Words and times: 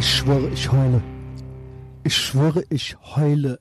Ich 0.00 0.16
schwöre, 0.16 0.48
ich 0.48 0.72
heule. 0.72 1.02
Ich 2.04 2.16
schwöre, 2.16 2.64
ich 2.70 2.96
heule. 3.16 3.60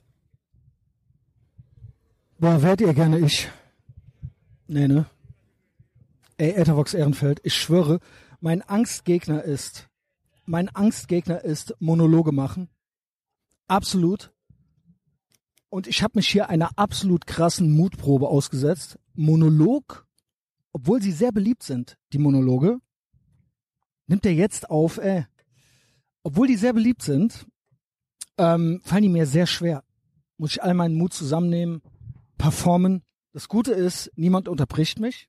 Boah, 2.37 2.61
wärt 2.63 2.79
ihr 2.79 2.93
gerne 2.93 3.19
ich? 3.19 3.49
Nee, 4.65 4.87
ne? 4.87 5.05
Ey, 6.37 6.51
Ethervox 6.51 6.93
Ehrenfeld, 6.93 7.41
ich 7.43 7.55
schwöre, 7.55 7.99
mein 8.39 8.61
Angstgegner 8.61 9.43
ist, 9.43 9.89
mein 10.45 10.69
Angstgegner 10.69 11.43
ist 11.43 11.75
Monologe 11.81 12.31
machen. 12.31 12.69
Absolut. 13.67 14.31
Und 15.67 15.87
ich 15.87 16.03
habe 16.03 16.13
mich 16.19 16.29
hier 16.29 16.47
einer 16.47 16.69
absolut 16.77 17.27
krassen 17.27 17.69
Mutprobe 17.75 18.29
ausgesetzt. 18.29 18.97
Monolog, 19.13 20.07
obwohl 20.71 21.01
sie 21.01 21.11
sehr 21.11 21.33
beliebt 21.33 21.63
sind, 21.63 21.97
die 22.13 22.17
Monologe, 22.17 22.79
nimmt 24.07 24.25
er 24.25 24.33
jetzt 24.33 24.69
auf, 24.69 24.99
ey. 24.99 25.25
Obwohl 26.29 26.45
die 26.45 26.57
sehr 26.57 26.73
beliebt 26.73 27.01
sind, 27.01 27.47
ähm, 28.37 28.81
fallen 28.85 29.01
die 29.01 29.09
mir 29.09 29.25
sehr 29.25 29.47
schwer. 29.47 29.83
Muss 30.37 30.51
ich 30.51 30.61
all 30.61 30.75
meinen 30.75 30.93
Mut 30.93 31.11
zusammennehmen, 31.11 31.81
performen. 32.37 33.01
Das 33.33 33.47
Gute 33.47 33.71
ist, 33.71 34.11
niemand 34.15 34.47
unterbricht 34.47 34.99
mich. 34.99 35.27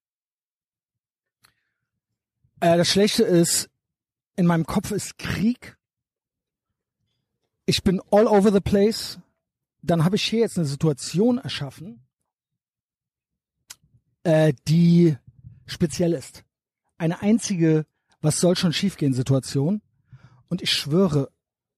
Äh, 2.61 2.77
das 2.77 2.87
Schlechte 2.87 3.23
ist, 3.23 3.71
in 4.37 4.45
meinem 4.45 4.67
Kopf 4.67 4.91
ist 4.91 5.17
Krieg. 5.17 5.79
Ich 7.65 7.83
bin 7.83 8.03
all 8.11 8.27
over 8.27 8.53
the 8.53 8.61
place. 8.61 9.19
Dann 9.81 10.05
habe 10.05 10.17
ich 10.17 10.25
hier 10.25 10.41
jetzt 10.41 10.59
eine 10.59 10.67
Situation 10.67 11.39
erschaffen, 11.39 12.05
äh, 14.25 14.53
die 14.69 15.17
speziell 15.65 16.13
ist. 16.13 16.45
Eine 16.99 17.23
einzige, 17.23 17.87
was 18.21 18.39
soll 18.39 18.55
schon 18.55 18.75
schiefgehen 18.75 19.15
Situation. 19.15 19.81
Und 20.51 20.63
ich 20.63 20.73
schwöre, 20.73 21.31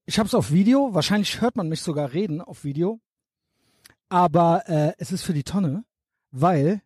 ich 0.05 0.17
habe 0.17 0.27
es 0.27 0.33
auf 0.33 0.51
Video, 0.51 0.95
wahrscheinlich 0.95 1.39
hört 1.39 1.55
man 1.55 1.69
mich 1.69 1.81
sogar 1.81 2.11
reden 2.11 2.41
auf 2.41 2.63
Video, 2.63 2.99
aber 4.09 4.67
äh, 4.67 4.93
es 4.97 5.11
ist 5.11 5.21
für 5.21 5.33
die 5.33 5.43
Tonne, 5.43 5.85
weil 6.31 6.81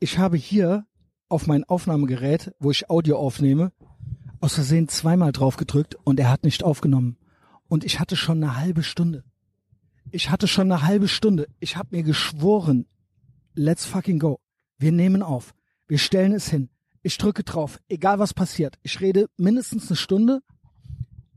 ich 0.00 0.18
habe 0.18 0.36
hier 0.36 0.84
auf 1.28 1.46
mein 1.46 1.62
Aufnahmegerät, 1.62 2.54
wo 2.58 2.72
ich 2.72 2.90
Audio 2.90 3.18
aufnehme, 3.18 3.72
aus 4.40 4.54
Versehen 4.54 4.88
zweimal 4.88 5.30
drauf 5.30 5.56
gedrückt 5.56 5.96
und 6.04 6.18
er 6.18 6.28
hat 6.28 6.42
nicht 6.42 6.64
aufgenommen. 6.64 7.18
Und 7.68 7.84
ich 7.84 8.00
hatte 8.00 8.16
schon 8.16 8.42
eine 8.42 8.56
halbe 8.56 8.82
Stunde. 8.82 9.22
Ich 10.10 10.30
hatte 10.30 10.48
schon 10.48 10.72
eine 10.72 10.82
halbe 10.82 11.06
Stunde. 11.06 11.48
Ich 11.60 11.76
habe 11.76 11.96
mir 11.96 12.02
geschworen, 12.02 12.86
let's 13.54 13.84
fucking 13.84 14.18
go. 14.18 14.40
Wir 14.76 14.90
nehmen 14.90 15.22
auf. 15.22 15.54
Wir 15.86 15.98
stellen 15.98 16.32
es 16.32 16.48
hin. 16.48 16.68
Ich 17.08 17.16
drücke 17.16 17.42
drauf, 17.42 17.80
egal 17.88 18.18
was 18.18 18.34
passiert. 18.34 18.78
Ich 18.82 19.00
rede 19.00 19.30
mindestens 19.38 19.88
eine 19.88 19.96
Stunde. 19.96 20.42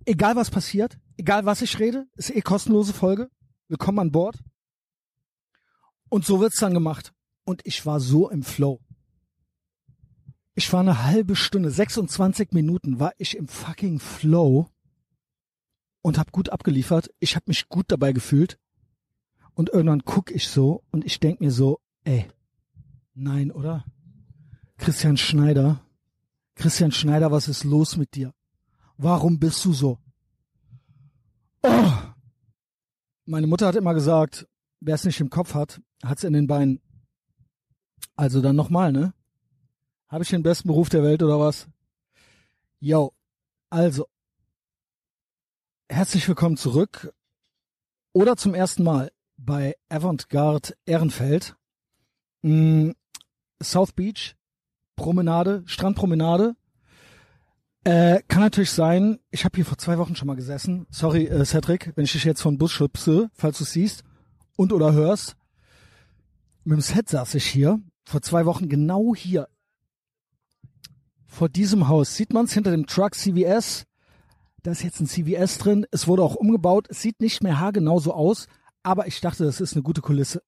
Egal 0.03 0.35
was 0.35 0.51
passiert, 0.51 0.99
egal 1.15 1.45
was 1.45 1.61
ich 1.61 1.79
rede, 1.79 2.07
ist 2.15 2.29
eh 2.29 2.41
kostenlose 2.41 2.91
Folge. 2.91 3.29
Willkommen 3.69 3.99
an 3.99 4.11
Bord. 4.11 4.37
Und 6.09 6.25
so 6.25 6.41
wird's 6.41 6.59
dann 6.59 6.73
gemacht. 6.73 7.13
Und 7.45 7.61
ich 7.63 7.85
war 7.85 8.01
so 8.01 8.29
im 8.29 8.43
Flow. 8.43 8.81
Ich 10.55 10.73
war 10.73 10.81
eine 10.81 11.05
halbe 11.05 11.37
Stunde, 11.37 11.71
26 11.71 12.51
Minuten 12.51 12.99
war 12.99 13.13
ich 13.17 13.37
im 13.37 13.47
fucking 13.47 13.99
Flow 13.99 14.67
und 16.01 16.17
hab 16.17 16.33
gut 16.33 16.49
abgeliefert. 16.49 17.13
Ich 17.21 17.37
hab 17.37 17.47
mich 17.47 17.69
gut 17.69 17.85
dabei 17.87 18.11
gefühlt. 18.11 18.59
Und 19.53 19.69
irgendwann 19.69 20.03
guck 20.03 20.31
ich 20.31 20.49
so 20.49 20.83
und 20.91 21.05
ich 21.05 21.21
denk 21.21 21.39
mir 21.39 21.51
so, 21.51 21.79
ey, 22.03 22.27
nein, 23.13 23.51
oder? 23.51 23.85
Christian 24.81 25.15
Schneider, 25.15 25.79
Christian 26.55 26.91
Schneider, 26.91 27.31
was 27.31 27.47
ist 27.47 27.63
los 27.63 27.97
mit 27.97 28.15
dir? 28.15 28.33
Warum 28.97 29.37
bist 29.37 29.63
du 29.63 29.73
so? 29.73 29.99
Oh! 31.61 31.91
Meine 33.25 33.45
Mutter 33.45 33.67
hat 33.67 33.75
immer 33.75 33.93
gesagt, 33.93 34.47
wer 34.79 34.95
es 34.95 35.03
nicht 35.03 35.19
im 35.19 35.29
Kopf 35.29 35.53
hat, 35.53 35.79
hat's 36.03 36.23
in 36.23 36.33
den 36.33 36.47
Beinen. 36.47 36.81
Also 38.15 38.41
dann 38.41 38.55
nochmal, 38.55 38.91
ne? 38.91 39.13
Habe 40.07 40.23
ich 40.23 40.31
den 40.31 40.41
besten 40.41 40.67
Beruf 40.67 40.89
der 40.89 41.03
Welt 41.03 41.21
oder 41.21 41.39
was? 41.39 41.67
Yo, 42.79 43.13
also, 43.69 44.07
herzlich 45.89 46.27
willkommen 46.27 46.57
zurück 46.57 47.13
oder 48.13 48.35
zum 48.35 48.55
ersten 48.55 48.81
Mal 48.81 49.11
bei 49.37 49.75
Avantgarde 49.89 50.73
Ehrenfeld. 50.85 51.55
Mm, 52.41 52.93
South 53.61 53.91
Beach, 53.91 54.35
Promenade, 55.01 55.63
Strandpromenade. 55.65 56.55
Äh, 57.83 58.21
kann 58.27 58.41
natürlich 58.41 58.69
sein, 58.69 59.17
ich 59.31 59.45
habe 59.45 59.55
hier 59.55 59.65
vor 59.65 59.79
zwei 59.79 59.97
Wochen 59.97 60.15
schon 60.15 60.27
mal 60.27 60.35
gesessen. 60.35 60.85
Sorry, 60.91 61.25
äh, 61.25 61.43
Cedric, 61.43 61.91
wenn 61.95 62.03
ich 62.03 62.11
dich 62.11 62.23
jetzt 62.23 62.43
von 62.43 62.59
Bus 62.59 62.71
schubse, 62.71 63.31
falls 63.33 63.57
du 63.57 63.63
siehst 63.63 64.03
und 64.57 64.71
oder 64.71 64.93
hörst. 64.93 65.35
Mit 66.65 66.77
dem 66.77 66.81
Set 66.81 67.09
saß 67.09 67.33
ich 67.33 67.45
hier, 67.47 67.81
vor 68.03 68.21
zwei 68.21 68.45
Wochen 68.45 68.69
genau 68.69 69.15
hier. 69.15 69.47
Vor 71.25 71.49
diesem 71.49 71.87
Haus. 71.87 72.15
Sieht 72.15 72.31
man's 72.31 72.53
hinter 72.53 72.69
dem 72.69 72.85
Truck 72.85 73.15
CVS? 73.15 73.85
Da 74.61 74.69
ist 74.69 74.83
jetzt 74.83 74.99
ein 74.99 75.07
CVS 75.07 75.57
drin. 75.57 75.87
Es 75.89 76.07
wurde 76.07 76.21
auch 76.21 76.35
umgebaut. 76.35 76.85
Es 76.91 77.01
sieht 77.01 77.21
nicht 77.21 77.41
mehr 77.41 77.59
haargenau 77.59 77.99
so 77.99 78.13
aus, 78.13 78.45
aber 78.83 79.07
ich 79.07 79.19
dachte, 79.19 79.45
das 79.45 79.61
ist 79.61 79.73
eine 79.73 79.81
gute 79.81 80.01
Kulisse. 80.01 80.43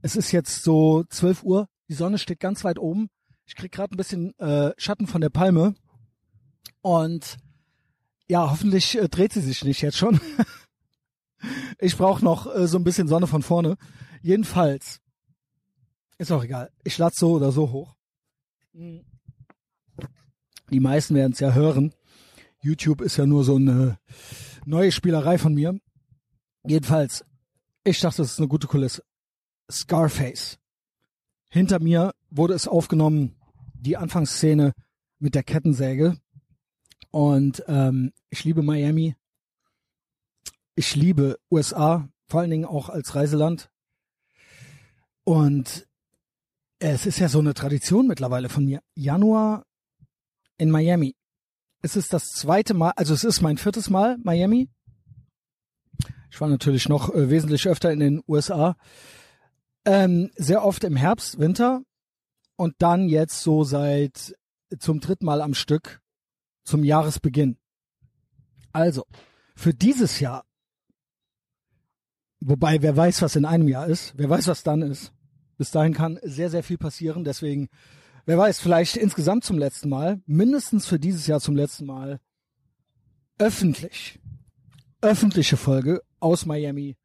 Es 0.00 0.14
ist 0.14 0.30
jetzt 0.30 0.62
so 0.62 1.02
12 1.10 1.42
Uhr. 1.42 1.68
Die 1.88 1.94
Sonne 1.94 2.18
steht 2.18 2.38
ganz 2.38 2.62
weit 2.62 2.78
oben. 2.78 3.10
Ich 3.50 3.56
krieg 3.56 3.72
gerade 3.72 3.92
ein 3.92 3.96
bisschen 3.96 4.38
äh, 4.38 4.72
Schatten 4.76 5.08
von 5.08 5.20
der 5.20 5.28
Palme. 5.28 5.74
Und 6.82 7.36
ja, 8.28 8.48
hoffentlich 8.48 8.96
äh, 8.96 9.08
dreht 9.08 9.32
sie 9.32 9.40
sich 9.40 9.64
nicht 9.64 9.82
jetzt 9.82 9.96
schon. 9.96 10.20
ich 11.80 11.96
brauche 11.96 12.24
noch 12.24 12.46
äh, 12.54 12.68
so 12.68 12.78
ein 12.78 12.84
bisschen 12.84 13.08
Sonne 13.08 13.26
von 13.26 13.42
vorne. 13.42 13.76
Jedenfalls. 14.22 15.00
Ist 16.16 16.30
auch 16.30 16.44
egal. 16.44 16.70
Ich 16.84 16.96
lade 16.96 17.16
so 17.16 17.32
oder 17.32 17.50
so 17.50 17.72
hoch. 17.72 17.96
Die 18.72 19.02
meisten 20.70 21.16
werden 21.16 21.32
es 21.32 21.40
ja 21.40 21.52
hören. 21.52 21.92
YouTube 22.60 23.00
ist 23.00 23.16
ja 23.16 23.26
nur 23.26 23.42
so 23.42 23.56
eine 23.56 23.98
neue 24.64 24.92
Spielerei 24.92 25.38
von 25.38 25.54
mir. 25.54 25.76
Jedenfalls, 26.64 27.24
ich 27.82 27.98
dachte, 27.98 28.18
das 28.18 28.30
ist 28.30 28.38
eine 28.38 28.46
gute 28.46 28.68
Kulisse. 28.68 29.02
Scarface. 29.68 30.60
Hinter 31.48 31.80
mir 31.80 32.14
wurde 32.30 32.54
es 32.54 32.68
aufgenommen 32.68 33.34
die 33.80 33.96
Anfangsszene 33.96 34.72
mit 35.18 35.34
der 35.34 35.42
Kettensäge. 35.42 36.16
Und 37.10 37.64
ähm, 37.66 38.12
ich 38.30 38.44
liebe 38.44 38.62
Miami. 38.62 39.16
Ich 40.74 40.94
liebe 40.94 41.38
USA, 41.50 42.08
vor 42.28 42.40
allen 42.40 42.50
Dingen 42.50 42.64
auch 42.64 42.88
als 42.88 43.14
Reiseland. 43.14 43.70
Und 45.24 45.86
es 46.78 47.06
ist 47.06 47.18
ja 47.18 47.28
so 47.28 47.40
eine 47.40 47.54
Tradition 47.54 48.06
mittlerweile 48.06 48.48
von 48.48 48.64
mir. 48.64 48.80
Januar 48.94 49.66
in 50.56 50.70
Miami. 50.70 51.14
Es 51.82 51.96
ist 51.96 52.12
das 52.12 52.28
zweite 52.28 52.74
Mal, 52.74 52.92
also 52.96 53.14
es 53.14 53.24
ist 53.24 53.40
mein 53.40 53.58
viertes 53.58 53.90
Mal 53.90 54.18
Miami. 54.22 54.70
Ich 56.30 56.40
war 56.40 56.48
natürlich 56.48 56.88
noch 56.88 57.12
äh, 57.12 57.28
wesentlich 57.30 57.66
öfter 57.68 57.90
in 57.90 58.00
den 58.00 58.22
USA. 58.28 58.76
Ähm, 59.84 60.30
sehr 60.36 60.64
oft 60.64 60.84
im 60.84 60.96
Herbst, 60.96 61.38
Winter 61.38 61.82
und 62.60 62.74
dann 62.80 63.08
jetzt 63.08 63.40
so 63.40 63.64
seit 63.64 64.36
zum 64.78 65.00
dritten 65.00 65.24
Mal 65.24 65.40
am 65.40 65.54
Stück 65.54 66.02
zum 66.62 66.84
Jahresbeginn. 66.84 67.56
Also, 68.70 69.06
für 69.56 69.72
dieses 69.72 70.20
Jahr, 70.20 70.44
wobei 72.40 72.82
wer 72.82 72.94
weiß, 72.94 73.22
was 73.22 73.34
in 73.34 73.46
einem 73.46 73.66
Jahr 73.66 73.86
ist, 73.86 74.12
wer 74.18 74.28
weiß, 74.28 74.46
was 74.48 74.62
dann 74.62 74.82
ist. 74.82 75.14
Bis 75.56 75.70
dahin 75.70 75.94
kann 75.94 76.18
sehr, 76.22 76.50
sehr 76.50 76.62
viel 76.62 76.76
passieren. 76.76 77.24
Deswegen, 77.24 77.70
wer 78.26 78.36
weiß, 78.36 78.60
vielleicht 78.60 78.98
insgesamt 78.98 79.44
zum 79.44 79.56
letzten 79.56 79.88
Mal, 79.88 80.20
mindestens 80.26 80.86
für 80.86 80.98
dieses 80.98 81.26
Jahr 81.26 81.40
zum 81.40 81.56
letzten 81.56 81.86
Mal, 81.86 82.20
öffentlich, 83.38 84.20
öffentliche 85.00 85.56
Folge 85.56 86.02
aus 86.18 86.44
Miami. 86.44 86.98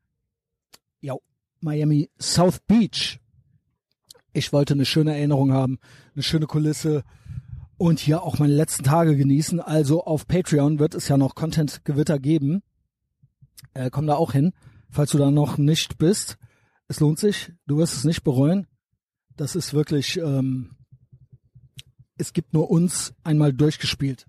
Ja, 1.00 1.16
Miami 1.62 2.10
South 2.19 2.60
Beach 2.68 3.22
ich 4.36 4.52
wollte 4.52 4.74
eine 4.74 4.86
schöne 4.86 5.16
Erinnerung 5.16 5.54
haben, 5.54 5.80
eine 6.14 6.24
schöne 6.24 6.46
Kulisse 6.46 7.04
und 7.78 8.00
hier 8.00 8.24
auch 8.24 8.38
meine 8.38 8.54
letzten 8.54 8.84
Tage 8.84 9.16
genießen. 9.16 9.62
Also 9.62 10.04
auf 10.04 10.28
Patreon 10.28 10.80
wird 10.80 10.94
es 10.94 11.08
ja 11.08 11.18
noch 11.18 11.36
Content-Gewitter 11.36 12.20
geben. 12.20 12.62
Äh, 13.74 13.90
komm 13.90 14.08
da 14.08 14.16
auch 14.16 14.34
hin, 14.34 14.54
falls 14.90 15.12
du 15.12 15.18
da 15.18 15.32
noch 15.32 15.58
nicht 15.58 15.98
bist. 15.98 16.38
Es 16.88 17.00
lohnt 17.00 17.18
sich, 17.18 17.54
du 17.66 17.78
wirst 17.78 17.96
es 17.96 18.04
nicht 18.04 18.24
bereuen. 18.24 18.68
Das 19.38 19.56
ist 19.56 19.74
wirklich, 19.74 20.18
ähm, 20.18 20.76
es 22.18 22.34
gibt 22.34 22.54
nur 22.54 22.70
uns 22.70 23.14
einmal 23.24 23.54
durchgespielt. 23.54 24.28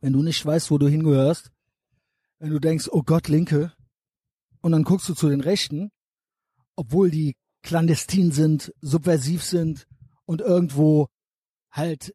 Wenn 0.00 0.12
du 0.12 0.22
nicht 0.22 0.44
weißt, 0.44 0.70
wo 0.70 0.78
du 0.78 0.88
hingehörst, 0.88 1.50
wenn 2.38 2.50
du 2.50 2.58
denkst, 2.58 2.88
oh 2.90 3.02
Gott, 3.02 3.28
Linke, 3.28 3.72
und 4.60 4.72
dann 4.72 4.84
guckst 4.84 5.08
du 5.08 5.14
zu 5.14 5.28
den 5.28 5.40
Rechten, 5.40 5.90
obwohl 6.76 7.10
die 7.10 7.36
clandestin 7.62 8.32
sind, 8.32 8.72
subversiv 8.80 9.42
sind 9.42 9.86
und 10.24 10.40
irgendwo 10.40 11.08
halt 11.70 12.14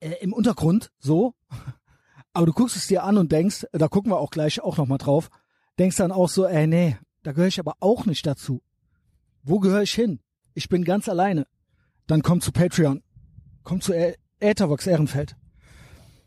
äh, 0.00 0.14
im 0.20 0.32
Untergrund 0.32 0.90
so. 0.98 1.34
Aber 2.32 2.46
du 2.46 2.52
guckst 2.52 2.76
es 2.76 2.86
dir 2.86 3.02
an 3.04 3.16
und 3.16 3.32
denkst, 3.32 3.66
da 3.72 3.88
gucken 3.88 4.12
wir 4.12 4.18
auch 4.18 4.30
gleich 4.30 4.60
auch 4.60 4.76
nochmal 4.76 4.98
drauf, 4.98 5.30
denkst 5.78 5.96
dann 5.96 6.12
auch 6.12 6.28
so, 6.28 6.46
ey, 6.46 6.66
nee, 6.66 6.96
da 7.22 7.32
gehöre 7.32 7.48
ich 7.48 7.58
aber 7.58 7.74
auch 7.80 8.06
nicht 8.06 8.26
dazu. 8.26 8.62
Wo 9.42 9.58
gehöre 9.58 9.82
ich 9.82 9.92
hin? 9.92 10.20
Ich 10.54 10.68
bin 10.68 10.84
ganz 10.84 11.08
alleine. 11.08 11.46
Dann 12.06 12.22
komm 12.22 12.40
zu 12.40 12.52
Patreon. 12.52 13.02
Komm 13.64 13.80
zu 13.80 13.92
Äthervox 14.40 14.86
Ehrenfeld. 14.86 15.36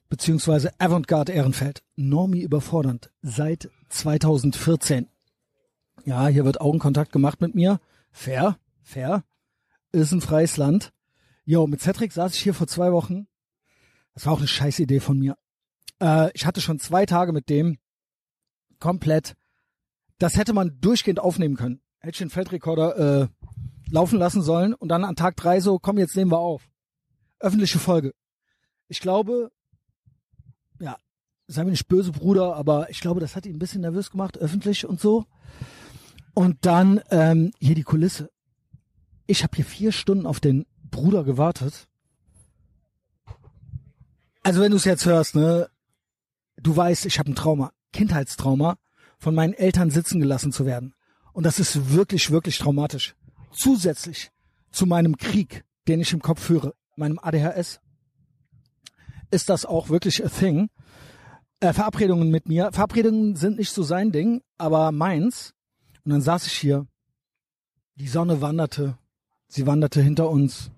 Beziehungsweise 0.09 0.71
Avantgarde 0.79 1.31
Ehrenfeld. 1.31 1.81
Normie 1.95 2.41
überfordernd. 2.41 3.09
Seit 3.21 3.69
2014. 3.89 5.07
Ja, 6.05 6.27
hier 6.27 6.45
wird 6.45 6.61
Augenkontakt 6.61 7.11
gemacht 7.11 7.41
mit 7.41 7.55
mir. 7.55 7.79
Fair, 8.11 8.57
fair. 8.83 9.23
Ist 9.91 10.11
ein 10.11 10.21
freies 10.21 10.57
Land. 10.57 10.91
Jo, 11.43 11.67
mit 11.67 11.81
Cedric 11.81 12.11
saß 12.13 12.35
ich 12.35 12.41
hier 12.41 12.53
vor 12.53 12.67
zwei 12.67 12.91
Wochen. 12.91 13.27
Das 14.13 14.25
war 14.25 14.33
auch 14.33 14.39
eine 14.39 14.47
scheiß 14.47 14.79
Idee 14.79 14.99
von 14.99 15.17
mir. 15.17 15.37
Äh, 16.01 16.31
ich 16.33 16.45
hatte 16.45 16.61
schon 16.61 16.79
zwei 16.79 17.05
Tage 17.05 17.33
mit 17.33 17.49
dem 17.49 17.77
komplett. 18.79 19.35
Das 20.19 20.37
hätte 20.37 20.53
man 20.53 20.79
durchgehend 20.81 21.19
aufnehmen 21.19 21.55
können. 21.55 21.81
Hätte 21.99 22.11
ich 22.11 22.17
den 22.19 22.29
Feldrekorder 22.29 23.21
äh, 23.23 23.27
laufen 23.89 24.19
lassen 24.19 24.41
sollen 24.41 24.73
und 24.73 24.89
dann 24.89 25.03
an 25.03 25.15
Tag 25.15 25.35
drei 25.35 25.59
so, 25.59 25.79
komm, 25.79 25.97
jetzt 25.97 26.15
nehmen 26.15 26.31
wir 26.31 26.39
auf. 26.39 26.69
Öffentliche 27.39 27.79
Folge. 27.79 28.13
Ich 28.87 28.99
glaube, 28.99 29.51
ja, 30.79 30.97
sei 31.47 31.63
mir 31.63 31.71
nicht 31.71 31.87
böse, 31.87 32.11
Bruder, 32.11 32.55
aber 32.55 32.89
ich 32.89 32.99
glaube, 32.99 33.19
das 33.19 33.35
hat 33.35 33.45
ihn 33.45 33.55
ein 33.55 33.59
bisschen 33.59 33.81
nervös 33.81 34.11
gemacht, 34.11 34.37
öffentlich 34.37 34.85
und 34.85 34.99
so. 34.99 35.25
Und 36.41 36.65
dann 36.65 37.01
ähm, 37.11 37.51
hier 37.59 37.75
die 37.75 37.83
Kulisse. 37.83 38.31
Ich 39.27 39.43
habe 39.43 39.55
hier 39.55 39.63
vier 39.63 39.91
Stunden 39.91 40.25
auf 40.25 40.39
den 40.39 40.65
Bruder 40.89 41.23
gewartet. 41.23 41.87
Also 44.41 44.59
wenn 44.59 44.71
du 44.71 44.77
es 44.77 44.85
jetzt 44.85 45.05
hörst, 45.05 45.35
ne, 45.35 45.69
du 46.57 46.75
weißt, 46.75 47.05
ich 47.05 47.19
habe 47.19 47.29
ein 47.29 47.35
Trauma, 47.35 47.73
Kindheitstrauma, 47.93 48.79
von 49.19 49.35
meinen 49.35 49.53
Eltern 49.53 49.91
sitzen 49.91 50.19
gelassen 50.19 50.51
zu 50.51 50.65
werden. 50.65 50.95
Und 51.31 51.45
das 51.45 51.59
ist 51.59 51.91
wirklich, 51.93 52.31
wirklich 52.31 52.57
traumatisch. 52.57 53.13
Zusätzlich 53.51 54.31
zu 54.71 54.87
meinem 54.87 55.17
Krieg, 55.17 55.63
den 55.87 56.01
ich 56.01 56.11
im 56.11 56.23
Kopf 56.23 56.41
führe, 56.41 56.73
meinem 56.95 57.19
ADHS, 57.19 57.81
ist 59.29 59.49
das 59.49 59.67
auch 59.67 59.89
wirklich 59.89 60.25
a 60.25 60.27
thing. 60.27 60.71
Äh, 61.59 61.73
Verabredungen 61.73 62.31
mit 62.31 62.47
mir. 62.47 62.71
Verabredungen 62.71 63.35
sind 63.35 63.59
nicht 63.59 63.71
so 63.71 63.83
sein 63.83 64.11
Ding, 64.11 64.41
aber 64.57 64.91
meins. 64.91 65.53
Und 66.03 66.11
dann 66.11 66.21
saß 66.21 66.47
ich 66.47 66.53
hier. 66.53 66.87
Die 67.95 68.07
Sonne 68.07 68.41
wanderte. 68.41 68.97
Sie 69.47 69.67
wanderte 69.67 70.01
hinter 70.01 70.29
uns. 70.29 70.71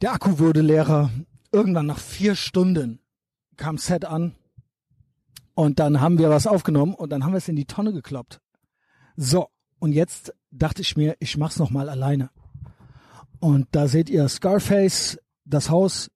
Der 0.00 0.12
Akku 0.12 0.38
wurde 0.38 0.62
leerer. 0.62 1.10
Irgendwann 1.52 1.86
nach 1.86 1.98
vier 1.98 2.34
Stunden 2.34 2.98
kam 3.56 3.78
Set 3.78 4.04
an. 4.04 4.34
Und 5.54 5.78
dann 5.78 6.00
haben 6.00 6.18
wir 6.18 6.30
was 6.30 6.46
aufgenommen 6.46 6.94
und 6.94 7.10
dann 7.10 7.24
haben 7.24 7.32
wir 7.32 7.38
es 7.38 7.48
in 7.48 7.56
die 7.56 7.66
Tonne 7.66 7.92
gekloppt. 7.92 8.40
So, 9.16 9.48
und 9.78 9.92
jetzt 9.92 10.32
dachte 10.50 10.80
ich 10.80 10.96
mir, 10.96 11.16
ich 11.20 11.36
mach's 11.36 11.58
noch 11.58 11.70
mal 11.70 11.90
alleine. 11.90 12.30
Und 13.38 13.68
da 13.72 13.86
seht 13.86 14.08
ihr 14.08 14.28
Scarface, 14.28 15.18
das 15.44 15.68
Haus 15.68 16.10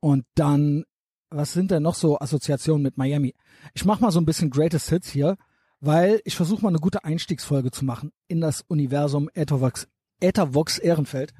und 0.00 0.24
dann 0.34 0.84
was 1.30 1.52
sind 1.52 1.70
denn 1.70 1.82
noch 1.82 1.94
so 1.94 2.18
Assoziationen 2.18 2.82
mit 2.82 2.96
Miami? 2.96 3.34
Ich 3.74 3.84
mach 3.84 4.00
mal 4.00 4.10
so 4.10 4.20
ein 4.20 4.26
bisschen 4.26 4.50
Greatest 4.50 4.88
Hits 4.88 5.10
hier, 5.10 5.36
weil 5.80 6.20
ich 6.24 6.36
versuche 6.36 6.62
mal 6.62 6.70
eine 6.70 6.78
gute 6.78 7.04
Einstiegsfolge 7.04 7.70
zu 7.70 7.84
machen 7.84 8.12
in 8.28 8.40
das 8.40 8.62
Universum 8.62 9.28
Ethervox, 9.34 9.88
Ethervox 10.20 10.78
Ehrenfeld, 10.78 11.34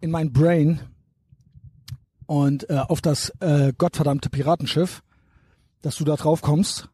in 0.00 0.10
mein 0.10 0.32
Brain 0.32 0.80
und 2.26 2.68
äh, 2.70 2.78
auf 2.78 3.00
das 3.00 3.30
äh, 3.40 3.72
gottverdammte 3.76 4.30
Piratenschiff, 4.30 5.02
dass 5.82 5.96
du 5.96 6.04
da 6.04 6.16
drauf 6.16 6.42
kommst 6.42 6.88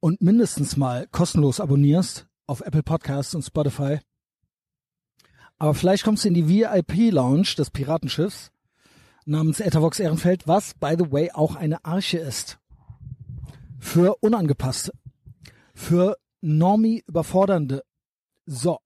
und 0.00 0.20
mindestens 0.20 0.76
mal 0.76 1.06
kostenlos 1.08 1.60
abonnierst 1.60 2.26
auf 2.46 2.60
Apple 2.60 2.82
Podcasts 2.82 3.34
und 3.34 3.42
Spotify. 3.42 4.00
Aber 5.58 5.74
vielleicht 5.74 6.04
kommst 6.04 6.24
du 6.24 6.28
in 6.28 6.34
die 6.34 6.48
VIP-Lounge 6.48 7.54
des 7.56 7.70
Piratenschiffs 7.70 8.52
namens 9.24 9.60
Ethervox 9.60 10.00
Ehrenfeld, 10.00 10.46
was, 10.46 10.74
by 10.74 10.94
the 10.98 11.10
way, 11.12 11.30
auch 11.32 11.56
eine 11.56 11.84
Arche 11.84 12.18
ist. 12.18 12.58
Für 13.78 14.16
Unangepasste. 14.20 14.92
Für 15.78 16.18
Normie 16.42 17.04
Überfordernde. 17.06 17.84
So. 18.44 18.80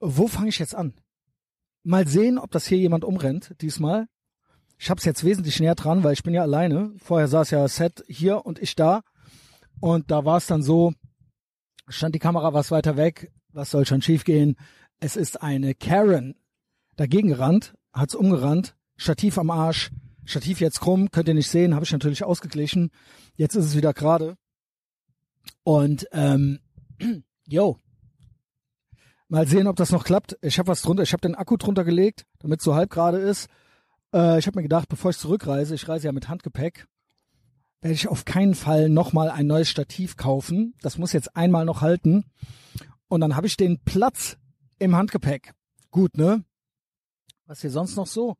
Wo 0.00 0.26
fange 0.26 0.48
ich 0.48 0.58
jetzt 0.58 0.74
an? 0.74 0.94
Mal 1.84 2.08
sehen, 2.08 2.38
ob 2.38 2.50
das 2.50 2.66
hier 2.66 2.78
jemand 2.78 3.04
umrennt, 3.04 3.54
diesmal. 3.60 4.06
Ich 4.78 4.88
hab's 4.88 5.04
jetzt 5.04 5.22
wesentlich 5.22 5.60
näher 5.60 5.74
dran, 5.74 6.02
weil 6.02 6.14
ich 6.14 6.22
bin 6.22 6.32
ja 6.32 6.42
alleine. 6.42 6.94
Vorher 6.96 7.28
saß 7.28 7.50
ja 7.50 7.68
Set 7.68 8.02
hier 8.08 8.46
und 8.46 8.58
ich 8.58 8.74
da. 8.74 9.02
Und 9.80 10.10
da 10.10 10.24
war 10.24 10.38
es 10.38 10.46
dann 10.46 10.62
so, 10.62 10.94
stand 11.88 12.14
die 12.14 12.20
Kamera 12.20 12.54
was 12.54 12.70
weiter 12.70 12.96
weg. 12.96 13.30
Was 13.52 13.70
soll 13.70 13.84
schon 13.84 14.02
schiefgehen? 14.02 14.56
Es 14.98 15.14
ist 15.14 15.42
eine 15.42 15.74
Karen 15.74 16.36
dagegen 16.96 17.28
gerannt, 17.28 17.74
hat's 17.92 18.14
umgerannt, 18.14 18.74
Stativ 18.96 19.36
am 19.38 19.50
Arsch, 19.50 19.90
Stativ 20.24 20.60
jetzt 20.60 20.80
krumm, 20.80 21.10
könnt 21.10 21.28
ihr 21.28 21.34
nicht 21.34 21.50
sehen, 21.50 21.74
habe 21.74 21.84
ich 21.84 21.92
natürlich 21.92 22.24
ausgeglichen. 22.24 22.90
Jetzt 23.36 23.56
ist 23.56 23.66
es 23.66 23.76
wieder 23.76 23.92
gerade. 23.92 24.36
Und 25.62 26.06
ähm, 26.12 26.60
yo, 27.46 27.78
mal 29.28 29.46
sehen, 29.46 29.66
ob 29.66 29.76
das 29.76 29.92
noch 29.92 30.04
klappt. 30.04 30.36
Ich 30.42 30.58
habe 30.58 30.68
was 30.68 30.82
drunter, 30.82 31.02
ich 31.02 31.12
habe 31.12 31.20
den 31.20 31.34
Akku 31.34 31.56
drunter 31.56 31.84
gelegt, 31.84 32.26
damit 32.38 32.60
es 32.60 32.64
so 32.64 32.74
halb 32.74 32.90
gerade 32.90 33.18
ist. 33.18 33.48
Äh, 34.12 34.38
ich 34.38 34.46
habe 34.46 34.58
mir 34.58 34.62
gedacht, 34.62 34.88
bevor 34.88 35.10
ich 35.10 35.18
zurückreise, 35.18 35.74
ich 35.74 35.88
reise 35.88 36.06
ja 36.06 36.12
mit 36.12 36.28
Handgepäck, 36.28 36.86
werde 37.80 37.94
ich 37.94 38.08
auf 38.08 38.24
keinen 38.24 38.54
Fall 38.54 38.88
nochmal 38.88 39.30
ein 39.30 39.46
neues 39.46 39.68
Stativ 39.68 40.16
kaufen. 40.16 40.74
Das 40.82 40.98
muss 40.98 41.12
jetzt 41.12 41.36
einmal 41.36 41.64
noch 41.64 41.80
halten. 41.80 42.24
Und 43.08 43.20
dann 43.20 43.36
habe 43.36 43.46
ich 43.46 43.56
den 43.56 43.78
Platz 43.84 44.36
im 44.78 44.94
Handgepäck. 44.94 45.52
Gut, 45.90 46.16
ne? 46.16 46.44
Was 47.46 47.62
hier 47.62 47.70
sonst 47.70 47.96
noch 47.96 48.06
so? 48.06 48.36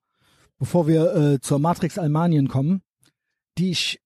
bevor 0.60 0.86
wir 0.86 1.14
äh, 1.16 1.40
zur 1.40 1.58
Matrix 1.58 1.98
Almanien 1.98 2.46
kommen, 2.46 2.82
die 3.58 3.70
ich 3.70 4.00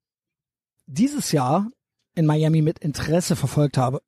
dieses 0.87 1.33
Jahr 1.33 1.69
in 2.15 2.27
Miami 2.27 2.63
mit 2.63 2.79
Interesse 2.79 3.37
verfolgt 3.37 3.77
habe. 3.77 4.03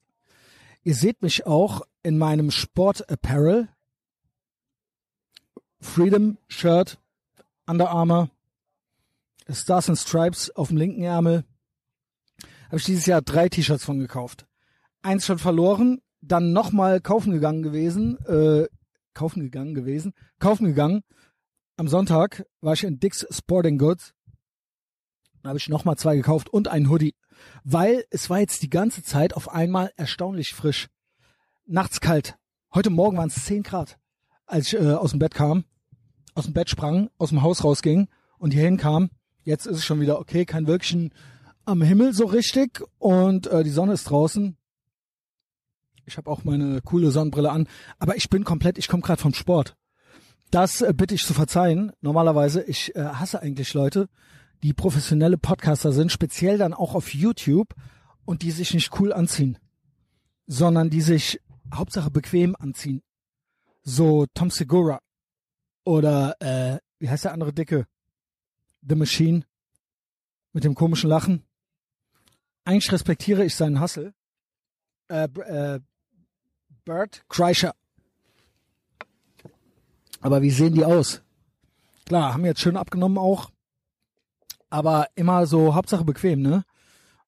Ihr 0.82 0.94
seht 0.94 1.22
mich 1.22 1.46
auch 1.46 1.82
in 2.02 2.18
meinem 2.18 2.50
Sport 2.50 3.10
Apparel, 3.10 3.68
Freedom 5.80 6.38
Shirt, 6.48 6.98
Under 7.66 7.90
Armour, 7.90 8.30
Stars 9.50 9.88
and 9.88 9.98
Stripes 9.98 10.50
auf 10.50 10.68
dem 10.68 10.76
linken 10.76 11.02
Ärmel. 11.02 11.44
Habe 12.66 12.78
ich 12.78 12.84
dieses 12.84 13.06
Jahr 13.06 13.22
drei 13.22 13.48
T-Shirts 13.48 13.84
von 13.84 13.98
gekauft. 13.98 14.46
Eins 15.02 15.26
schon 15.26 15.38
verloren, 15.38 16.00
dann 16.20 16.52
nochmal 16.52 17.00
kaufen 17.00 17.32
gegangen 17.32 17.62
gewesen, 17.62 18.18
äh, 18.26 18.66
kaufen 19.14 19.40
gegangen 19.40 19.74
gewesen, 19.74 20.12
kaufen 20.38 20.66
gegangen 20.66 21.02
am 21.78 21.88
Sonntag 21.88 22.46
war 22.62 22.72
ich 22.72 22.84
in 22.84 23.00
Dick's 23.00 23.26
Sporting 23.30 23.76
Goods. 23.76 24.14
Da 25.42 25.50
habe 25.50 25.58
ich 25.58 25.68
nochmal 25.68 25.96
zwei 25.96 26.16
gekauft 26.16 26.48
und 26.48 26.68
einen 26.68 26.88
Hoodie. 26.88 27.14
Weil 27.64 28.04
es 28.10 28.30
war 28.30 28.40
jetzt 28.40 28.62
die 28.62 28.70
ganze 28.70 29.02
Zeit 29.02 29.34
auf 29.34 29.50
einmal 29.50 29.92
erstaunlich 29.96 30.54
frisch. 30.54 30.88
Nachts 31.66 32.00
kalt. 32.00 32.36
Heute 32.74 32.90
Morgen 32.90 33.16
waren 33.16 33.28
es 33.28 33.44
10 33.44 33.62
Grad, 33.62 33.98
als 34.46 34.68
ich 34.68 34.74
äh, 34.74 34.92
aus 34.92 35.10
dem 35.10 35.18
Bett 35.18 35.34
kam, 35.34 35.64
aus 36.34 36.44
dem 36.44 36.54
Bett 36.54 36.70
sprang, 36.70 37.10
aus 37.18 37.30
dem 37.30 37.42
Haus 37.42 37.64
rausging 37.64 38.08
und 38.38 38.52
hierhin 38.52 38.76
kam. 38.76 39.10
Jetzt 39.42 39.66
ist 39.66 39.78
es 39.78 39.84
schon 39.84 40.00
wieder 40.00 40.18
okay, 40.18 40.44
kein 40.44 40.66
Wölkchen 40.66 41.12
am 41.64 41.82
Himmel 41.82 42.14
so 42.14 42.26
richtig 42.26 42.82
und 42.98 43.46
äh, 43.48 43.64
die 43.64 43.70
Sonne 43.70 43.94
ist 43.94 44.04
draußen. 44.04 44.56
Ich 46.04 46.16
habe 46.16 46.30
auch 46.30 46.44
meine 46.44 46.80
coole 46.82 47.10
Sonnenbrille 47.10 47.50
an, 47.50 47.68
aber 47.98 48.16
ich 48.16 48.30
bin 48.30 48.44
komplett, 48.44 48.78
ich 48.78 48.88
komme 48.88 49.02
gerade 49.02 49.20
vom 49.20 49.34
Sport. 49.34 49.76
Das 50.50 50.80
äh, 50.80 50.92
bitte 50.94 51.14
ich 51.14 51.24
zu 51.24 51.34
verzeihen. 51.34 51.92
Normalerweise, 52.00 52.62
ich 52.62 52.94
äh, 52.94 53.02
hasse 53.02 53.42
eigentlich 53.42 53.74
Leute, 53.74 54.08
die 54.62 54.72
professionelle 54.72 55.38
Podcaster 55.38 55.92
sind, 55.92 56.12
speziell 56.12 56.58
dann 56.58 56.74
auch 56.74 56.94
auf 56.94 57.14
YouTube 57.14 57.74
und 58.24 58.42
die 58.42 58.50
sich 58.50 58.74
nicht 58.74 58.98
cool 58.98 59.12
anziehen, 59.12 59.58
sondern 60.46 60.90
die 60.90 61.00
sich 61.00 61.40
Hauptsache 61.72 62.10
bequem 62.10 62.56
anziehen. 62.56 63.02
So 63.82 64.26
Tom 64.34 64.50
Segura 64.50 65.00
oder 65.84 66.36
äh, 66.40 66.78
wie 66.98 67.08
heißt 67.08 67.24
der 67.24 67.32
andere 67.32 67.52
Dicke? 67.52 67.86
The 68.88 68.94
Machine 68.94 69.44
mit 70.52 70.64
dem 70.64 70.74
komischen 70.74 71.10
Lachen. 71.10 71.44
Eigentlich 72.64 72.90
respektiere 72.90 73.44
ich 73.44 73.54
seinen 73.54 73.80
Hassel. 73.80 74.14
Äh, 75.08 75.24
äh, 75.24 75.80
Bert 76.84 77.24
Kreischer 77.28 77.74
aber 80.26 80.42
wie 80.42 80.50
sehen 80.50 80.74
die 80.74 80.84
aus? 80.84 81.22
Klar, 82.04 82.34
haben 82.34 82.44
jetzt 82.44 82.60
schön 82.60 82.76
abgenommen 82.76 83.16
auch. 83.16 83.50
Aber 84.76 85.08
immer 85.14 85.46
so 85.46 85.74
Hauptsache 85.74 86.04
bequem, 86.04 86.42
ne? 86.42 86.62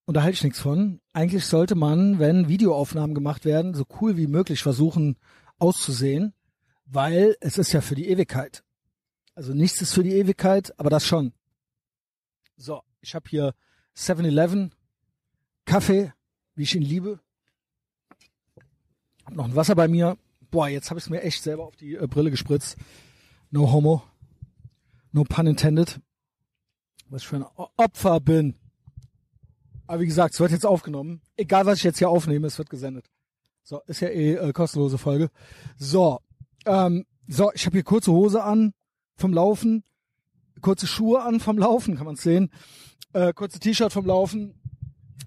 Und 0.04 0.18
da 0.18 0.22
halte 0.22 0.34
ich 0.34 0.44
nichts 0.44 0.60
von. 0.60 1.00
Eigentlich 1.14 1.46
sollte 1.46 1.76
man, 1.76 2.18
wenn 2.18 2.46
Videoaufnahmen 2.46 3.14
gemacht 3.14 3.46
werden, 3.46 3.72
so 3.72 3.86
cool 4.02 4.18
wie 4.18 4.26
möglich 4.26 4.62
versuchen 4.62 5.16
auszusehen, 5.58 6.34
weil 6.84 7.36
es 7.40 7.56
ist 7.56 7.72
ja 7.72 7.80
für 7.80 7.94
die 7.94 8.10
Ewigkeit. 8.10 8.64
Also 9.34 9.54
nichts 9.54 9.80
ist 9.80 9.94
für 9.94 10.02
die 10.02 10.12
Ewigkeit, 10.12 10.78
aber 10.78 10.90
das 10.90 11.06
schon. 11.06 11.32
So, 12.58 12.82
ich 13.00 13.14
habe 13.14 13.30
hier 13.30 13.54
7-Eleven, 13.96 14.74
Kaffee, 15.64 16.12
wie 16.54 16.64
ich 16.64 16.74
ihn 16.74 16.82
liebe. 16.82 17.18
Hab 19.24 19.36
noch 19.36 19.46
ein 19.46 19.56
Wasser 19.56 19.74
bei 19.74 19.88
mir. 19.88 20.18
Boah, 20.50 20.68
jetzt 20.68 20.90
habe 20.90 21.00
ich 21.00 21.08
mir 21.08 21.22
echt 21.22 21.42
selber 21.42 21.64
auf 21.64 21.76
die 21.76 21.94
äh, 21.94 22.06
Brille 22.06 22.30
gespritzt. 22.30 22.76
No 23.50 23.72
homo. 23.72 24.02
No 25.12 25.24
pun 25.24 25.46
intended. 25.46 25.98
Was 27.10 27.22
ich 27.22 27.28
für 27.28 27.36
ein 27.36 27.46
Opfer 27.76 28.20
bin. 28.20 28.54
Aber 29.86 30.00
wie 30.00 30.06
gesagt, 30.06 30.34
es 30.34 30.40
wird 30.40 30.52
jetzt 30.52 30.66
aufgenommen. 30.66 31.22
Egal, 31.36 31.64
was 31.64 31.78
ich 31.78 31.84
jetzt 31.84 31.98
hier 31.98 32.10
aufnehme, 32.10 32.46
es 32.46 32.58
wird 32.58 32.68
gesendet. 32.68 33.06
So, 33.62 33.80
ist 33.86 34.00
ja 34.00 34.08
eh 34.08 34.34
äh, 34.34 34.52
kostenlose 34.52 34.98
Folge. 34.98 35.30
So, 35.78 36.20
ähm, 36.66 37.06
so, 37.26 37.50
ich 37.54 37.64
habe 37.66 37.76
hier 37.76 37.84
kurze 37.84 38.12
Hose 38.12 38.42
an 38.42 38.72
vom 39.16 39.32
Laufen, 39.32 39.84
kurze 40.60 40.86
Schuhe 40.86 41.22
an 41.22 41.40
vom 41.40 41.58
Laufen, 41.58 41.96
kann 41.96 42.06
man 42.06 42.16
sehen. 42.16 42.50
Äh, 43.12 43.32
kurze 43.32 43.58
T-Shirt 43.58 43.92
vom 43.92 44.06
Laufen, 44.06 44.60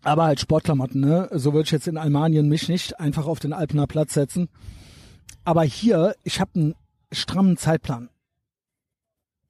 aber 0.04 0.26
halt 0.26 0.40
Sportklamotten, 0.40 1.02
ne? 1.02 1.30
So 1.32 1.54
würde 1.54 1.66
ich 1.66 1.72
jetzt 1.72 1.88
in 1.88 1.98
Almanien 1.98 2.48
mich 2.48 2.70
nicht 2.70 3.00
einfach 3.00 3.28
auf 3.28 3.40
den 3.40 3.54
Alpener 3.54 3.88
Platz 3.88 4.14
setzen. 4.14 4.50
Aber 5.44 5.64
hier, 5.64 6.16
ich 6.24 6.40
habe 6.40 6.52
einen 6.56 6.76
strammen 7.12 7.58
Zeitplan. 7.58 8.10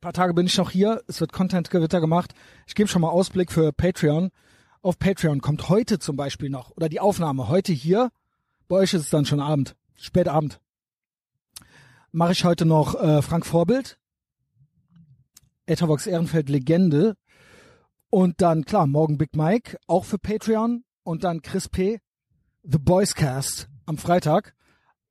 Ein 0.02 0.10
paar 0.10 0.14
Tage 0.14 0.34
bin 0.34 0.48
ich 0.48 0.58
noch 0.58 0.72
hier, 0.72 1.04
es 1.08 1.22
wird 1.22 1.32
Content-Gewitter 1.32 2.02
gemacht. 2.02 2.34
Ich 2.66 2.74
gebe 2.74 2.90
schon 2.90 3.04
mal 3.04 3.10
Ausblick 3.10 3.52
für 3.52 3.72
Patreon 3.72 4.32
auf 4.82 4.98
Patreon 4.98 5.42
kommt 5.42 5.70
heute 5.70 6.00
zum 6.00 6.16
Beispiel 6.16 6.50
noch, 6.50 6.72
oder 6.72 6.90
die 6.90 7.00
Aufnahme 7.00 7.48
heute 7.48 7.72
hier, 7.72 8.12
bei 8.68 8.78
euch 8.78 8.94
ist 8.94 9.04
es 9.04 9.10
dann 9.10 9.26
schon 9.26 9.40
Abend, 9.40 9.76
Spätabend, 9.96 10.60
mache 12.12 12.32
ich 12.32 12.44
heute 12.44 12.66
noch 12.66 12.96
äh, 12.96 13.22
Frank 13.22 13.46
Vorbild, 13.46 14.00
Etherbox 15.68 16.08
Ehrenfeld 16.08 16.50
Legende 16.50 17.16
und 18.10 18.42
dann, 18.42 18.66
klar, 18.66 18.88
morgen 18.88 19.20
Big 19.20 19.36
Mike, 19.36 19.78
auch 19.86 20.06
für 20.06 20.18
Patreon 20.18 20.84
und 21.04 21.24
dann 21.24 21.44
Chris 21.44 21.70
P., 21.70 22.00
The 22.64 22.80
Boys 22.80 23.14
Cast 23.14 23.70
am 23.86 23.98
Freitag, 23.98 24.56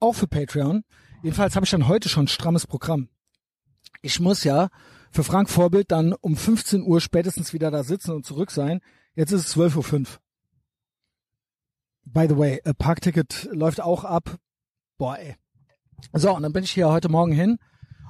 auch 0.00 0.14
für 0.14 0.26
Patreon. 0.26 0.82
Jedenfalls 1.22 1.54
habe 1.54 1.64
ich 1.64 1.70
dann 1.70 1.86
heute 1.86 2.08
schon 2.08 2.24
ein 2.24 2.28
strammes 2.28 2.66
Programm. 2.66 3.08
Ich 4.02 4.20
muss 4.20 4.44
ja 4.44 4.68
für 5.10 5.24
Frank 5.24 5.50
Vorbild 5.50 5.90
dann 5.90 6.12
um 6.12 6.36
15 6.36 6.82
Uhr 6.82 7.00
spätestens 7.00 7.52
wieder 7.52 7.70
da 7.70 7.82
sitzen 7.82 8.12
und 8.12 8.24
zurück 8.24 8.50
sein. 8.50 8.80
Jetzt 9.14 9.32
ist 9.32 9.48
es 9.48 9.56
12.05 9.56 10.00
Uhr. 10.00 10.06
By 12.04 12.26
the 12.28 12.36
way, 12.36 12.60
Parkticket 12.78 13.48
läuft 13.52 13.80
auch 13.80 14.04
ab. 14.04 14.36
Boah, 14.98 15.18
ey. 15.18 15.36
So, 16.12 16.34
und 16.34 16.42
dann 16.42 16.52
bin 16.52 16.64
ich 16.64 16.70
hier 16.70 16.88
heute 16.88 17.08
Morgen 17.08 17.32
hin 17.32 17.58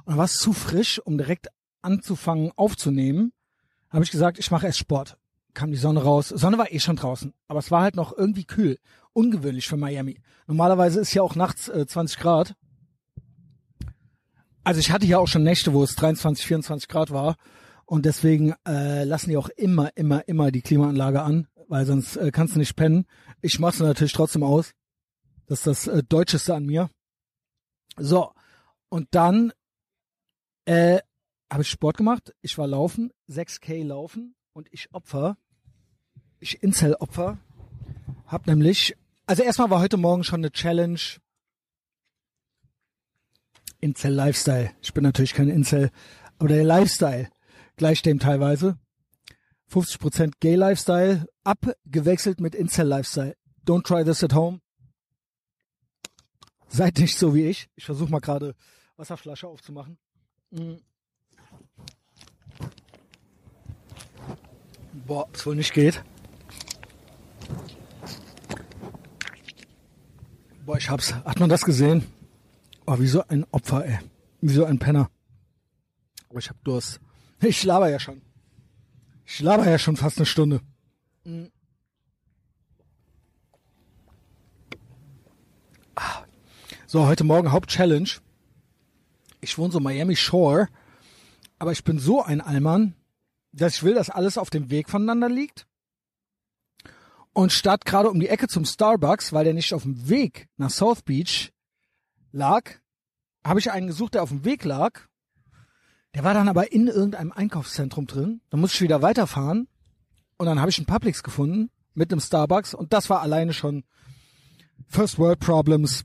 und 0.05 0.17
war 0.17 0.25
es 0.25 0.35
zu 0.35 0.53
frisch, 0.53 0.99
um 0.99 1.17
direkt 1.17 1.47
anzufangen 1.81 2.51
aufzunehmen. 2.55 3.33
Habe 3.89 4.03
ich 4.03 4.11
gesagt, 4.11 4.39
ich 4.39 4.49
mache 4.51 4.67
erst 4.67 4.79
Sport. 4.79 5.17
Kam 5.53 5.71
die 5.71 5.77
Sonne 5.77 6.03
raus. 6.03 6.29
Sonne 6.29 6.57
war 6.57 6.71
eh 6.71 6.79
schon 6.79 6.95
draußen, 6.95 7.33
aber 7.47 7.59
es 7.59 7.71
war 7.71 7.81
halt 7.81 7.95
noch 7.95 8.17
irgendwie 8.17 8.45
kühl. 8.45 8.77
Ungewöhnlich 9.13 9.67
für 9.67 9.75
Miami. 9.75 10.21
Normalerweise 10.47 11.01
ist 11.01 11.13
ja 11.13 11.21
auch 11.21 11.35
nachts 11.35 11.67
äh, 11.67 11.85
20 11.85 12.19
Grad. 12.19 12.55
Also 14.63 14.79
ich 14.79 14.91
hatte 14.91 15.05
ja 15.05 15.17
auch 15.17 15.27
schon 15.27 15.43
Nächte, 15.43 15.73
wo 15.73 15.83
es 15.83 15.95
23, 15.95 16.45
24 16.45 16.87
Grad 16.87 17.11
war. 17.11 17.37
Und 17.85 18.05
deswegen 18.05 18.53
äh, 18.67 19.03
lassen 19.03 19.29
die 19.29 19.37
auch 19.37 19.49
immer, 19.49 19.95
immer, 19.97 20.27
immer 20.27 20.51
die 20.51 20.61
Klimaanlage 20.61 21.23
an, 21.23 21.47
weil 21.67 21.85
sonst 21.85 22.15
äh, 22.15 22.31
kannst 22.31 22.55
du 22.55 22.59
nicht 22.59 22.75
pennen. 22.75 23.05
Ich 23.41 23.59
mache 23.59 23.73
es 23.73 23.79
natürlich 23.79 24.13
trotzdem 24.13 24.43
aus. 24.43 24.73
Das 25.47 25.59
ist 25.59 25.67
das 25.67 25.87
äh, 25.87 26.03
Deutscheste 26.03 26.55
an 26.55 26.65
mir. 26.65 26.89
So, 27.97 28.31
und 28.89 29.07
dann 29.11 29.51
äh, 30.65 30.99
habe 31.51 31.63
ich 31.63 31.69
Sport 31.69 31.97
gemacht. 31.97 32.33
Ich 32.41 32.57
war 32.57 32.67
laufen, 32.67 33.11
6K 33.29 33.85
laufen 33.85 34.35
und 34.53 34.69
ich 34.71 34.93
opfer, 34.93 35.37
ich 36.39 36.63
Incel-Opfer, 36.63 37.39
hab 38.25 38.47
nämlich, 38.47 38.95
also 39.25 39.43
erstmal 39.43 39.69
war 39.69 39.81
heute 39.81 39.97
Morgen 39.97 40.23
schon 40.23 40.39
eine 40.39 40.51
Challenge, 40.51 40.99
Incel 43.81 44.13
Lifestyle. 44.13 44.71
Ich 44.81 44.93
bin 44.93 45.03
natürlich 45.03 45.33
kein 45.33 45.49
Incel, 45.49 45.89
aber 46.37 46.49
der 46.49 46.63
Lifestyle 46.63 47.29
gleich 47.75 48.01
dem 48.01 48.19
teilweise. 48.19 48.77
50% 49.71 50.33
Gay 50.39 50.55
Lifestyle, 50.55 51.25
abgewechselt 51.43 52.39
mit 52.39 52.55
Incel 52.55 52.87
Lifestyle. 52.87 53.35
Don't 53.65 53.83
try 53.83 54.03
this 54.03 54.23
at 54.23 54.33
home. 54.33 54.61
Seid 56.67 56.99
nicht 56.99 57.17
so 57.17 57.33
wie 57.33 57.47
ich. 57.47 57.69
Ich 57.75 57.85
versuche 57.85 58.11
mal 58.11 58.19
gerade 58.19 58.55
Wasserflasche 58.97 59.47
aufzumachen. 59.47 59.97
Mm. 60.51 60.75
Boah, 65.07 65.27
es 65.33 65.45
wohl 65.45 65.55
nicht 65.55 65.73
geht. 65.73 66.03
Boah, 70.65 70.77
ich 70.77 70.89
hab's. 70.89 71.13
Hat 71.13 71.39
man 71.39 71.49
das 71.49 71.63
gesehen? 71.63 72.05
Oh, 72.85 72.99
wie 72.99 73.07
so 73.07 73.23
ein 73.27 73.45
Opfer, 73.51 73.85
ey. 73.85 73.99
Wie 74.41 74.53
so 74.53 74.65
ein 74.65 74.79
Penner. 74.79 75.09
Aber 76.29 76.39
ich 76.39 76.49
hab 76.49 76.63
Durst. 76.63 76.99
Ich 77.43 77.63
laber 77.63 77.89
ja 77.89 77.99
schon. 77.99 78.21
Ich 79.25 79.39
laber 79.39 79.67
ja 79.67 79.79
schon 79.79 79.97
fast 79.97 80.17
eine 80.17 80.27
Stunde. 80.27 80.61
So, 86.85 87.07
heute 87.07 87.23
Morgen 87.23 87.51
Hauptchallenge. 87.51 88.19
Ich 89.39 89.57
wohne 89.57 89.71
so 89.71 89.79
Miami 89.79 90.15
Shore, 90.15 90.67
aber 91.57 91.71
ich 91.71 91.83
bin 91.83 91.97
so 91.97 92.21
ein 92.21 92.41
Allmann, 92.41 92.93
dass 93.53 93.75
ich 93.75 93.83
will, 93.83 93.95
dass 93.95 94.11
alles 94.11 94.37
auf 94.37 94.51
dem 94.51 94.69
Weg 94.69 94.87
voneinander 94.87 95.29
liegt. 95.29 95.65
Und 97.33 97.51
statt 97.51 97.85
gerade 97.85 98.11
um 98.11 98.19
die 98.19 98.27
Ecke 98.27 98.47
zum 98.47 98.65
Starbucks, 98.65 99.33
weil 99.33 99.45
der 99.45 99.53
nicht 99.55 99.73
auf 99.73 99.81
dem 99.83 100.09
Weg 100.09 100.47
nach 100.57 100.69
South 100.69 101.01
Beach 101.01 101.51
lag, 102.31 102.71
habe 103.43 103.59
ich 103.59 103.71
einen 103.71 103.87
gesucht, 103.87 104.13
der 104.13 104.23
auf 104.23 104.29
dem 104.29 104.45
Weg 104.45 104.63
lag 104.63 105.01
der 106.13 106.23
war 106.23 106.33
dann 106.33 106.49
aber 106.49 106.71
in 106.73 106.87
irgendeinem 106.87 107.31
Einkaufszentrum 107.31 108.05
drin. 108.05 108.41
Dann 108.49 108.59
musste 108.59 108.75
ich 108.75 108.81
wieder 108.81 109.01
weiterfahren. 109.01 109.67
Und 110.37 110.45
dann 110.45 110.59
habe 110.59 110.69
ich 110.69 110.77
einen 110.77 110.87
Publix 110.87 111.23
gefunden 111.23 111.69
mit 111.93 112.11
einem 112.11 112.19
Starbucks. 112.19 112.73
Und 112.73 112.93
das 112.93 113.09
war 113.09 113.21
alleine 113.21 113.53
schon 113.53 113.83
First 114.87 115.19
World 115.19 115.39
Problems. 115.39 116.03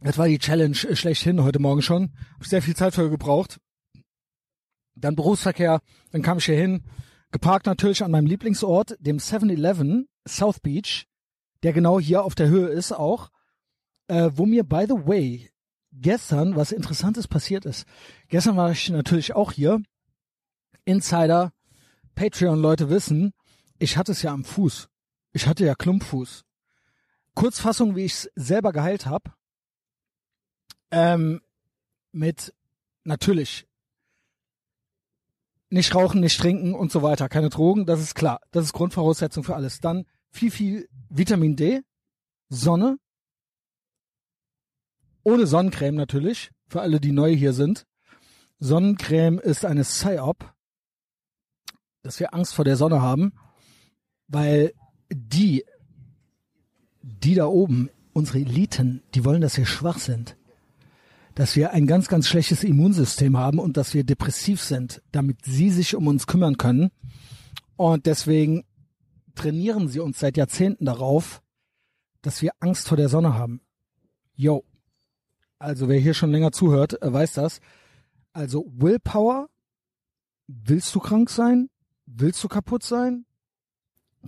Das 0.00 0.18
war 0.18 0.26
die 0.26 0.38
Challenge 0.38 0.74
schlechthin 0.74 1.42
heute 1.42 1.60
Morgen 1.60 1.82
schon. 1.82 2.12
Hab 2.34 2.46
sehr 2.46 2.62
viel 2.62 2.74
Zeit 2.74 2.94
für 2.94 3.10
gebraucht. 3.10 3.60
Dann 4.96 5.14
Berufsverkehr. 5.14 5.80
Dann 6.10 6.22
kam 6.22 6.38
ich 6.38 6.46
hier 6.46 6.56
hin. 6.56 6.84
Geparkt 7.30 7.66
natürlich 7.66 8.02
an 8.02 8.10
meinem 8.10 8.26
Lieblingsort, 8.26 8.96
dem 8.98 9.18
7-Eleven 9.18 10.08
South 10.26 10.58
Beach, 10.58 11.06
der 11.62 11.72
genau 11.72 12.00
hier 12.00 12.24
auf 12.24 12.34
der 12.34 12.48
Höhe 12.48 12.66
ist 12.68 12.90
auch. 12.90 13.30
Äh, 14.10 14.36
wo 14.36 14.44
mir, 14.44 14.64
by 14.64 14.86
the 14.88 15.06
way, 15.06 15.52
gestern 15.92 16.56
was 16.56 16.72
Interessantes 16.72 17.28
passiert 17.28 17.64
ist. 17.64 17.86
Gestern 18.26 18.56
war 18.56 18.72
ich 18.72 18.90
natürlich 18.90 19.36
auch 19.36 19.52
hier. 19.52 19.80
Insider, 20.84 21.52
Patreon-Leute 22.16 22.90
wissen, 22.90 23.32
ich 23.78 23.96
hatte 23.96 24.10
es 24.10 24.22
ja 24.22 24.32
am 24.32 24.44
Fuß. 24.44 24.88
Ich 25.32 25.46
hatte 25.46 25.64
ja 25.64 25.76
Klumpfuß. 25.76 26.44
Kurzfassung, 27.34 27.94
wie 27.94 28.04
ich 28.06 28.14
es 28.14 28.30
selber 28.34 28.72
geheilt 28.72 29.06
habe. 29.06 29.30
Ähm, 30.90 31.40
mit 32.10 32.52
natürlich 33.04 33.68
nicht 35.68 35.94
rauchen, 35.94 36.20
nicht 36.20 36.40
trinken 36.40 36.74
und 36.74 36.90
so 36.90 37.02
weiter. 37.02 37.28
Keine 37.28 37.48
Drogen, 37.48 37.86
das 37.86 38.00
ist 38.00 38.16
klar. 38.16 38.40
Das 38.50 38.64
ist 38.64 38.72
Grundvoraussetzung 38.72 39.44
für 39.44 39.54
alles. 39.54 39.78
Dann 39.78 40.04
viel, 40.30 40.50
viel 40.50 40.88
Vitamin 41.08 41.54
D, 41.54 41.82
Sonne, 42.48 42.98
ohne 45.30 45.46
Sonnencreme 45.46 45.94
natürlich, 45.94 46.50
für 46.66 46.80
alle, 46.80 47.00
die 47.00 47.12
neu 47.12 47.34
hier 47.34 47.52
sind. 47.52 47.86
Sonnencreme 48.58 49.38
ist 49.38 49.64
eine 49.64 49.82
Psyop, 49.82 50.52
dass 52.02 52.20
wir 52.20 52.34
Angst 52.34 52.54
vor 52.54 52.64
der 52.64 52.76
Sonne 52.76 53.00
haben, 53.00 53.32
weil 54.28 54.72
die, 55.12 55.64
die 57.02 57.34
da 57.34 57.46
oben, 57.46 57.90
unsere 58.12 58.38
Eliten, 58.38 59.02
die 59.14 59.24
wollen, 59.24 59.40
dass 59.40 59.56
wir 59.56 59.66
schwach 59.66 59.98
sind. 59.98 60.36
Dass 61.34 61.54
wir 61.54 61.70
ein 61.70 61.86
ganz, 61.86 62.08
ganz 62.08 62.26
schlechtes 62.26 62.64
Immunsystem 62.64 63.36
haben 63.36 63.60
und 63.60 63.76
dass 63.76 63.94
wir 63.94 64.04
depressiv 64.04 64.60
sind, 64.60 65.00
damit 65.12 65.44
sie 65.44 65.70
sich 65.70 65.94
um 65.94 66.08
uns 66.08 66.26
kümmern 66.26 66.56
können. 66.56 66.90
Und 67.76 68.06
deswegen 68.06 68.64
trainieren 69.34 69.88
sie 69.88 70.00
uns 70.00 70.18
seit 70.18 70.36
Jahrzehnten 70.36 70.84
darauf, 70.84 71.40
dass 72.20 72.42
wir 72.42 72.52
Angst 72.58 72.88
vor 72.88 72.96
der 72.96 73.08
Sonne 73.08 73.34
haben. 73.34 73.60
Yo. 74.34 74.64
Also 75.60 75.88
wer 75.88 76.00
hier 76.00 76.14
schon 76.14 76.32
länger 76.32 76.50
zuhört, 76.50 77.00
äh, 77.00 77.12
weiß 77.12 77.34
das. 77.34 77.60
Also 78.32 78.66
Willpower, 78.74 79.48
willst 80.48 80.92
du 80.96 80.98
krank 80.98 81.30
sein? 81.30 81.70
Willst 82.06 82.42
du 82.42 82.48
kaputt 82.48 82.82
sein? 82.82 83.24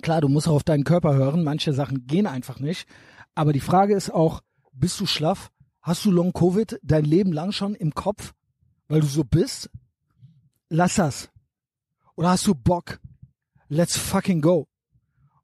Klar, 0.00 0.20
du 0.20 0.28
musst 0.28 0.46
auch 0.46 0.54
auf 0.54 0.62
deinen 0.62 0.84
Körper 0.84 1.14
hören. 1.14 1.42
Manche 1.42 1.72
Sachen 1.72 2.06
gehen 2.06 2.28
einfach 2.28 2.60
nicht. 2.60 2.86
Aber 3.34 3.52
die 3.52 3.60
Frage 3.60 3.96
ist 3.96 4.10
auch, 4.10 4.42
bist 4.72 5.00
du 5.00 5.06
schlaff? 5.06 5.50
Hast 5.80 6.04
du 6.04 6.12
Long 6.12 6.32
Covid 6.32 6.78
dein 6.84 7.04
Leben 7.04 7.32
lang 7.32 7.50
schon 7.50 7.74
im 7.74 7.92
Kopf, 7.92 8.32
weil 8.86 9.00
du 9.00 9.08
so 9.08 9.24
bist? 9.24 9.68
Lass 10.68 10.94
das. 10.94 11.28
Oder 12.14 12.30
hast 12.30 12.46
du 12.46 12.54
Bock? 12.54 13.00
let's 13.72 13.96
fucking 13.96 14.42
go. 14.42 14.68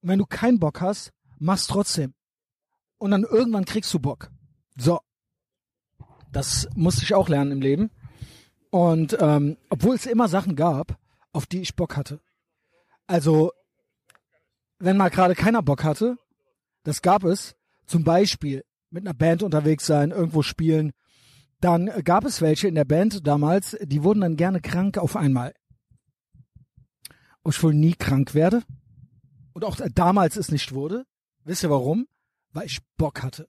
Und 0.02 0.10
wenn 0.10 0.18
du 0.18 0.26
keinen 0.26 0.58
Bock 0.58 0.80
hast, 0.82 1.12
mach's 1.38 1.66
trotzdem. 1.66 2.14
Und 2.98 3.10
dann 3.10 3.24
irgendwann 3.24 3.64
kriegst 3.64 3.92
du 3.94 3.98
Bock. 3.98 4.30
So. 4.76 5.00
Das 6.32 6.68
musste 6.74 7.04
ich 7.04 7.14
auch 7.14 7.28
lernen 7.28 7.52
im 7.52 7.60
Leben. 7.60 7.90
Und 8.70 9.16
ähm, 9.20 9.56
obwohl 9.70 9.94
es 9.94 10.06
immer 10.06 10.28
Sachen 10.28 10.56
gab, 10.56 10.98
auf 11.32 11.46
die 11.46 11.60
ich 11.60 11.76
Bock 11.76 11.96
hatte. 11.96 12.20
Also, 13.06 13.52
wenn 14.78 14.96
mal 14.96 15.08
gerade 15.08 15.34
keiner 15.34 15.62
Bock 15.62 15.84
hatte, 15.84 16.18
das 16.84 17.02
gab 17.02 17.24
es, 17.24 17.56
zum 17.86 18.04
Beispiel 18.04 18.64
mit 18.90 19.06
einer 19.06 19.14
Band 19.14 19.42
unterwegs 19.42 19.86
sein, 19.86 20.10
irgendwo 20.10 20.42
spielen, 20.42 20.92
dann 21.60 21.86
gab 22.04 22.24
es 22.24 22.40
welche 22.40 22.68
in 22.68 22.74
der 22.74 22.84
Band 22.84 23.26
damals, 23.26 23.76
die 23.82 24.04
wurden 24.04 24.20
dann 24.20 24.36
gerne 24.36 24.60
krank 24.60 24.98
auf 24.98 25.16
einmal. 25.16 25.54
Ob 27.42 27.52
ich 27.52 27.62
wohl 27.62 27.74
nie 27.74 27.94
krank 27.94 28.34
werde 28.34 28.62
und 29.54 29.64
auch 29.64 29.76
damals 29.94 30.36
es 30.36 30.50
nicht 30.50 30.72
wurde. 30.72 31.04
Wisst 31.44 31.62
ihr 31.62 31.70
warum? 31.70 32.06
Weil 32.52 32.66
ich 32.66 32.80
Bock 32.96 33.22
hatte. 33.22 33.48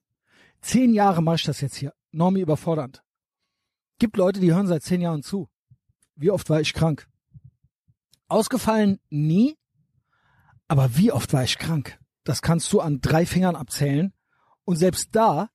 Zehn 0.61 0.93
Jahre 0.93 1.21
mache 1.21 1.35
ich 1.35 1.43
das 1.43 1.61
jetzt 1.61 1.75
hier. 1.75 1.93
Normi 2.11 2.41
überfordernd. 2.41 3.03
Gibt 3.99 4.17
Leute, 4.17 4.39
die 4.39 4.53
hören 4.53 4.67
seit 4.67 4.83
zehn 4.83 5.01
Jahren 5.01 5.23
zu. 5.23 5.49
Wie 6.15 6.31
oft 6.31 6.49
war 6.49 6.61
ich 6.61 6.73
krank? 6.73 7.07
Ausgefallen 8.27 8.99
nie, 9.09 9.57
aber 10.67 10.95
wie 10.97 11.11
oft 11.11 11.33
war 11.33 11.43
ich 11.43 11.57
krank? 11.57 11.99
Das 12.23 12.41
kannst 12.41 12.71
du 12.71 12.79
an 12.79 13.01
drei 13.01 13.25
Fingern 13.25 13.55
abzählen. 13.55 14.13
Und 14.65 14.75
selbst 14.75 15.09
da 15.13 15.49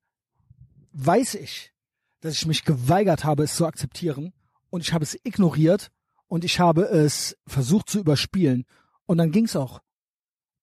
weiß 0.92 1.34
ich, 1.36 1.72
dass 2.20 2.34
ich 2.34 2.46
mich 2.46 2.64
geweigert 2.64 3.24
habe, 3.24 3.44
es 3.44 3.54
zu 3.54 3.66
akzeptieren. 3.66 4.32
Und 4.70 4.80
ich 4.80 4.92
habe 4.92 5.04
es 5.04 5.18
ignoriert 5.22 5.92
und 6.26 6.44
ich 6.44 6.58
habe 6.58 6.82
es 6.82 7.36
versucht 7.46 7.88
zu 7.88 8.00
überspielen. 8.00 8.64
Und 9.06 9.18
dann 9.18 9.30
ging's 9.30 9.54
auch. 9.54 9.80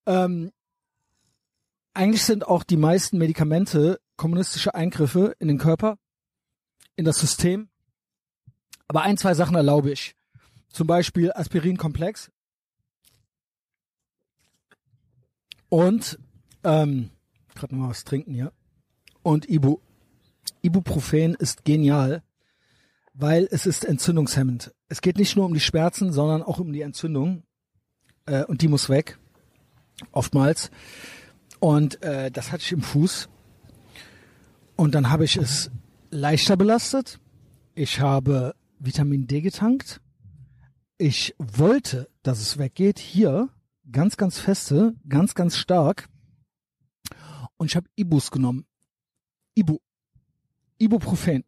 Ähm, 0.06 0.52
eigentlich 1.94 2.24
sind 2.24 2.48
auch 2.48 2.64
die 2.64 2.78
meisten 2.78 3.18
Medikamente 3.18 4.00
kommunistische 4.22 4.76
Eingriffe 4.76 5.36
in 5.40 5.48
den 5.48 5.58
Körper, 5.58 5.98
in 6.96 7.06
das 7.06 7.18
System. 7.18 7.70
Aber 8.88 9.02
ein, 9.02 9.18
zwei 9.18 9.34
Sachen 9.34 9.56
erlaube 9.56 9.92
ich. 9.92 10.16
Zum 10.70 10.86
Beispiel 10.86 11.32
Aspirinkomplex. 11.34 12.30
Und 15.70 16.20
ähm, 16.64 17.10
gerade 17.56 17.74
mal 17.74 17.90
was 17.90 18.04
trinken 18.04 18.36
hier. 18.36 18.54
Und 19.24 19.50
Ibu. 19.50 19.80
Ibuprofen 20.62 21.34
ist 21.34 21.66
genial, 21.66 22.22
weil 23.16 23.48
es 23.50 23.66
ist 23.66 23.84
entzündungshemmend. 23.84 24.72
Es 24.88 25.02
geht 25.02 25.18
nicht 25.18 25.36
nur 25.36 25.48
um 25.48 25.56
die 25.56 25.60
Schmerzen, 25.60 26.14
sondern 26.14 26.44
auch 26.44 26.60
um 26.60 26.72
die 26.74 26.82
Entzündung. 26.82 27.42
Äh, 28.28 28.44
und 28.44 28.62
die 28.62 28.68
muss 28.68 28.88
weg. 28.88 29.18
Oftmals. 30.12 30.70
Und 31.60 32.04
äh, 32.04 32.30
das 32.30 32.52
hatte 32.52 32.62
ich 32.62 32.72
im 32.72 32.84
Fuß. 32.84 33.28
Und 34.76 34.96
dann 34.96 35.10
habe 35.10 35.26
ich 35.26 35.38
es 35.38 35.72
leichter 36.10 36.58
belastet. 36.58 37.20
Ich 37.76 38.00
habe 38.00 38.56
Vitamin 38.80 39.28
D 39.28 39.42
getankt. 39.42 40.02
Ich 40.98 41.36
wollte, 41.38 42.10
dass 42.24 42.40
es 42.40 42.58
weggeht. 42.58 43.00
Hier 43.00 43.50
ganz, 43.92 44.18
ganz 44.18 44.40
feste, 44.40 44.96
ganz, 45.08 45.36
ganz 45.36 45.58
stark. 45.58 46.10
Und 47.58 47.68
ich 47.68 47.76
habe 47.76 47.88
Ibus 47.96 48.32
genommen. 48.32 48.66
Ibu. 49.56 49.78
Ibuprofen. 50.78 51.44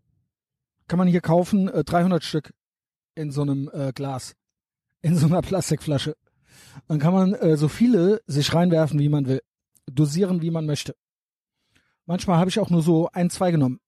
Kann 0.88 1.00
man 1.00 1.08
hier 1.08 1.22
kaufen, 1.22 1.70
äh, 1.70 1.84
300 1.84 2.24
Stück 2.24 2.54
in 3.16 3.32
so 3.32 3.42
einem 3.42 3.70
äh, 3.74 3.92
Glas. 3.94 4.36
In 5.02 5.18
so 5.18 5.26
einer 5.26 5.42
Plastikflasche. 5.42 6.16
Dann 6.88 7.00
kann 7.00 7.14
man 7.14 7.34
äh, 7.34 7.58
so 7.58 7.68
viele 7.68 8.22
sich 8.28 8.54
reinwerfen, 8.54 9.00
wie 9.00 9.10
man 9.10 9.26
will. 9.26 9.42
Dosieren, 9.92 10.42
wie 10.42 10.52
man 10.52 10.66
möchte. 10.66 10.96
Manchmal 12.06 12.38
habe 12.38 12.50
ich 12.50 12.60
auch 12.60 12.70
nur 12.70 12.82
so 12.82 13.10
ein, 13.14 13.30
zwei 13.30 13.52
genommen. 13.52 13.80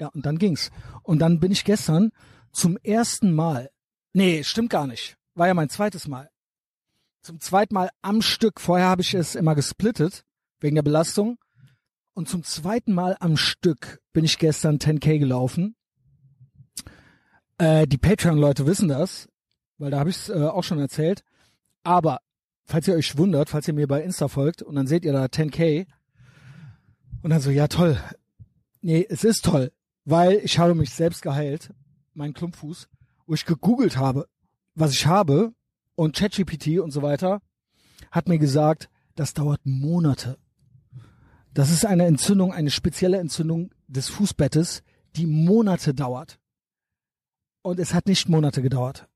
Ja, 0.00 0.08
und 0.08 0.26
dann 0.26 0.38
ging's. 0.38 0.70
Und 1.02 1.20
dann 1.20 1.40
bin 1.40 1.52
ich 1.52 1.64
gestern 1.64 2.10
zum 2.52 2.76
ersten 2.78 3.34
Mal, 3.34 3.70
nee, 4.12 4.44
stimmt 4.44 4.70
gar 4.70 4.86
nicht, 4.86 5.16
war 5.34 5.46
ja 5.46 5.54
mein 5.54 5.68
zweites 5.68 6.08
Mal. 6.08 6.30
Zum 7.22 7.40
zweiten 7.40 7.74
Mal 7.74 7.90
am 8.02 8.22
Stück, 8.22 8.60
vorher 8.60 8.86
habe 8.86 9.02
ich 9.02 9.14
es 9.14 9.34
immer 9.34 9.54
gesplittet, 9.54 10.24
wegen 10.60 10.76
der 10.76 10.82
Belastung. 10.82 11.38
Und 12.14 12.28
zum 12.28 12.44
zweiten 12.44 12.94
Mal 12.94 13.16
am 13.20 13.36
Stück 13.36 14.00
bin 14.12 14.24
ich 14.24 14.38
gestern 14.38 14.78
10k 14.78 15.18
gelaufen. 15.18 15.76
Äh, 17.58 17.86
die 17.86 17.98
Patreon-Leute 17.98 18.66
wissen 18.66 18.88
das, 18.88 19.28
weil 19.78 19.90
da 19.90 19.98
habe 19.98 20.10
ich 20.10 20.16
es 20.16 20.28
äh, 20.28 20.46
auch 20.46 20.64
schon 20.64 20.78
erzählt. 20.78 21.22
Aber 21.82 22.20
falls 22.64 22.88
ihr 22.88 22.94
euch 22.94 23.16
wundert, 23.16 23.50
falls 23.50 23.68
ihr 23.68 23.74
mir 23.74 23.86
bei 23.86 24.02
Insta 24.02 24.28
folgt 24.28 24.62
und 24.62 24.74
dann 24.74 24.86
seht 24.86 25.04
ihr 25.04 25.12
da 25.12 25.24
10k 25.24 25.86
und 27.26 27.30
dann 27.30 27.40
so, 27.40 27.50
ja 27.50 27.66
toll. 27.66 28.00
Nee, 28.82 29.04
es 29.10 29.24
ist 29.24 29.44
toll, 29.44 29.72
weil 30.04 30.36
ich 30.44 30.60
habe 30.60 30.76
mich 30.76 30.90
selbst 30.90 31.22
geheilt, 31.22 31.74
meinen 32.14 32.34
Klumpfuß, 32.34 32.88
wo 33.26 33.34
ich 33.34 33.44
gegoogelt 33.44 33.96
habe, 33.96 34.28
was 34.76 34.92
ich 34.92 35.06
habe 35.06 35.52
und 35.96 36.14
ChatGPT 36.14 36.78
und 36.78 36.92
so 36.92 37.02
weiter 37.02 37.42
hat 38.12 38.28
mir 38.28 38.38
gesagt, 38.38 38.88
das 39.16 39.34
dauert 39.34 39.60
Monate. 39.64 40.38
Das 41.52 41.72
ist 41.72 41.84
eine 41.84 42.06
Entzündung, 42.06 42.52
eine 42.52 42.70
spezielle 42.70 43.18
Entzündung 43.18 43.74
des 43.88 44.08
Fußbettes, 44.08 44.84
die 45.16 45.26
Monate 45.26 45.94
dauert. 45.94 46.38
Und 47.62 47.80
es 47.80 47.92
hat 47.92 48.06
nicht 48.06 48.28
Monate 48.28 48.62
gedauert. 48.62 49.08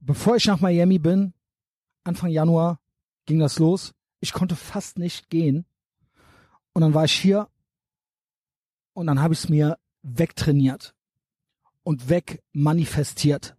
Bevor 0.00 0.36
ich 0.36 0.44
nach 0.44 0.60
Miami 0.60 0.98
bin, 0.98 1.32
Anfang 2.04 2.28
Januar 2.28 2.78
ging 3.24 3.38
das 3.38 3.58
los. 3.58 3.94
Ich 4.20 4.34
konnte 4.34 4.54
fast 4.54 4.98
nicht 4.98 5.30
gehen. 5.30 5.64
Und 6.72 6.82
dann 6.82 6.94
war 6.94 7.04
ich 7.04 7.12
hier 7.12 7.48
und 8.94 9.06
dann 9.06 9.20
habe 9.20 9.34
ich 9.34 9.40
es 9.40 9.48
mir 9.48 9.78
wegtrainiert 10.02 10.94
und 11.82 12.08
wegmanifestiert. 12.08 13.56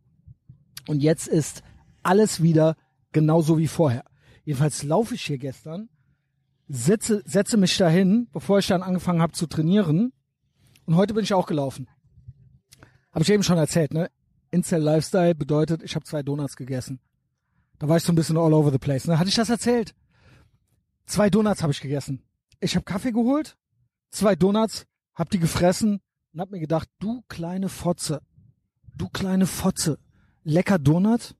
Und 0.87 1.01
jetzt 1.01 1.27
ist 1.27 1.63
alles 2.01 2.41
wieder 2.41 2.75
genauso 3.11 3.57
wie 3.57 3.67
vorher. 3.67 4.05
Jedenfalls 4.43 4.83
laufe 4.83 5.15
ich 5.15 5.23
hier 5.23 5.37
gestern, 5.37 5.89
setze, 6.67 7.21
setze 7.25 7.57
mich 7.57 7.77
dahin, 7.77 8.27
bevor 8.31 8.59
ich 8.59 8.67
dann 8.67 8.83
angefangen 8.83 9.21
habe 9.21 9.33
zu 9.33 9.47
trainieren. 9.47 10.11
Und 10.85 10.95
heute 10.95 11.13
bin 11.13 11.23
ich 11.23 11.33
auch 11.33 11.45
gelaufen. 11.45 11.87
Habe 13.11 13.23
ich 13.23 13.29
eben 13.29 13.43
schon 13.43 13.57
erzählt, 13.57 13.93
ne? 13.93 14.09
Incel 14.51 14.81
Lifestyle 14.81 15.35
bedeutet, 15.35 15.81
ich 15.81 15.95
habe 15.95 16.05
zwei 16.05 16.21
Donuts 16.21 16.55
gegessen. 16.55 16.99
Da 17.79 17.87
war 17.87 17.97
ich 17.97 18.03
so 18.03 18.11
ein 18.11 18.15
bisschen 18.15 18.37
all 18.37 18.53
over 18.53 18.71
the 18.71 18.77
place. 18.77 19.07
Ne? 19.07 19.17
Hatte 19.17 19.29
ich 19.29 19.35
das 19.35 19.49
erzählt? 19.49 19.95
Zwei 21.05 21.29
Donuts 21.29 21.63
habe 21.63 21.71
ich 21.71 21.81
gegessen. 21.81 22.21
Ich 22.63 22.77
habe 22.77 22.85
Kaffee 22.85 23.11
geholt, 23.11 23.57
zwei 24.09 24.37
Donuts, 24.37 24.85
hab 25.15 25.29
die 25.29 25.39
gefressen 25.39 25.99
und 26.31 26.39
hab 26.39 26.49
mir 26.49 26.61
gedacht, 26.61 26.87
du 26.99 27.21
kleine 27.27 27.67
Fotze, 27.67 28.21
du 28.95 29.09
kleine 29.09 29.47
Fotze, 29.47 29.99
lecker 30.45 30.79
Donut. 30.79 31.35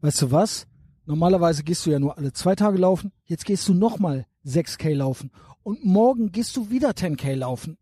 Weißt 0.00 0.22
du 0.22 0.30
was? 0.30 0.66
Normalerweise 1.04 1.64
gehst 1.64 1.84
du 1.84 1.90
ja 1.90 1.98
nur 1.98 2.16
alle 2.16 2.32
zwei 2.32 2.54
Tage 2.54 2.78
laufen. 2.78 3.12
Jetzt 3.26 3.44
gehst 3.44 3.68
du 3.68 3.74
nochmal 3.74 4.26
6K 4.46 4.94
laufen. 4.94 5.30
Und 5.62 5.84
morgen 5.84 6.32
gehst 6.32 6.56
du 6.56 6.70
wieder 6.70 6.92
10K 6.92 7.34
laufen. 7.34 7.76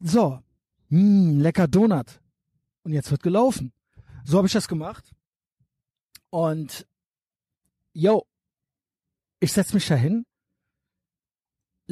So. 0.00 0.40
Mh, 0.88 0.98
hm, 0.98 1.40
lecker 1.40 1.68
Donut. 1.68 2.22
Und 2.84 2.94
jetzt 2.94 3.10
wird 3.10 3.22
gelaufen. 3.22 3.70
So 4.24 4.38
habe 4.38 4.46
ich 4.46 4.52
das 4.54 4.66
gemacht. 4.66 5.12
Und 6.30 6.86
yo, 7.92 8.26
ich 9.40 9.52
setz 9.52 9.74
mich 9.74 9.86
dahin, 9.86 10.24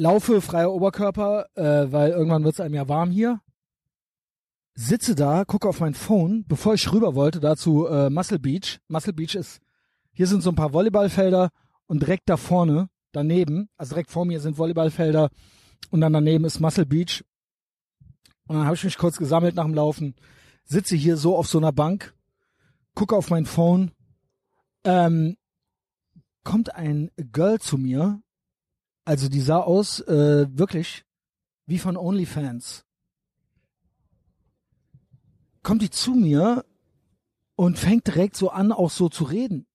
laufe 0.01 0.41
freier 0.41 0.71
Oberkörper, 0.71 1.45
äh, 1.53 1.91
weil 1.91 2.11
irgendwann 2.11 2.43
wird 2.43 2.55
es 2.55 2.59
einem 2.59 2.73
ja 2.73 2.89
warm 2.89 3.11
hier. 3.11 3.39
Sitze 4.73 5.13
da, 5.13 5.45
gucke 5.45 5.69
auf 5.69 5.79
mein 5.79 5.93
Phone, 5.93 6.43
bevor 6.47 6.73
ich 6.73 6.91
rüber 6.91 7.13
wollte, 7.13 7.39
dazu 7.39 7.85
äh, 7.85 8.09
Muscle 8.09 8.39
Beach. 8.39 8.79
Muscle 8.87 9.13
Beach 9.13 9.35
ist, 9.35 9.61
hier 10.11 10.25
sind 10.25 10.41
so 10.41 10.49
ein 10.49 10.55
paar 10.55 10.73
Volleyballfelder 10.73 11.51
und 11.85 12.01
direkt 12.01 12.29
da 12.29 12.37
vorne, 12.37 12.89
daneben, 13.11 13.69
also 13.77 13.93
direkt 13.93 14.09
vor 14.09 14.25
mir 14.25 14.39
sind 14.39 14.57
Volleyballfelder 14.57 15.29
und 15.91 16.01
dann 16.01 16.13
daneben 16.13 16.45
ist 16.45 16.59
Muscle 16.59 16.87
Beach. 16.87 17.23
Und 18.47 18.55
dann 18.55 18.65
habe 18.65 18.75
ich 18.75 18.83
mich 18.83 18.97
kurz 18.97 19.17
gesammelt 19.17 19.53
nach 19.53 19.65
dem 19.65 19.75
Laufen, 19.75 20.15
sitze 20.63 20.95
hier 20.95 21.15
so 21.15 21.37
auf 21.37 21.47
so 21.47 21.59
einer 21.59 21.73
Bank, 21.73 22.15
gucke 22.95 23.15
auf 23.15 23.29
mein 23.29 23.45
Phone, 23.45 23.91
ähm, 24.83 25.37
kommt 26.43 26.73
ein 26.73 27.11
Girl 27.31 27.59
zu 27.59 27.77
mir, 27.77 28.23
also 29.05 29.29
die 29.29 29.41
sah 29.41 29.59
aus 29.59 29.99
äh, 30.01 30.47
wirklich 30.49 31.05
wie 31.65 31.79
von 31.79 31.97
OnlyFans. 31.97 32.85
Kommt 35.63 35.81
die 35.81 35.89
zu 35.89 36.11
mir 36.11 36.65
und 37.55 37.77
fängt 37.77 38.07
direkt 38.07 38.35
so 38.35 38.49
an, 38.49 38.71
auch 38.71 38.89
so 38.89 39.09
zu 39.09 39.23
reden, 39.23 39.67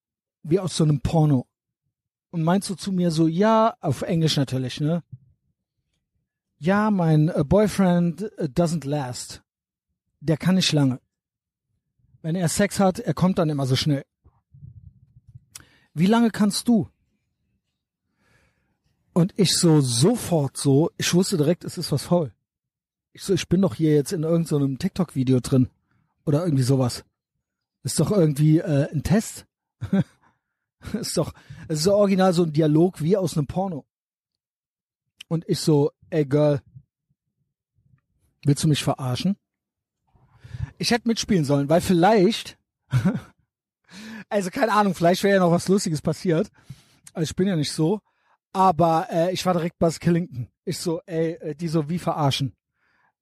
wie 0.42 0.58
aus 0.58 0.76
so 0.76 0.84
einem 0.84 1.00
Porno. 1.00 1.46
Und 2.30 2.42
meint 2.42 2.64
so 2.64 2.74
zu 2.74 2.92
mir 2.92 3.10
so, 3.10 3.28
ja, 3.28 3.76
auf 3.80 4.02
Englisch 4.02 4.36
natürlich, 4.36 4.80
ne? 4.80 5.02
Ja, 6.58 6.90
mein 6.90 7.28
äh, 7.28 7.44
Boyfriend 7.44 8.22
äh, 8.38 8.44
doesn't 8.44 8.86
last. 8.86 9.42
Der 10.20 10.36
kann 10.36 10.56
nicht 10.56 10.72
lange. 10.72 11.00
Wenn 12.22 12.34
er 12.34 12.48
Sex 12.48 12.80
hat, 12.80 12.98
er 12.98 13.14
kommt 13.14 13.38
dann 13.38 13.50
immer 13.50 13.66
so 13.66 13.76
schnell. 13.76 14.04
wie 15.94 16.06
lange 16.06 16.30
kannst 16.30 16.66
du? 16.66 16.88
Und 19.16 19.32
ich 19.38 19.56
so 19.56 19.80
sofort 19.80 20.58
so, 20.58 20.90
ich 20.98 21.14
wusste 21.14 21.38
direkt, 21.38 21.64
es 21.64 21.78
ist 21.78 21.90
was 21.90 22.02
faul. 22.02 22.34
Ich 23.14 23.22
so, 23.24 23.32
ich 23.32 23.48
bin 23.48 23.62
doch 23.62 23.74
hier 23.74 23.94
jetzt 23.94 24.12
in 24.12 24.24
irgendeinem 24.24 24.72
so 24.72 24.76
TikTok-Video 24.76 25.40
drin. 25.40 25.70
Oder 26.26 26.44
irgendwie 26.44 26.62
sowas. 26.62 27.02
Ist 27.82 27.98
doch 27.98 28.10
irgendwie 28.10 28.58
äh, 28.58 28.92
ein 28.92 29.02
Test. 29.02 29.46
ist 30.92 31.16
doch, 31.16 31.32
es 31.66 31.78
ist 31.78 31.84
so 31.84 31.94
original 31.94 32.34
so 32.34 32.42
ein 32.42 32.52
Dialog 32.52 33.00
wie 33.00 33.16
aus 33.16 33.38
einem 33.38 33.46
Porno. 33.46 33.86
Und 35.28 35.48
ich 35.48 35.60
so, 35.60 35.92
ey 36.10 36.26
Girl, 36.26 36.60
willst 38.44 38.64
du 38.64 38.68
mich 38.68 38.84
verarschen? 38.84 39.38
Ich 40.76 40.90
hätte 40.90 41.08
mitspielen 41.08 41.46
sollen, 41.46 41.70
weil 41.70 41.80
vielleicht, 41.80 42.58
also 44.28 44.50
keine 44.50 44.72
Ahnung, 44.72 44.94
vielleicht 44.94 45.22
wäre 45.22 45.36
ja 45.36 45.40
noch 45.40 45.52
was 45.52 45.68
Lustiges 45.68 46.02
passiert. 46.02 46.50
Also 47.14 47.30
ich 47.30 47.34
bin 47.34 47.48
ja 47.48 47.56
nicht 47.56 47.72
so. 47.72 48.02
Aber 48.52 49.08
äh, 49.10 49.32
ich 49.32 49.44
war 49.44 49.52
direkt 49.52 49.78
Buzz 49.78 50.00
Killington. 50.00 50.48
Ich 50.64 50.78
so, 50.78 51.00
ey, 51.06 51.32
äh, 51.34 51.54
die 51.54 51.68
so 51.68 51.88
wie 51.88 51.98
verarschen 51.98 52.56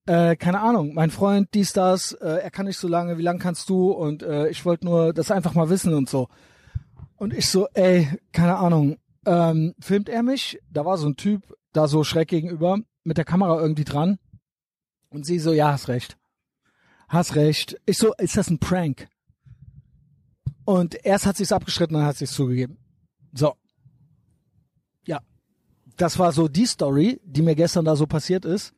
äh, 0.07 0.37
keine 0.37 0.61
Ahnung, 0.61 0.95
mein 0.95 1.11
Freund, 1.11 1.49
dies, 1.55 1.73
das, 1.73 2.13
äh, 2.13 2.43
er 2.43 2.51
kann 2.51 2.67
nicht 2.67 2.79
so 2.79 2.89
lange, 2.89 3.19
wie 3.19 3.23
lang 3.23 3.39
kannst 3.39 3.69
du? 3.69 3.91
Und 3.91 4.23
äh, 4.23 4.49
ich 4.49 4.65
wollte 4.65 4.85
nur 4.85 5.13
das 5.13 5.31
einfach 5.31 5.55
mal 5.55 5.71
wissen 5.71 5.95
und 5.95 6.09
so. 6.09 6.29
Und 7.17 7.33
ich 7.33 7.49
so, 7.49 7.69
ey, 7.75 8.09
keine 8.33 8.57
Ahnung, 8.57 8.99
ähm, 9.25 9.75
filmt 9.81 10.09
er 10.09 10.23
mich? 10.23 10.61
Da 10.71 10.85
war 10.85 10.99
so 10.99 11.09
ein 11.09 11.17
Typ 11.17 11.57
da 11.73 11.89
so 11.89 12.05
schräg 12.05 12.29
gegenüber, 12.29 12.79
mit 13.03 13.17
der 13.17 13.25
Kamera 13.25 13.61
irgendwie 13.61 13.85
dran. 13.85 14.19
Und 15.09 15.25
sie 15.27 15.39
so, 15.39 15.53
ja, 15.53 15.73
hast 15.73 15.89
recht. 15.89 16.19
Hast 17.09 17.35
recht. 17.35 17.81
Ich 17.87 17.99
so, 17.99 18.13
ist 18.15 18.37
das 18.37 18.51
ein 18.51 18.59
Prank? 18.59 19.09
Und 20.65 21.05
erst 21.05 21.27
hat 21.27 21.37
sie 21.37 21.43
es 21.43 21.53
abgeschritten, 21.53 21.95
dann 21.95 22.05
hat 22.05 22.17
sie 22.17 22.25
es 22.25 22.33
zugegeben. 22.33 22.79
So. 23.33 23.55
Das 25.97 26.19
war 26.19 26.33
so 26.33 26.49
die 26.49 26.67
Story, 26.67 27.21
die 27.25 27.43
mir 27.43 27.55
gestern 27.55 27.85
da 27.85 27.97
so 27.97 28.07
passiert 28.07 28.45
ist. 28.45 28.75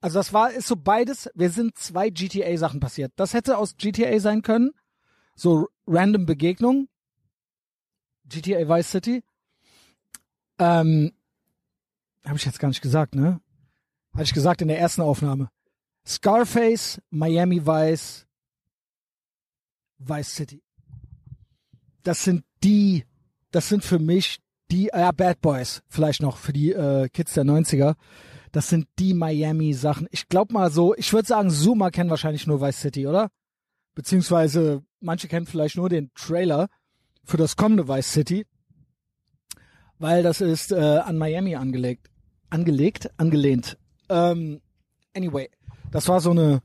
Also 0.00 0.18
das 0.18 0.32
war, 0.32 0.50
ist 0.52 0.68
so 0.68 0.76
beides, 0.76 1.28
wir 1.34 1.50
sind 1.50 1.76
zwei 1.76 2.10
GTA-Sachen 2.10 2.80
passiert. 2.80 3.12
Das 3.16 3.34
hätte 3.34 3.58
aus 3.58 3.76
GTA 3.76 4.18
sein 4.18 4.42
können. 4.42 4.70
So 5.34 5.68
random 5.86 6.26
Begegnung. 6.26 6.88
GTA 8.24 8.68
Vice 8.68 8.90
City. 8.90 9.24
Ähm, 10.58 11.12
habe 12.24 12.36
ich 12.36 12.44
jetzt 12.44 12.60
gar 12.60 12.68
nicht 12.68 12.82
gesagt, 12.82 13.14
ne? 13.14 13.40
Hatte 14.12 14.24
ich 14.24 14.34
gesagt 14.34 14.62
in 14.62 14.68
der 14.68 14.78
ersten 14.78 15.02
Aufnahme. 15.02 15.50
Scarface, 16.06 17.00
Miami 17.10 17.66
Vice, 17.66 18.26
Vice 19.98 20.34
City. 20.34 20.62
Das 22.02 22.24
sind 22.24 22.44
die, 22.62 23.04
das 23.50 23.68
sind 23.68 23.84
für 23.84 23.98
mich 23.98 24.40
die, 24.70 24.90
ja, 24.92 25.12
Bad 25.12 25.40
Boys, 25.40 25.82
vielleicht 25.88 26.22
noch 26.22 26.36
für 26.36 26.52
die 26.52 26.72
äh, 26.72 27.08
Kids 27.08 27.34
der 27.34 27.44
90er. 27.44 27.94
Das 28.52 28.68
sind 28.68 28.88
die 28.98 29.14
Miami-Sachen. 29.14 30.08
Ich 30.10 30.28
glaube 30.28 30.52
mal 30.52 30.70
so, 30.70 30.94
ich 30.96 31.12
würde 31.12 31.28
sagen, 31.28 31.50
Zoomer 31.50 31.90
kennen 31.90 32.10
wahrscheinlich 32.10 32.46
nur 32.46 32.60
Vice 32.60 32.80
City, 32.80 33.06
oder? 33.06 33.30
Beziehungsweise 33.94 34.82
manche 35.00 35.28
kennen 35.28 35.46
vielleicht 35.46 35.76
nur 35.76 35.88
den 35.88 36.10
Trailer 36.14 36.68
für 37.24 37.36
das 37.36 37.56
kommende 37.56 37.88
Vice 37.88 38.12
City, 38.12 38.46
weil 39.98 40.22
das 40.22 40.40
ist 40.40 40.72
äh, 40.72 40.76
an 40.76 41.18
Miami 41.18 41.54
angelegt. 41.54 42.08
Angelegt? 42.48 43.10
Angelehnt. 43.18 43.78
Ähm, 44.08 44.60
anyway, 45.14 45.48
das 45.92 46.08
war 46.08 46.20
so 46.20 46.30
eine 46.30 46.62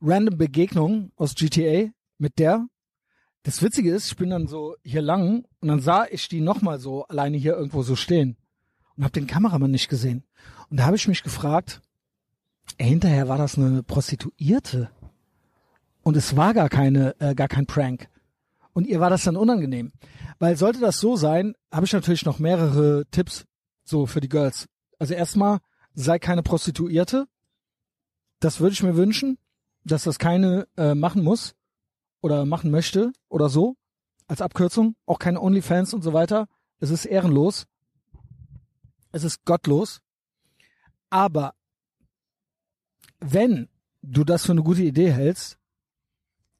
random 0.00 0.36
Begegnung 0.36 1.12
aus 1.16 1.34
GTA 1.34 1.90
mit 2.18 2.38
der. 2.38 2.66
Das 3.44 3.60
Witzige 3.60 3.92
ist, 3.92 4.06
ich 4.06 4.16
bin 4.16 4.30
dann 4.30 4.46
so 4.46 4.76
hier 4.84 5.02
lang 5.02 5.44
und 5.60 5.68
dann 5.68 5.80
sah 5.80 6.06
ich 6.08 6.28
die 6.28 6.40
nochmal 6.40 6.78
so 6.78 7.04
alleine 7.06 7.36
hier 7.36 7.56
irgendwo 7.56 7.82
so 7.82 7.96
stehen 7.96 8.36
und 8.96 9.02
habe 9.02 9.12
den 9.12 9.26
Kameramann 9.26 9.70
nicht 9.70 9.88
gesehen. 9.88 10.22
Und 10.70 10.78
da 10.78 10.84
habe 10.84 10.96
ich 10.96 11.08
mich 11.08 11.24
gefragt, 11.24 11.80
ey, 12.78 12.88
hinterher 12.88 13.28
war 13.28 13.38
das 13.38 13.58
eine 13.58 13.82
Prostituierte. 13.82 14.90
Und 16.04 16.16
es 16.16 16.36
war 16.36 16.54
gar 16.54 16.68
keine, 16.68 17.20
äh, 17.20 17.34
gar 17.34 17.48
kein 17.48 17.66
Prank. 17.66 18.08
Und 18.74 18.86
ihr 18.86 19.00
war 19.00 19.10
das 19.10 19.24
dann 19.24 19.36
unangenehm. 19.36 19.92
Weil 20.38 20.56
sollte 20.56 20.78
das 20.78 20.98
so 20.98 21.16
sein, 21.16 21.54
habe 21.72 21.86
ich 21.86 21.92
natürlich 21.92 22.24
noch 22.24 22.38
mehrere 22.38 23.06
Tipps 23.10 23.44
so 23.84 24.06
für 24.06 24.20
die 24.20 24.28
Girls. 24.28 24.68
Also 25.00 25.14
erstmal, 25.14 25.58
sei 25.94 26.20
keine 26.20 26.44
Prostituierte. 26.44 27.26
Das 28.38 28.60
würde 28.60 28.72
ich 28.72 28.82
mir 28.84 28.96
wünschen, 28.96 29.38
dass 29.84 30.04
das 30.04 30.20
keine 30.20 30.68
äh, 30.76 30.94
machen 30.94 31.24
muss 31.24 31.56
oder 32.22 32.46
machen 32.46 32.70
möchte 32.70 33.12
oder 33.28 33.50
so. 33.50 33.76
Als 34.26 34.40
Abkürzung. 34.40 34.96
Auch 35.04 35.18
keine 35.18 35.42
Onlyfans 35.42 35.92
und 35.92 36.00
so 36.00 36.14
weiter. 36.14 36.48
Es 36.78 36.88
ist 36.90 37.04
ehrenlos. 37.04 37.66
Es 39.10 39.24
ist 39.24 39.44
gottlos. 39.44 40.00
Aber 41.10 41.54
wenn 43.20 43.68
du 44.00 44.24
das 44.24 44.46
für 44.46 44.52
eine 44.52 44.62
gute 44.62 44.82
Idee 44.82 45.12
hältst, 45.12 45.58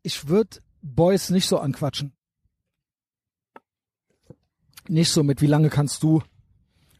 ich 0.02 0.28
würde 0.28 0.60
Boys 0.82 1.30
nicht 1.30 1.48
so 1.48 1.58
anquatschen. 1.58 2.12
Nicht 4.88 5.12
so 5.12 5.22
mit, 5.22 5.40
wie 5.40 5.46
lange 5.46 5.70
kannst 5.70 6.02
du? 6.02 6.22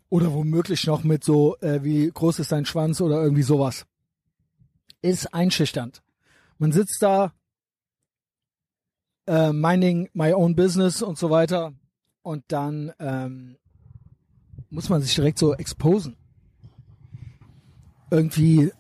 Oder 0.09 0.33
womöglich 0.33 0.87
noch 0.87 1.03
mit 1.05 1.25
so, 1.25 1.57
äh, 1.59 1.83
wie 1.83 2.11
groß 2.11 2.39
ist 2.39 2.53
dein 2.53 2.65
Schwanz 2.65 3.01
oder 3.01 3.23
irgendwie 3.23 3.43
sowas. 3.43 3.87
Ist 5.01 5.35
einschüchternd. 5.35 6.03
Man 6.59 6.71
sitzt 6.71 7.03
da, 7.03 7.33
äh, 9.27 9.53
minding 9.53 10.09
my 10.13 10.33
own 10.33 10.55
business 10.55 11.03
und 11.03 11.19
so 11.19 11.31
weiter. 11.31 11.73
Und 12.23 12.45
dann 12.49 12.93
ähm, 12.99 13.57
muss 14.71 14.89
man 14.89 15.03
sich 15.03 15.15
direkt 15.15 15.39
so 15.39 15.55
exposen 15.55 16.17
irgendwie, 18.13 18.71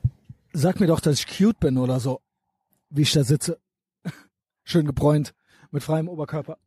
sag 0.52 0.78
mir 0.78 0.86
doch, 0.86 1.00
dass 1.00 1.18
ich 1.18 1.26
cute 1.26 1.58
bin 1.58 1.78
oder 1.78 1.98
so, 2.00 2.20
wie 2.90 3.02
ich 3.02 3.12
da 3.12 3.24
sitze. 3.24 3.58
Schön 4.62 4.84
gebräunt, 4.84 5.32
mit 5.70 5.82
freiem 5.82 6.06
Oberkörper. 6.06 6.58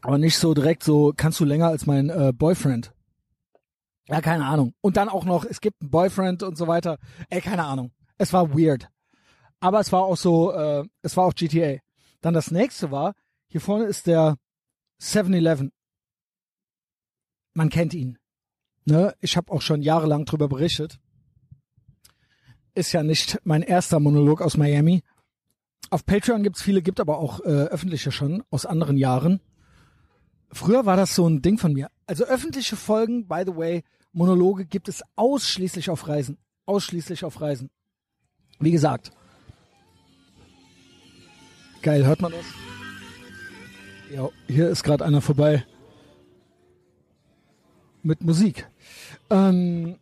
Aber 0.00 0.16
nicht 0.16 0.38
so 0.38 0.54
direkt 0.54 0.82
so, 0.82 1.12
kannst 1.14 1.38
du 1.40 1.44
länger 1.44 1.68
als 1.68 1.84
mein 1.84 2.08
äh, 2.08 2.32
Boyfriend. 2.34 2.94
Ja, 4.08 4.22
keine 4.22 4.46
Ahnung. 4.46 4.72
Und 4.80 4.96
dann 4.96 5.10
auch 5.10 5.26
noch, 5.26 5.44
es 5.44 5.60
gibt 5.60 5.82
einen 5.82 5.90
Boyfriend 5.90 6.42
und 6.42 6.56
so 6.56 6.66
weiter. 6.66 6.98
Ey, 7.28 7.42
keine 7.42 7.64
Ahnung. 7.64 7.92
Es 8.16 8.32
war 8.32 8.54
weird. 8.56 8.88
Aber 9.62 9.78
es 9.78 9.92
war 9.92 10.02
auch 10.02 10.16
so, 10.16 10.50
äh, 10.50 10.84
es 11.02 11.16
war 11.16 11.24
auch 11.24 11.34
GTA. 11.34 11.78
Dann 12.20 12.34
das 12.34 12.50
nächste 12.50 12.90
war, 12.90 13.14
hier 13.46 13.60
vorne 13.60 13.84
ist 13.84 14.08
der 14.08 14.36
7-Eleven. 15.00 15.70
Man 17.54 17.68
kennt 17.68 17.94
ihn. 17.94 18.18
Ne, 18.84 19.14
ich 19.20 19.36
habe 19.36 19.52
auch 19.52 19.62
schon 19.62 19.80
jahrelang 19.80 20.24
drüber 20.24 20.48
berichtet. 20.48 20.98
Ist 22.74 22.90
ja 22.92 23.04
nicht 23.04 23.38
mein 23.44 23.62
erster 23.62 24.00
Monolog 24.00 24.42
aus 24.42 24.56
Miami. 24.56 25.04
Auf 25.90 26.04
Patreon 26.04 26.42
gibt's 26.42 26.62
viele, 26.62 26.82
gibt 26.82 26.98
aber 26.98 27.18
auch 27.18 27.38
äh, 27.40 27.66
öffentliche 27.66 28.10
schon 28.10 28.42
aus 28.50 28.66
anderen 28.66 28.96
Jahren. 28.96 29.40
Früher 30.50 30.86
war 30.86 30.96
das 30.96 31.14
so 31.14 31.28
ein 31.28 31.40
Ding 31.40 31.58
von 31.58 31.72
mir. 31.72 31.88
Also 32.06 32.24
öffentliche 32.24 32.74
Folgen, 32.74 33.28
by 33.28 33.44
the 33.46 33.54
way, 33.54 33.84
Monologe 34.10 34.64
gibt 34.64 34.88
es 34.88 35.04
ausschließlich 35.14 35.88
auf 35.88 36.08
Reisen. 36.08 36.38
Ausschließlich 36.66 37.24
auf 37.24 37.40
Reisen. 37.40 37.70
Wie 38.58 38.72
gesagt. 38.72 39.12
Geil, 41.82 42.06
hört 42.06 42.22
man 42.22 42.30
das? 42.30 42.44
Ja, 44.14 44.28
hier 44.46 44.68
ist 44.68 44.84
gerade 44.84 45.04
einer 45.04 45.20
vorbei. 45.20 45.66
Mit 48.04 48.22
Musik. 48.22 48.68
Ähm, 49.30 49.98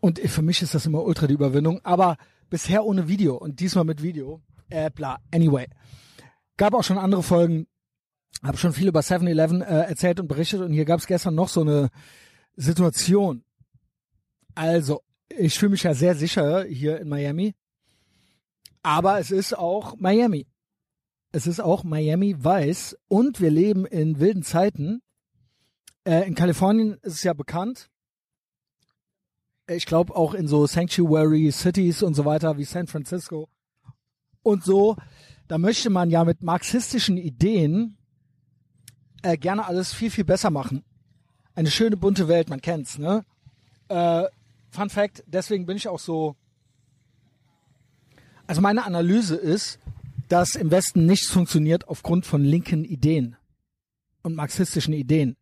und 0.00 0.18
für 0.18 0.42
mich 0.42 0.62
ist 0.62 0.74
das 0.74 0.86
immer 0.86 1.04
ultra 1.04 1.28
die 1.28 1.34
Überwindung, 1.34 1.80
aber 1.84 2.16
bisher 2.50 2.84
ohne 2.84 3.06
Video 3.06 3.36
und 3.36 3.60
diesmal 3.60 3.84
mit 3.84 4.02
Video. 4.02 4.42
Äh, 4.68 4.90
bla. 4.90 5.18
Anyway. 5.32 5.68
Gab 6.56 6.74
auch 6.74 6.82
schon 6.82 6.98
andere 6.98 7.22
Folgen, 7.22 7.68
habe 8.42 8.56
schon 8.56 8.72
viel 8.72 8.88
über 8.88 9.00
7-Eleven 9.00 9.62
äh, 9.62 9.82
erzählt 9.82 10.18
und 10.18 10.26
berichtet 10.26 10.60
und 10.60 10.72
hier 10.72 10.84
gab 10.84 10.98
es 10.98 11.06
gestern 11.06 11.36
noch 11.36 11.48
so 11.48 11.60
eine 11.60 11.90
Situation. 12.56 13.44
Also, 14.56 15.02
ich 15.28 15.56
fühle 15.56 15.70
mich 15.70 15.84
ja 15.84 15.94
sehr 15.94 16.16
sicher 16.16 16.64
hier 16.64 17.00
in 17.00 17.08
Miami, 17.08 17.54
aber 18.82 19.18
es 19.18 19.30
ist 19.30 19.56
auch 19.56 19.96
Miami. 19.98 20.46
Es 21.32 21.46
ist 21.46 21.60
auch 21.60 21.82
Miami 21.84 22.34
weiß 22.38 22.96
und 23.08 23.40
wir 23.40 23.50
leben 23.50 23.86
in 23.86 24.20
wilden 24.20 24.42
Zeiten 24.42 25.02
äh, 26.04 26.26
in 26.26 26.34
Kalifornien 26.34 26.94
ist 27.02 27.14
es 27.14 27.22
ja 27.22 27.32
bekannt. 27.32 27.88
Ich 29.68 29.86
glaube 29.86 30.14
auch 30.16 30.34
in 30.34 30.48
so 30.48 30.66
Sanctuary 30.66 31.50
Cities 31.52 32.02
und 32.02 32.14
so 32.14 32.24
weiter 32.24 32.58
wie 32.58 32.64
San 32.64 32.88
Francisco 32.88 33.48
und 34.42 34.64
so. 34.64 34.96
Da 35.48 35.58
möchte 35.58 35.90
man 35.90 36.10
ja 36.10 36.24
mit 36.24 36.42
marxistischen 36.42 37.16
Ideen 37.16 37.96
äh, 39.22 39.36
gerne 39.36 39.66
alles 39.66 39.92
viel, 39.94 40.10
viel 40.10 40.24
besser 40.24 40.50
machen. 40.50 40.84
Eine 41.54 41.70
schöne 41.70 41.96
bunte 41.96 42.28
Welt, 42.28 42.48
man 42.48 42.60
kennt's, 42.60 42.98
ne? 42.98 43.24
Äh, 43.88 44.24
Fun 44.70 44.88
Fact, 44.88 45.22
deswegen 45.26 45.66
bin 45.66 45.76
ich 45.76 45.86
auch 45.86 45.98
so. 45.98 46.34
Also 48.52 48.60
meine 48.60 48.84
Analyse 48.84 49.34
ist, 49.34 49.78
dass 50.28 50.56
im 50.56 50.70
Westen 50.70 51.06
nichts 51.06 51.30
funktioniert 51.30 51.88
aufgrund 51.88 52.26
von 52.26 52.44
linken 52.44 52.84
Ideen 52.84 53.34
und 54.22 54.34
marxistischen 54.34 54.92
Ideen 54.92 55.38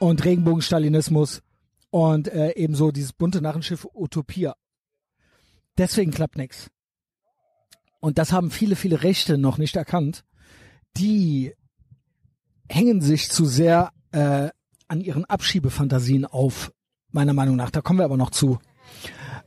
und 0.00 0.24
Regenbogenstalinismus 0.24 1.40
und 1.90 2.26
äh, 2.26 2.50
ebenso 2.56 2.90
dieses 2.90 3.12
bunte 3.12 3.40
Narrenschiff 3.40 3.86
Utopia. 3.94 4.56
Deswegen 5.78 6.10
klappt 6.10 6.36
nichts. 6.36 6.68
Und 8.00 8.18
das 8.18 8.32
haben 8.32 8.50
viele, 8.50 8.74
viele 8.74 9.04
Rechte 9.04 9.38
noch 9.38 9.56
nicht 9.56 9.76
erkannt. 9.76 10.24
Die 10.96 11.54
hängen 12.68 13.02
sich 13.02 13.30
zu 13.30 13.44
sehr 13.44 13.92
äh, 14.10 14.48
an 14.88 15.00
ihren 15.00 15.26
Abschiebefantasien 15.26 16.24
auf, 16.26 16.72
meiner 17.12 17.34
Meinung 17.34 17.54
nach. 17.54 17.70
Da 17.70 17.82
kommen 17.82 18.00
wir 18.00 18.04
aber 18.04 18.16
noch 18.16 18.30
zu. 18.30 18.58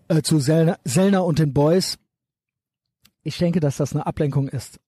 Äh, 0.07 0.21
zu 0.21 0.39
Sellner 0.39 1.25
und 1.25 1.39
den 1.39 1.51
Boys. 1.53 1.97
Ich 3.27 3.39
denke, 3.39 3.59
dass 3.59 3.75
das 3.75 3.91
eine 3.91 4.05
Ablenkung 4.05 4.47
ist. 4.47 4.79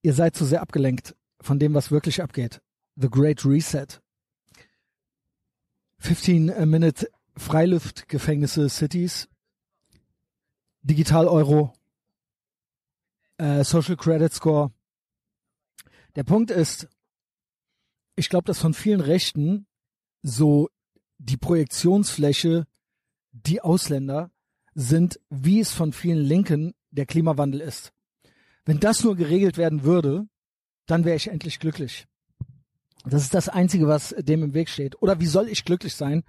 Ihr 0.00 0.14
seid 0.14 0.36
zu 0.36 0.44
sehr 0.44 0.62
abgelenkt 0.62 1.16
von 1.40 1.58
dem, 1.58 1.74
was 1.74 1.90
wirklich 1.90 2.22
abgeht. 2.22 2.62
The 2.94 3.10
Great 3.10 3.44
Reset. 3.44 4.00
15-Minute 6.00 7.10
Freiluftgefängnisse 7.36 8.68
Cities. 8.68 9.28
Digital 10.82 11.26
Euro. 11.26 11.72
Äh, 13.38 13.64
Social 13.64 13.96
Credit 13.96 14.32
Score. 14.32 14.70
Der 16.14 16.22
Punkt 16.22 16.52
ist, 16.52 16.86
ich 18.14 18.28
glaube, 18.28 18.44
dass 18.44 18.60
von 18.60 18.72
vielen 18.72 19.00
Rechten 19.00 19.66
so 20.22 20.68
die 21.18 21.38
Projektionsfläche 21.38 22.68
die 23.32 23.60
Ausländer 23.60 24.30
sind, 24.74 25.18
wie 25.28 25.58
es 25.58 25.72
von 25.72 25.92
vielen 25.92 26.22
Linken 26.22 26.74
der 26.92 27.06
Klimawandel 27.06 27.60
ist. 27.60 27.92
Wenn 28.64 28.78
das 28.78 29.02
nur 29.02 29.16
geregelt 29.16 29.56
werden 29.56 29.82
würde, 29.82 30.26
dann 30.86 31.04
wäre 31.04 31.16
ich 31.16 31.28
endlich 31.28 31.58
glücklich. 31.58 32.06
Das 33.04 33.22
ist 33.22 33.34
das 33.34 33.48
Einzige, 33.48 33.88
was 33.88 34.14
dem 34.18 34.44
im 34.44 34.54
Weg 34.54 34.68
steht. 34.68 35.00
Oder 35.02 35.18
wie 35.18 35.26
soll 35.26 35.48
ich 35.48 35.64
glücklich 35.64 35.96
sein 35.96 36.22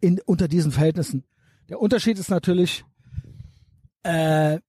in, 0.00 0.18
unter 0.24 0.48
diesen 0.48 0.72
Verhältnissen? 0.72 1.24
Der 1.68 1.80
Unterschied 1.80 2.18
ist 2.18 2.30
natürlich, 2.30 2.84
äh, 4.02 4.60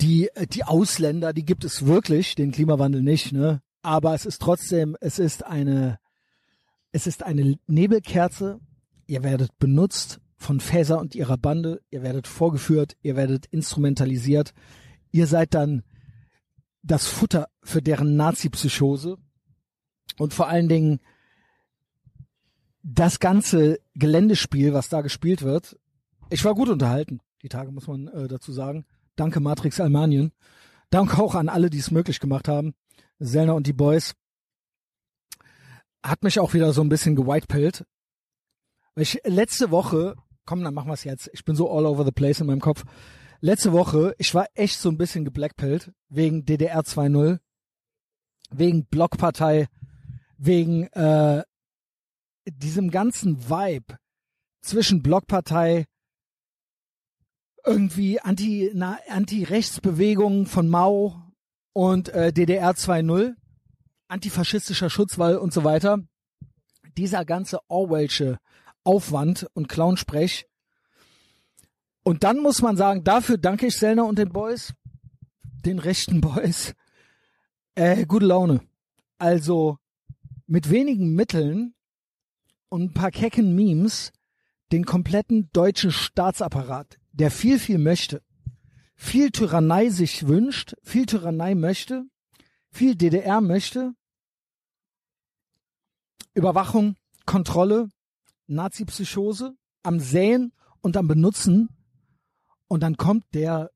die, 0.00 0.30
die 0.50 0.64
Ausländer, 0.64 1.32
die 1.32 1.44
gibt 1.44 1.64
es 1.64 1.86
wirklich, 1.86 2.34
den 2.34 2.52
Klimawandel 2.52 3.02
nicht, 3.02 3.32
ne? 3.32 3.62
Aber 3.82 4.14
es 4.14 4.26
ist 4.26 4.40
trotzdem, 4.40 4.96
es 5.00 5.18
ist 5.18 5.44
eine, 5.44 5.98
es 6.92 7.06
ist 7.06 7.22
eine 7.22 7.58
Nebelkerze. 7.66 8.60
Ihr 9.06 9.22
werdet 9.22 9.58
benutzt 9.58 10.20
von 10.42 10.60
Fäser 10.60 10.98
und 10.98 11.14
ihrer 11.14 11.38
Bande. 11.38 11.80
Ihr 11.90 12.02
werdet 12.02 12.26
vorgeführt. 12.26 12.96
Ihr 13.02 13.16
werdet 13.16 13.46
instrumentalisiert. 13.46 14.52
Ihr 15.10 15.26
seid 15.26 15.54
dann 15.54 15.82
das 16.82 17.06
Futter 17.06 17.48
für 17.62 17.80
deren 17.80 18.16
Nazi-Psychose. 18.16 19.16
Und 20.18 20.34
vor 20.34 20.48
allen 20.48 20.68
Dingen 20.68 21.00
das 22.82 23.20
ganze 23.20 23.78
Geländespiel, 23.94 24.74
was 24.74 24.88
da 24.88 25.00
gespielt 25.00 25.42
wird. 25.42 25.78
Ich 26.30 26.44
war 26.44 26.54
gut 26.54 26.68
unterhalten. 26.68 27.20
Die 27.42 27.48
Tage 27.48 27.70
muss 27.70 27.86
man 27.86 28.08
äh, 28.08 28.28
dazu 28.28 28.52
sagen. 28.52 28.84
Danke 29.16 29.40
Matrix 29.40 29.80
Almanien. 29.80 30.32
Danke 30.90 31.22
auch 31.22 31.34
an 31.34 31.48
alle, 31.48 31.70
die 31.70 31.78
es 31.78 31.90
möglich 31.90 32.20
gemacht 32.20 32.48
haben. 32.48 32.74
Selner 33.18 33.54
und 33.54 33.66
die 33.66 33.72
Boys. 33.72 34.14
Hat 36.02 36.24
mich 36.24 36.40
auch 36.40 36.54
wieder 36.54 36.72
so 36.72 36.82
ein 36.82 36.88
bisschen 36.88 37.14
gewhitepillt. 37.14 37.84
Ich 38.96 39.20
letzte 39.24 39.70
Woche, 39.70 40.16
komm, 40.44 40.62
dann 40.62 40.74
machen 40.74 40.88
wir 40.88 40.94
es 40.94 41.04
jetzt. 41.04 41.30
Ich 41.32 41.44
bin 41.44 41.56
so 41.56 41.70
all 41.70 41.86
over 41.86 42.04
the 42.04 42.12
place 42.12 42.40
in 42.40 42.46
meinem 42.46 42.60
Kopf. 42.60 42.84
Letzte 43.40 43.72
Woche, 43.72 44.14
ich 44.18 44.34
war 44.34 44.46
echt 44.54 44.78
so 44.78 44.88
ein 44.88 44.98
bisschen 44.98 45.24
geblackpillt 45.24 45.92
wegen 46.08 46.44
DDR 46.44 46.82
2.0, 46.82 47.40
wegen 48.50 48.86
Blockpartei, 48.86 49.66
wegen 50.38 50.84
äh, 50.92 51.42
diesem 52.46 52.90
ganzen 52.90 53.48
Vibe 53.48 53.98
zwischen 54.60 55.02
Blockpartei, 55.02 55.86
irgendwie 57.64 58.20
anti 58.20 58.70
na, 58.74 58.98
anti-Rechtsbewegungen 59.08 60.46
von 60.46 60.68
Mao 60.68 61.32
und 61.72 62.08
äh, 62.10 62.32
DDR 62.32 62.72
2.0, 62.72 63.34
antifaschistischer 64.08 64.90
Schutzwall 64.90 65.36
und 65.36 65.52
so 65.52 65.64
weiter. 65.64 65.98
Dieser 66.96 67.24
ganze 67.24 67.58
Orwellsche 67.68 68.38
Aufwand 68.84 69.46
und 69.54 69.68
Clownsprech. 69.68 70.46
Und 72.02 72.24
dann 72.24 72.38
muss 72.40 72.62
man 72.62 72.76
sagen, 72.76 73.04
dafür 73.04 73.38
danke 73.38 73.66
ich 73.66 73.76
Selner 73.76 74.06
und 74.06 74.18
den 74.18 74.30
Boys, 74.30 74.74
den 75.64 75.78
rechten 75.78 76.20
Boys. 76.20 76.74
Äh, 77.74 78.06
gute 78.06 78.26
Laune. 78.26 78.60
Also 79.18 79.78
mit 80.46 80.70
wenigen 80.70 81.14
Mitteln 81.14 81.74
und 82.68 82.82
ein 82.82 82.94
paar 82.94 83.10
kecken 83.10 83.54
Memes 83.54 84.12
den 84.72 84.84
kompletten 84.84 85.50
deutschen 85.52 85.92
Staatsapparat 85.92 86.98
der 87.12 87.30
viel, 87.30 87.58
viel 87.58 87.78
möchte, 87.78 88.22
viel 88.94 89.30
Tyrannei 89.30 89.90
sich 89.90 90.26
wünscht, 90.26 90.74
viel 90.82 91.06
Tyrannei 91.06 91.54
möchte, 91.54 92.04
viel 92.70 92.96
DDR 92.96 93.40
möchte, 93.40 93.92
Überwachung, 96.34 96.96
Kontrolle, 97.26 97.88
Nazi-Psychose 98.54 99.54
am 99.82 100.00
Säen 100.00 100.52
und 100.80 100.96
am 100.96 101.08
Benutzen 101.08 101.68
und 102.68 102.82
dann 102.82 102.96
kommt 102.96 103.24
der, 103.34 103.70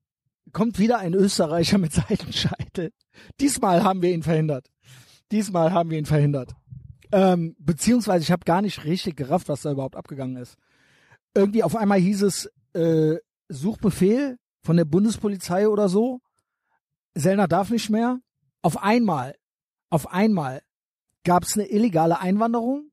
kommt 0.53 0.79
wieder 0.79 0.99
ein 0.99 1.13
Österreicher 1.13 1.77
mit 1.77 1.93
Seitenscheitel. 1.93 2.91
Diesmal 3.39 3.83
haben 3.83 4.01
wir 4.01 4.11
ihn 4.11 4.23
verhindert. 4.23 4.69
Diesmal 5.31 5.71
haben 5.71 5.89
wir 5.89 5.97
ihn 5.97 6.05
verhindert. 6.05 6.55
Ähm, 7.11 7.55
beziehungsweise 7.59 8.23
ich 8.23 8.31
habe 8.31 8.45
gar 8.45 8.61
nicht 8.61 8.83
richtig 8.83 9.15
gerafft, 9.15 9.49
was 9.49 9.61
da 9.61 9.71
überhaupt 9.71 9.95
abgegangen 9.95 10.37
ist. 10.37 10.57
Irgendwie 11.33 11.63
auf 11.63 11.75
einmal 11.75 11.99
hieß 11.99 12.23
es, 12.23 12.51
äh, 12.73 13.17
Suchbefehl 13.49 14.37
von 14.63 14.77
der 14.77 14.85
Bundespolizei 14.85 15.69
oder 15.69 15.89
so. 15.89 16.19
Sellner 17.15 17.47
darf 17.47 17.69
nicht 17.69 17.89
mehr. 17.89 18.19
Auf 18.61 18.81
einmal, 18.81 19.35
auf 19.89 20.11
einmal 20.11 20.61
gab 21.23 21.43
es 21.43 21.53
eine 21.53 21.69
illegale 21.69 22.19
Einwanderung. 22.19 22.91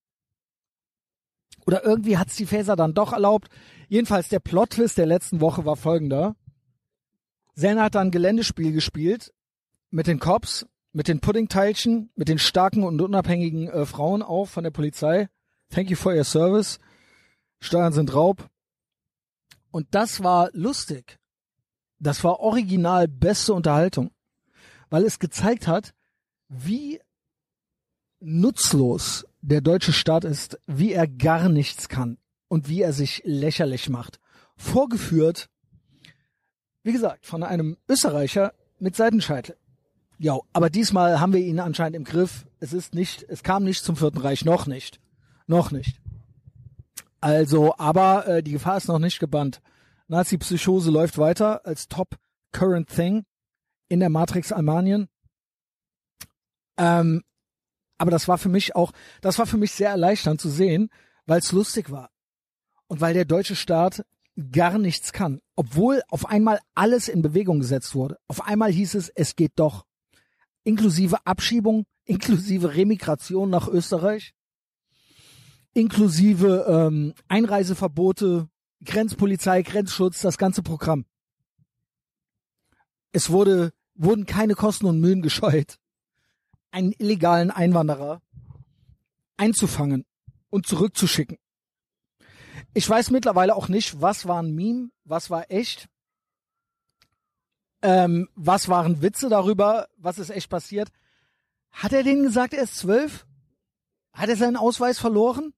Oder 1.67 1.85
irgendwie 1.85 2.19
hat 2.19 2.29
es 2.29 2.37
die 2.37 2.47
Faser 2.47 2.77
dann 2.77 2.95
doch 2.95 3.13
erlaubt. 3.13 3.49
Jedenfalls 3.89 4.29
der 4.29 4.41
Plot-Twist 4.41 4.99
der 4.99 5.07
letzten 5.07 5.41
Woche 5.41 5.65
war 5.65 5.77
folgender. 5.77 6.37
Sellner 7.55 7.85
hat 7.85 7.95
dann 7.95 8.11
Geländespiel 8.11 8.73
gespielt 8.73 9.33
mit 9.91 10.07
den 10.07 10.19
Cops, 10.19 10.67
mit 10.93 11.09
den 11.09 11.21
Puddingteilchen, 11.21 12.11
mit 12.17 12.29
den 12.29 12.39
starken 12.39 12.83
und 12.83 13.01
unabhängigen 13.01 13.69
äh, 13.69 13.87
Frauen 13.87 14.23
auch 14.23 14.47
von 14.47 14.65
der 14.65 14.71
Polizei. 14.71 15.29
Thank 15.71 15.91
you 15.91 15.97
for 15.97 16.15
your 16.15 16.25
service. 16.25 16.79
Steuern 17.61 17.93
sind 17.93 18.13
Raub. 18.15 18.49
Und 19.71 19.89
das 19.93 20.23
war 20.23 20.51
lustig. 20.53 21.19
Das 21.99 22.23
war 22.23 22.41
original 22.41 23.09
beste 23.09 23.55
Unterhaltung, 23.55 24.11
weil 24.91 25.05
es 25.05 25.19
gezeigt 25.19 25.67
hat, 25.67 25.95
wie 26.49 27.01
nutzlos 28.25 29.27
der 29.43 29.61
deutsche 29.61 29.93
Staat 29.93 30.25
ist, 30.25 30.59
wie 30.67 30.93
er 30.93 31.07
gar 31.07 31.49
nichts 31.49 31.89
kann 31.89 32.19
und 32.49 32.69
wie 32.69 32.83
er 32.83 32.93
sich 32.93 33.23
lächerlich 33.25 33.89
macht. 33.89 34.21
Vorgeführt, 34.57 35.49
wie 36.83 36.93
gesagt, 36.93 37.27
von 37.27 37.43
einem 37.43 37.77
Österreicher 37.89 38.53
mit 38.79 38.97
Seitenscheitel. 38.97 39.57
Ja, 40.19 40.39
aber 40.53 40.71
diesmal 40.71 41.21
haben 41.21 41.33
wir 41.33 41.41
ihn 41.41 41.61
anscheinend 41.61 41.97
im 41.97 42.05
Griff. 42.05 42.47
Es 42.61 42.73
ist 42.73 42.95
nicht, 42.95 43.25
es 43.29 43.43
kam 43.43 43.65
nicht 43.65 43.85
zum 43.85 43.97
Vierten 43.97 44.19
Reich, 44.19 44.45
noch 44.45 44.67
nicht. 44.67 45.01
Noch 45.47 45.71
nicht. 45.71 46.01
Also, 47.21 47.75
aber 47.79 48.27
äh, 48.27 48.43
die 48.43 48.53
Gefahr 48.53 48.77
ist 48.77 48.89
noch 48.89 48.99
nicht 48.99 49.19
gebannt. 49.19 49.61
Nazi-Psychose 50.09 50.91
läuft 50.91 51.19
weiter 51.19 51.65
als 51.67 51.89
Top 51.89 52.17
Current 52.53 52.89
Thing 52.89 53.25
in 53.89 54.01
der 54.01 54.11
Matrix 54.11 54.53
Almanien. 54.53 55.09
Ähm, 56.77 57.23
aber 57.99 58.11
das 58.11 58.29
war 58.29 58.39
für 58.39 58.49
mich 58.49 58.75
auch, 58.77 58.93
das 59.21 59.39
war 59.39 59.47
für 59.47 59.57
mich 59.57 59.73
sehr 59.73 59.91
erleichternd 59.91 60.41
zu 60.41 60.49
sehen, 60.49 60.91
weil 61.27 61.41
es 61.41 61.53
lustig 61.53 61.91
war. 61.91 62.11
Und 62.87 63.01
weil 63.01 63.15
der 63.15 63.25
deutsche 63.25 63.57
Staat 63.57 64.05
gar 64.53 64.79
nichts 64.79 65.13
kann. 65.13 65.41
Obwohl 65.57 66.03
auf 66.09 66.27
einmal 66.27 66.59
alles 66.75 67.09
in 67.09 67.23
Bewegung 67.23 67.61
gesetzt 67.61 67.95
wurde. 67.95 68.19
Auf 68.29 68.47
einmal 68.47 68.71
hieß 68.71 68.95
es, 68.95 69.09
es 69.09 69.37
geht 69.37 69.53
doch. 69.57 69.87
Inklusive 70.65 71.25
Abschiebung, 71.25 71.87
inklusive 72.05 72.75
Remigration 72.75 73.49
nach 73.51 73.69
Österreich 73.69 74.35
inklusive 75.75 76.67
ähm, 76.69 77.15
Einreiseverbote, 77.29 78.49
Grenzpolizei, 78.85 79.63
Grenzschutz, 79.63 80.21
das 80.21 80.39
ganze 80.39 80.63
Programm. 80.63 81.05
Es 83.13 83.31
wurde, 83.31 83.73
wurden 83.95 84.27
keine 84.27 84.55
Kosten 84.55 84.87
und 84.87 85.01
Mühen 85.01 85.23
gescheut, 85.23 85.79
einen 86.75 86.93
illegalen 86.93 87.53
Einwanderer 87.53 88.21
einzufangen 89.37 90.05
und 90.51 90.67
zurückzuschicken. 90.67 91.39
Ich 92.75 92.89
weiß 92.89 93.11
mittlerweile 93.11 93.55
auch 93.55 93.69
nicht, 93.69 94.01
was 94.01 94.27
war 94.27 94.43
ein 94.43 94.55
Meme, 94.55 94.91
was 95.05 95.31
war 95.31 95.51
echt. 95.51 95.89
Ähm, 97.83 98.29
was 98.35 98.69
waren 98.69 99.03
Witze 99.03 99.29
darüber? 99.29 99.89
Was 99.99 100.19
ist 100.19 100.31
echt 100.31 100.51
passiert? 100.51 100.89
Hat 101.71 101.93
er 101.93 102.03
denen 102.03 102.25
gesagt, 102.25 102.55
er 102.55 102.65
ist 102.65 102.77
zwölf? 102.77 103.25
Hat 104.13 104.29
er 104.29 104.37
seinen 104.37 104.57
Ausweis 104.57 104.99
verloren? 104.99 105.55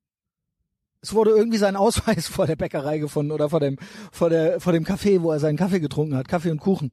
Es 1.01 1.15
wurde 1.15 1.31
irgendwie 1.31 1.59
sein 1.59 1.77
Ausweis 1.77 2.29
vor 2.29 2.47
der 2.47 2.57
Bäckerei 2.57 2.99
gefunden 2.99 3.33
oder 3.33 3.49
vor 3.49 3.61
dem, 3.61 3.79
vor 4.13 4.29
der, 4.29 4.61
vor 4.61 4.75
dem 4.75 4.85
Café, 4.85 5.23
wo 5.23 5.33
er 5.33 5.41
seinen 5.41 5.57
Kaffee 5.57 5.81
getrunken 5.81 6.17
hat. 6.17 6.29
Kaffee 6.29 6.51
und 6.51 6.61
Kuchen. 6.61 6.93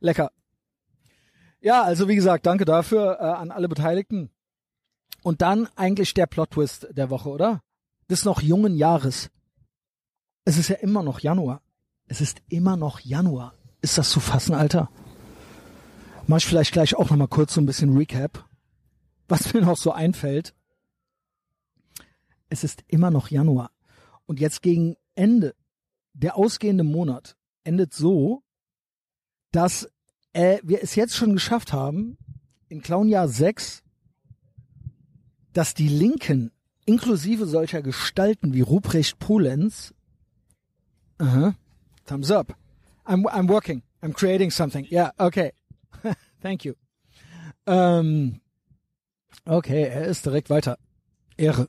Lecker. 0.00 0.30
Ja, 1.60 1.82
also 1.82 2.08
wie 2.08 2.14
gesagt, 2.14 2.46
danke 2.46 2.64
dafür 2.64 3.18
äh, 3.20 3.24
an 3.24 3.50
alle 3.50 3.68
Beteiligten. 3.68 4.30
Und 5.22 5.42
dann 5.42 5.68
eigentlich 5.76 6.14
der 6.14 6.26
Plot-Twist 6.26 6.88
der 6.92 7.10
Woche, 7.10 7.28
oder? 7.28 7.62
Des 8.08 8.24
noch 8.24 8.42
jungen 8.42 8.76
Jahres. 8.76 9.30
Es 10.44 10.58
ist 10.58 10.68
ja 10.68 10.76
immer 10.76 11.02
noch 11.02 11.20
Januar. 11.20 11.62
Es 12.06 12.20
ist 12.20 12.40
immer 12.48 12.76
noch 12.76 13.00
Januar. 13.00 13.54
Ist 13.80 13.98
das 13.98 14.10
zu 14.10 14.20
fassen, 14.20 14.54
Alter? 14.54 14.90
Mach 16.28 16.38
ich 16.38 16.46
vielleicht 16.46 16.72
gleich 16.72 16.94
auch 16.94 17.10
nochmal 17.10 17.28
kurz 17.28 17.54
so 17.54 17.60
ein 17.60 17.66
bisschen 17.66 17.96
Recap, 17.96 18.44
was 19.28 19.52
mir 19.54 19.62
noch 19.62 19.76
so 19.76 19.92
einfällt. 19.92 20.54
Es 22.48 22.62
ist 22.62 22.84
immer 22.86 23.10
noch 23.10 23.28
Januar. 23.28 23.70
Und 24.26 24.40
jetzt 24.40 24.62
gegen 24.62 24.96
Ende, 25.14 25.54
der 26.12 26.36
ausgehende 26.36 26.84
Monat, 26.84 27.36
endet 27.64 27.92
so, 27.92 28.42
dass 29.52 29.88
äh, 30.36 30.60
wir 30.62 30.82
es 30.82 30.94
jetzt 30.94 31.16
schon 31.16 31.32
geschafft 31.32 31.72
haben, 31.72 32.18
in 32.68 32.82
Clownjahr 32.82 33.26
6, 33.26 33.82
dass 35.54 35.72
die 35.72 35.88
Linken, 35.88 36.52
inklusive 36.84 37.46
solcher 37.46 37.80
Gestalten 37.80 38.52
wie 38.52 38.60
Ruprecht 38.60 39.18
Polenz, 39.18 39.94
uh 41.20 41.24
-huh, 41.24 41.54
thumbs 42.04 42.30
up, 42.30 42.54
I'm, 43.06 43.24
I'm 43.30 43.48
working, 43.48 43.82
I'm 44.02 44.12
creating 44.12 44.50
something, 44.50 44.86
yeah, 44.90 45.10
okay, 45.16 45.52
thank 46.42 46.64
you. 46.66 46.74
Ähm, 47.66 48.40
okay, 49.46 49.84
er 49.84 50.04
ist 50.04 50.26
direkt 50.26 50.50
weiter. 50.50 50.78
Ehre. 51.38 51.68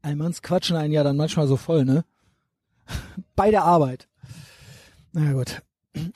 Allmanns 0.00 0.40
quatschen 0.40 0.76
einen 0.76 0.92
ja 0.92 1.04
dann 1.04 1.16
manchmal 1.16 1.46
so 1.46 1.56
voll, 1.56 1.84
ne? 1.84 2.04
Bei 3.36 3.50
der 3.50 3.64
Arbeit. 3.64 4.08
Na 5.12 5.32
gut. 5.32 5.62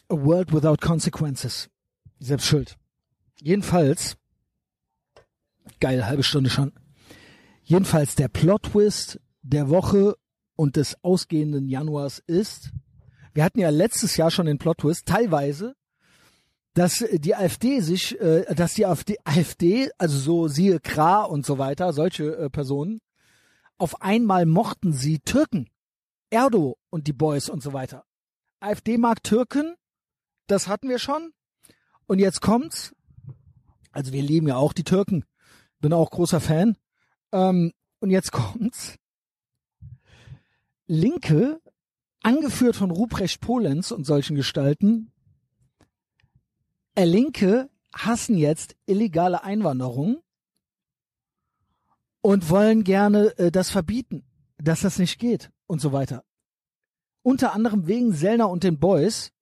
A 0.09 0.15
world 0.15 0.53
without 0.53 0.77
consequences. 0.81 1.69
Selbst 2.21 2.47
schuld. 2.47 2.77
Jedenfalls, 3.41 4.17
geil, 5.81 6.07
halbe 6.07 6.23
Stunde 6.23 6.51
schon. 6.51 6.73
Jedenfalls 7.65 8.15
der 8.15 8.29
Plot-Twist 8.29 9.21
der 9.43 9.69
Woche 9.69 10.17
und 10.57 10.77
des 10.77 10.97
ausgehenden 11.03 11.69
Januars 11.69 12.23
ist, 12.27 12.73
wir 13.35 13.45
hatten 13.45 13.61
ja 13.61 13.71
letztes 13.71 14.17
Jahr 14.17 14.31
schon 14.31 14.47
den 14.47 14.59
Plot-Twist, 14.59 15.07
teilweise, 15.07 15.75
dass 16.75 17.05
die 17.13 17.35
AfD 17.35 17.81
sich, 17.81 18.21
äh, 18.21 18.45
dass 18.55 18.75
die 18.75 18.87
AfD, 18.87 19.17
AfD, 19.25 19.91
also 19.99 20.19
so 20.19 20.49
siehe 20.49 20.81
Kra 20.81 21.23
und 21.23 21.45
so 21.45 21.59
weiter, 21.59 21.93
solche 21.93 22.37
äh, 22.37 22.51
Personen, 22.51 23.01
auf 23.79 24.01
einmal 24.01 24.47
mochten 24.47 24.93
sie 24.93 25.19
Türken, 25.19 25.69
Erdo 26.31 26.79
und 26.91 27.07
die 27.09 27.13
Boys 27.13 27.49
und 27.49 27.63
so 27.63 27.73
weiter. 27.73 28.05
AfD 28.63 28.99
mag 28.99 29.23
Türken, 29.23 29.75
das 30.47 30.69
hatten 30.69 30.89
wir 30.89 30.99
schon. 30.99 31.33
Und 32.07 32.19
jetzt 32.19 32.41
kommt's. 32.41 32.95
Also 33.91 34.13
wir 34.13 34.23
lieben 34.23 34.49
ja 34.49 34.57
auch 34.57 34.73
die 34.73 34.85
Türken. 34.85 35.25
Bin 35.81 35.93
auch 35.93 36.11
großer 36.11 36.41
Fan. 36.41 36.77
Ähm, 37.33 37.73
und 38.01 38.11
jetzt 38.11 38.33
kommt's. 38.33 38.97
Linke, 40.87 41.61
angeführt 42.23 42.77
von 42.77 42.91
Ruprecht 42.91 43.41
Polenz 43.41 43.91
und 43.91 44.05
solchen 44.05 44.37
Gestalten, 44.37 45.13
äh, 46.95 47.05
Linke 47.05 47.71
hassen 47.95 48.37
jetzt 48.37 48.77
illegale 48.87 49.43
Einwanderung 49.43 50.23
und 52.21 52.51
wollen 52.51 52.85
gerne 52.85 53.37
äh, 53.39 53.51
das 53.51 53.71
verbieten, 53.71 54.25
dass 54.59 54.81
das 54.81 54.99
nicht 54.99 55.19
geht 55.19 55.51
und 55.67 55.81
so 55.81 55.93
weiter. 55.93 56.25
Unter 57.23 57.55
anderem 57.55 57.87
wegen 57.87 58.13
Sellner 58.13 58.49
und 58.49 58.65
den 58.65 58.79
Boys. 58.79 59.33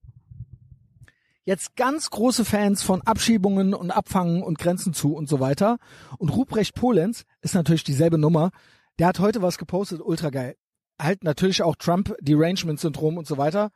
Jetzt 1.44 1.76
ganz 1.76 2.10
große 2.10 2.44
Fans 2.44 2.82
von 2.82 3.02
Abschiebungen 3.02 3.74
und 3.74 3.90
Abfangen 3.90 4.42
und 4.42 4.58
Grenzen 4.58 4.92
zu 4.92 5.14
und 5.14 5.28
so 5.28 5.40
weiter. 5.40 5.78
Und 6.18 6.28
Ruprecht 6.28 6.74
Polenz 6.74 7.24
ist 7.40 7.54
natürlich 7.54 7.84
dieselbe 7.84 8.18
Nummer. 8.18 8.50
Der 8.98 9.06
hat 9.06 9.18
heute 9.18 9.42
was 9.42 9.58
gepostet, 9.58 10.00
ultra 10.02 10.30
geil. 10.30 10.56
Halt 11.00 11.24
natürlich 11.24 11.62
auch 11.62 11.76
Trump, 11.76 12.14
Derangement-Syndrom 12.20 13.16
und 13.16 13.26
so 13.26 13.38
weiter. 13.38 13.70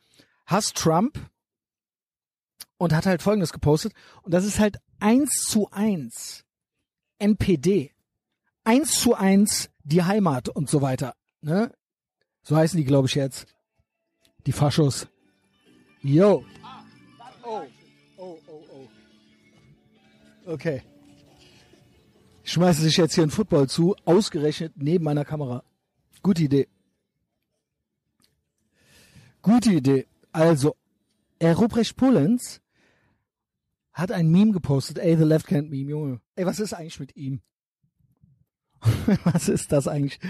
Hasst 0.46 0.76
Trump 0.76 1.18
und 2.76 2.92
hat 2.92 3.06
halt 3.06 3.22
folgendes 3.22 3.52
gepostet. 3.52 3.94
Und 4.22 4.34
das 4.34 4.44
ist 4.44 4.60
halt 4.60 4.76
eins 5.00 5.46
zu 5.48 5.70
eins 5.70 6.44
NPD 7.18 7.94
eins 8.64 9.00
zu 9.00 9.14
eins 9.14 9.70
die 9.84 10.02
Heimat 10.02 10.48
und 10.48 10.68
so 10.68 10.82
weiter. 10.82 11.14
Ne? 11.42 11.70
So 12.42 12.56
heißen 12.56 12.76
die, 12.76 12.84
glaube 12.84 13.06
ich, 13.06 13.14
jetzt. 13.14 13.46
Die 14.46 14.52
Faschos. 14.52 15.06
Yo. 16.02 16.44
Oh, 17.42 17.66
oh, 18.18 18.38
oh, 18.46 18.64
oh. 18.72 18.88
Okay. 20.52 20.82
Ich 22.42 22.52
schmeiße 22.52 22.82
sich 22.82 22.96
jetzt 22.96 23.14
hier 23.14 23.22
einen 23.22 23.30
Football 23.30 23.68
zu, 23.68 23.96
ausgerechnet 24.04 24.74
neben 24.76 25.04
meiner 25.04 25.24
Kamera. 25.24 25.64
Gute 26.22 26.42
Idee. 26.42 26.68
Gute 29.40 29.72
Idee. 29.72 30.06
Also, 30.32 30.76
Herr 31.40 31.56
Ruprecht 31.56 31.96
Pullens 31.96 32.60
hat 33.92 34.12
ein 34.12 34.30
Meme 34.30 34.52
gepostet. 34.52 34.98
Ey, 34.98 35.16
the 35.16 35.24
left 35.24 35.50
hand 35.50 35.70
meme, 35.70 35.90
Junge. 35.90 36.20
Ey, 36.36 36.44
was 36.44 36.60
ist 36.60 36.74
eigentlich 36.74 37.00
mit 37.00 37.16
ihm? 37.16 37.40
Was 39.24 39.48
ist 39.48 39.72
das 39.72 39.88
eigentlich? 39.88 40.20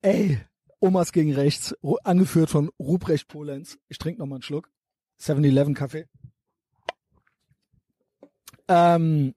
Ey, 0.00 0.40
Omas 0.86 1.12
gegen 1.12 1.34
rechts, 1.34 1.74
angeführt 2.04 2.50
von 2.50 2.70
Ruprecht 2.78 3.28
Polenz. 3.28 3.78
Ich 3.88 3.98
trinke 3.98 4.20
noch 4.20 4.26
mal 4.26 4.36
einen 4.36 4.42
Schluck. 4.42 4.70
7-Eleven 5.20 5.74
Kaffee. 5.74 6.06
Ähm, 8.68 9.34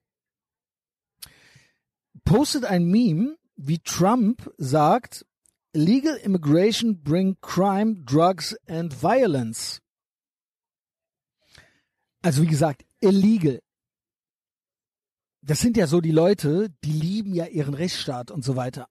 postet 2.23 2.65
ein 2.65 2.85
Meme, 2.85 3.37
wie 3.55 3.79
Trump 3.79 4.51
sagt, 4.57 5.25
Legal 5.71 6.15
immigration 6.15 7.01
bring 7.03 7.37
crime, 7.41 8.03
drugs 8.03 8.55
and 8.67 9.03
violence. 9.03 9.81
Also 12.23 12.41
wie 12.41 12.47
gesagt, 12.47 12.85
illegal 13.01 13.59
das 15.41 15.59
sind 15.59 15.77
ja 15.77 15.87
so 15.87 16.01
die 16.01 16.11
Leute, 16.11 16.69
die 16.83 16.91
lieben 16.91 17.33
ja 17.33 17.45
ihren 17.45 17.73
Rechtsstaat 17.73 18.31
und 18.31 18.43
so 18.43 18.55
weiter. 18.55 18.87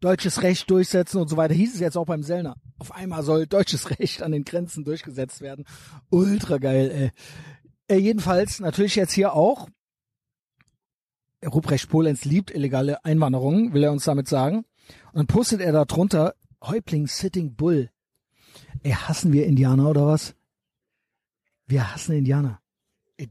Deutsches 0.00 0.42
Recht 0.42 0.70
durchsetzen 0.70 1.20
und 1.20 1.28
so 1.28 1.36
weiter. 1.36 1.54
Hieß 1.54 1.74
es 1.74 1.80
jetzt 1.80 1.96
auch 1.96 2.06
beim 2.06 2.22
Sellner. 2.22 2.56
Auf 2.78 2.92
einmal 2.92 3.22
soll 3.22 3.46
deutsches 3.46 3.90
Recht 3.98 4.22
an 4.22 4.32
den 4.32 4.44
Grenzen 4.44 4.84
durchgesetzt 4.84 5.40
werden. 5.40 5.64
Ultra 6.10 6.58
geil, 6.58 7.12
ey. 7.88 7.96
Äh, 7.96 8.00
jedenfalls, 8.00 8.60
natürlich 8.60 8.96
jetzt 8.96 9.12
hier 9.12 9.32
auch. 9.32 9.68
Ruprecht 11.44 11.88
Polenz 11.88 12.24
liebt 12.24 12.50
illegale 12.50 13.04
Einwanderung, 13.04 13.72
will 13.72 13.84
er 13.84 13.92
uns 13.92 14.04
damit 14.04 14.28
sagen. 14.28 14.64
Und 15.12 15.14
dann 15.14 15.26
postet 15.26 15.60
er 15.60 15.72
da 15.72 15.84
drunter, 15.84 16.34
Häuptling 16.62 17.06
Sitting 17.06 17.54
Bull. 17.54 17.90
Ey, 18.82 18.92
hassen 18.92 19.32
wir 19.32 19.46
Indianer 19.46 19.88
oder 19.88 20.06
was? 20.06 20.34
Wir 21.66 21.92
hassen 21.92 22.16
Indianer. 22.16 22.60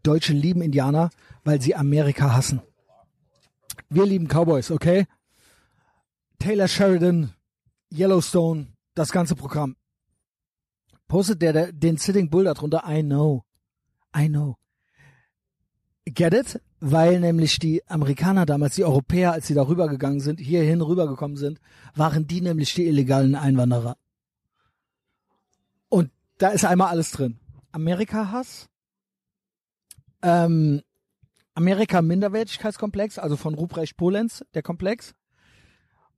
Deutsche 0.04 0.34
lieben 0.34 0.62
Indianer, 0.62 1.10
weil 1.44 1.62
sie 1.62 1.76
Amerika 1.76 2.34
hassen. 2.34 2.62
Wir 3.90 4.06
lieben 4.06 4.28
Cowboys, 4.28 4.72
okay? 4.72 5.06
Taylor 6.40 6.68
Sheridan, 6.68 7.34
Yellowstone, 7.92 8.68
das 8.96 9.12
ganze 9.12 9.36
Programm. 9.36 9.76
Postet 11.08 11.42
der, 11.42 11.54
der 11.54 11.72
den 11.72 11.98
Sitting 11.98 12.30
Bull 12.30 12.44
darunter? 12.44 12.84
I 12.88 13.02
know. 13.02 13.44
I 14.16 14.28
know. 14.28 14.58
Get 16.06 16.34
it? 16.34 16.62
Weil 16.80 17.20
nämlich 17.20 17.60
die 17.60 17.82
Amerikaner 17.88 18.46
damals, 18.46 18.76
die 18.76 18.84
Europäer, 18.84 19.32
als 19.32 19.48
sie 19.48 19.54
da 19.54 19.68
rübergegangen 19.68 20.20
sind, 20.20 20.40
hierhin 20.40 20.82
rübergekommen 20.82 21.38
sind, 21.38 21.60
waren 21.96 22.28
die 22.28 22.42
nämlich 22.42 22.74
die 22.76 22.86
illegalen 22.86 23.36
Einwanderer. 23.36 23.98
Und 25.90 26.12
da 26.38 26.50
ist 26.50 26.66
einmal 26.66 26.90
alles 26.90 27.12
drin. 27.12 27.40
Amerika-Hass, 27.72 28.70
ähm, 30.22 30.82
Amerika 31.56 32.02
Minderwertigkeitskomplex, 32.02 33.18
also 33.18 33.36
von 33.36 33.56
Ruprecht 33.56 33.98
Polenz, 33.98 34.46
der 34.54 34.62
Komplex. 34.62 35.16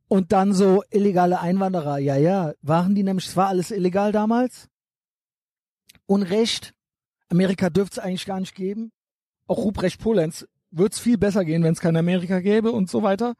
Und 0.10 0.32
dann 0.32 0.54
so 0.54 0.84
illegale 0.90 1.40
Einwanderer. 1.40 2.00
Ja, 2.00 2.18
ja, 2.18 2.54
waren 2.62 2.96
die 2.96 3.04
nämlich, 3.04 3.28
es 3.28 3.38
war 3.38 3.48
alles 3.48 3.72
illegal 3.72 4.12
damals. 4.12 4.68
Unrecht. 6.08 6.74
Amerika 7.30 7.70
dürfte 7.70 8.00
es 8.00 8.06
eigentlich 8.06 8.26
gar 8.26 8.40
nicht 8.40 8.56
geben. 8.56 8.92
Auch 9.46 9.60
Ruprecht 9.60 10.02
Polenz 10.02 10.48
wird 10.72 10.94
es 10.94 11.00
viel 11.00 11.18
besser 11.18 11.46
gehen, 11.46 11.64
wenn 11.64 11.74
es 11.74 11.80
kein 11.80 11.96
Amerika 11.96 12.40
gäbe 12.40 12.72
und 12.72 12.90
so 12.90 13.04
weiter. 13.04 13.36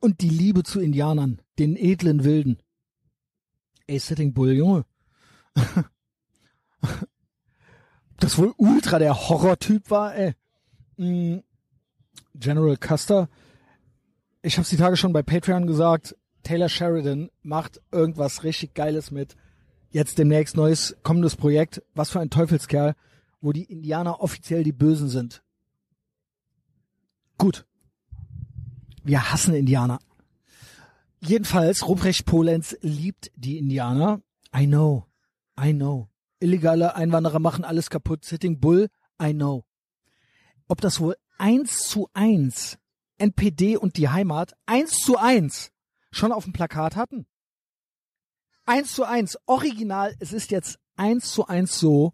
Und 0.00 0.22
die 0.22 0.30
Liebe 0.30 0.62
zu 0.62 0.80
Indianern, 0.80 1.42
den 1.58 1.76
edlen 1.76 2.24
Wilden. 2.24 2.58
Ey, 3.86 3.98
Sitting 3.98 4.32
Bull, 4.32 4.52
Junge. 4.52 4.86
das 8.18 8.38
wohl 8.38 8.54
ultra 8.56 8.98
der 8.98 9.28
Horrortyp 9.28 9.90
war, 9.90 10.14
ey. 10.14 10.34
Mm, 10.96 11.40
General 12.34 12.76
Custer. 12.78 13.28
Ich 14.46 14.58
hab's 14.58 14.68
die 14.68 14.76
Tage 14.76 14.96
schon 14.96 15.12
bei 15.12 15.24
Patreon 15.24 15.66
gesagt. 15.66 16.14
Taylor 16.44 16.68
Sheridan 16.68 17.30
macht 17.42 17.80
irgendwas 17.90 18.44
richtig 18.44 18.74
Geiles 18.74 19.10
mit. 19.10 19.34
Jetzt 19.90 20.18
demnächst 20.18 20.54
neues 20.54 20.96
kommendes 21.02 21.34
Projekt. 21.34 21.82
Was 21.96 22.10
für 22.10 22.20
ein 22.20 22.30
Teufelskerl, 22.30 22.94
wo 23.40 23.50
die 23.50 23.64
Indianer 23.64 24.20
offiziell 24.20 24.62
die 24.62 24.70
Bösen 24.70 25.08
sind. 25.08 25.42
Gut. 27.38 27.66
Wir 29.02 29.32
hassen 29.32 29.52
Indianer. 29.52 29.98
Jedenfalls, 31.18 31.88
Ruprecht 31.88 32.24
Polenz 32.24 32.76
liebt 32.82 33.32
die 33.34 33.58
Indianer. 33.58 34.20
I 34.56 34.68
know. 34.68 35.06
I 35.60 35.72
know. 35.72 36.08
Illegale 36.38 36.94
Einwanderer 36.94 37.40
machen 37.40 37.64
alles 37.64 37.90
kaputt. 37.90 38.24
Sitting 38.24 38.60
Bull. 38.60 38.90
I 39.20 39.32
know. 39.32 39.64
Ob 40.68 40.80
das 40.80 41.00
wohl 41.00 41.16
eins 41.36 41.88
zu 41.88 42.08
eins 42.14 42.78
NPD 43.18 43.76
und 43.76 43.96
die 43.96 44.08
Heimat 44.08 44.54
eins 44.66 45.00
zu 45.00 45.16
eins 45.16 45.70
schon 46.10 46.32
auf 46.32 46.44
dem 46.44 46.52
Plakat 46.52 46.96
hatten? 46.96 47.26
Eins 48.64 48.94
zu 48.94 49.04
eins. 49.04 49.38
Original. 49.46 50.14
Es 50.18 50.32
ist 50.32 50.50
jetzt 50.50 50.78
eins 50.96 51.30
zu 51.30 51.46
eins 51.46 51.78
so, 51.78 52.12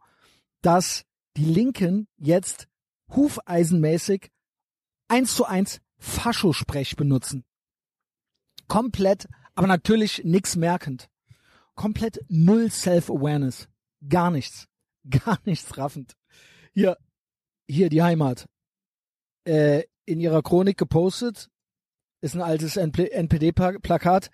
dass 0.60 1.04
die 1.36 1.44
Linken 1.44 2.08
jetzt 2.18 2.68
hufeisenmäßig 3.08 4.30
eins 5.08 5.34
zu 5.34 5.44
eins 5.44 5.80
Faschosprech 5.98 6.96
benutzen. 6.96 7.44
Komplett, 8.68 9.28
aber 9.54 9.66
natürlich 9.66 10.22
nix 10.24 10.56
merkend. 10.56 11.08
Komplett 11.74 12.24
null 12.28 12.70
Self-Awareness. 12.70 13.68
Gar 14.08 14.30
nichts. 14.30 14.68
Gar 15.10 15.38
nichts 15.44 15.76
raffend. 15.76 16.14
Hier, 16.74 16.96
hier 17.68 17.88
die 17.88 18.02
Heimat. 18.02 18.46
Äh, 19.44 19.84
in 20.04 20.20
ihrer 20.20 20.42
Chronik 20.42 20.78
gepostet, 20.78 21.50
ist 22.20 22.34
ein 22.34 22.42
altes 22.42 22.76
NPD-Plakat. 22.76 24.30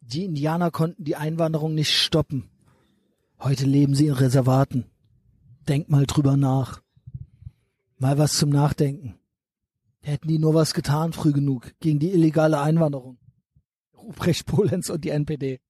Die 0.00 0.24
Indianer 0.24 0.70
konnten 0.70 1.04
die 1.04 1.16
Einwanderung 1.16 1.74
nicht 1.74 1.96
stoppen. 1.96 2.50
Heute 3.38 3.64
leben 3.66 3.94
sie 3.94 4.06
in 4.06 4.14
Reservaten. 4.14 4.90
Denk 5.68 5.88
mal 5.88 6.06
drüber 6.06 6.36
nach. 6.36 6.82
Mal 7.98 8.18
was 8.18 8.34
zum 8.34 8.50
Nachdenken. 8.50 9.18
Hätten 10.00 10.28
die 10.28 10.38
nur 10.38 10.54
was 10.54 10.74
getan 10.74 11.12
früh 11.12 11.32
genug 11.32 11.72
gegen 11.80 12.00
die 12.00 12.12
illegale 12.12 12.60
Einwanderung. 12.60 13.18
Ruprecht 13.96 14.46
Polenz 14.46 14.90
und 14.90 15.04
die 15.04 15.10
NPD. 15.10 15.60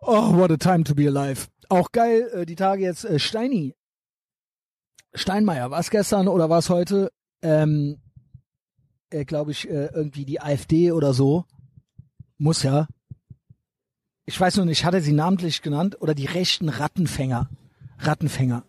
Oh, 0.00 0.36
what 0.36 0.50
a 0.50 0.56
time 0.56 0.84
to 0.84 0.94
be 0.94 1.06
alive. 1.06 1.46
Auch 1.68 1.92
geil, 1.92 2.28
äh, 2.32 2.46
die 2.46 2.56
Tage 2.56 2.82
jetzt 2.82 3.04
äh, 3.04 3.18
Steini. 3.18 3.74
Steinmeier, 5.14 5.70
war 5.70 5.80
es 5.80 5.90
gestern 5.90 6.28
oder 6.28 6.50
war 6.50 6.58
es 6.58 6.70
heute? 6.70 7.10
Ähm, 7.42 8.00
äh, 9.10 9.24
glaube 9.24 9.50
ich, 9.52 9.68
äh, 9.68 9.86
irgendwie 9.86 10.24
die 10.24 10.40
AfD 10.40 10.92
oder 10.92 11.12
so. 11.12 11.44
Muss 12.36 12.62
ja. 12.62 12.86
Ich 14.24 14.38
weiß 14.38 14.56
nur 14.56 14.66
nicht, 14.66 14.84
hat 14.84 14.94
er 14.94 15.00
sie 15.00 15.12
namentlich 15.12 15.62
genannt 15.62 16.00
oder 16.00 16.14
die 16.14 16.26
rechten 16.26 16.68
Rattenfänger. 16.68 17.48
Rattenfänger. 17.98 18.64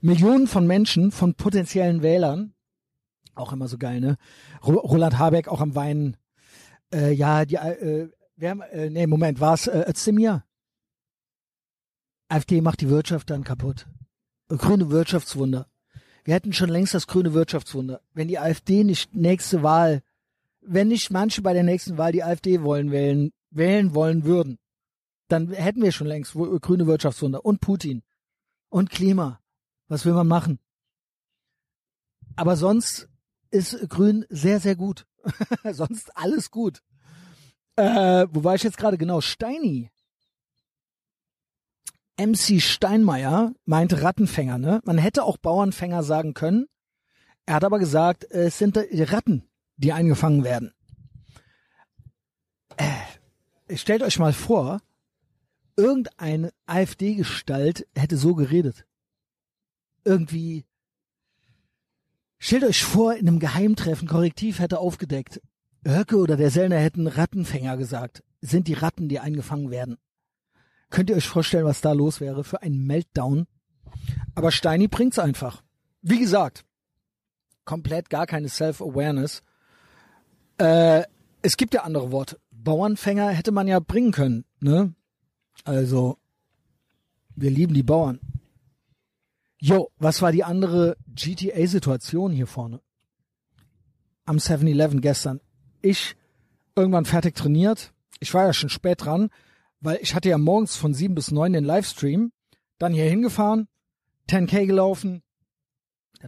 Millionen 0.00 0.46
von 0.46 0.66
Menschen, 0.66 1.10
von 1.10 1.34
potenziellen 1.34 2.02
Wählern, 2.02 2.54
auch 3.34 3.52
immer 3.52 3.68
so 3.68 3.78
geil, 3.78 4.00
ne? 4.00 4.16
Roland 4.64 5.18
Habeck 5.18 5.48
auch 5.48 5.60
am 5.60 5.74
Weinen. 5.74 6.16
Äh, 6.92 7.12
ja, 7.12 7.44
die, 7.44 7.56
äh, 7.56 8.08
wer, 8.36 8.72
äh, 8.72 8.90
nee, 8.90 9.06
Moment, 9.06 9.40
war 9.40 9.54
es 9.54 9.66
äh, 9.66 9.84
Özdemir? 9.88 10.44
AfD 12.28 12.60
macht 12.60 12.80
die 12.80 12.90
Wirtschaft 12.90 13.30
dann 13.30 13.44
kaputt. 13.44 13.86
Grüne 14.48 14.90
Wirtschaftswunder. 14.90 15.67
Wir 16.28 16.34
hätten 16.34 16.52
schon 16.52 16.68
längst 16.68 16.92
das 16.92 17.06
grüne 17.06 17.32
Wirtschaftswunder. 17.32 18.02
Wenn 18.12 18.28
die 18.28 18.38
AfD 18.38 18.84
nicht 18.84 19.14
nächste 19.14 19.62
Wahl, 19.62 20.02
wenn 20.60 20.88
nicht 20.88 21.10
manche 21.10 21.40
bei 21.40 21.54
der 21.54 21.62
nächsten 21.62 21.96
Wahl 21.96 22.12
die 22.12 22.22
AfD 22.22 22.60
wollen 22.60 22.90
wählen, 22.90 23.32
wählen 23.48 23.94
wollen 23.94 24.24
würden, 24.24 24.58
dann 25.28 25.50
hätten 25.50 25.80
wir 25.80 25.90
schon 25.90 26.06
längst 26.06 26.34
grüne 26.34 26.86
Wirtschaftswunder 26.86 27.46
und 27.46 27.62
Putin 27.62 28.02
und 28.68 28.90
Klima. 28.90 29.40
Was 29.86 30.04
will 30.04 30.12
man 30.12 30.28
machen? 30.28 30.58
Aber 32.36 32.56
sonst 32.56 33.08
ist 33.50 33.88
Grün 33.88 34.26
sehr, 34.28 34.60
sehr 34.60 34.76
gut. 34.76 35.06
sonst 35.72 36.14
alles 36.14 36.50
gut. 36.50 36.82
Äh, 37.76 38.26
wo 38.30 38.44
war 38.44 38.54
ich 38.54 38.64
jetzt 38.64 38.76
gerade 38.76 38.98
genau? 38.98 39.22
Steini. 39.22 39.90
MC 42.18 42.60
Steinmeier 42.60 43.54
meinte 43.64 44.02
Rattenfänger, 44.02 44.58
ne? 44.58 44.80
Man 44.84 44.98
hätte 44.98 45.22
auch 45.22 45.36
Bauernfänger 45.36 46.02
sagen 46.02 46.34
können. 46.34 46.66
Er 47.46 47.54
hat 47.54 47.64
aber 47.64 47.78
gesagt, 47.78 48.24
es 48.30 48.58
sind 48.58 48.76
Ratten, 48.76 49.48
die 49.76 49.92
eingefangen 49.92 50.44
werden. 50.44 50.74
Äh, 52.76 53.76
stellt 53.76 54.02
euch 54.02 54.18
mal 54.18 54.32
vor, 54.32 54.80
irgendeine 55.76 56.52
AfD-Gestalt 56.66 57.86
hätte 57.96 58.16
so 58.16 58.34
geredet. 58.34 58.84
Irgendwie. 60.04 60.66
Stellt 62.38 62.64
euch 62.64 62.82
vor, 62.82 63.14
in 63.14 63.28
einem 63.28 63.38
Geheimtreffen 63.38 64.08
Korrektiv 64.08 64.58
hätte 64.58 64.78
aufgedeckt. 64.78 65.40
Höcke 65.86 66.16
oder 66.16 66.36
der 66.36 66.50
Sellner 66.50 66.78
hätten 66.78 67.06
Rattenfänger 67.06 67.76
gesagt. 67.76 68.22
Sind 68.40 68.68
die 68.68 68.74
Ratten, 68.74 69.08
die 69.08 69.20
eingefangen 69.20 69.70
werden. 69.70 69.98
Könnt 70.90 71.10
ihr 71.10 71.16
euch 71.16 71.28
vorstellen, 71.28 71.66
was 71.66 71.80
da 71.80 71.92
los 71.92 72.20
wäre 72.20 72.44
für 72.44 72.62
ein 72.62 72.86
Meltdown? 72.86 73.46
Aber 74.34 74.50
Steini 74.50 74.88
bringt's 74.88 75.18
einfach. 75.18 75.62
Wie 76.00 76.18
gesagt, 76.18 76.64
komplett 77.64 78.08
gar 78.08 78.26
keine 78.26 78.48
Self-Awareness. 78.48 79.42
Äh, 80.58 81.02
es 81.42 81.56
gibt 81.56 81.74
ja 81.74 81.82
andere 81.82 82.10
Worte. 82.10 82.38
Bauernfänger 82.50 83.30
hätte 83.30 83.52
man 83.52 83.68
ja 83.68 83.80
bringen 83.80 84.12
können, 84.12 84.44
ne? 84.60 84.94
Also, 85.64 86.18
wir 87.36 87.50
lieben 87.50 87.74
die 87.74 87.82
Bauern. 87.82 88.20
Jo, 89.60 89.90
was 89.98 90.22
war 90.22 90.32
die 90.32 90.44
andere 90.44 90.96
GTA-Situation 91.14 92.32
hier 92.32 92.46
vorne? 92.46 92.80
Am 94.24 94.36
7-Eleven 94.36 95.00
gestern. 95.00 95.40
Ich 95.82 96.16
irgendwann 96.76 97.04
fertig 97.04 97.34
trainiert. 97.34 97.92
Ich 98.20 98.32
war 98.34 98.46
ja 98.46 98.52
schon 98.52 98.68
spät 98.68 99.04
dran 99.04 99.30
weil 99.80 99.98
ich 100.02 100.14
hatte 100.14 100.28
ja 100.28 100.38
morgens 100.38 100.76
von 100.76 100.94
sieben 100.94 101.14
bis 101.14 101.30
neun 101.30 101.52
den 101.52 101.64
Livestream, 101.64 102.32
dann 102.78 102.92
hier 102.92 103.04
hingefahren, 103.04 103.68
10k 104.28 104.66
gelaufen, 104.66 105.22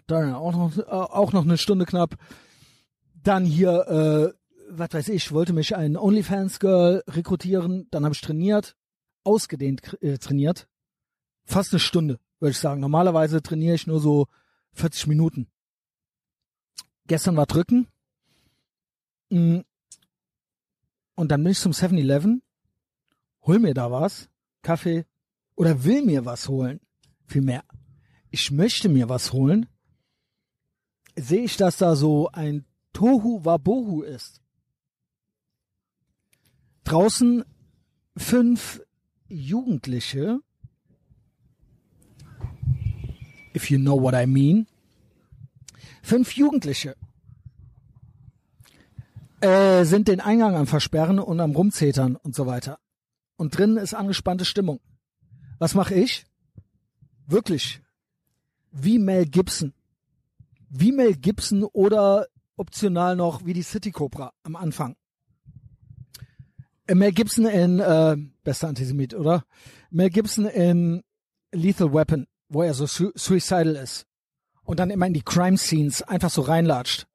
dann 0.07 0.35
auch 0.35 0.53
noch, 0.53 0.79
äh, 0.79 0.83
auch 0.83 1.33
noch 1.33 1.45
eine 1.45 1.59
Stunde 1.59 1.85
knapp, 1.85 2.17
dann 3.23 3.45
hier, 3.45 3.71
äh, 3.89 4.33
was 4.71 4.93
weiß 4.93 5.09
ich, 5.09 5.33
wollte 5.33 5.53
mich 5.53 5.77
ein 5.77 5.97
OnlyFans-Girl 5.97 7.03
rekrutieren, 7.09 7.89
dann 7.91 8.05
habe 8.05 8.15
ich 8.15 8.21
trainiert, 8.21 8.77
ausgedehnt 9.25 9.97
äh, 10.03 10.19
trainiert, 10.19 10.69
fast 11.45 11.73
eine 11.73 11.81
Stunde, 11.81 12.19
würde 12.39 12.53
ich 12.53 12.59
sagen. 12.59 12.81
Normalerweise 12.81 13.43
trainiere 13.43 13.75
ich 13.75 13.87
nur 13.87 14.01
so 14.01 14.27
40 14.75 15.09
Minuten. 15.09 15.49
Gestern 17.07 17.37
war 17.37 17.47
Drücken. 17.47 17.89
Mm. 19.31 19.61
Und 21.17 21.31
dann 21.31 21.43
bin 21.43 21.53
ich 21.53 21.59
zum 21.59 21.73
7-Eleven 21.73 22.43
hol 23.43 23.59
mir 23.59 23.75
da 23.75 23.91
was, 23.91 24.29
Kaffee, 24.63 25.05
oder 25.57 25.85
will 25.85 26.03
mir 26.05 26.25
was 26.25 26.49
holen. 26.49 26.81
Vielmehr, 27.27 27.65
ich 28.31 28.51
möchte 28.51 28.89
mir 28.89 29.09
was 29.09 29.33
holen, 29.33 29.67
sehe 31.17 31.43
ich, 31.43 31.57
dass 31.57 31.77
da 31.77 31.97
so 31.97 32.31
ein 32.33 32.65
Tohu 32.93 33.45
Wabohu 33.45 34.03
ist. 34.03 34.41
Draußen 36.85 37.45
fünf 38.17 38.83
Jugendliche, 39.29 40.41
if 43.55 43.71
you 43.71 43.79
know 43.79 44.01
what 44.01 44.15
I 44.15 44.27
mean, 44.27 44.67
fünf 46.03 46.37
Jugendliche 46.37 46.97
äh, 49.41 49.85
sind 49.85 50.09
den 50.09 50.21
Eingang 50.21 50.57
am 50.57 50.67
Versperren 50.67 51.19
und 51.19 51.39
am 51.41 51.53
Rumzetern 51.53 52.17
und 52.17 52.35
so 52.35 52.47
weiter 52.47 52.79
und 53.41 53.57
drinnen 53.57 53.79
ist 53.79 53.95
angespannte 53.95 54.45
Stimmung. 54.45 54.81
Was 55.59 55.75
mache 55.75 55.95
ich? 55.95 56.27
Wirklich. 57.27 57.81
Wie 58.71 58.99
Mel 58.99 59.25
Gibson. 59.25 59.73
Wie 60.69 60.93
Mel 60.93 61.17
Gibson 61.17 61.65
oder 61.65 62.27
optional 62.59 63.17
noch 63.17 63.47
wie 63.47 63.55
die 63.55 63.63
City 63.63 63.93
Cobra 63.93 64.35
am 64.43 64.57
Anfang. 64.57 64.95
Mel 66.93 67.13
Gibson 67.13 67.47
in 67.47 67.81
äh, 67.81 68.19
bester 68.45 68.69
Antisemit, 68.69 69.15
oder? 69.15 69.47
Mel 69.89 70.11
Gibson 70.11 70.45
in 70.45 71.03
Lethal 71.51 71.95
Weapon, 71.95 72.27
wo 72.51 72.63
er 72.63 72.75
so 72.75 72.85
su 72.85 73.11
suicidal 73.15 73.75
ist 73.75 74.07
und 74.65 74.81
dann 74.81 74.91
immer 74.91 75.07
in 75.07 75.15
die 75.15 75.25
Crime 75.25 75.57
Scenes 75.57 76.03
einfach 76.03 76.31
so 76.31 76.43
reinlatscht. 76.43 77.07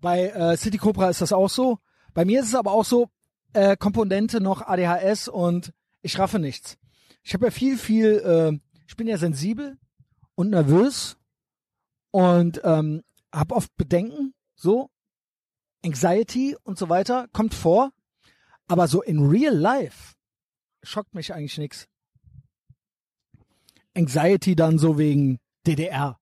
Bei 0.00 0.26
äh, 0.26 0.56
City 0.56 0.78
Cobra 0.78 1.08
ist 1.08 1.20
das 1.20 1.32
auch 1.32 1.48
so. 1.48 1.78
Bei 2.14 2.24
mir 2.24 2.40
ist 2.40 2.48
es 2.48 2.56
aber 2.56 2.72
auch 2.72 2.84
so, 2.84 3.10
äh, 3.52 3.76
Komponente 3.76 4.40
noch 4.40 4.62
ADHS 4.62 5.28
und 5.28 5.72
ich 6.00 6.18
raffe 6.18 6.38
nichts. 6.38 6.78
Ich 7.22 7.34
habe 7.34 7.46
ja 7.46 7.50
viel, 7.50 7.78
viel, 7.78 8.18
äh, 8.24 8.58
Ich 8.86 8.96
bin 8.96 9.06
ja 9.06 9.18
sensibel 9.18 9.78
und 10.34 10.50
nervös 10.50 11.16
und 12.10 12.60
ähm, 12.64 13.02
habe 13.32 13.54
oft 13.54 13.74
Bedenken, 13.76 14.34
so 14.54 14.90
Anxiety 15.84 16.56
und 16.62 16.78
so 16.78 16.88
weiter 16.88 17.28
kommt 17.32 17.54
vor, 17.54 17.90
aber 18.68 18.86
so 18.88 19.02
in 19.02 19.20
real 19.20 19.54
life 19.54 20.14
schockt 20.82 21.14
mich 21.14 21.32
eigentlich 21.34 21.58
nix. 21.58 21.88
Anxiety 23.94 24.56
dann 24.56 24.78
so 24.78 24.98
wegen 24.98 25.38
DDR 25.66 26.18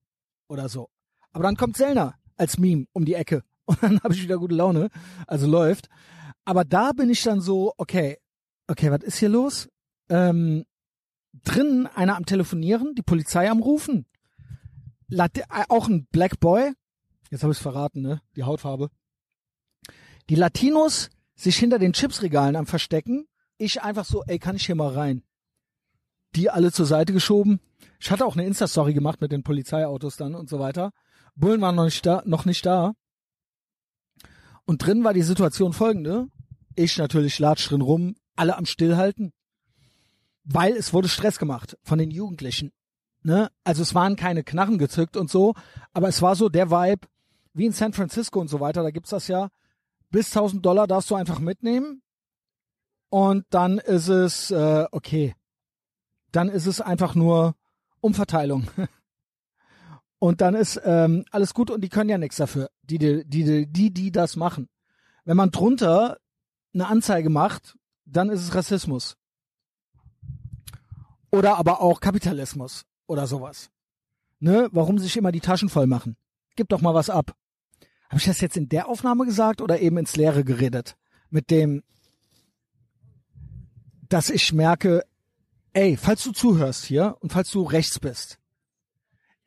oder 0.49 0.69
so. 0.69 0.89
Aber 1.33 1.45
dann 1.45 1.57
kommt 1.57 1.77
Selner 1.77 2.15
als 2.37 2.59
Meme 2.59 2.87
um 2.93 3.05
die 3.05 3.15
Ecke 3.15 3.45
und 3.65 3.83
dann 3.83 4.01
habe 4.03 4.15
ich 4.15 4.23
wieder 4.23 4.39
gute 4.39 4.55
Laune, 4.55 4.89
also 5.27 5.47
läuft. 5.47 5.89
Aber 6.45 6.65
da 6.65 6.93
bin 6.93 7.11
ich 7.11 7.23
dann 7.23 7.41
so, 7.41 7.75
okay, 7.77 8.19
okay, 8.67 8.91
was 8.91 9.03
ist 9.03 9.19
hier 9.19 9.29
los? 9.29 9.69
Ähm, 10.09 10.65
drinnen 11.45 11.87
einer 11.87 12.17
am 12.17 12.27
Telefonieren, 12.27 12.95
die 12.95 13.03
Polizei 13.03 13.51
am 13.51 13.61
Rufen. 13.61 14.07
Lat 15.09 15.39
äh, 15.39 15.45
auch 15.69 15.89
ein 15.89 16.07
Black 16.11 16.41
Boy. 16.41 16.73
Jetzt 17.31 17.43
habe 17.43 17.53
ich 17.53 17.59
es 17.59 17.63
verraten, 17.63 18.01
ne? 18.01 18.21
Die 18.37 18.45
Hautfarbe. 18.45 18.91
Die 20.29 20.35
Latinos 20.35 21.11
sich 21.35 21.57
hinter 21.57 21.79
den 21.79 21.93
Chipsregalen 21.93 22.57
am 22.57 22.67
Verstecken. 22.67 23.27
Ich 23.57 23.83
einfach 23.83 24.05
so, 24.05 24.23
ey, 24.25 24.39
kann 24.39 24.57
ich 24.57 24.67
hier 24.67 24.75
mal 24.75 24.93
rein? 24.93 25.23
Die 26.35 26.51
alle 26.51 26.73
zur 26.73 26.87
Seite 26.87 27.13
geschoben. 27.13 27.61
Ich 27.99 28.11
hatte 28.11 28.25
auch 28.25 28.37
eine 28.37 28.47
Insta-Story 28.47 28.95
gemacht 28.95 29.21
mit 29.21 29.33
den 29.33 29.43
Polizeiautos 29.43 30.17
dann 30.17 30.35
und 30.35 30.49
so 30.49 30.59
weiter. 30.59 30.93
Bullen 31.35 31.61
waren 31.61 31.75
noch 31.75 31.85
nicht 31.85 32.05
da, 32.07 32.23
noch 32.25 32.45
nicht 32.45 32.65
da. 32.65 32.95
Und 34.71 34.87
drin 34.87 35.03
war 35.03 35.13
die 35.13 35.23
Situation 35.23 35.73
folgende. 35.73 36.29
Ich 36.77 36.97
natürlich 36.97 37.41
latsch 37.41 37.69
drin 37.69 37.81
rum, 37.81 38.15
alle 38.37 38.57
am 38.57 38.67
Stillhalten. 38.67 39.33
Weil 40.45 40.77
es 40.77 40.93
wurde 40.93 41.09
Stress 41.09 41.41
gemacht 41.41 41.77
von 41.83 41.99
den 41.99 42.13
Jugendlichen. 42.13 42.71
Ne? 43.25 43.51
Also 43.65 43.83
es 43.83 43.97
waren 43.97 44.15
keine 44.15 44.45
Knarren 44.45 44.79
gezückt 44.79 45.17
und 45.17 45.29
so, 45.29 45.55
aber 45.93 46.07
es 46.07 46.23
war 46.23 46.37
so 46.37 46.49
der 46.49 46.71
Vibe, 46.71 47.09
wie 47.53 47.67
in 47.67 47.73
San 47.73 47.93
Francisco 47.93 48.41
und 48.41 48.47
so 48.47 48.61
weiter, 48.61 48.85
da 48.85 48.93
gibt's 48.93 49.11
das 49.11 49.27
ja. 49.27 49.49
Bis 50.11 50.29
1000 50.29 50.65
Dollar 50.65 50.87
darfst 50.87 51.11
du 51.11 51.17
einfach 51.17 51.41
mitnehmen. 51.41 52.03
Und 53.09 53.47
dann 53.51 53.79
ist 53.79 54.07
es, 54.07 54.53
äh, 54.53 54.87
okay. 54.93 55.35
Dann 56.31 56.49
ist 56.49 56.67
es 56.67 56.81
einfach 56.81 57.17
nur 57.17 57.57
Umverteilung. 58.01 58.69
Und 60.21 60.43
dann 60.43 60.55
ist 60.55 60.79
ähm, 60.85 61.25
alles 61.31 61.55
gut 61.55 61.71
und 61.71 61.81
die 61.81 61.89
können 61.89 62.11
ja 62.11 62.19
nichts 62.19 62.37
dafür, 62.37 62.71
die, 62.83 62.99
die, 62.99 63.25
die, 63.25 63.67
die, 63.67 63.91
die 63.91 64.13
das 64.13 64.37
machen. 64.37 64.69
Wenn 65.25 65.37
man 65.37 65.51
drunter 65.51 66.19
eine 66.75 66.89
Anzeige 66.89 67.31
macht, 67.31 67.79
dann 68.05 68.29
ist 68.29 68.43
es 68.43 68.55
Rassismus. 68.55 69.17
Oder 71.31 71.57
aber 71.57 71.81
auch 71.81 72.01
Kapitalismus 72.01 72.85
oder 73.07 73.27
sowas. 73.27 73.71
Ne? 74.41 74.69
Warum 74.73 74.99
sich 74.99 75.17
immer 75.17 75.33
die 75.33 75.41
Taschen 75.41 75.71
voll 75.71 75.87
machen? 75.87 76.17
Gib 76.55 76.69
doch 76.69 76.83
mal 76.83 76.95
was 76.95 77.09
ab. 77.09 77.35
Habe 78.11 78.19
ich 78.19 78.27
das 78.27 78.43
jetzt 78.43 78.59
in 78.59 78.69
der 78.69 78.89
Aufnahme 78.89 79.25
gesagt 79.25 79.63
oder 79.63 79.81
eben 79.81 79.97
ins 79.97 80.17
Leere 80.17 80.45
geredet? 80.45 80.97
Mit 81.31 81.51
dem, 81.51 81.83
dass 84.09 84.29
ich 84.29 84.53
merke, 84.53 85.03
ey, 85.73 85.97
falls 85.97 86.25
du 86.25 86.33
zuhörst 86.33 86.85
hier 86.85 87.17
und 87.21 87.33
falls 87.33 87.51
du 87.51 87.63
rechts 87.63 88.01
bist, 88.01 88.40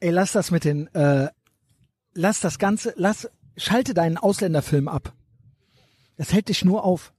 ey, 0.04 0.12
lass 0.12 0.34
das 0.34 0.52
mit 0.52 0.66
den, 0.66 0.94
äh, 0.94 1.30
lass 2.14 2.42
das 2.42 2.60
Ganze, 2.60 2.94
lass, 2.98 3.30
schalte 3.56 3.94
deinen 3.94 4.18
Ausländerfilm 4.18 4.90
ab. 4.90 5.14
Das 6.18 6.34
hält 6.34 6.50
dich 6.50 6.66
nur 6.66 6.84
auf. 6.84 7.14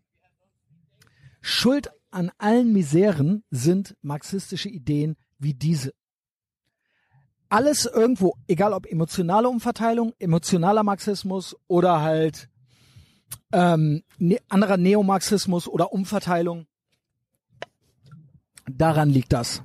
Schuld 1.41 1.91
an 2.11 2.30
allen 2.37 2.72
Miseren 2.72 3.43
sind 3.51 3.97
marxistische 4.03 4.68
Ideen 4.68 5.16
wie 5.39 5.55
diese. 5.55 5.93
Alles 7.49 7.87
irgendwo, 7.87 8.37
egal 8.49 8.74
ob 8.74 8.87
emotionale 8.87 9.49
Umverteilung, 9.49 10.12
emotionaler 10.18 10.82
Marxismus 10.82 11.57
oder 11.66 12.03
halt 12.03 12.51
ähm, 13.53 14.03
ne, 14.18 14.41
anderer 14.49 14.76
Neomarxismus 14.76 15.68
oder 15.68 15.93
Umverteilung, 15.93 16.66
daran 18.70 19.09
liegt 19.09 19.32
das. 19.32 19.62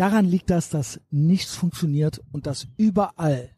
Daran 0.00 0.24
liegt 0.24 0.48
das, 0.48 0.70
dass 0.70 0.98
nichts 1.10 1.54
funktioniert 1.54 2.22
und 2.32 2.46
dass 2.46 2.68
überall 2.78 3.50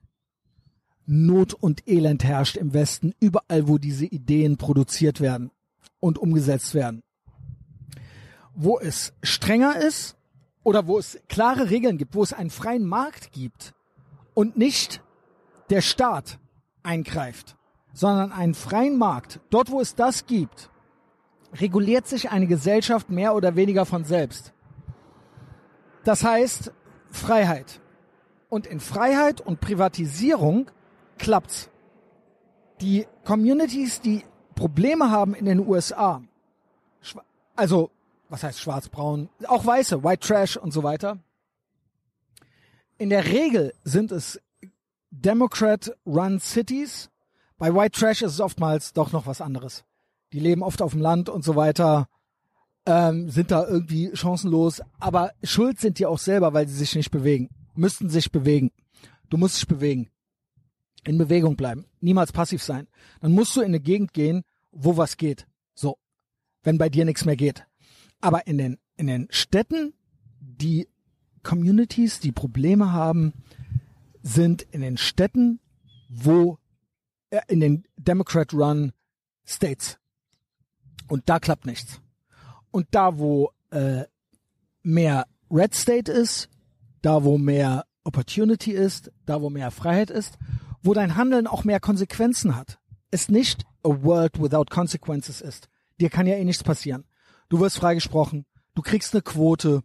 Not 1.07 1.55
und 1.55 1.87
Elend 1.89 2.25
herrscht 2.25 2.57
im 2.57 2.75
Westen, 2.75 3.15
überall, 3.21 3.69
wo 3.69 3.79
diese 3.79 4.07
Ideen 4.07 4.57
produziert 4.57 5.21
werden 5.21 5.53
und 6.01 6.19
umgesetzt 6.19 6.75
werden. 6.75 7.05
Wo 8.57 8.81
es 8.81 9.13
strenger 9.23 9.77
ist 9.77 10.17
oder 10.65 10.89
wo 10.89 10.99
es 10.99 11.17
klare 11.29 11.71
Regeln 11.71 11.97
gibt, 11.97 12.17
wo 12.17 12.25
es 12.25 12.33
einen 12.33 12.51
freien 12.51 12.87
Markt 12.87 13.31
gibt 13.31 13.73
und 14.35 14.57
nicht 14.57 15.01
der 15.71 15.81
Staat 15.81 16.41
eingreift, 16.83 17.57
sondern 17.93 18.33
einen 18.33 18.55
freien 18.55 18.99
Markt, 18.99 19.39
dort 19.51 19.71
wo 19.71 19.81
es 19.81 19.95
das 19.95 20.27
gibt, 20.27 20.71
reguliert 21.55 22.09
sich 22.09 22.33
eine 22.33 22.49
Gesellschaft 22.49 23.11
mehr 23.11 23.37
oder 23.37 23.55
weniger 23.55 23.87
von 23.87 24.03
selbst. 24.03 24.53
Das 26.05 26.25
heißt 26.25 26.73
Freiheit. 27.11 27.81
Und 28.49 28.67
in 28.67 28.81
Freiheit 28.81 29.41
und 29.41 29.61
Privatisierung 29.61 30.71
klappt's. 31.19 31.71
Die 32.81 33.07
Communities, 33.25 34.01
die 34.01 34.25
Probleme 34.55 35.11
haben 35.11 35.35
in 35.35 35.45
den 35.45 35.67
USA, 35.67 36.23
also 37.55 37.91
was 38.29 38.43
heißt 38.43 38.61
schwarz-braun, 38.61 39.29
auch 39.47 39.65
weiße, 39.65 40.03
white 40.03 40.27
trash 40.27 40.57
und 40.57 40.73
so 40.73 40.83
weiter. 40.83 41.19
In 42.99 43.11
der 43.11 43.27
Regel 43.27 43.75
sind 43.85 44.11
es 44.11 44.41
Democrat-run 45.11 46.41
Cities. 46.41 47.11
Bei 47.59 47.75
white 47.75 47.99
trash 47.99 48.23
ist 48.23 48.33
es 48.33 48.41
oftmals 48.41 48.93
doch 48.95 49.13
noch 49.13 49.27
was 49.27 49.41
anderes. 49.41 49.85
Die 50.33 50.41
leben 50.41 50.63
oft 50.63 50.81
auf 50.81 50.93
dem 50.93 51.01
Land 51.01 51.29
und 51.29 51.45
so 51.45 51.57
weiter 51.57 52.09
ähm, 52.87 53.31
sind 53.31 53.51
da 53.51 53.67
irgendwie 53.67 54.11
chancenlos. 54.15 54.83
Aber 54.99 55.33
schuld 55.43 55.81
sind 55.81 55.99
die 55.99 56.07
auch 56.07 56.19
selber, 56.19 56.53
weil 56.53 56.69
sie 56.69 56.77
sich 56.77 56.95
nicht 56.95 57.11
bewegen. 57.11 57.49
Müssten 57.75 58.09
sich 58.09 58.31
bewegen. 58.31 58.71
Du 59.31 59.37
musst 59.37 59.57
dich 59.57 59.67
bewegen. 59.67 60.11
In 61.05 61.19
Bewegung 61.19 61.57
bleiben. 61.57 61.87
Niemals 62.01 62.33
passiv 62.33 62.63
sein. 62.63 62.87
Dann 63.21 63.33
musst 63.33 63.57
du 63.57 63.61
in 63.61 63.69
eine 63.69 63.81
Gegend 63.81 64.13
gehen, 64.13 64.43
wo 64.71 64.97
was 64.97 65.17
geht. 65.17 65.47
So. 65.75 65.99
Wenn 66.63 66.79
bei 66.79 66.89
dir 66.89 67.05
nichts 67.05 67.25
mehr 67.25 67.37
geht. 67.37 67.67
Aber 68.21 68.47
in 68.47 68.59
den, 68.59 68.79
in 68.97 69.09
den 69.09 69.27
Städten, 69.31 69.95
die 70.41 70.89
Communities, 71.43 72.21
die 72.21 72.31
Probleme 72.31 72.93
haben, 72.93 73.33
sind 74.23 74.63
in 74.71 74.81
den 74.81 74.97
Städten, 74.97 75.59
wo, 76.09 76.59
äh, 77.31 77.41
in 77.49 77.59
den 77.59 77.85
Democrat-run 77.97 78.93
States. 79.45 79.99
Und 81.09 81.29
da 81.29 81.41
klappt 81.41 81.67
nichts. 81.67 82.01
Und 82.73 82.89
da, 82.91 83.19
wo 83.19 83.53
äh, 83.71 84.05
mehr 84.83 85.27
Red 85.51 85.75
State 85.75 86.11
ist, 86.11 86.49
da, 87.03 87.23
wo 87.23 87.39
mehr 87.39 87.85
Opportunity 88.03 88.73
ist, 88.73 89.13
da, 89.27 89.41
wo 89.41 89.51
mehr 89.51 89.71
Freiheit 89.71 90.11
ist, 90.11 90.39
wo 90.83 90.95
dein 90.95 91.17
Handeln 91.17 91.47
auch 91.47 91.63
mehr 91.63 91.79
Konsequenzen 91.79 92.57
hat. 92.57 92.79
Es 93.11 93.29
nicht 93.29 93.65
a 93.85 93.89
world 93.89 94.43
without 94.43 94.67
consequences 94.71 95.41
ist. 95.41 95.69
Dir 96.01 96.11
kann 96.11 96.27
ja 96.27 96.35
eh 96.35 96.45
nichts 96.45 96.65
passieren. 96.65 97.05
Du 97.49 97.61
wirst 97.61 97.79
freigesprochen, 97.79 98.47
du 98.75 98.83
kriegst 98.83 99.15
eine 99.15 99.23
Quote, 99.23 99.83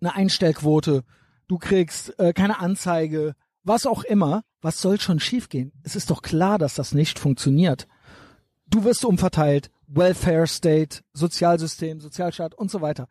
eine 0.00 0.14
Einstellquote, 0.14 1.04
du 1.46 1.58
kriegst 1.58 2.18
äh, 2.18 2.32
keine 2.32 2.58
Anzeige, 2.58 3.34
was 3.62 3.86
auch 3.86 4.02
immer. 4.04 4.42
Was 4.60 4.80
soll 4.80 4.98
schon 4.98 5.20
schiefgehen? 5.20 5.72
Es 5.82 5.94
ist 5.94 6.10
doch 6.10 6.22
klar, 6.22 6.56
dass 6.58 6.74
das 6.74 6.94
nicht 6.94 7.18
funktioniert. 7.18 7.86
Du 8.66 8.84
wirst 8.84 9.04
umverteilt, 9.04 9.70
Welfare 9.86 10.46
State, 10.46 11.02
Sozialsystem, 11.12 12.00
Sozialstaat 12.00 12.54
und 12.54 12.70
so 12.70 12.80
weiter. 12.80 13.08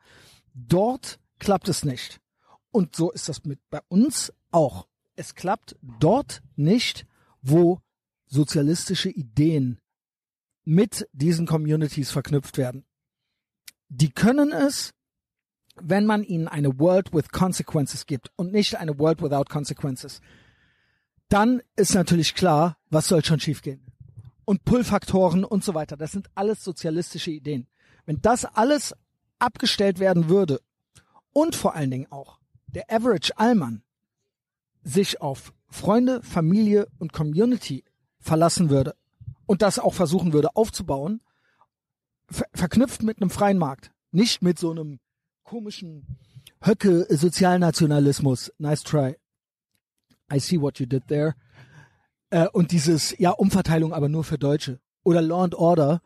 Dort 0.54 1.20
klappt 1.40 1.68
es 1.68 1.84
nicht. 1.84 2.20
Und 2.72 2.96
so 2.96 3.12
ist 3.12 3.30
das 3.30 3.44
mit 3.46 3.60
bei 3.70 3.82
uns 3.88 4.34
auch. 4.52 4.88
Es 5.16 5.36
klappt 5.36 5.76
dort 5.82 6.42
nicht, 6.56 7.06
wo 7.42 7.80
sozialistische 8.26 9.10
Ideen 9.10 9.80
mit 10.64 11.08
diesen 11.12 11.46
Communities 11.46 12.12
verknüpft 12.12 12.58
werden. 12.58 12.86
Die 13.90 14.10
können 14.10 14.52
es, 14.52 14.94
wenn 15.76 16.06
man 16.06 16.24
ihnen 16.24 16.48
eine 16.48 16.80
World 16.80 17.14
with 17.14 17.30
Consequences 17.30 18.06
gibt 18.06 18.32
und 18.36 18.52
nicht 18.52 18.76
eine 18.76 18.98
World 18.98 19.22
without 19.22 19.46
Consequences. 19.46 20.22
Dann 21.30 21.62
ist 21.76 21.94
natürlich 21.94 22.34
klar, 22.34 22.78
was 22.90 23.08
soll 23.08 23.24
schon 23.24 23.40
schiefgehen 23.40 23.93
und 24.46 24.66
Pull-Faktoren 24.66 25.44
und 25.44 25.64
so 25.64 25.74
weiter. 25.74 25.98
Das 25.98 26.12
sind 26.12 26.30
alles 26.36 26.64
sozialistische 26.64 27.32
Ideen. 27.32 27.68
Wenn 28.06 28.22
das 28.22 28.46
alles 28.46 28.96
abgestellt 29.40 30.00
werden 30.00 30.30
würde 30.30 30.62
und 31.32 31.56
vor 31.56 31.76
allen 31.76 31.92
Dingen 31.92 32.12
auch 32.12 32.40
der 32.68 32.92
Average 32.92 33.38
Allmann 33.38 33.84
sich 34.84 35.22
auf 35.22 35.54
Freunde, 35.70 36.22
Familie 36.22 36.88
und 37.00 37.14
Community 37.14 37.84
verlassen 38.20 38.70
würde 38.70 38.96
und 39.46 39.62
das 39.62 39.80
auch 39.80 39.94
versuchen 39.94 40.34
würde 40.34 40.56
aufzubauen, 40.56 41.22
ver 42.30 42.46
verknüpft 42.54 43.04
mit 43.04 43.22
einem 43.22 43.30
freien 43.30 43.58
Markt, 43.58 43.92
nicht 44.12 44.42
mit 44.42 44.60
so 44.60 44.72
einem 44.72 45.00
komischen 45.44 46.06
Höcke 46.62 47.06
Sozialnationalismus. 47.10 48.52
Nice 48.58 48.84
try. 48.84 49.18
I 50.32 50.40
see 50.40 50.60
what 50.60 50.80
you 50.80 50.86
did 50.86 51.08
there. 51.08 51.36
Äh, 52.34 52.48
und 52.52 52.72
dieses, 52.72 53.16
ja, 53.20 53.30
Umverteilung 53.30 53.94
aber 53.94 54.10
nur 54.10 54.24
für 54.24 54.40
Deutsche. 54.40 54.80
Oder 55.04 55.22
Law 55.22 55.44
and 55.44 55.54
Order 55.54 56.02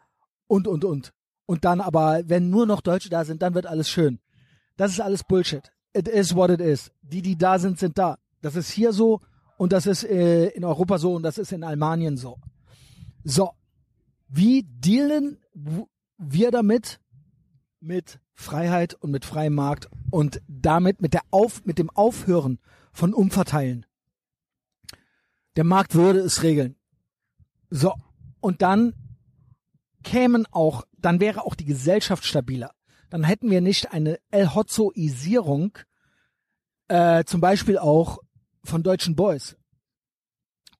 und, 0.48 0.68
und, 0.68 0.84
und. 0.84 1.14
Und 1.46 1.64
dann 1.64 1.80
aber, 1.80 2.24
wenn 2.26 2.50
nur 2.50 2.66
noch 2.66 2.82
Deutsche 2.82 3.10
da 3.10 3.24
sind, 3.24 3.42
dann 3.42 3.54
wird 3.54 3.66
alles 3.66 3.90
schön. 3.90 4.20
Das 4.76 4.92
ist 4.92 5.00
alles 5.00 5.24
Bullshit. 5.24 5.72
It 5.94 6.10
is 6.10 6.36
what 6.36 6.50
it 6.50 6.60
is. 6.60 6.92
Die, 7.02 7.22
die 7.22 7.38
da 7.38 7.60
sind, 7.60 7.80
sind 7.80 7.98
da. 7.98 8.18
Das 8.42 8.58
ist 8.58 8.70
hier 8.70 8.92
so 8.92 9.22
und 9.58 9.72
das 9.72 9.86
ist 9.86 10.04
äh, 10.04 10.48
in 10.50 10.66
Europa 10.66 10.98
so 10.98 11.14
und 11.14 11.24
das 11.24 11.38
ist 11.38 11.54
in 11.54 11.64
Almanien 11.64 12.18
so. 12.18 12.38
So, 13.24 13.52
wie 14.28 14.64
dealen 14.64 15.38
wir 16.18 16.52
damit? 16.52 17.00
Mit 17.80 18.20
Freiheit 18.34 18.96
und 18.96 19.12
mit 19.12 19.24
freiem 19.24 19.56
Markt 19.56 19.88
und 20.12 20.42
damit 20.48 21.02
mit 21.02 21.14
der 21.14 21.22
Auf, 21.32 21.64
mit 21.64 21.78
dem 21.78 21.90
Aufhören 21.90 22.60
von 22.92 23.14
Umverteilen. 23.14 23.87
Der 25.58 25.64
Markt 25.64 25.96
würde 25.96 26.20
es 26.20 26.44
regeln. 26.44 26.76
So. 27.70 27.94
Und 28.40 28.62
dann 28.62 28.94
kämen 30.04 30.46
auch, 30.52 30.86
dann 30.98 31.20
wäre 31.20 31.44
auch 31.44 31.56
die 31.56 31.66
Gesellschaft 31.66 32.24
stabiler. 32.26 32.72
Dann 33.10 33.24
hätten 33.24 33.50
wir 33.50 33.60
nicht 33.60 33.92
eine 33.92 34.20
El 34.30 34.54
Hotzoisierung, 34.54 35.78
äh, 36.88 37.24
zum 37.26 37.42
Beispiel 37.42 37.78
auch 37.78 38.20
von 38.64 38.84
deutschen 38.84 39.16
Boys 39.16 39.58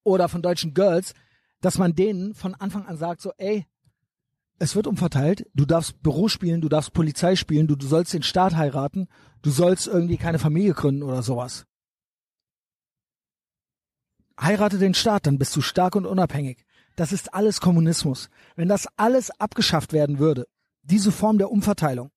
oder 0.04 0.30
von 0.30 0.42
deutschen 0.42 0.74
Girls, 0.74 1.14
dass 1.60 1.78
man 1.80 1.96
denen 1.96 2.36
von 2.36 2.54
Anfang 2.54 2.86
an 2.86 2.98
sagt, 2.98 3.22
so, 3.22 3.32
ey, 3.38 3.66
es 4.60 4.76
wird 4.76 4.88
umverteilt, 4.88 5.46
du 5.54 5.66
darfst 5.66 6.02
Büro 6.04 6.28
spielen, 6.28 6.62
du 6.62 6.70
darfst 6.70 6.94
Polizei 6.94 7.36
spielen, 7.36 7.68
du, 7.68 7.76
du 7.76 7.88
sollst 7.88 8.14
den 8.14 8.24
Staat 8.24 8.56
heiraten, 8.56 9.08
du 9.42 9.50
sollst 9.50 9.88
irgendwie 9.88 10.18
keine 10.18 10.40
Familie 10.40 10.74
gründen 10.74 11.04
oder 11.04 11.24
sowas. 11.24 11.66
Heirate 14.40 14.78
den 14.78 14.94
Staat, 14.94 15.26
dann 15.28 15.38
bist 15.38 15.56
du 15.56 15.62
stark 15.62 15.96
und 15.96 16.06
unabhängig. 16.06 16.66
Das 16.96 17.12
ist 17.12 17.34
alles 17.34 17.62
Kommunismus. 17.62 18.30
Wenn 18.56 18.68
das 18.68 18.88
alles 18.98 19.32
abgeschafft 19.40 19.94
werden 19.94 20.20
würde, 20.20 20.48
diese 20.84 21.12
Form 21.12 21.38
der 21.38 21.52
Umverteilung 21.52 22.12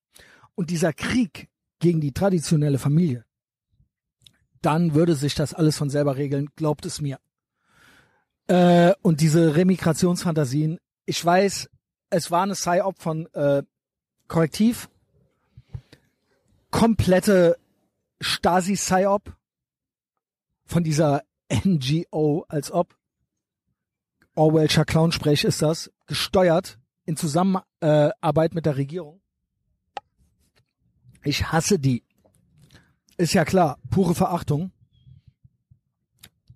und 0.54 0.70
dieser 0.70 0.92
Krieg 0.92 1.48
gegen 1.78 2.00
die 2.00 2.12
traditionelle 2.12 2.78
Familie, 2.78 3.24
dann 4.62 4.94
würde 4.94 5.14
sich 5.14 5.34
das 5.34 5.54
alles 5.54 5.76
von 5.76 5.90
selber 5.90 6.16
regeln, 6.16 6.48
glaubt 6.56 6.84
es 6.86 7.00
mir. 7.00 7.18
Äh, 8.46 8.94
und 9.02 9.20
diese 9.20 9.56
Remigrationsfantasien, 9.56 10.78
ich 11.06 11.24
weiß, 11.24 11.70
es 12.10 12.30
war 12.30 12.42
eine 12.42 12.54
Psy-Op 12.54 13.00
von 13.00 13.26
äh, 13.32 13.62
Korrektiv, 14.28 14.88
komplette 16.70 17.58
Stasi-Psy-Op 18.20 19.34
von 20.66 20.84
dieser 20.84 21.22
NGO, 21.50 22.44
als 22.48 22.70
ob 22.70 22.96
Orwellscher 24.34 24.84
Clownsprech 24.84 25.44
ist 25.44 25.60
das, 25.62 25.90
gesteuert 26.06 26.78
in 27.04 27.16
Zusammenarbeit 27.16 28.54
mit 28.54 28.66
der 28.66 28.76
Regierung. 28.76 29.20
Ich 31.22 31.52
hasse 31.52 31.78
die. 31.78 32.04
Ist 33.16 33.34
ja 33.34 33.44
klar, 33.44 33.78
pure 33.90 34.14
Verachtung. 34.14 34.72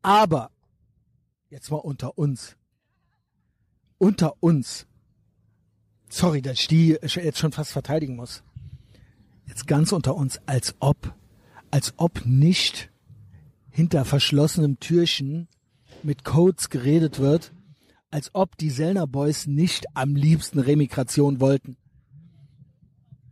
Aber, 0.00 0.50
jetzt 1.50 1.70
mal 1.70 1.78
unter 1.78 2.16
uns. 2.16 2.56
Unter 3.98 4.42
uns. 4.42 4.86
Sorry, 6.08 6.40
dass 6.40 6.60
ich 6.60 6.68
die 6.68 6.98
jetzt 7.02 7.38
schon 7.38 7.52
fast 7.52 7.72
verteidigen 7.72 8.16
muss. 8.16 8.42
Jetzt 9.46 9.66
ganz 9.66 9.92
unter 9.92 10.14
uns, 10.14 10.40
als 10.46 10.74
ob, 10.78 11.14
als 11.70 11.92
ob 11.96 12.24
nicht 12.24 12.90
hinter 13.74 14.04
verschlossenem 14.04 14.78
Türchen 14.78 15.48
mit 16.04 16.24
Codes 16.24 16.70
geredet 16.70 17.18
wird, 17.18 17.52
als 18.12 18.30
ob 18.32 18.56
die 18.56 18.70
Sellner 18.70 19.08
Boys 19.08 19.48
nicht 19.48 19.86
am 19.94 20.14
liebsten 20.14 20.60
Remigration 20.60 21.40
wollten. 21.40 21.76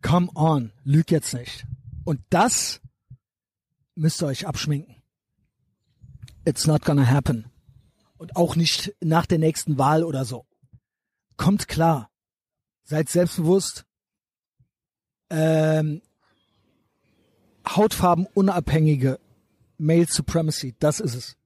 Come 0.03 0.29
on, 0.35 0.73
lüg 0.83 1.13
jetzt 1.13 1.33
nicht. 1.33 1.65
Und 2.05 2.21
das 2.31 2.81
müsst 3.95 4.21
ihr 4.21 4.27
euch 4.27 4.49
abschminken. 4.49 4.97
It's 6.45 6.67
not 6.67 6.85
gonna 6.85 7.07
happen. 7.07 7.45
Und 8.17 8.35
auch 8.35 8.57
nicht 8.57 8.97
nach 9.01 9.27
der 9.27 9.39
nächsten 9.39 9.79
Wahl 9.79 10.03
oder 10.03 10.25
so. 10.25 10.45
Kommt 11.37 11.69
klar. 11.69 12.11
Seid 12.83 13.09
selbstbewusst. 13.09 13.85
Ähm, 15.31 16.03
Hautfarbenunabhängige 17.69 19.21
Male 19.83 20.07
Supremacy, 20.09 20.77
das 20.79 21.01
ist 21.01 21.15
es. 21.17 21.37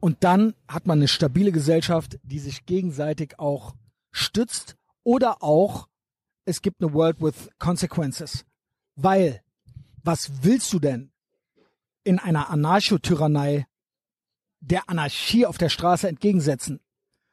Und 0.00 0.24
dann 0.24 0.54
hat 0.66 0.86
man 0.86 0.98
eine 0.98 1.08
stabile 1.08 1.52
Gesellschaft, 1.52 2.18
die 2.24 2.40
sich 2.40 2.66
gegenseitig 2.66 3.38
auch 3.38 3.76
stützt 4.10 4.76
oder 5.04 5.42
auch 5.42 5.88
es 6.44 6.62
gibt 6.62 6.82
eine 6.82 6.92
World 6.92 7.22
with 7.22 7.48
Consequences. 7.58 8.44
Weil 8.96 9.40
was 10.02 10.42
willst 10.42 10.72
du 10.72 10.80
denn 10.80 11.12
in 12.02 12.18
einer 12.18 12.50
Anarchotyrannei 12.50 13.66
der 14.60 14.88
Anarchie 14.90 15.46
auf 15.46 15.58
der 15.58 15.68
Straße 15.68 16.08
entgegensetzen 16.08 16.80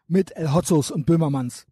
mit 0.08 0.36
El 0.36 0.54
Hotzos 0.54 0.92
und 0.92 1.08
Böhmermanns, 1.08 1.66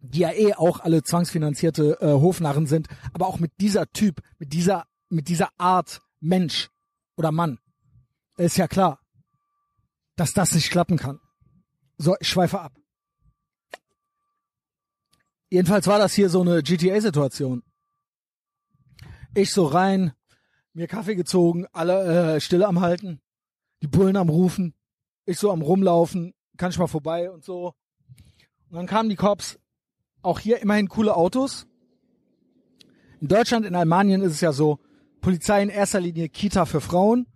die 0.00 0.20
ja 0.20 0.30
eh 0.30 0.54
auch 0.54 0.80
alle 0.80 1.02
zwangsfinanzierte 1.02 1.98
äh, 2.00 2.12
Hofnarren 2.12 2.66
sind, 2.66 2.86
aber 3.12 3.26
auch 3.26 3.40
mit 3.40 3.50
dieser 3.60 3.90
Typ, 3.90 4.22
mit 4.38 4.52
dieser, 4.52 4.86
mit 5.08 5.28
dieser 5.28 5.48
Art 5.58 6.00
Mensch 6.20 6.70
oder 7.16 7.32
Mann, 7.32 7.58
ist 8.36 8.56
ja 8.56 8.68
klar, 8.68 9.00
dass 10.16 10.32
das 10.32 10.54
nicht 10.54 10.70
klappen 10.70 10.96
kann. 10.98 11.20
So, 11.98 12.16
ich 12.20 12.28
schweife 12.28 12.60
ab. 12.60 12.72
Jedenfalls 15.48 15.86
war 15.86 15.98
das 15.98 16.14
hier 16.14 16.28
so 16.28 16.42
eine 16.42 16.62
GTA-Situation. 16.62 17.62
Ich 19.34 19.52
so 19.52 19.66
rein, 19.66 20.12
mir 20.72 20.88
Kaffee 20.88 21.14
gezogen, 21.14 21.66
alle 21.72 22.36
äh, 22.36 22.40
Stille 22.40 22.66
am 22.66 22.80
Halten, 22.80 23.20
die 23.82 23.86
Bullen 23.86 24.16
am 24.16 24.28
Rufen, 24.28 24.74
ich 25.24 25.38
so 25.38 25.50
am 25.50 25.62
Rumlaufen, 25.62 26.34
kann 26.56 26.70
ich 26.70 26.78
mal 26.78 26.86
vorbei 26.86 27.30
und 27.30 27.44
so. 27.44 27.74
Und 28.68 28.76
dann 28.76 28.86
kamen 28.86 29.08
die 29.08 29.16
Cops, 29.16 29.58
auch 30.22 30.40
hier 30.40 30.60
immerhin 30.60 30.88
coole 30.88 31.14
Autos. 31.14 31.66
In 33.20 33.28
Deutschland, 33.28 33.64
in 33.64 33.74
Almanien 33.74 34.22
ist 34.22 34.32
es 34.32 34.40
ja 34.40 34.52
so, 34.52 34.80
Polizei 35.26 35.60
in 35.60 35.70
erster 35.70 36.00
Linie 36.00 36.28
Kita 36.28 36.66
für 36.66 36.80
Frauen 36.80 37.26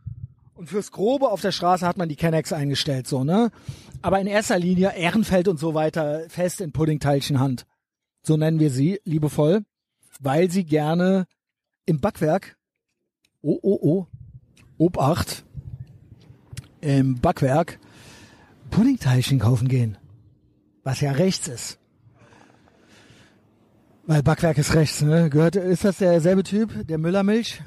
und 0.54 0.68
fürs 0.68 0.92
Grobe 0.92 1.28
auf 1.28 1.40
der 1.40 1.50
Straße 1.50 1.84
hat 1.84 1.96
man 1.96 2.08
die 2.08 2.14
Kennex 2.14 2.52
eingestellt, 2.52 3.08
so, 3.08 3.24
ne? 3.24 3.50
Aber 4.00 4.20
in 4.20 4.28
erster 4.28 4.60
Linie 4.60 4.94
Ehrenfeld 4.94 5.48
und 5.48 5.58
so 5.58 5.74
weiter 5.74 6.22
fest 6.28 6.60
in 6.60 6.70
Puddingteilchenhand. 6.70 7.66
So 8.22 8.36
nennen 8.36 8.60
wir 8.60 8.70
sie 8.70 9.00
liebevoll, 9.02 9.64
weil 10.20 10.52
sie 10.52 10.62
gerne 10.62 11.26
im 11.84 11.98
Backwerk, 11.98 12.56
oh, 13.42 13.58
oh, 13.60 13.78
oh, 13.82 14.06
Obacht, 14.78 15.44
im 16.80 17.20
Backwerk 17.20 17.80
Puddingteilchen 18.70 19.40
kaufen 19.40 19.66
gehen. 19.66 19.98
Was 20.84 21.00
ja 21.00 21.10
rechts 21.10 21.48
ist. 21.48 21.80
Weil 24.06 24.22
Backwerk 24.22 24.58
ist 24.58 24.74
rechts, 24.74 25.02
ne? 25.02 25.28
Gehört, 25.28 25.56
ist 25.56 25.84
das 25.84 25.98
derselbe 25.98 26.44
Typ, 26.44 26.86
der 26.86 26.98
Müllermilch? 26.98 27.60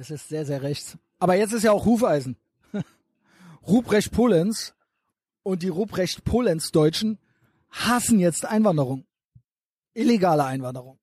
Das 0.00 0.08
ist 0.08 0.30
sehr, 0.30 0.46
sehr 0.46 0.62
rechts. 0.62 0.96
Aber 1.18 1.34
jetzt 1.34 1.52
ist 1.52 1.62
ja 1.62 1.72
auch 1.72 1.84
Hufeisen. 1.84 2.38
Ruprecht 3.68 4.12
Polenz 4.12 4.74
und 5.42 5.62
die 5.62 5.68
Ruprecht 5.68 6.24
Polenz 6.24 6.70
Deutschen 6.72 7.18
hassen 7.68 8.18
jetzt 8.18 8.46
Einwanderung. 8.46 9.04
Illegale 9.92 10.46
Einwanderung. 10.46 10.98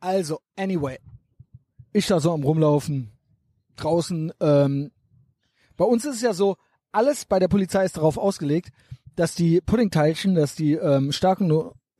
Also, 0.00 0.42
anyway. 0.54 0.98
Ich 1.94 2.06
da 2.06 2.20
so 2.20 2.34
am 2.34 2.42
Rumlaufen. 2.42 3.10
Draußen, 3.76 4.34
ähm, 4.38 4.90
bei 5.78 5.86
uns 5.86 6.04
ist 6.04 6.16
es 6.16 6.20
ja 6.20 6.34
so, 6.34 6.58
alles 6.92 7.24
bei 7.24 7.38
der 7.38 7.48
Polizei 7.48 7.86
ist 7.86 7.96
darauf 7.96 8.18
ausgelegt, 8.18 8.68
dass 9.14 9.34
die 9.34 9.62
Puddingteilchen, 9.62 10.34
dass 10.34 10.56
die 10.56 10.74
ähm, 10.74 11.10
starken, 11.10 11.50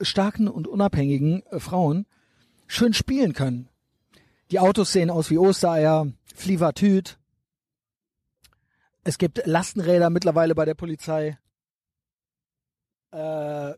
starken 0.03 0.49
und 0.49 0.69
unabhängigen 0.69 1.47
äh, 1.47 1.61
Frauen 1.61 2.05
schön 2.67 2.93
spielen 2.93 3.33
können. 3.33 3.71
Die 4.51 4.61
Autos 4.61 4.93
sehen 4.93 5.11
aus 5.11 5.31
wie 5.31 5.39
Ostereier, 5.39 6.07
Flievertüt. 6.35 7.19
Es 9.03 9.19
gibt 9.19 9.45
Lastenräder 9.45 10.11
mittlerweile 10.11 10.55
bei 10.55 10.65
der 10.65 10.75
Polizei. 10.75 11.39
Äh, 13.13 13.75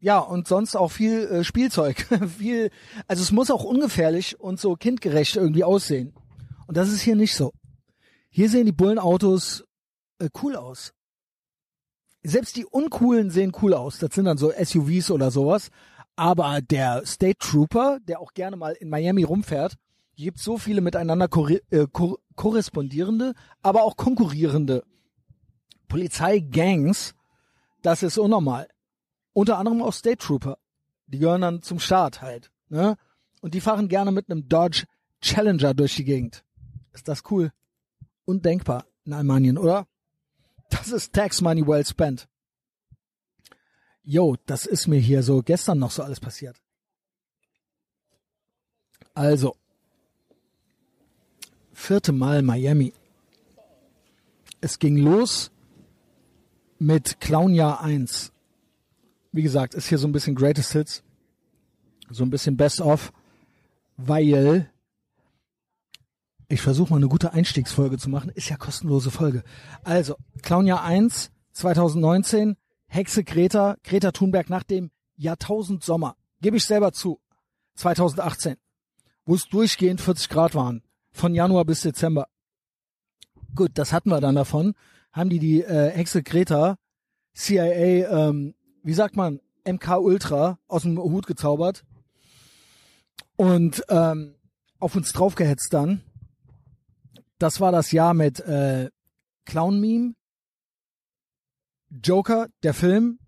ja, 0.00 0.18
und 0.18 0.48
sonst 0.48 0.74
auch 0.74 0.90
viel 0.90 1.26
äh, 1.26 1.44
Spielzeug. 1.44 2.06
viel, 2.38 2.70
also 3.06 3.22
es 3.22 3.30
muss 3.30 3.50
auch 3.50 3.62
ungefährlich 3.62 4.40
und 4.40 4.58
so 4.58 4.74
kindgerecht 4.74 5.36
irgendwie 5.36 5.64
aussehen. 5.64 6.14
Und 6.66 6.76
das 6.76 6.88
ist 6.88 7.02
hier 7.02 7.16
nicht 7.16 7.34
so. 7.34 7.52
Hier 8.30 8.48
sehen 8.48 8.66
die 8.66 8.72
Bullenautos 8.72 9.64
äh, 10.18 10.28
cool 10.42 10.56
aus. 10.56 10.92
Selbst 12.22 12.56
die 12.56 12.64
uncoolen 12.64 13.30
sehen 13.30 13.52
cool 13.62 13.74
aus. 13.74 13.98
Das 13.98 14.14
sind 14.14 14.24
dann 14.24 14.38
so 14.38 14.50
SUVs 14.52 15.10
oder 15.10 15.30
sowas. 15.30 15.70
Aber 16.16 16.60
der 16.60 17.06
State 17.06 17.38
Trooper, 17.38 17.98
der 18.00 18.20
auch 18.20 18.34
gerne 18.34 18.56
mal 18.56 18.72
in 18.72 18.88
Miami 18.88 19.22
rumfährt, 19.22 19.76
gibt 20.24 20.38
so 20.38 20.58
viele 20.58 20.80
miteinander 20.80 21.28
äh, 21.70 21.86
kor 21.92 22.18
korrespondierende, 22.34 23.34
aber 23.62 23.82
auch 23.82 23.96
konkurrierende 23.96 24.82
Polizeigangs, 25.88 27.14
das 27.82 28.02
ist 28.02 28.16
unnormal. 28.16 28.68
Unter 29.34 29.58
anderem 29.58 29.82
auch 29.82 29.92
State 29.92 30.18
Trooper. 30.18 30.58
Die 31.06 31.18
gehören 31.18 31.42
dann 31.42 31.62
zum 31.62 31.78
Staat 31.80 32.22
halt. 32.22 32.50
Ne? 32.68 32.96
Und 33.42 33.54
die 33.54 33.60
fahren 33.60 33.88
gerne 33.88 34.10
mit 34.12 34.30
einem 34.30 34.48
Dodge 34.48 34.84
Challenger 35.20 35.74
durch 35.74 35.96
die 35.96 36.04
Gegend. 36.04 36.44
Ist 36.92 37.08
das 37.08 37.22
cool? 37.30 37.52
Undenkbar 38.24 38.86
in 39.04 39.12
Almanien, 39.12 39.58
oder? 39.58 39.86
Das 40.70 40.88
ist 40.88 41.12
Tax 41.12 41.40
Money 41.40 41.66
well 41.66 41.84
spent. 41.84 42.28
Yo, 44.02 44.36
das 44.46 44.66
ist 44.66 44.86
mir 44.86 45.00
hier 45.00 45.22
so 45.22 45.42
gestern 45.42 45.78
noch 45.78 45.90
so 45.90 46.02
alles 46.02 46.20
passiert. 46.20 46.60
Also, 49.14 49.56
vierte 51.80 52.12
Mal 52.12 52.42
Miami. 52.42 52.92
Es 54.60 54.78
ging 54.78 54.98
los 54.98 55.50
mit 56.78 57.20
Clownjahr 57.20 57.80
1. 57.80 58.32
Wie 59.32 59.42
gesagt, 59.42 59.74
ist 59.74 59.88
hier 59.88 59.98
so 59.98 60.06
ein 60.06 60.12
bisschen 60.12 60.34
Greatest 60.34 60.72
Hits, 60.72 61.02
so 62.10 62.22
ein 62.22 62.30
bisschen 62.30 62.56
Best 62.56 62.80
of, 62.80 63.12
weil 63.96 64.70
ich 66.48 66.60
versuche 66.60 66.90
mal 66.90 66.96
eine 66.96 67.08
gute 67.08 67.32
Einstiegsfolge 67.32 67.96
zu 67.96 68.10
machen. 68.10 68.30
Ist 68.34 68.50
ja 68.50 68.56
kostenlose 68.56 69.10
Folge. 69.10 69.42
Also, 69.82 70.16
Clownjahr 70.42 70.84
1, 70.84 71.30
2019, 71.52 72.56
Hexe 72.88 73.24
Greta, 73.24 73.76
Greta 73.84 74.12
Thunberg 74.12 74.50
nach 74.50 74.64
dem 74.64 74.90
Jahrtausend 75.16 75.82
Sommer. 75.82 76.16
Gebe 76.40 76.56
ich 76.56 76.64
selber 76.64 76.92
zu. 76.92 77.20
2018. 77.76 78.56
Wo 79.24 79.34
es 79.34 79.48
durchgehend 79.48 80.00
40 80.00 80.28
Grad 80.28 80.54
waren. 80.54 80.82
Von 81.12 81.34
Januar 81.34 81.64
bis 81.64 81.82
Dezember. 81.82 82.26
Gut, 83.54 83.72
das 83.74 83.92
hatten 83.92 84.10
wir 84.10 84.20
dann 84.20 84.34
davon. 84.34 84.74
Haben 85.12 85.30
die 85.30 85.38
die 85.38 85.62
äh, 85.62 85.90
Hexe 85.90 86.22
Greta, 86.22 86.76
CIA, 87.34 88.28
ähm, 88.28 88.54
wie 88.82 88.94
sagt 88.94 89.16
man, 89.16 89.40
MK 89.64 89.98
Ultra 89.98 90.58
aus 90.68 90.82
dem 90.82 90.98
Hut 90.98 91.26
gezaubert. 91.26 91.84
Und 93.36 93.82
ähm, 93.88 94.36
auf 94.78 94.96
uns 94.96 95.12
draufgehetzt 95.12 95.72
dann. 95.72 96.02
Das 97.38 97.60
war 97.60 97.72
das 97.72 97.92
Jahr 97.92 98.14
mit 98.14 98.40
äh, 98.40 98.90
Clown 99.46 99.80
Meme, 99.80 100.14
Joker, 101.90 102.48
der 102.62 102.74
Film, 102.74 103.18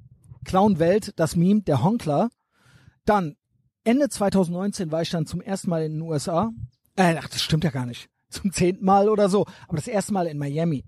Clown 0.44 0.78
Welt, 0.78 1.12
das 1.16 1.34
Meme, 1.36 1.62
der 1.62 1.82
Honkler. 1.82 2.30
Dann 3.04 3.36
Ende 3.84 4.08
2019 4.08 4.92
war 4.92 5.02
ich 5.02 5.10
dann 5.10 5.26
zum 5.26 5.40
ersten 5.40 5.70
Mal 5.70 5.84
in 5.84 5.94
den 5.94 6.02
USA. 6.02 6.50
Äh, 6.96 7.16
ach, 7.18 7.28
das 7.28 7.42
stimmt 7.42 7.64
ja 7.64 7.70
gar 7.70 7.86
nicht. 7.86 8.08
Zum 8.28 8.52
zehnten 8.52 8.84
Mal 8.84 9.08
oder 9.08 9.28
so. 9.28 9.46
Aber 9.68 9.76
das 9.76 9.88
erste 9.88 10.12
Mal 10.12 10.26
in 10.26 10.38
Miami. 10.38 10.84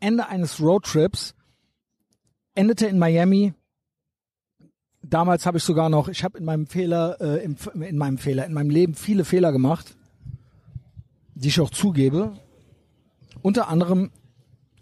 Ende 0.00 0.26
eines 0.26 0.60
Roadtrips. 0.60 1.34
Endete 2.54 2.86
in 2.86 2.98
Miami. 2.98 3.54
Damals 5.02 5.46
habe 5.46 5.58
ich 5.58 5.64
sogar 5.64 5.88
noch, 5.88 6.08
ich 6.08 6.24
habe 6.24 6.38
in 6.38 6.44
meinem 6.44 6.66
Fehler, 6.66 7.20
äh, 7.20 7.44
im, 7.44 7.56
in 7.80 7.96
meinem 7.96 8.18
Fehler, 8.18 8.44
in 8.46 8.52
meinem 8.52 8.68
Leben 8.68 8.94
viele 8.94 9.24
Fehler 9.24 9.52
gemacht, 9.52 9.96
die 11.34 11.48
ich 11.48 11.60
auch 11.60 11.70
zugebe. 11.70 12.38
Unter 13.40 13.68
anderem 13.68 14.10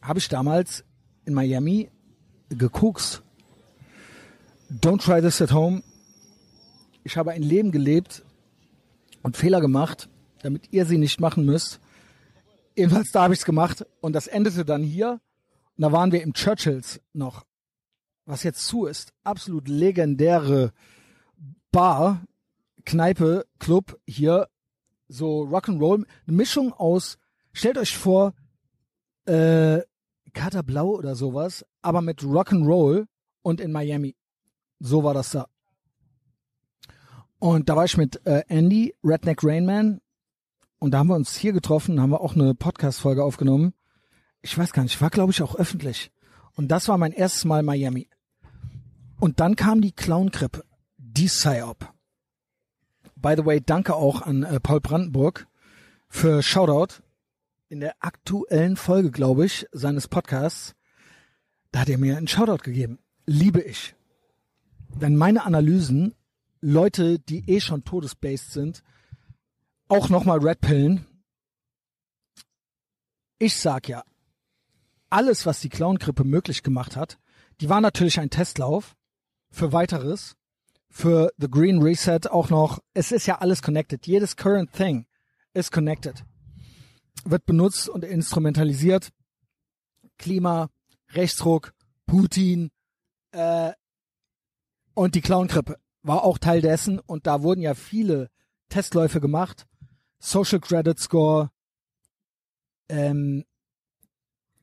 habe 0.02 0.18
ich 0.18 0.28
damals 0.28 0.84
in 1.26 1.34
Miami 1.34 1.90
gekokst. 2.48 3.22
Don't 4.70 5.04
try 5.04 5.20
this 5.20 5.42
at 5.42 5.52
home. 5.52 5.82
Ich 7.04 7.16
habe 7.16 7.32
ein 7.32 7.42
Leben 7.42 7.70
gelebt 7.70 8.24
und 9.22 9.36
Fehler 9.36 9.60
gemacht, 9.60 10.08
damit 10.47 10.72
ihr 10.72 10.86
sie 10.86 10.97
nicht 10.97 11.20
machen 11.20 11.44
müsst. 11.44 11.80
Jedenfalls 12.76 13.11
da 13.11 13.24
habe 13.24 13.34
ich 13.34 13.40
es 13.40 13.44
gemacht 13.44 13.84
und 14.01 14.12
das 14.12 14.26
endete 14.26 14.64
dann 14.64 14.82
hier. 14.82 15.20
Und 15.76 15.82
da 15.82 15.92
waren 15.92 16.12
wir 16.12 16.22
im 16.22 16.32
Churchills 16.32 17.01
noch, 17.12 17.44
was 18.24 18.42
jetzt 18.44 18.66
zu 18.66 18.86
ist. 18.86 19.12
Absolut 19.24 19.68
legendäre 19.68 20.72
Bar, 21.72 22.22
Kneipe, 22.84 23.44
Club 23.59 24.01
hier. 24.07 24.49
So 25.09 25.42
Rock'n'Roll. 25.42 26.07
Eine 26.26 26.36
Mischung 26.36 26.72
aus, 26.72 27.18
stellt 27.53 27.78
euch 27.78 27.97
vor, 27.97 28.34
äh, 29.26 29.80
Kater 30.32 30.62
Blau 30.62 30.90
oder 30.90 31.14
sowas, 31.14 31.64
aber 31.82 32.03
mit 32.03 32.22
Rock'n'Roll 32.22 33.07
und 33.42 33.61
in 33.61 33.72
Miami. 33.72 34.16
So 34.78 35.03
war 35.03 35.14
das 35.14 35.30
da. 35.30 35.47
Und 37.38 37.68
da 37.68 37.76
war 37.76 37.84
ich 37.84 37.97
mit 37.97 38.24
äh, 38.26 38.42
Andy, 38.49 38.94
Redneck 39.05 39.42
Rainman, 39.42 40.01
und 40.78 40.90
da 40.92 40.98
haben 40.98 41.08
wir 41.08 41.16
uns 41.16 41.36
hier 41.36 41.52
getroffen, 41.52 42.00
haben 42.00 42.10
wir 42.10 42.20
auch 42.20 42.34
eine 42.34 42.54
Podcast-Folge 42.54 43.24
aufgenommen. 43.24 43.72
Ich 44.42 44.56
weiß 44.56 44.72
gar 44.72 44.82
nicht, 44.82 45.00
war 45.00 45.10
glaube 45.10 45.32
ich 45.32 45.42
auch 45.42 45.56
öffentlich. 45.56 46.10
Und 46.54 46.68
das 46.68 46.88
war 46.88 46.98
mein 46.98 47.12
erstes 47.12 47.44
Mal 47.44 47.62
Miami. 47.62 48.08
Und 49.18 49.40
dann 49.40 49.56
kam 49.56 49.80
die 49.80 49.92
Clown-Krippe, 49.92 50.64
die 50.98 51.26
Psyop. 51.26 51.92
By 53.16 53.34
the 53.36 53.46
way, 53.46 53.60
danke 53.60 53.94
auch 53.94 54.22
an 54.22 54.42
äh, 54.42 54.60
Paul 54.60 54.80
Brandenburg 54.80 55.46
für 56.08 56.42
Shoutout 56.42 57.02
in 57.68 57.80
der 57.80 57.96
aktuellen 58.00 58.76
Folge, 58.76 59.10
glaube 59.10 59.46
ich, 59.46 59.66
seines 59.72 60.06
Podcasts. 60.06 60.74
Da 61.72 61.80
hat 61.80 61.88
er 61.88 61.98
mir 61.98 62.16
einen 62.16 62.28
Shoutout 62.28 62.62
gegeben. 62.62 62.98
Liebe 63.26 63.60
ich. 63.60 63.94
Wenn 64.88 65.16
meine 65.16 65.44
Analysen 65.44 66.14
Leute, 66.60 67.18
die 67.18 67.50
eh 67.50 67.60
schon 67.60 67.84
todesbased 67.84 68.52
sind, 68.52 68.82
auch 69.89 70.09
nochmal 70.09 70.39
Red 70.39 70.61
Pillen. 70.61 71.07
Ich 73.39 73.57
sag 73.57 73.89
ja, 73.89 74.03
alles, 75.11 75.47
was 75.47 75.61
die 75.61 75.68
Clown-Grippe 75.68 76.24
möglich 76.24 76.62
gemacht 76.62 76.97
hat, 76.97 77.18
die 77.61 77.68
war 77.68 77.80
natürlich 77.80 78.18
ein 78.20 78.30
Testlauf 78.30 78.97
für 79.51 79.72
weiteres, 79.72 80.37
für 80.91 81.32
The 81.39 81.51
Green 81.51 81.82
Reset 81.82 82.20
auch 82.30 82.51
noch. 82.51 82.80
Es 82.95 83.12
ist 83.12 83.26
ja 83.26 83.39
alles 83.39 83.62
connected. 83.62 84.07
Jedes 84.07 84.37
current 84.37 84.72
thing 84.72 85.07
ist 85.53 85.72
connected. 85.72 86.24
Wird 87.24 87.47
benutzt 87.47 87.89
und 87.89 88.05
instrumentalisiert. 88.05 89.11
Klima, 90.18 90.70
Rechtsruck, 91.11 91.72
Putin 92.07 92.70
äh, 93.32 93.72
und 94.95 95.14
die 95.14 95.20
Clown-Grippe 95.20 95.76
war 96.03 96.24
auch 96.24 96.39
Teil 96.39 96.62
dessen 96.62 96.99
und 97.01 97.26
da 97.26 97.43
wurden 97.43 97.61
ja 97.61 97.74
viele 97.74 98.30
Testläufe 98.68 99.20
gemacht. 99.20 99.66
Social 100.26 100.58
Credit 100.58 100.98
Score, 100.98 101.50
ähm, 102.88 103.44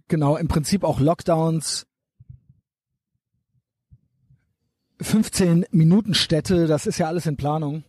genau, 0.09 0.35
im 0.35 0.49
Prinzip 0.49 0.83
auch 0.83 0.99
Lockdowns, 0.99 1.87
15 4.99 5.65
Minuten 5.71 6.15
Städte, 6.15 6.67
das 6.67 6.85
ist 6.85 6.97
ja 6.97 7.07
alles 7.07 7.25
in 7.27 7.37
Planung. 7.37 7.85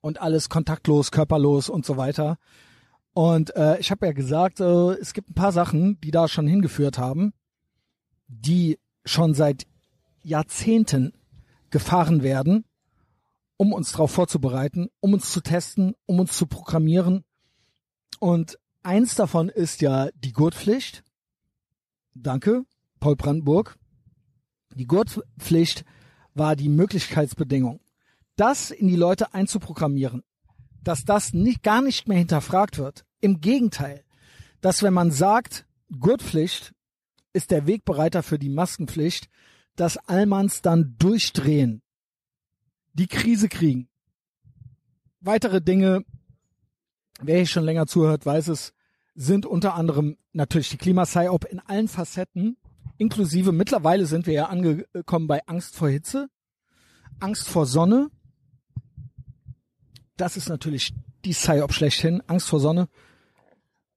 Und 0.00 0.20
alles 0.20 0.48
kontaktlos, 0.48 1.10
körperlos 1.12 1.68
und 1.68 1.86
so 1.86 1.96
weiter. 1.96 2.36
Und 3.12 3.54
äh, 3.54 3.78
ich 3.78 3.90
habe 3.90 4.06
ja 4.06 4.12
gesagt, 4.12 4.60
äh, 4.60 4.94
es 4.94 5.12
gibt 5.12 5.30
ein 5.30 5.34
paar 5.34 5.52
Sachen, 5.52 6.00
die 6.00 6.10
da 6.10 6.26
schon 6.26 6.46
hingeführt 6.46 6.98
haben, 6.98 7.32
die 8.26 8.78
schon 9.04 9.34
seit 9.34 9.66
Jahrzehnten 10.22 11.12
gefahren 11.70 12.22
werden, 12.22 12.64
um 13.60 13.74
uns 13.74 13.92
darauf 13.92 14.10
vorzubereiten, 14.10 14.88
um 15.00 15.12
uns 15.12 15.30
zu 15.30 15.42
testen, 15.42 15.94
um 16.06 16.18
uns 16.18 16.34
zu 16.34 16.46
programmieren. 16.46 17.24
Und 18.18 18.58
eins 18.82 19.16
davon 19.16 19.50
ist 19.50 19.82
ja 19.82 20.08
die 20.14 20.32
Gurtpflicht. 20.32 21.04
Danke, 22.14 22.64
Paul 23.00 23.16
Brandenburg. 23.16 23.78
Die 24.76 24.86
Gurtpflicht 24.86 25.84
war 26.32 26.56
die 26.56 26.70
Möglichkeitsbedingung, 26.70 27.80
das 28.36 28.70
in 28.70 28.88
die 28.88 28.96
Leute 28.96 29.34
einzuprogrammieren, 29.34 30.22
dass 30.82 31.04
das 31.04 31.34
nicht, 31.34 31.62
gar 31.62 31.82
nicht 31.82 32.08
mehr 32.08 32.16
hinterfragt 32.16 32.78
wird. 32.78 33.04
Im 33.20 33.42
Gegenteil, 33.42 34.04
dass 34.62 34.82
wenn 34.82 34.94
man 34.94 35.10
sagt, 35.10 35.66
Gurtpflicht 35.98 36.72
ist 37.34 37.50
der 37.50 37.66
Wegbereiter 37.66 38.22
für 38.22 38.38
die 38.38 38.48
Maskenpflicht, 38.48 39.28
dass 39.76 39.98
Allmanns 39.98 40.62
dann 40.62 40.96
durchdrehen, 40.98 41.82
die 42.92 43.06
Krise 43.06 43.48
kriegen. 43.48 43.88
Weitere 45.20 45.60
Dinge, 45.60 46.04
wer 47.20 47.36
hier 47.36 47.46
schon 47.46 47.64
länger 47.64 47.86
zuhört, 47.86 48.24
weiß 48.24 48.48
es, 48.48 48.72
sind 49.14 49.44
unter 49.46 49.74
anderem 49.74 50.16
natürlich 50.32 50.70
die 50.70 50.78
Klimasciop 50.78 51.44
in 51.44 51.60
allen 51.60 51.88
Facetten, 51.88 52.56
inklusive 52.96 53.52
mittlerweile 53.52 54.06
sind 54.06 54.26
wir 54.26 54.34
ja 54.34 54.46
angekommen 54.46 55.26
bei 55.26 55.46
Angst 55.46 55.76
vor 55.76 55.88
Hitze, 55.88 56.28
Angst 57.18 57.48
vor 57.48 57.66
Sonne. 57.66 58.10
Das 60.16 60.36
ist 60.36 60.48
natürlich 60.48 60.94
die 61.24 61.32
Psyop 61.32 61.72
schlechthin, 61.72 62.22
Angst 62.26 62.48
vor 62.48 62.60
Sonne. 62.60 62.88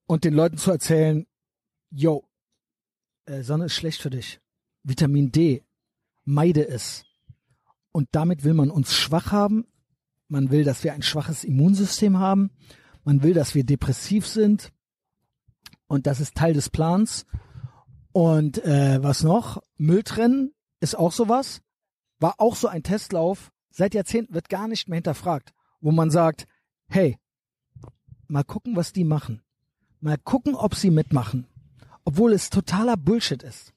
Und 0.05 0.25
den 0.25 0.33
Leuten 0.33 0.57
zu 0.57 0.71
erzählen, 0.71 1.25
yo, 1.89 2.27
äh, 3.25 3.41
Sonne 3.43 3.65
ist 3.65 3.75
schlecht 3.75 4.01
für 4.01 4.09
dich. 4.09 4.39
Vitamin 4.83 5.31
D, 5.31 5.63
meide 6.25 6.67
es. 6.67 7.05
Und 7.93 8.09
damit 8.11 8.43
will 8.43 8.55
man 8.55 8.69
uns 8.69 8.93
schwach 8.93 9.31
haben. 9.31 9.65
Man 10.27 10.49
will, 10.49 10.65
dass 10.65 10.83
wir 10.83 10.93
ein 10.93 11.03
schwaches 11.03 11.45
Immunsystem 11.45 12.17
haben. 12.17 12.51
Man 13.05 13.23
will, 13.23 13.33
dass 13.33 13.55
wir 13.55 13.63
depressiv 13.63 14.27
sind. 14.27 14.73
Und 15.87 16.07
das 16.07 16.19
ist 16.19 16.35
Teil 16.35 16.53
des 16.53 16.69
Plans. 16.69 17.25
Und 18.11 18.63
äh, 18.65 19.01
was 19.01 19.23
noch? 19.23 19.61
Mülltrennen 19.77 20.53
ist 20.79 20.97
auch 20.97 21.11
sowas. 21.11 21.61
War 22.19 22.35
auch 22.39 22.55
so 22.55 22.67
ein 22.67 22.81
Testlauf. 22.83 23.51
Seit 23.69 23.93
Jahrzehnten 23.93 24.33
wird 24.33 24.49
gar 24.49 24.67
nicht 24.67 24.89
mehr 24.89 24.97
hinterfragt, 24.97 25.53
wo 25.79 25.91
man 25.91 26.09
sagt, 26.09 26.47
hey, 26.89 27.17
mal 28.27 28.43
gucken, 28.43 28.75
was 28.75 28.91
die 28.91 29.03
machen. 29.03 29.43
Mal 29.99 30.17
gucken, 30.17 30.55
ob 30.55 30.73
sie 30.73 30.89
mitmachen. 30.89 31.47
Obwohl 32.05 32.33
es 32.33 32.49
totaler 32.49 32.97
Bullshit 32.97 33.43
ist. 33.43 33.73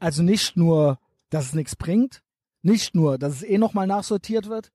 Also 0.00 0.24
nicht 0.24 0.56
nur, 0.56 0.98
dass 1.30 1.46
es 1.46 1.54
nichts 1.54 1.76
bringt, 1.76 2.22
nicht 2.62 2.94
nur, 2.94 3.18
dass 3.18 3.34
es 3.34 3.42
eh 3.42 3.58
nochmal 3.58 3.86
nachsortiert 3.86 4.48
wird, 4.48 4.72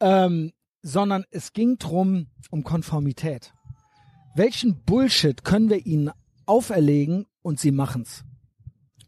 ähm, 0.00 0.52
sondern 0.82 1.24
es 1.30 1.52
ging 1.52 1.78
drum 1.78 2.28
um 2.50 2.64
Konformität. 2.64 3.52
Welchen 4.34 4.84
Bullshit 4.84 5.44
können 5.44 5.70
wir 5.70 5.86
ihnen 5.86 6.10
auferlegen 6.46 7.26
und 7.42 7.58
sie 7.60 7.72
machen's? 7.72 8.24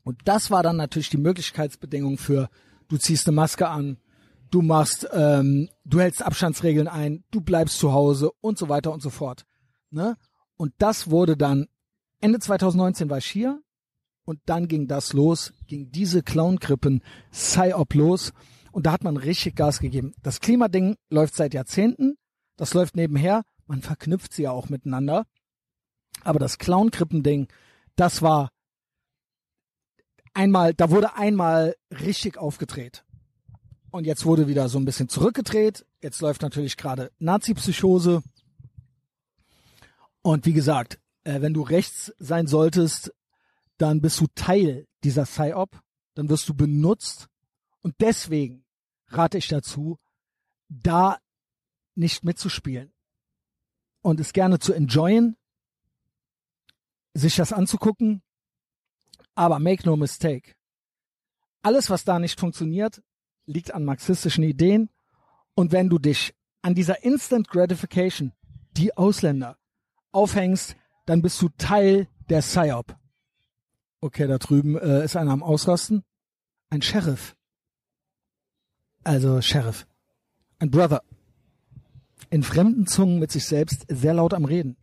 Und 0.05 0.21
das 0.25 0.51
war 0.51 0.63
dann 0.63 0.77
natürlich 0.77 1.11
die 1.11 1.19
Möglichkeitsbedingung 1.19 2.19
für, 2.19 2.49
du 2.89 2.97
ziehst 2.97 3.27
eine 3.29 3.35
Maske 3.35 3.69
an, 3.69 3.99
du 4.51 4.63
machst, 4.63 5.07
ähm, 5.13 5.69
du 5.85 6.01
hältst 6.01 6.23
Abstandsregeln 6.23 6.89
ein, 6.89 7.25
du 7.31 7.41
bleibst 7.41 7.79
zu 7.79 7.93
Hause 7.93 8.31
und 8.41 8.57
so 8.57 8.69
weiter 8.69 8.93
und 8.93 9.03
so 9.03 9.11
fort. 9.11 9.45
Ne? 9.91 10.17
Und 10.57 10.73
das 10.79 11.11
wurde 11.11 11.37
dann 11.37 11.67
Ende 12.21 12.39
2019 12.39 13.11
war 13.11 13.19
ich 13.19 13.27
hier 13.27 13.63
und 14.29 14.41
dann 14.45 14.69
ging 14.69 14.89
das 14.89 15.15
los, 15.15 15.55
ging 15.69 15.91
diese 15.91 16.23
Clown-Krippen 16.23 17.03
Psyop 17.33 17.95
los 17.95 18.35
und 18.73 18.85
da 18.85 18.93
hat 18.93 19.03
man 19.03 19.17
richtig 19.17 19.57
Gas 19.57 19.79
gegeben. 19.79 20.13
Das 20.23 20.41
Klimading 20.41 20.97
läuft 21.09 21.35
seit 21.35 21.55
Jahrzehnten, 21.55 22.19
das 22.59 22.75
läuft 22.75 22.95
nebenher, 22.95 23.45
man 23.67 23.81
verknüpft 23.81 24.35
sie 24.35 24.43
ja 24.43 24.51
auch 24.51 24.69
miteinander. 24.69 25.27
Aber 26.25 26.39
das 26.39 26.59
Clown-Krippen-Ding, 26.59 27.49
das 27.97 28.21
war 28.21 28.51
einmal, 30.35 30.75
da 30.75 30.91
wurde 30.91 31.17
einmal 31.17 31.75
richtig 31.91 32.37
aufgedreht. 32.37 33.07
Und 33.91 34.05
jetzt 34.05 34.27
wurde 34.27 34.47
wieder 34.47 34.69
so 34.69 34.79
ein 34.79 34.85
bisschen 34.85 35.09
zurückgedreht. 35.09 35.87
Jetzt 36.03 36.21
läuft 36.21 36.43
natürlich 36.43 36.77
gerade 36.77 37.13
Nazi-Psychose. 37.19 38.23
Und 40.21 40.45
wie 40.45 40.53
gesagt, 40.53 40.99
äh, 41.25 41.41
wenn 41.41 41.55
du 41.55 41.63
rechts 41.63 42.13
sein 42.19 42.47
solltest, 42.47 43.15
dann 43.79 44.01
bist 44.01 44.21
du 44.21 44.27
Teil 44.35 44.87
dieser 45.05 45.25
PSYOP, 45.25 45.81
dann 46.15 46.29
wirst 46.29 46.49
du 46.49 46.55
benutzt 46.55 47.29
und 47.81 47.95
deswegen 48.01 48.65
rate 49.07 49.39
ich 49.39 49.49
dazu, 49.49 49.99
da 50.69 51.19
nicht 51.95 52.25
mitzuspielen 52.25 52.93
und 54.03 54.21
es 54.21 54.33
gerne 54.33 54.59
zu 54.59 54.73
enjoyen, 54.73 55.37
sich 57.15 57.37
das 57.37 57.53
anzugucken, 57.53 58.23
aber 59.35 59.59
make 59.59 59.87
no 59.87 59.97
mistake. 59.97 60.55
Alles, 61.63 61.91
was 61.91 62.05
da 62.05 62.19
nicht 62.19 62.39
funktioniert, 62.39 63.03
liegt 63.47 63.73
an 63.73 63.85
marxistischen 63.85 64.45
Ideen 64.45 64.91
und 65.55 65.73
wenn 65.73 65.89
du 65.89 65.99
dich 65.99 66.35
an 66.63 66.75
dieser 66.75 67.03
Instant 67.05 67.49
Gratification, 67.49 68.33
die 68.73 68.97
Ausländer, 68.97 69.57
aufhängst, 70.13 70.77
dann 71.07 71.23
bist 71.23 71.41
du 71.41 71.49
Teil 71.57 72.09
der 72.29 72.41
PSYOP. 72.41 72.98
Okay, 74.01 74.27
da 74.27 74.39
drüben 74.39 74.77
äh, 74.77 75.05
ist 75.05 75.17
einer 75.17 75.33
am 75.33 75.43
Ausrasten. 75.43 76.05
Ein 76.71 76.83
Sheriff. 76.83 77.37
Also 79.03 79.41
Sheriff. 79.41 79.87
Ein 80.59 80.71
Brother. 80.71 81.03
In 82.31 82.43
fremden 82.43 82.87
Zungen 82.87 83.19
mit 83.19 83.33
sich 83.33 83.47
selbst 83.47 83.87
sehr 83.89 84.15
laut 84.15 84.35
am 84.35 84.45
Reden. 84.45 84.77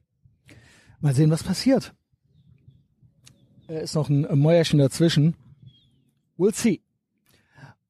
Mal 0.99 1.13
sehen, 1.13 1.31
was 1.31 1.43
passiert. 1.43 1.93
Er 3.67 3.81
ist 3.81 3.95
noch 3.95 4.09
ein 4.09 4.27
Mäuerchen 4.37 4.79
dazwischen. 4.79 5.35
We'll 6.37 6.55
see. 6.55 6.81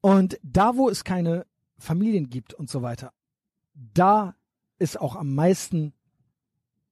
Und 0.02 0.40
da, 0.44 0.76
wo 0.76 0.90
es 0.90 1.04
keine 1.04 1.46
Familien 1.78 2.30
gibt 2.30 2.54
und 2.54 2.70
so 2.70 2.82
weiter, 2.82 3.12
da 3.74 4.36
ist 4.78 5.00
auch 5.00 5.16
am 5.16 5.34
meisten 5.34 5.94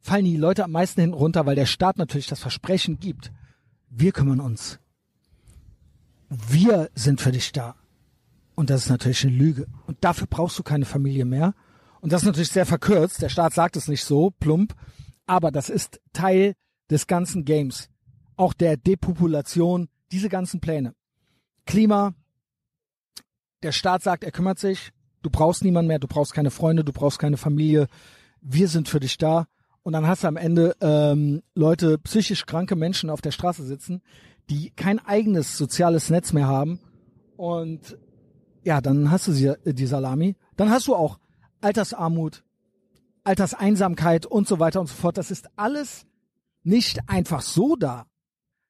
fallen 0.04 0.26
die 0.26 0.38
Leute 0.38 0.66
am 0.66 0.72
meisten 0.72 1.00
hinten 1.00 1.16
runter, 1.16 1.46
weil 1.46 1.56
der 1.56 1.66
Staat 1.66 1.98
natürlich 1.98 2.28
das 2.28 2.42
Versprechen 2.42 3.00
gibt. 3.00 3.32
Wir 3.96 4.12
kümmern 4.12 4.40
uns. 4.40 4.80
Wir 6.28 6.90
sind 6.96 7.22
für 7.22 7.32
dich 7.32 7.52
da. 7.52 7.76
Und 8.56 8.72
das 8.72 8.86
ist 8.86 8.90
natürlich 8.90 9.24
eine 9.24 9.36
Lüge. 9.36 9.68
Und 9.86 10.04
dafür 10.04 10.26
brauchst 10.28 10.58
du 10.58 10.64
keine 10.64 10.86
Familie 10.86 11.26
mehr. 11.26 11.54
Und 12.02 12.12
das 12.12 12.24
ist 12.24 12.26
natürlich 12.26 12.50
sehr 12.50 12.66
verkürzt. 12.66 13.22
Der 13.22 13.30
Staat 13.30 13.54
sagt 13.54 13.76
es 13.76 13.88
nicht 13.88 14.04
so 14.04 14.32
plump. 14.32 14.74
Aber 15.28 15.52
das 15.52 15.70
ist 15.70 16.02
Teil 16.12 16.56
des 16.90 17.06
ganzen 17.06 17.46
Games. 17.46 17.90
Auch 18.36 18.54
der 18.54 18.78
Depopulation, 18.78 19.90
diese 20.12 20.28
ganzen 20.28 20.60
Pläne. 20.60 20.96
Klima. 21.68 22.16
Der 23.62 23.72
Staat 23.72 24.02
sagt, 24.02 24.24
er 24.24 24.32
kümmert 24.32 24.58
sich. 24.58 24.90
Du 25.22 25.30
brauchst 25.30 25.64
niemanden 25.64 25.90
mehr. 25.90 26.00
Du 26.00 26.08
brauchst 26.08 26.34
keine 26.34 26.50
Freunde. 26.50 26.84
Du 26.84 26.94
brauchst 26.94 27.20
keine 27.20 27.38
Familie. 27.38 27.88
Wir 28.42 28.68
sind 28.68 28.90
für 28.90 29.00
dich 29.00 29.20
da. 29.20 29.46
Und 29.84 29.94
dann 29.94 30.08
hast 30.08 30.24
du 30.24 30.28
am 30.28 30.38
Ende 30.38 30.76
ähm, 30.82 31.42
Leute, 31.56 31.98
psychisch 32.00 32.46
kranke 32.46 32.76
Menschen 32.76 33.10
auf 33.10 33.22
der 33.22 33.32
Straße 33.32 33.64
sitzen, 33.64 34.02
die 34.50 34.72
kein 34.72 35.00
eigenes 35.00 35.58
soziales 35.58 36.10
Netz 36.10 36.34
mehr 36.34 36.48
haben. 36.48 36.80
Und 37.36 37.98
ja, 38.64 38.80
dann 38.80 39.12
hast 39.12 39.28
du 39.28 39.34
sie, 39.34 39.54
die 39.66 39.86
Salami. 39.86 40.36
Dann 40.56 40.70
hast 40.70 40.88
du 40.88 40.96
auch 40.96 41.20
Altersarmut, 41.62 42.44
Alterseinsamkeit 43.26 44.26
und 44.26 44.48
so 44.48 44.60
weiter 44.60 44.80
und 44.80 44.88
so 44.88 44.96
fort. 44.96 45.18
Das 45.18 45.32
ist 45.32 45.48
alles 45.58 46.06
nicht 46.64 47.10
einfach 47.10 47.42
so 47.42 47.76
da. 47.76 48.06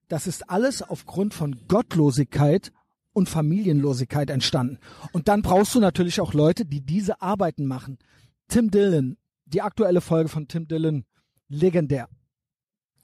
Das 0.07 0.27
ist 0.27 0.49
alles 0.49 0.81
aufgrund 0.81 1.33
von 1.33 1.67
Gottlosigkeit 1.67 2.71
und 3.13 3.29
Familienlosigkeit 3.29 4.29
entstanden. 4.29 4.79
Und 5.11 5.27
dann 5.27 5.43
brauchst 5.43 5.75
du 5.75 5.79
natürlich 5.79 6.19
auch 6.19 6.33
Leute, 6.33 6.65
die 6.65 6.81
diese 6.81 7.21
Arbeiten 7.21 7.65
machen. 7.65 7.99
Tim 8.47 8.71
Dillon, 8.71 9.17
die 9.45 9.61
aktuelle 9.61 10.01
Folge 10.01 10.29
von 10.29 10.47
Tim 10.47 10.67
Dillon 10.67 11.05
legendär. 11.47 12.09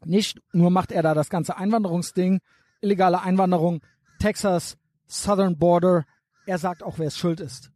Nicht 0.05 0.41
nur 0.53 0.69
macht 0.69 0.91
er 0.91 1.03
da 1.03 1.13
das 1.13 1.29
ganze 1.29 1.57
Einwanderungsding, 1.57 2.39
illegale 2.81 3.21
Einwanderung, 3.21 3.81
Texas, 4.19 4.77
Southern 5.07 5.57
Border, 5.57 6.05
er 6.45 6.57
sagt 6.57 6.83
auch, 6.83 6.99
wer 6.99 7.07
es 7.07 7.17
schuld 7.17 7.39
ist. 7.39 7.71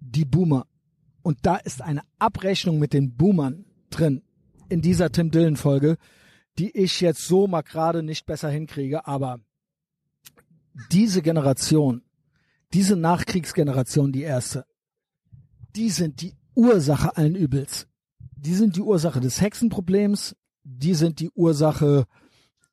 Die 0.00 0.24
Boomer. 0.24 0.66
Und 1.22 1.38
da 1.42 1.56
ist 1.56 1.82
eine 1.82 2.02
Abrechnung 2.18 2.78
mit 2.78 2.92
den 2.92 3.16
Boomern 3.16 3.64
drin 3.90 4.22
in 4.68 4.80
dieser 4.80 5.10
Tim 5.10 5.30
Dillon 5.30 5.56
Folge, 5.56 5.98
die 6.58 6.70
ich 6.70 7.00
jetzt 7.00 7.26
so 7.26 7.46
mal 7.46 7.62
gerade 7.62 8.02
nicht 8.02 8.26
besser 8.26 8.50
hinkriege, 8.50 9.06
aber 9.06 9.40
diese 10.90 11.22
Generation, 11.22 12.02
diese 12.72 12.96
Nachkriegsgeneration, 12.96 14.12
die 14.12 14.22
erste, 14.22 14.64
die 15.76 15.90
sind 15.90 16.20
die 16.20 16.34
Ursache 16.54 17.16
allen 17.16 17.34
Übels. 17.34 17.86
Die 18.36 18.54
sind 18.54 18.76
die 18.76 18.80
Ursache 18.80 19.20
des 19.20 19.40
Hexenproblems, 19.40 20.36
die 20.64 20.94
sind 20.94 21.20
die 21.20 21.30
Ursache 21.30 22.06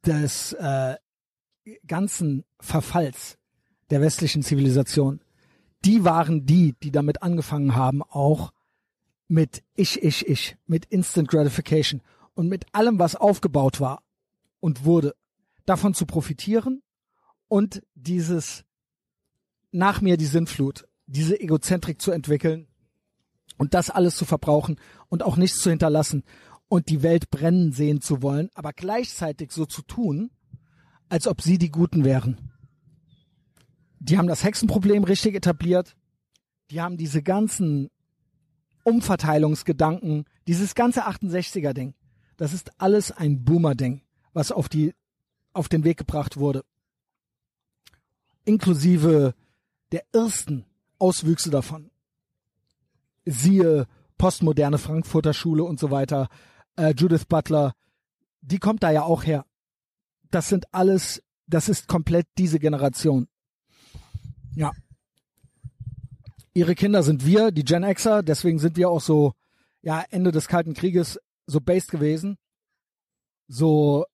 des 0.05 0.53
äh, 0.53 0.95
ganzen 1.85 2.43
Verfalls 2.59 3.37
der 3.89 4.01
westlichen 4.01 4.43
Zivilisation. 4.43 5.21
Die 5.85 6.03
waren 6.03 6.45
die, 6.45 6.75
die 6.83 6.91
damit 6.91 7.21
angefangen 7.21 7.75
haben, 7.75 8.03
auch 8.03 8.51
mit 9.27 9.63
ich, 9.75 10.01
ich, 10.01 10.27
ich, 10.27 10.57
mit 10.65 10.85
Instant 10.85 11.29
Gratification 11.29 12.01
und 12.33 12.47
mit 12.47 12.65
allem, 12.73 12.99
was 12.99 13.15
aufgebaut 13.15 13.79
war 13.79 14.03
und 14.59 14.85
wurde, 14.85 15.15
davon 15.65 15.93
zu 15.93 16.05
profitieren 16.05 16.81
und 17.47 17.83
dieses 17.93 18.65
nach 19.71 20.01
mir 20.01 20.17
die 20.17 20.25
Sinnflut, 20.25 20.87
diese 21.05 21.39
Egozentrik 21.39 22.01
zu 22.01 22.11
entwickeln 22.11 22.68
und 23.59 23.73
das 23.73 23.91
alles 23.91 24.15
zu 24.15 24.25
verbrauchen 24.25 24.77
und 25.09 25.21
auch 25.21 25.37
nichts 25.37 25.59
zu 25.59 25.69
hinterlassen 25.69 26.23
und 26.69 26.89
die 26.89 27.03
Welt 27.03 27.29
brennen 27.29 27.73
sehen 27.73 28.01
zu 28.01 28.23
wollen, 28.23 28.49
aber 28.55 28.73
gleichzeitig 28.73 29.51
so 29.51 29.65
zu 29.65 29.81
tun, 29.81 30.31
als 31.09 31.27
ob 31.27 31.41
sie 31.41 31.57
die 31.57 31.69
Guten 31.69 32.03
wären. 32.05 32.51
Die 33.99 34.17
haben 34.17 34.27
das 34.27 34.43
Hexenproblem 34.43 35.03
richtig 35.03 35.35
etabliert. 35.35 35.97
Die 36.71 36.79
haben 36.79 36.95
diese 36.95 37.21
ganzen 37.21 37.89
Umverteilungsgedanken, 38.83 40.23
dieses 40.47 40.73
ganze 40.73 41.05
68er 41.05 41.73
Ding. 41.73 41.95
Das 42.37 42.53
ist 42.53 42.71
alles 42.77 43.11
ein 43.11 43.43
Boomer 43.43 43.75
Ding, 43.75 44.01
was 44.31 44.53
auf 44.53 44.69
die 44.69 44.93
auf 45.51 45.67
den 45.67 45.83
Weg 45.83 45.97
gebracht 45.97 46.37
wurde. 46.37 46.63
Inklusive 48.45 49.33
der 49.91 50.05
ersten 50.13 50.65
Auswüchse 50.97 51.49
davon 51.49 51.91
siehe 53.29 53.85
postmoderne 54.17 54.77
Frankfurter 54.77 55.33
Schule 55.33 55.63
und 55.63 55.79
so 55.79 55.91
weiter, 55.91 56.27
äh, 56.75 56.93
Judith 56.95 57.25
Butler, 57.25 57.73
die 58.41 58.59
kommt 58.59 58.83
da 58.83 58.91
ja 58.91 59.03
auch 59.03 59.23
her. 59.23 59.45
Das 60.31 60.49
sind 60.49 60.73
alles, 60.73 61.23
das 61.47 61.69
ist 61.69 61.87
komplett 61.87 62.27
diese 62.37 62.59
Generation. 62.59 63.27
Ja. 64.55 64.71
ihre 66.53 66.75
Kinder 66.75 67.03
sind 67.03 67.25
wir, 67.25 67.51
die 67.51 67.63
Gen 67.63 67.83
Xer, 67.93 68.23
deswegen 68.23 68.59
sind 68.59 68.75
wir 68.75 68.89
auch 68.89 68.99
so, 68.99 69.33
ja, 69.81 70.03
Ende 70.09 70.31
des 70.31 70.47
Kalten 70.47 70.73
Krieges 70.73 71.19
so 71.45 71.61
based 71.61 71.91
gewesen. 71.91 72.37
So 73.47 74.05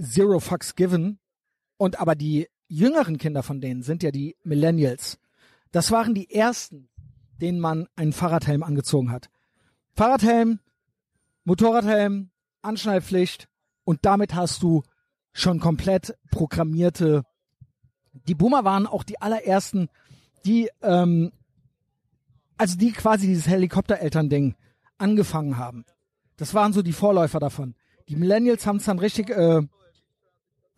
zero 0.00 0.38
fucks 0.38 0.74
given. 0.74 1.18
Und 1.76 1.98
aber 1.98 2.14
die 2.14 2.48
jüngeren 2.68 3.18
Kinder 3.18 3.42
von 3.42 3.60
denen 3.60 3.82
sind 3.82 4.02
ja 4.02 4.10
die 4.10 4.36
Millennials. 4.44 5.18
Das 5.72 5.90
waren 5.90 6.14
die 6.14 6.30
ersten, 6.30 6.88
denen 7.40 7.60
man 7.60 7.88
einen 7.96 8.12
Fahrradhelm 8.12 8.62
angezogen 8.62 9.10
hat. 9.10 9.30
Fahrradhelm, 9.94 10.60
Motorradhelm, 11.44 12.30
Anschnallpflicht 12.62 13.48
und 13.84 14.00
damit 14.02 14.34
hast 14.34 14.62
du 14.62 14.82
schon 15.32 15.60
komplett 15.60 16.14
programmierte. 16.30 17.24
Die 18.28 18.34
Boomer 18.34 18.64
waren 18.64 18.86
auch 18.86 19.02
die 19.02 19.20
allerersten, 19.20 19.88
die, 20.44 20.70
ähm, 20.82 21.32
also 22.56 22.76
die 22.76 22.92
quasi 22.92 23.26
dieses 23.26 23.48
Helikoptereltern-Ding 23.48 24.54
angefangen 24.98 25.56
haben. 25.56 25.84
Das 26.36 26.54
waren 26.54 26.72
so 26.72 26.82
die 26.82 26.92
Vorläufer 26.92 27.40
davon. 27.40 27.74
Die 28.08 28.16
Millennials 28.16 28.66
haben 28.66 28.76
es 28.76 28.84
dann 28.84 28.98
richtig, 28.98 29.30
äh, 29.30 29.62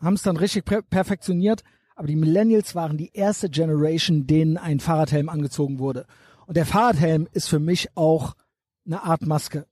haben 0.01 0.15
es 0.15 0.23
dann 0.23 0.37
richtig 0.37 0.65
perfektioniert, 0.65 1.63
aber 1.97 2.07
die 2.07 2.17
Millennials 2.17 2.75
waren 2.75 2.97
die 2.97 3.13
erste 3.13 3.49
Generation, 3.49 4.27
denen 4.27 4.57
ein 4.57 4.81
Fahrradhelm 4.81 5.29
angezogen 5.29 5.79
wurde. 5.79 6.07
Und 6.47 6.57
der 6.57 6.67
Fahrradhelm 6.67 7.29
ist 7.33 7.49
für 7.49 7.59
mich 7.59 7.97
auch 7.97 8.35
eine 8.87 9.03
Art 9.03 9.23
Maske. 9.23 9.67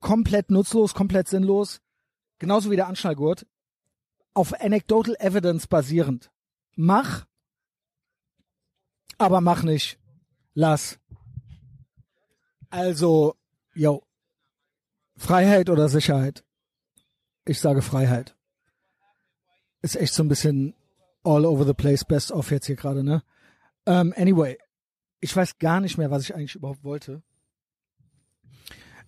Komplett 0.00 0.50
nutzlos, 0.50 0.94
komplett 0.94 1.28
sinnlos. 1.28 1.80
Genauso 2.38 2.70
wie 2.70 2.76
der 2.76 2.86
Anschnallgurt. 2.86 3.46
Auf 4.34 4.52
anecdotal 4.60 5.16
evidence 5.18 5.66
basierend. 5.66 6.30
Mach, 6.76 7.26
aber 9.18 9.40
mach 9.40 9.64
nicht. 9.64 9.98
Lass. 10.54 10.98
Also, 12.70 13.34
yo. 13.74 14.04
Freiheit 15.16 15.68
oder 15.68 15.88
Sicherheit? 15.88 16.44
Ich 17.44 17.60
sage 17.60 17.82
Freiheit. 17.82 18.36
Ist 19.82 19.96
echt 19.96 20.14
so 20.14 20.22
ein 20.22 20.28
bisschen 20.28 20.74
all 21.24 21.44
over 21.44 21.64
the 21.64 21.74
place, 21.74 22.04
best 22.04 22.30
of 22.30 22.50
jetzt 22.50 22.66
hier 22.66 22.76
gerade, 22.76 23.02
ne? 23.02 23.22
Um, 23.84 23.94
ähm, 23.94 24.14
anyway, 24.16 24.58
ich 25.20 25.34
weiß 25.34 25.58
gar 25.58 25.80
nicht 25.80 25.98
mehr, 25.98 26.10
was 26.10 26.22
ich 26.22 26.34
eigentlich 26.34 26.54
überhaupt 26.54 26.84
wollte. 26.84 27.22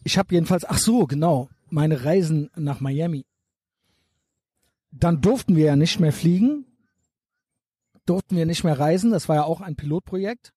Ich 0.02 0.18
habe 0.18 0.34
jedenfalls, 0.34 0.64
ach 0.64 0.78
so, 0.78 1.06
genau, 1.06 1.48
meine 1.68 2.04
Reisen 2.04 2.50
nach 2.56 2.80
Miami. 2.80 3.26
Dann 4.90 5.20
durften 5.20 5.56
wir 5.56 5.66
ja 5.66 5.76
nicht 5.76 6.00
mehr 6.00 6.12
fliegen, 6.12 6.66
durften 8.06 8.36
wir 8.36 8.46
nicht 8.46 8.64
mehr 8.64 8.78
reisen. 8.78 9.12
Das 9.12 9.28
war 9.28 9.36
ja 9.36 9.44
auch 9.44 9.60
ein 9.60 9.76
Pilotprojekt. 9.76 10.52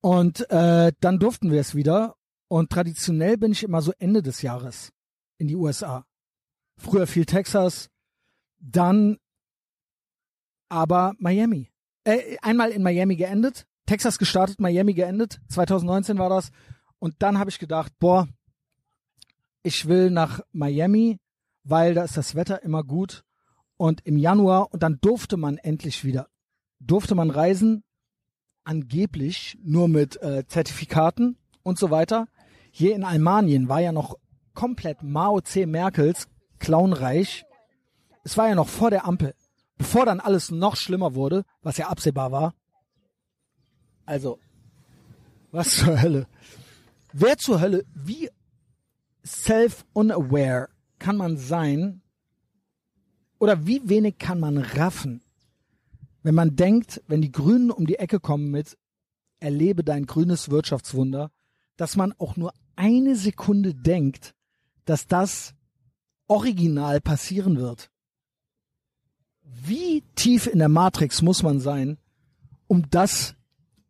Und 0.00 0.50
äh, 0.50 0.92
dann 1.00 1.18
durften 1.18 1.52
wir 1.52 1.60
es 1.60 1.74
wieder. 1.74 2.16
Und 2.48 2.70
traditionell 2.70 3.36
bin 3.36 3.52
ich 3.52 3.62
immer 3.62 3.82
so 3.82 3.92
Ende 3.98 4.22
des 4.22 4.42
Jahres 4.42 4.92
in 5.36 5.48
die 5.48 5.56
USA. 5.56 6.04
Früher 6.76 7.06
viel 7.06 7.26
Texas, 7.26 7.90
dann 8.58 9.18
aber 10.68 11.14
Miami. 11.18 11.70
Äh, 12.04 12.36
einmal 12.42 12.70
in 12.70 12.82
Miami 12.82 13.16
geendet, 13.16 13.67
Texas 13.88 14.18
gestartet, 14.18 14.60
Miami 14.60 14.92
geendet. 14.92 15.40
2019 15.48 16.18
war 16.18 16.28
das. 16.28 16.50
Und 16.98 17.14
dann 17.20 17.38
habe 17.38 17.48
ich 17.48 17.58
gedacht, 17.58 17.90
boah, 17.98 18.28
ich 19.62 19.88
will 19.88 20.10
nach 20.10 20.40
Miami, 20.52 21.18
weil 21.64 21.94
da 21.94 22.04
ist 22.04 22.18
das 22.18 22.34
Wetter 22.34 22.62
immer 22.62 22.84
gut. 22.84 23.24
Und 23.78 24.02
im 24.04 24.18
Januar, 24.18 24.74
und 24.74 24.82
dann 24.82 24.98
durfte 25.00 25.38
man 25.38 25.56
endlich 25.56 26.04
wieder, 26.04 26.28
durfte 26.80 27.14
man 27.14 27.30
reisen, 27.30 27.82
angeblich 28.62 29.58
nur 29.62 29.88
mit 29.88 30.20
äh, 30.20 30.46
Zertifikaten 30.46 31.38
und 31.62 31.78
so 31.78 31.90
weiter. 31.90 32.28
Hier 32.70 32.94
in 32.94 33.04
Almanien 33.04 33.70
war 33.70 33.80
ja 33.80 33.92
noch 33.92 34.16
komplett 34.52 35.02
Mao 35.02 35.40
C. 35.40 35.64
Merkels 35.64 36.28
Clownreich. 36.58 37.46
Es 38.22 38.36
war 38.36 38.48
ja 38.48 38.54
noch 38.54 38.68
vor 38.68 38.90
der 38.90 39.06
Ampel, 39.06 39.34
bevor 39.78 40.04
dann 40.04 40.20
alles 40.20 40.50
noch 40.50 40.76
schlimmer 40.76 41.14
wurde, 41.14 41.46
was 41.62 41.78
ja 41.78 41.88
absehbar 41.88 42.32
war. 42.32 42.54
Also, 44.08 44.38
was 45.50 45.68
zur 45.68 46.00
Hölle? 46.00 46.26
Wer 47.12 47.36
zur 47.36 47.60
Hölle, 47.60 47.84
wie 47.94 48.30
self-unaware 49.22 50.70
kann 50.98 51.18
man 51.18 51.36
sein 51.36 52.00
oder 53.38 53.66
wie 53.66 53.86
wenig 53.86 54.16
kann 54.16 54.40
man 54.40 54.56
raffen, 54.56 55.20
wenn 56.22 56.34
man 56.34 56.56
denkt, 56.56 57.02
wenn 57.06 57.20
die 57.20 57.30
Grünen 57.30 57.70
um 57.70 57.86
die 57.86 57.98
Ecke 57.98 58.18
kommen 58.18 58.50
mit 58.50 58.78
erlebe 59.40 59.84
dein 59.84 60.06
grünes 60.06 60.48
Wirtschaftswunder, 60.48 61.30
dass 61.76 61.94
man 61.94 62.14
auch 62.16 62.38
nur 62.38 62.54
eine 62.76 63.14
Sekunde 63.14 63.74
denkt, 63.74 64.34
dass 64.86 65.06
das 65.06 65.54
original 66.28 67.02
passieren 67.02 67.58
wird. 67.58 67.90
Wie 69.42 70.02
tief 70.14 70.46
in 70.46 70.60
der 70.60 70.70
Matrix 70.70 71.20
muss 71.20 71.42
man 71.42 71.60
sein, 71.60 71.98
um 72.68 72.88
das 72.88 73.34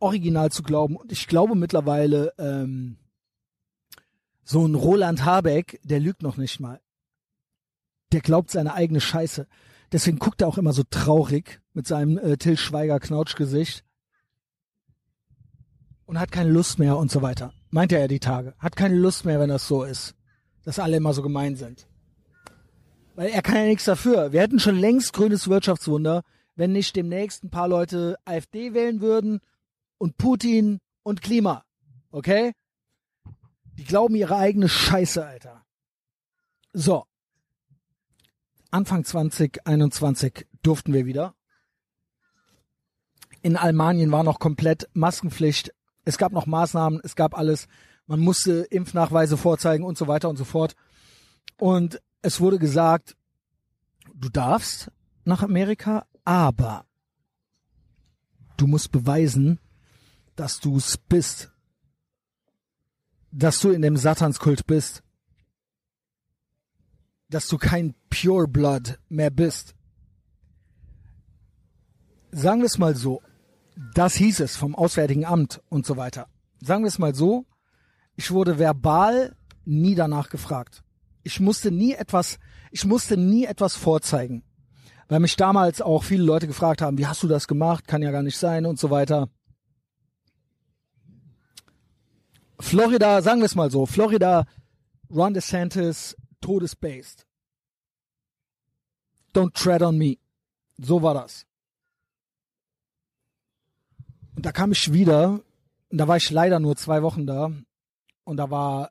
original 0.01 0.51
zu 0.51 0.63
glauben? 0.63 0.97
Und 0.97 1.13
ich 1.13 1.27
glaube 1.27 1.55
mittlerweile, 1.55 2.33
ähm, 2.39 2.99
so 4.45 4.67
ein 4.67 4.75
Roland 4.75 5.25
Habeck, 5.25 5.79
der 5.85 6.01
lügt 6.01 6.23
noch 6.23 6.39
nicht 6.39 6.59
mal. 6.59 6.81
Der 8.13 8.21
glaubt 8.21 8.51
seine 8.51 8.73
eigene 8.73 9.01
Scheiße. 9.01 9.47
Deswegen 9.93 10.19
guckt 10.19 10.41
er 10.41 10.49
auch 10.49 10.57
immer 10.57 10.73
so 10.73 10.85
traurig 10.89 11.61
mit 11.75 11.87
seinem 11.87 12.17
äh, 12.17 12.39
Till 12.39 12.57
Schweiger 12.57 12.99
Knautschgesicht 12.99 13.85
und 16.07 16.19
hat 16.19 16.33
keine 16.33 16.51
Lust 16.51 16.79
mehr 16.79 16.97
und 16.97 17.11
so 17.11 17.21
weiter. 17.21 17.53
Meint 17.71 17.93
er 17.93 18.01
ja 18.01 18.09
die 18.09 18.21
Tage. 18.21 18.55
Hat 18.59 18.77
keine 18.77 18.97
Lust 18.97 19.27
mehr, 19.27 19.39
wenn 19.39 19.51
das 19.51 19.69
so 19.69 19.85
ist. 19.85 20.15
Dass 20.65 20.79
alle 20.79 20.97
immer 20.97 21.13
so 21.13 21.23
gemein 21.23 21.57
sind. 21.57 21.87
Weil 23.15 23.29
er 23.29 23.43
kann 23.43 23.57
ja 23.57 23.65
nichts 23.65 23.85
dafür. 23.85 24.33
Wir 24.33 24.41
hätten 24.41 24.61
schon 24.61 24.77
längst 24.77 25.13
grünes 25.13 25.49
Wirtschaftswunder, 25.49 26.23
wenn 26.57 26.73
nicht 26.73 26.97
demnächst 26.97 27.45
ein 27.45 27.51
paar 27.51 27.69
Leute 27.69 28.17
AfD 28.25 28.73
wählen 28.73 29.03
würden 29.03 29.41
und 29.99 30.17
Putin 30.17 30.81
und 31.03 31.23
Klima. 31.23 31.65
Okay? 32.11 32.53
Die 33.75 33.85
glauben 33.85 34.15
ihre 34.15 34.37
eigene 34.37 34.69
Scheiße, 34.69 35.25
Alter. 35.25 35.65
So. 36.73 37.05
Anfang 38.71 39.05
2021 39.05 40.47
durften 40.63 40.93
wir 40.93 41.07
wieder. 41.07 41.35
In 43.43 43.57
Almanien 43.57 44.11
war 44.11 44.25
noch 44.25 44.41
komplett 44.41 44.89
Maskenpflicht. 44.93 45.73
Es 46.05 46.19
gab 46.19 46.33
noch 46.33 46.47
Maßnahmen, 46.47 47.01
es 47.05 47.15
gab 47.15 47.37
alles. 47.37 47.69
Man 48.07 48.21
musste 48.21 48.67
Impfnachweise 48.71 49.37
vorzeigen 49.37 49.85
und 49.85 49.97
so 49.97 50.09
weiter 50.09 50.29
und 50.29 50.37
so 50.37 50.45
fort. 50.45 50.75
Und 51.57 52.01
es 52.23 52.41
wurde 52.41 52.59
gesagt, 52.59 53.17
du 54.15 54.29
darfst 54.29 54.91
nach 55.25 55.43
Amerika, 55.43 56.07
aber 56.25 56.85
du 58.57 58.67
musst 58.67 58.91
beweisen, 58.91 59.61
dass 60.39 60.61
du 60.61 60.77
es 60.77 60.97
bist 60.97 61.51
dass 63.31 63.61
du 63.61 63.71
in 63.71 63.83
dem 63.83 63.97
Satanskult 63.97 64.67
bist. 64.67 65.03
Dass 67.29 67.49
du 67.49 67.59
kein 67.59 67.95
Pure 68.09 68.49
Blood 68.49 68.99
mehr 69.09 69.31
bist. 69.31 69.75
Sagen 72.31 72.61
wir 72.61 72.67
es 72.67 72.79
mal 72.79 72.97
so. 72.97 73.23
Das 73.95 74.15
hieß 74.15 74.41
es 74.41 74.57
vom 74.57 74.75
Auswärtigen 74.75 75.25
Amt 75.25 75.63
und 75.69 75.87
so 75.87 75.97
weiter. 75.97 76.29
Sagen 76.61 76.83
wir 76.83 76.89
es 76.89 76.99
mal 76.99 77.15
so. 77.15 77.47
Ich 78.17 78.31
wurde 78.31 78.59
verbal 78.59 79.37
nie 79.65 79.95
danach 79.95 80.31
gefragt. 80.31 80.83
Ich 81.23 81.39
musste 81.39 81.71
nie 81.71 81.93
etwas, 81.93 82.39
ich 82.71 82.85
musste 82.85 83.17
nie 83.17 83.45
etwas 83.45 83.77
vorzeigen. 83.77 84.43
Weil 85.09 85.21
mich 85.21 85.37
damals 85.37 85.81
auch 85.81 86.03
viele 86.03 86.25
Leute 86.25 86.47
gefragt 86.47 86.83
haben, 86.83 86.99
wie 86.99 87.07
hast 87.07 87.23
du 87.23 87.29
das 87.29 87.47
gemacht? 87.47 87.87
Kann 87.87 88.03
ja 88.03 88.11
gar 88.11 88.23
nicht 88.23 88.37
sein 88.37 88.67
und 88.67 88.79
so 88.79 88.91
weiter. 88.91 89.29
Florida, 92.61 93.23
sagen 93.23 93.41
wir 93.41 93.47
es 93.47 93.55
mal 93.55 93.71
so, 93.71 93.87
Florida, 93.87 94.47
Ron 95.11 95.35
DeSantis, 95.35 96.17
todesbased. 96.41 97.27
Don't 99.33 99.55
tread 99.55 99.83
on 99.83 99.97
me. 99.97 100.19
So 100.79 101.03
war 101.03 101.15
das. 101.15 101.47
Und 104.35 104.47
da 104.47 104.53
kam 104.53 104.73
ich 104.73 104.93
wieder, 104.93 105.41
und 105.91 105.99
da 105.99 106.09
war 106.09 106.17
ich 106.17 106.31
leider 106.31 106.61
nur 106.61 106.77
zwei 106.77 107.03
Wochen 107.03 107.27
da, 107.27 107.51
und 108.25 108.37
da 108.37 108.51
war 108.51 108.91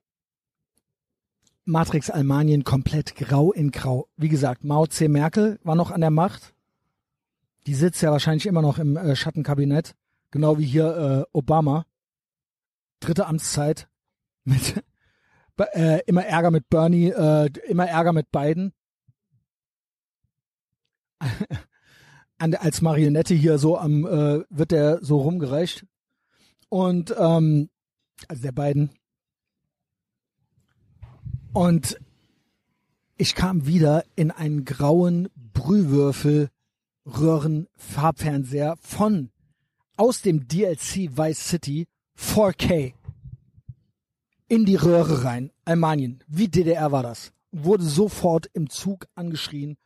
Matrix 1.65 2.09
Almanien 2.09 2.63
komplett 2.63 3.15
grau 3.15 3.51
in 3.51 3.71
grau. 3.71 4.07
Wie 4.15 4.29
gesagt, 4.29 4.63
Mao 4.63 4.87
C. 4.87 5.09
Merkel 5.09 5.59
war 5.63 5.75
noch 5.75 5.91
an 5.91 6.01
der 6.01 6.11
Macht. 6.11 6.53
Die 7.65 7.75
sitzt 7.75 8.01
ja 8.01 8.11
wahrscheinlich 8.11 8.45
immer 8.45 8.61
noch 8.61 8.79
im 8.79 8.95
äh, 8.95 9.15
Schattenkabinett, 9.15 9.93
genau 10.31 10.57
wie 10.57 10.65
hier 10.65 11.25
äh, 11.27 11.29
Obama 11.33 11.85
dritte 12.99 13.25
Amtszeit 13.25 13.87
mit 14.43 14.83
äh, 15.73 16.01
immer 16.05 16.25
Ärger 16.25 16.51
mit 16.51 16.69
Bernie, 16.69 17.09
äh, 17.09 17.49
immer 17.67 17.87
Ärger 17.87 18.13
mit 18.13 18.31
Biden. 18.31 18.73
als 22.37 22.81
Marionette 22.81 23.33
hier 23.33 23.57
so 23.57 23.77
am 23.77 24.05
äh, 24.05 24.43
wird 24.49 24.71
der 24.71 25.03
so 25.03 25.21
rumgereicht. 25.21 25.85
Und 26.69 27.15
ähm, 27.17 27.69
also 28.27 28.41
der 28.41 28.51
beiden. 28.51 28.91
Und 31.53 31.99
ich 33.17 33.33
kam 33.33 33.65
wieder 33.65 34.03
in 34.15 34.31
einen 34.31 34.65
grauen 34.65 35.29
Brühwürfel 35.35 36.49
Röhren 37.05 37.67
Farbfernseher 37.77 38.75
von 38.81 39.31
aus 39.95 40.21
dem 40.21 40.47
DLC 40.47 41.17
Vice 41.17 41.47
City 41.47 41.87
4K 42.17 42.93
in 44.47 44.65
die 44.65 44.75
Röhre 44.75 45.23
rein. 45.23 45.51
Almanien. 45.65 46.23
Wie 46.27 46.47
DDR 46.47 46.91
war 46.91 47.03
das. 47.03 47.33
Wurde 47.51 47.83
sofort 47.83 48.49
im 48.53 48.69
Zug 48.69 49.07
angeschrien 49.15 49.77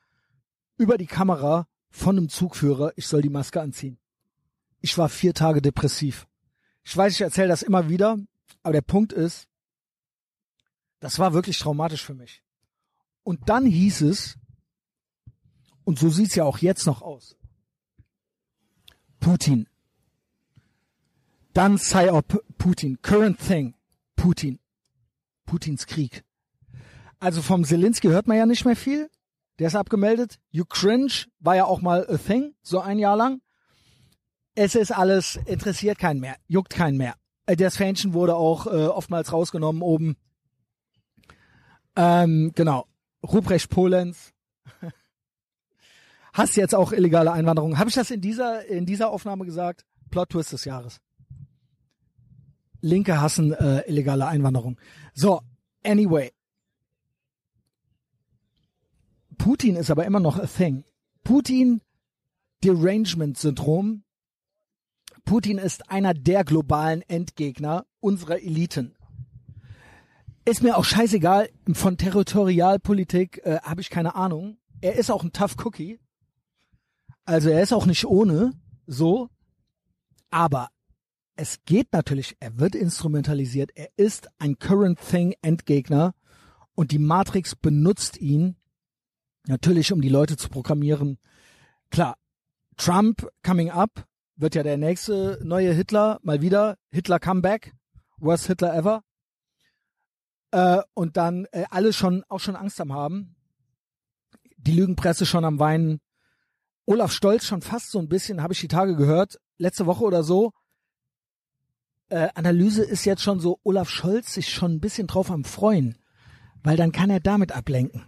über 0.78 0.98
die 0.98 1.08
Kamera 1.08 1.68
von 1.90 2.18
einem 2.18 2.30
Zugführer, 2.30 2.94
ich 2.96 3.08
soll 3.08 3.22
die 3.22 3.30
Maske 3.30 3.62
anziehen. 3.62 4.00
Ich 4.80 4.98
war 4.98 5.10
vier 5.10 5.34
Tage 5.34 5.62
depressiv. 5.62 6.28
Ich 6.84 6.96
weiß, 6.96 7.14
ich 7.14 7.22
erzähle 7.22 7.50
das 7.50 7.62
immer 7.62 7.90
wieder, 7.90 8.18
aber 8.64 8.74
der 8.74 8.82
Punkt 8.82 9.14
ist, 9.14 9.48
das 11.00 11.20
war 11.20 11.34
wirklich 11.34 11.60
traumatisch 11.60 12.04
für 12.04 12.16
mich. 12.16 12.44
Und 13.24 13.50
dann 13.50 13.66
hieß 13.66 14.02
es, 14.02 14.40
und 15.84 16.00
so 16.00 16.10
sieht's 16.10 16.36
ja 16.36 16.46
auch 16.46 16.60
jetzt 16.60 16.86
noch 16.86 17.02
aus, 17.02 17.38
Putin. 19.20 19.68
Dann 21.54 21.76
Psyop 21.78 22.44
Putin. 22.58 23.02
Current 23.02 23.40
thing. 23.40 23.76
Putin. 24.16 24.60
Putins 25.46 25.86
Krieg. 25.86 26.24
Also 27.20 27.42
vom 27.42 27.64
Zelensky 27.64 28.08
hört 28.08 28.28
man 28.28 28.38
ja 28.38 28.46
nicht 28.46 28.66
mehr 28.66 28.76
viel. 28.76 29.10
Der 29.60 29.68
ist 29.68 29.76
abgemeldet. 29.76 30.40
You 30.50 30.66
cringe 30.66 31.26
war 31.40 31.56
ja 31.56 31.66
auch 31.66 31.82
mal 31.82 32.08
a 32.10 32.18
thing, 32.18 32.56
so 32.62 32.80
ein 32.80 32.98
Jahr 32.98 33.16
lang. 33.16 33.42
Es 34.56 34.76
ist 34.76 34.92
alles, 34.92 35.40
interessiert 35.46 36.00
keinen 36.00 36.20
mehr, 36.20 36.36
juckt 36.48 36.74
keinen 36.74 36.98
mehr. 36.98 37.16
Äh, 37.46 37.56
das 37.56 37.78
Fähnchen 37.78 38.14
wurde 38.14 38.36
auch 38.36 38.66
äh, 38.66 38.88
oftmals 38.88 39.32
rausgenommen 39.32 39.82
oben. 39.82 40.18
Ähm, 41.96 42.52
genau. 42.56 42.88
Ruprecht 43.24 43.70
Polenz. 43.70 44.34
Hast 46.34 46.56
jetzt 46.56 46.74
auch 46.74 46.92
illegale 46.92 47.32
Einwanderung. 47.32 47.78
Habe 47.78 47.90
ich 47.90 47.96
das 47.96 48.10
in 48.10 48.22
dieser, 48.22 48.66
in 48.66 48.86
dieser 48.86 49.10
Aufnahme 49.10 49.46
gesagt? 49.46 49.86
Plot 50.10 50.30
Twist 50.30 50.54
des 50.54 50.66
Jahres. 50.66 51.00
Linke 52.82 53.22
hassen 53.22 53.54
äh, 53.54 53.82
illegale 53.88 54.28
Einwanderung. 54.28 54.80
So, 55.14 55.42
anyway. 55.84 56.32
Putin 59.38 59.76
ist 59.76 59.90
aber 59.90 60.06
immer 60.06 60.20
noch 60.20 60.38
a 60.38 60.46
thing. 60.46 60.84
Putin 61.24 61.82
Derangement-Syndrom. 62.64 64.04
Putin 65.26 65.58
ist 65.58 65.90
einer 65.90 66.14
der 66.14 66.44
globalen 66.44 67.02
Endgegner 67.04 67.86
unserer 68.00 68.42
Eliten. 68.42 68.96
Ist 70.46 70.64
mir 70.64 70.78
auch 70.78 70.86
scheißegal, 70.86 71.50
von 71.74 71.98
Territorialpolitik 71.98 73.46
äh, 73.46 73.60
habe 73.62 73.82
ich 73.82 73.90
keine 73.90 74.16
Ahnung. 74.16 74.58
Er 74.82 74.96
ist 74.96 75.12
auch 75.12 75.24
ein 75.24 75.34
Tough 75.34 75.56
Cookie. 75.64 76.00
Also 77.26 77.50
er 77.50 77.62
ist 77.62 77.74
auch 77.74 77.86
nicht 77.86 78.06
ohne, 78.06 78.52
so. 78.88 79.30
Aber 80.32 80.70
es 81.42 81.66
geht 81.66 81.92
natürlich, 81.92 82.38
er 82.40 82.60
wird 82.60 82.76
instrumentalisiert, 82.76 83.72
er 83.74 83.90
ist 83.98 84.30
ein 84.38 84.60
Current 84.60 85.00
Thing 85.00 85.34
Endgegner 85.42 86.14
und 86.76 86.92
die 86.92 87.00
Matrix 87.00 87.56
benutzt 87.56 88.18
ihn 88.20 88.58
natürlich, 89.48 89.92
um 89.92 90.02
die 90.02 90.10
Leute 90.10 90.38
zu 90.38 90.50
programmieren. 90.50 91.18
Klar, 91.90 92.16
Trump 92.78 93.28
coming 93.42 93.72
up 93.72 94.06
wird 94.36 94.54
ja 94.54 94.62
der 94.62 94.78
nächste 94.78 95.40
neue 95.44 95.74
Hitler, 95.74 96.20
mal 96.22 96.42
wieder 96.44 96.78
Hitler 96.92 97.18
Comeback, 97.18 97.74
worst 98.18 98.46
Hitler 98.46 98.76
ever. 98.76 99.04
Äh, 100.52 100.84
und 100.94 101.18
dann 101.18 101.46
äh, 101.54 101.66
alle 101.72 101.92
schon 101.92 102.24
auch 102.30 102.40
schon 102.40 102.56
Angst 102.56 102.80
am 102.80 102.94
haben. 102.94 103.36
Die 104.58 104.74
Lügenpresse 104.74 105.26
schon 105.26 105.44
am 105.44 105.58
Weinen. 105.58 106.02
Olaf 106.86 107.12
Stolz 107.12 107.46
schon 107.46 107.64
fast 107.64 107.90
so 107.90 107.98
ein 107.98 108.10
bisschen, 108.10 108.44
habe 108.44 108.54
ich 108.54 108.60
die 108.60 108.68
Tage 108.68 108.96
gehört, 108.96 109.40
letzte 109.58 109.88
Woche 109.88 110.04
oder 110.04 110.22
so, 110.22 110.52
äh, 112.12 112.30
Analyse 112.36 112.84
ist 112.84 113.06
jetzt 113.06 113.24
schon 113.24 113.40
so, 113.40 113.60
Olaf 113.64 113.90
Scholz 113.90 114.34
sich 114.34 114.50
schon 114.50 114.74
ein 114.74 114.80
bisschen 114.82 115.08
drauf 115.08 115.32
am 115.32 115.46
Freuen, 115.46 115.98
weil 116.62 116.78
dann 116.78 116.92
kann 116.92 117.10
er 117.10 117.20
damit 117.20 117.52
ablenken. 117.54 118.04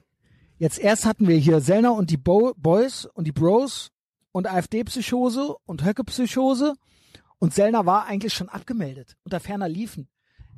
Jetzt 0.57 0.77
erst 0.77 1.05
hatten 1.05 1.27
wir 1.27 1.37
hier 1.37 1.61
Sellner 1.61 1.93
und 1.93 2.09
die 2.09 2.17
Bo 2.17 2.53
Boys 2.57 3.05
und 3.05 3.25
die 3.25 3.31
Bros 3.31 3.91
und 4.31 4.47
AfD-Psychose 4.47 5.55
und 5.65 5.83
Höcke-Psychose 5.83 6.75
und 7.39 7.53
Sellner 7.53 7.85
war 7.85 8.05
eigentlich 8.05 8.33
schon 8.33 8.49
abgemeldet 8.49 9.15
unter 9.23 9.39
ferner 9.39 9.69
Liefen. 9.69 10.09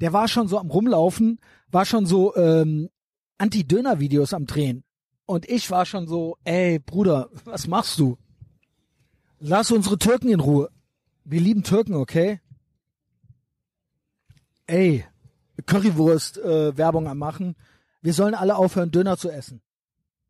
Der 0.02 0.12
war 0.12 0.28
schon 0.28 0.48
so 0.48 0.60
am 0.60 0.70
Rumlaufen, 0.70 1.40
war 1.72 1.86
schon 1.86 2.06
so 2.06 2.36
ähm, 2.36 2.90
Anti-Döner-Videos 3.38 4.34
am 4.34 4.46
Drehen. 4.46 4.84
Und 5.26 5.50
ich 5.50 5.72
war 5.72 5.86
schon 5.86 6.08
so, 6.08 6.38
ey 6.44 6.80
Bruder, 6.80 7.30
was 7.46 7.68
machst 7.68 8.00
du? 8.00 8.18
Lass 9.40 9.72
unsere 9.72 9.98
Türken 9.98 10.30
in 10.30 10.40
Ruhe. 10.40 10.70
Wir 11.24 11.42
lieben 11.42 11.64
Türken, 11.64 11.96
okay? 11.96 12.40
Ey, 14.68 15.06
Currywurst 15.66 16.38
äh, 16.38 16.74
am 16.82 17.18
machen. 17.18 17.56
Wir 18.02 18.14
sollen 18.14 18.36
alle 18.36 18.56
aufhören, 18.56 18.92
Döner 18.92 19.18
zu 19.18 19.30
essen. 19.30 19.62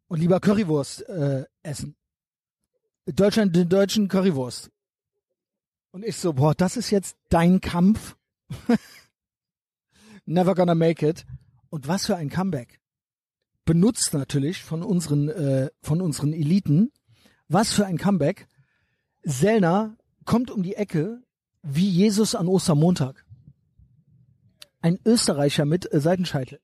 Und 0.07 0.19
lieber 0.19 0.39
Currywurst 0.39 1.07
äh, 1.09 1.45
essen. 1.63 1.95
Deutschland 3.05 3.55
den 3.55 3.69
deutschen 3.69 4.07
Currywurst. 4.07 4.71
Und 5.91 6.05
ich 6.05 6.17
so, 6.17 6.33
boah, 6.33 6.53
das 6.53 6.77
ist 6.77 6.91
jetzt 6.91 7.17
dein 7.29 7.61
Kampf. 7.61 8.15
Never 10.25 10.55
gonna 10.55 10.75
make 10.75 11.07
it. 11.07 11.25
Und 11.69 11.87
was 11.87 12.05
für 12.05 12.15
ein 12.15 12.29
Comeback. 12.29 12.79
Benutzt 13.65 14.13
natürlich 14.13 14.63
von 14.63 14.83
unseren, 14.83 15.29
äh, 15.29 15.69
von 15.81 16.01
unseren 16.01 16.33
Eliten. 16.33 16.91
Was 17.47 17.73
für 17.73 17.85
ein 17.85 17.97
Comeback. 17.97 18.47
Sellner 19.23 19.97
kommt 20.25 20.51
um 20.51 20.63
die 20.63 20.75
Ecke 20.75 21.21
wie 21.63 21.89
Jesus 21.89 22.35
an 22.35 22.47
Ostermontag 22.47 23.24
ein 24.85 24.99
Österreicher 25.03 25.65
mit 25.65 25.91
äh, 25.91 25.99
Seitenscheitel. 25.99 26.61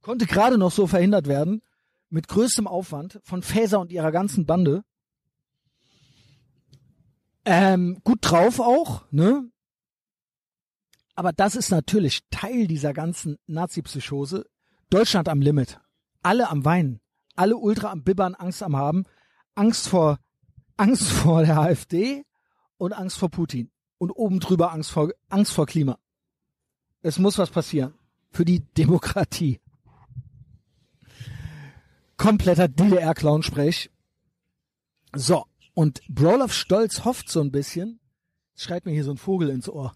Konnte 0.00 0.26
gerade 0.26 0.58
noch 0.58 0.70
so 0.70 0.86
verhindert 0.86 1.26
werden, 1.26 1.60
mit 2.08 2.28
größtem 2.28 2.68
Aufwand 2.68 3.18
von 3.24 3.42
Fäser 3.42 3.80
und 3.80 3.90
ihrer 3.90 4.12
ganzen 4.12 4.46
Bande. 4.46 4.84
Ähm, 7.44 8.00
gut 8.04 8.20
drauf 8.22 8.60
auch, 8.60 9.10
ne? 9.10 9.50
Aber 11.16 11.32
das 11.32 11.56
ist 11.56 11.70
natürlich 11.70 12.20
Teil 12.30 12.68
dieser 12.68 12.92
ganzen 12.92 13.38
Nazi-Psychose. 13.48 14.46
Deutschland 14.88 15.28
am 15.28 15.40
Limit. 15.40 15.80
Alle 16.22 16.48
am 16.48 16.64
Weinen. 16.64 17.00
Alle 17.34 17.56
ultra 17.56 17.90
am 17.90 18.04
Bibbern, 18.04 18.36
Angst 18.36 18.62
am 18.62 18.76
Haben. 18.76 19.04
Angst 19.56 19.88
vor, 19.88 20.20
Angst 20.76 21.08
vor 21.10 21.42
der 21.42 21.58
AfD 21.58 22.24
und 22.76 22.92
Angst 22.92 23.18
vor 23.18 23.30
Putin. 23.30 23.72
Und 23.98 24.12
oben 24.12 24.38
drüber 24.38 24.72
Angst 24.72 24.92
vor, 24.92 25.10
Angst 25.28 25.52
vor 25.52 25.66
Klima. 25.66 25.98
Es 27.04 27.18
muss 27.18 27.36
was 27.36 27.50
passieren. 27.50 27.92
Für 28.30 28.46
die 28.46 28.60
Demokratie. 28.60 29.60
Kompletter 32.16 32.66
DDR-Clown-Sprech. 32.66 33.90
So. 35.14 35.44
Und 35.74 36.00
Broloff 36.08 36.54
Stolz 36.54 37.04
hofft 37.04 37.28
so 37.28 37.42
ein 37.42 37.52
bisschen. 37.52 38.00
schreit 38.56 38.86
mir 38.86 38.92
hier 38.92 39.04
so 39.04 39.10
ein 39.10 39.18
Vogel 39.18 39.50
ins 39.50 39.68
Ohr. 39.68 39.94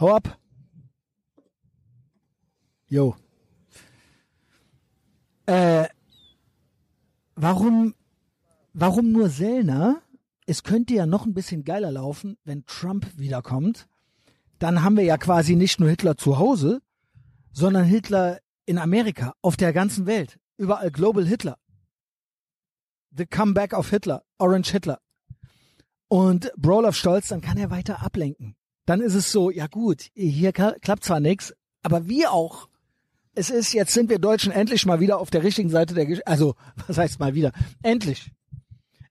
Hau 0.00 0.12
ab. 0.12 0.40
Jo. 2.88 3.14
Äh, 5.46 5.86
warum, 7.36 7.94
warum 8.72 9.12
nur 9.12 9.28
Sellner? 9.28 10.02
Es 10.46 10.64
könnte 10.64 10.94
ja 10.94 11.06
noch 11.06 11.26
ein 11.26 11.34
bisschen 11.34 11.62
geiler 11.62 11.92
laufen, 11.92 12.38
wenn 12.42 12.66
Trump 12.66 13.06
wiederkommt 13.16 13.88
dann 14.58 14.82
haben 14.82 14.96
wir 14.96 15.04
ja 15.04 15.18
quasi 15.18 15.56
nicht 15.56 15.80
nur 15.80 15.88
Hitler 15.88 16.16
zu 16.16 16.38
Hause, 16.38 16.80
sondern 17.52 17.84
Hitler 17.84 18.40
in 18.66 18.78
Amerika, 18.78 19.34
auf 19.40 19.56
der 19.56 19.72
ganzen 19.72 20.06
Welt, 20.06 20.38
überall 20.56 20.90
Global 20.90 21.26
Hitler. 21.26 21.58
The 23.10 23.26
Comeback 23.26 23.72
of 23.72 23.88
Hitler, 23.90 24.22
Orange 24.38 24.70
Hitler. 24.70 25.00
Und 26.08 26.52
Brawl 26.56 26.84
of 26.84 26.96
Stolz, 26.96 27.28
dann 27.28 27.40
kann 27.40 27.58
er 27.58 27.70
weiter 27.70 28.02
ablenken. 28.02 28.56
Dann 28.86 29.00
ist 29.00 29.14
es 29.14 29.30
so, 29.30 29.50
ja 29.50 29.66
gut, 29.66 30.08
hier 30.14 30.52
klappt 30.52 31.04
zwar 31.04 31.20
nichts, 31.20 31.54
aber 31.82 32.08
wir 32.08 32.32
auch. 32.32 32.68
Es 33.34 33.50
ist, 33.50 33.72
jetzt 33.72 33.92
sind 33.92 34.10
wir 34.10 34.18
Deutschen 34.18 34.50
endlich 34.50 34.84
mal 34.86 35.00
wieder 35.00 35.18
auf 35.18 35.30
der 35.30 35.42
richtigen 35.42 35.68
Seite 35.68 35.94
der 35.94 36.06
Geschichte. 36.06 36.26
Also, 36.26 36.54
was 36.86 36.98
heißt 36.98 37.20
mal 37.20 37.34
wieder? 37.34 37.52
Endlich. 37.82 38.32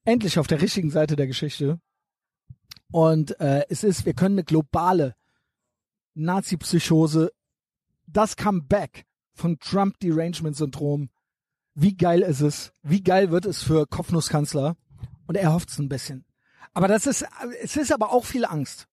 Endlich 0.04 0.40
auf 0.40 0.48
der 0.48 0.62
richtigen 0.62 0.90
Seite 0.90 1.16
der 1.16 1.28
Geschichte. 1.28 1.80
Und 2.92 3.40
äh, 3.40 3.66
es 3.70 3.84
ist, 3.84 4.06
wir 4.06 4.14
können 4.14 4.36
eine 4.36 4.44
globale 4.44 5.16
Nazi-Psychose, 6.18 7.32
das 8.08 8.36
Comeback 8.36 9.06
von 9.34 9.60
Trump-Derangement-Syndrom. 9.60 11.10
Wie 11.76 11.96
geil 11.96 12.22
ist 12.22 12.42
es? 12.42 12.74
Wie 12.82 13.04
geil 13.04 13.32
wird 13.32 13.46
es 13.46 13.62
für 13.62 13.86
Kopfnusskanzler? 13.86 14.76
Und 15.28 15.36
er 15.36 15.54
hofft 15.54 15.70
es 15.70 15.78
ein 15.78 15.90
bisschen. 15.90 16.26
Aber 16.74 16.88
das 16.88 17.06
ist, 17.06 17.26
es 17.62 17.78
ist 17.78 17.92
aber 17.92 18.12
auch 18.12 18.26
viel 18.26 18.46
Angst. 18.46 18.88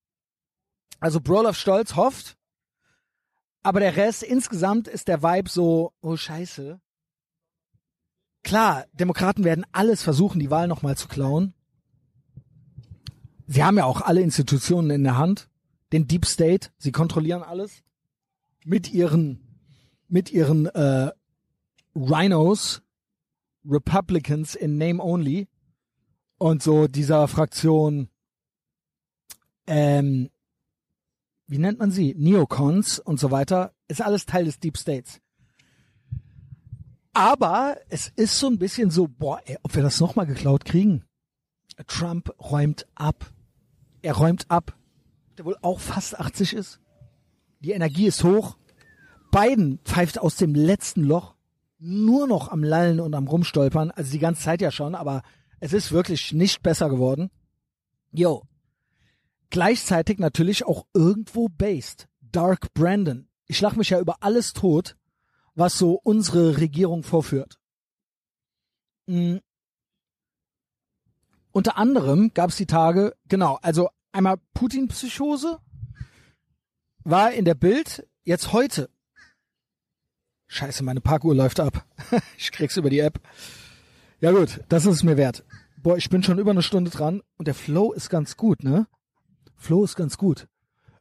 Also 1.01 1.21
Broloff 1.21 1.57
Stolz 1.57 1.97
hofft, 1.97 2.37
aber 3.63 3.81
der 3.81 3.97
Rest 3.97 4.23
insgesamt 4.23 4.89
ist 4.89 5.09
der 5.09 5.23
Vibe 5.23 5.49
so, 5.49 5.93
oh 6.03 6.17
scheiße. 6.17 6.81
Klar, 8.43 8.85
Demokraten 8.93 9.45
werden 9.45 9.65
alles 9.73 10.03
versuchen, 10.03 10.39
die 10.39 10.51
Wahl 10.51 10.69
nochmal 10.69 10.97
zu 10.97 11.09
klauen. 11.09 11.55
Sie 13.47 13.65
haben 13.65 13.79
ja 13.79 13.85
auch 13.85 14.03
alle 14.03 14.21
Institutionen 14.21 14.91
in 14.91 15.05
der 15.05 15.17
Hand, 15.17 15.49
den 15.95 16.09
Deep 16.09 16.27
State, 16.27 16.71
sie 16.77 16.91
kontrollieren 16.91 17.45
alles 17.45 17.85
mit 18.65 18.93
ihren 18.93 19.39
mit 20.09 20.33
ihren 20.33 20.67
äh, 20.67 21.13
Rhinos, 21.95 22.83
Republicans 23.65 24.57
in 24.57 24.77
Name 24.77 25.01
Only 25.01 25.49
und 26.39 26.65
so 26.65 26.89
dieser 26.89 27.29
Fraktion, 27.29 28.09
ähm, 29.69 30.31
wie 31.47 31.59
nennt 31.59 31.79
man 31.79 31.93
sie? 31.93 32.15
Neocons 32.19 32.99
und 32.99 33.21
so 33.21 33.31
weiter, 33.31 33.73
ist 33.87 34.03
alles 34.03 34.27
Teil 34.27 34.47
des 34.47 34.59
Deep 34.59 34.77
States. 34.77 35.21
Aber 37.13 37.77
es 37.89 38.09
ist 38.17 38.41
so 38.41 38.49
ein 38.49 38.59
bisschen 38.59 38.91
so, 38.91 39.07
boah, 39.07 39.41
ey, 39.45 39.59
ob 39.63 39.77
wir 39.77 39.85
das 39.85 40.01
nochmal 40.01 40.27
geklaut 40.27 40.65
kriegen. 40.65 41.05
Trump 41.87 42.35
räumt 42.41 42.89
ab. 42.97 43.33
Er 44.03 44.15
räumt 44.15 44.51
ab. 44.51 44.77
Der 45.37 45.45
wohl 45.45 45.57
auch 45.63 45.81
fast 45.81 46.19
80 46.19 46.53
ist. 46.53 46.81
Die 47.61 47.73
Energie 47.73 48.07
ist 48.07 48.25
hoch. 48.25 48.57
Biden 49.31 49.81
pfeift 49.85 50.19
aus 50.19 50.37
dem 50.37 50.55
letzten 50.55 51.03
Loch 51.03 51.35
nur 51.79 52.27
noch 52.27 52.49
am 52.49 52.63
Lallen 52.63 53.01
und 53.01 53.15
am 53.15 53.27
Rumstolpern. 53.27 53.91
Also 53.91 54.13
die 54.13 54.19
ganze 54.19 54.43
Zeit 54.43 54.61
ja 54.61 54.71
schon, 54.71 54.95
aber 54.95 55.23
es 55.61 55.73
ist 55.73 55.93
wirklich 55.93 56.33
nicht 56.33 56.63
besser 56.63 56.89
geworden. 56.89 57.31
Yo. 58.13 58.43
Gleichzeitig 59.51 60.19
natürlich 60.19 60.65
auch 60.67 60.87
irgendwo 60.95 61.49
based. 61.49 62.09
Dark 62.21 62.73
Brandon. 62.75 63.29
Ich 63.47 63.61
lach 63.61 63.77
mich 63.77 63.91
ja 63.91 64.01
über 64.01 64.23
alles 64.23 64.53
tot, 64.53 64.97
was 65.55 65.79
so 65.79 66.01
unsere 66.03 66.59
Regierung 66.59 67.03
vorführt. 67.03 67.59
Mhm. 69.07 69.41
Unter 71.53 71.77
anderem 71.79 72.33
gab 72.35 72.51
es 72.51 72.57
die 72.57 72.67
Tage, 72.67 73.15
genau, 73.29 73.59
also 73.63 73.89
einmal 74.15 74.39
Putin-Psychose 74.55 75.59
war 77.05 77.33
in 77.33 77.45
der 77.45 77.55
Bild, 77.55 78.07
jetzt 78.25 78.53
heute 78.53 78.89
Scheiße, 80.47 80.85
meine 80.85 81.01
Parkuhr 81.01 81.35
läuft 81.35 81.59
ab. 81.59 81.85
ich 82.39 82.53
krieg's 82.53 82.77
über 82.77 82.91
die 82.91 83.01
App. 83.01 83.21
Ja 84.21 84.31
gut, 84.31 84.61
das 84.69 84.87
ist 84.87 84.95
es 84.95 85.03
mir 85.03 85.17
wert. 85.17 85.45
Boah, 85.79 85.97
ich 85.97 86.09
bin 86.09 86.23
schon 86.23 86.39
über 86.39 86.53
eine 86.53 86.63
Stunde 86.63 86.91
dran 86.91 87.23
und 87.37 87.49
der 87.49 87.55
Flow 87.55 87.93
ist 87.93 88.09
ganz 88.09 88.37
gut, 88.37 88.63
ne? 88.63 88.87
Flow 89.57 89.85
ist 89.85 89.97
ganz 89.97 90.17
gut. 90.17 90.47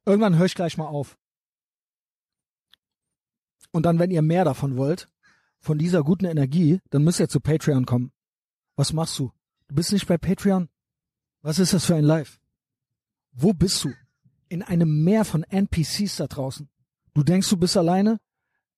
Irgendwann 0.05 0.37
höre 0.37 0.47
ich 0.47 0.55
gleich 0.55 0.77
mal 0.77 0.87
auf. 0.87 1.17
Und 3.71 3.85
dann, 3.85 3.99
wenn 3.99 4.11
ihr 4.11 4.21
mehr 4.21 4.43
davon 4.43 4.75
wollt, 4.75 5.09
von 5.59 5.77
dieser 5.77 6.03
guten 6.03 6.25
Energie, 6.25 6.81
dann 6.89 7.03
müsst 7.03 7.19
ihr 7.19 7.29
zu 7.29 7.39
Patreon 7.39 7.85
kommen. 7.85 8.11
Was 8.75 8.91
machst 8.91 9.17
du? 9.19 9.31
Du 9.67 9.75
bist 9.75 9.93
nicht 9.93 10.07
bei 10.07 10.17
Patreon? 10.17 10.67
Was 11.41 11.59
ist 11.59 11.73
das 11.73 11.85
für 11.85 11.95
ein 11.95 12.03
Live? 12.03 12.39
Wo 13.33 13.53
bist 13.53 13.83
du? 13.83 13.93
In 14.47 14.61
einem 14.61 15.03
Meer 15.03 15.25
von 15.25 15.43
NPCs 15.43 16.17
da 16.17 16.27
draußen. 16.27 16.69
Du 17.13 17.23
denkst, 17.23 17.49
du 17.49 17.57
bist 17.57 17.75
alleine? 17.75 18.19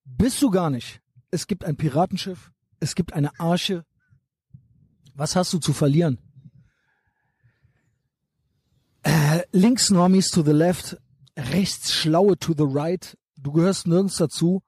Bist 0.06 0.41
du 0.41 0.49
gar 0.49 0.69
nicht. 0.69 1.02
Es 1.32 1.48
gibt 1.48 1.65
ein 1.65 1.76
Piratenschiff, 1.76 2.52
es 2.80 2.95
gibt 2.95 3.14
eine 3.14 3.38
Arche. 3.40 3.86
Was 5.14 5.36
hast 5.36 5.52
du 5.53 5.60
zu 5.60 5.73
verlieren? 5.73 6.19
Äh, 9.03 9.44
links 9.52 9.90
Normies 9.90 10.30
to 10.30 10.44
the 10.44 10.52
left, 10.52 10.98
rechts 11.38 11.94
Schlaue 11.94 12.38
to 12.38 12.53
the 12.57 12.65
right. 12.65 13.18
Du 13.38 13.52
gehörst 13.52 13.88
nirgends 13.88 14.18
dazu. 14.18 14.64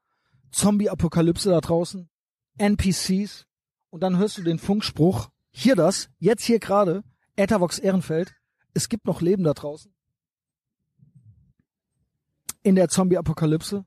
Zombie-Apokalypse 0.52 1.50
da 1.50 1.60
draußen. 1.60 2.10
NPCs. 2.58 3.46
Und 3.90 4.02
dann 4.02 4.18
hörst 4.18 4.38
du 4.38 4.44
den 4.44 4.60
Funkspruch. 4.60 5.30
Hier 5.52 5.76
das, 5.76 6.10
jetzt 6.20 6.44
hier 6.44 6.60
gerade. 6.60 7.04
Etavox 7.36 7.80
Ehrenfeld. 7.80 8.37
Es 8.78 8.90
gibt 8.90 9.08
noch 9.08 9.22
Leben 9.22 9.44
da 9.44 9.56
draußen. 9.56 9.92
In 12.62 12.76
der 12.76 12.90
Zombie-Apokalypse. 12.90 13.86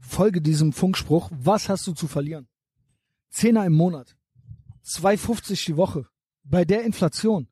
Folge 0.00 0.42
diesem 0.42 0.72
Funkspruch. 0.72 1.30
Was 1.32 1.68
hast 1.68 1.86
du 1.86 1.92
zu 1.92 2.08
verlieren? 2.08 2.48
Zehner 3.30 3.64
im 3.64 3.74
Monat. 3.74 4.16
2,50 4.84 5.66
die 5.66 5.76
Woche. 5.76 6.08
Bei 6.42 6.64
der 6.64 6.82
Inflation. 6.82 7.46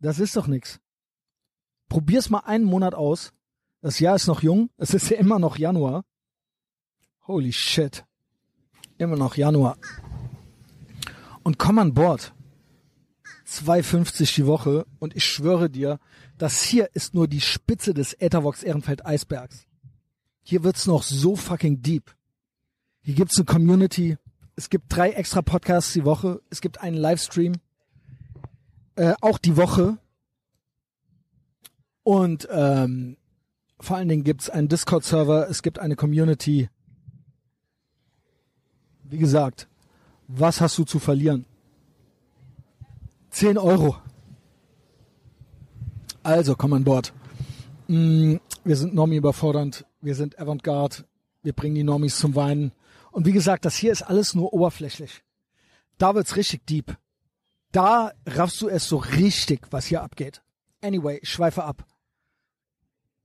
Das 0.00 0.18
ist 0.18 0.34
doch 0.34 0.46
nix. 0.46 0.80
Probier's 1.90 2.30
mal 2.30 2.44
einen 2.46 2.64
Monat 2.64 2.94
aus. 2.94 3.34
Das 3.82 4.00
Jahr 4.00 4.16
ist 4.16 4.28
noch 4.28 4.42
jung. 4.42 4.70
Es 4.78 4.94
ist 4.94 5.10
ja 5.10 5.18
immer 5.18 5.38
noch 5.38 5.58
Januar. 5.58 6.06
Holy 7.26 7.52
shit. 7.52 8.06
Immer 8.96 9.16
noch 9.16 9.36
Januar. 9.36 9.76
Und 11.42 11.58
komm 11.58 11.78
an 11.80 11.92
Bord. 11.92 12.32
2,50 13.48 14.34
die 14.34 14.46
Woche. 14.46 14.86
Und 14.98 15.16
ich 15.16 15.24
schwöre 15.24 15.70
dir, 15.70 15.98
das 16.36 16.62
hier 16.62 16.90
ist 16.94 17.14
nur 17.14 17.26
die 17.26 17.40
Spitze 17.40 17.94
des 17.94 18.12
Ethervox 18.14 18.62
Ehrenfeld 18.62 19.04
Eisbergs. 19.06 19.66
Hier 20.42 20.64
wird's 20.64 20.86
noch 20.86 21.02
so 21.02 21.36
fucking 21.36 21.82
deep. 21.82 22.14
Hier 23.00 23.14
gibt's 23.14 23.36
eine 23.38 23.46
Community. 23.46 24.16
Es 24.56 24.70
gibt 24.70 24.84
drei 24.88 25.10
extra 25.10 25.42
Podcasts 25.42 25.92
die 25.92 26.04
Woche. 26.04 26.40
Es 26.50 26.60
gibt 26.60 26.80
einen 26.80 26.96
Livestream. 26.96 27.54
Äh, 28.96 29.14
auch 29.20 29.38
die 29.38 29.56
Woche. 29.56 29.98
Und 32.02 32.48
ähm, 32.50 33.16
vor 33.80 33.96
allen 33.96 34.08
Dingen 34.08 34.24
gibt's 34.24 34.50
einen 34.50 34.68
Discord-Server. 34.68 35.48
Es 35.48 35.62
gibt 35.62 35.78
eine 35.78 35.96
Community. 35.96 36.68
Wie 39.04 39.18
gesagt, 39.18 39.68
was 40.26 40.60
hast 40.60 40.76
du 40.78 40.84
zu 40.84 40.98
verlieren? 40.98 41.46
Zehn 43.30 43.58
Euro. 43.58 43.96
Also, 46.22 46.54
komm 46.56 46.72
an 46.72 46.84
Bord. 46.84 47.12
Mm, 47.86 48.36
wir 48.64 48.76
sind 48.76 48.94
Normi 48.94 49.16
überfordernd 49.16 49.84
wir 50.00 50.14
sind 50.14 50.38
Avantgarde, 50.38 51.04
wir 51.42 51.52
bringen 51.52 51.74
die 51.74 51.84
Normis 51.84 52.18
zum 52.18 52.34
Weinen. 52.34 52.72
Und 53.10 53.26
wie 53.26 53.32
gesagt, 53.32 53.64
das 53.64 53.76
hier 53.76 53.92
ist 53.92 54.02
alles 54.02 54.34
nur 54.34 54.52
oberflächlich. 54.52 55.22
Da 55.96 56.14
wird's 56.14 56.36
richtig 56.36 56.66
deep. 56.66 56.96
Da 57.72 58.12
raffst 58.26 58.60
du 58.62 58.68
es 58.68 58.88
so 58.88 58.96
richtig, 58.96 59.66
was 59.70 59.86
hier 59.86 60.02
abgeht. 60.02 60.42
Anyway, 60.82 61.18
ich 61.22 61.30
schweife 61.30 61.64
ab. 61.64 61.84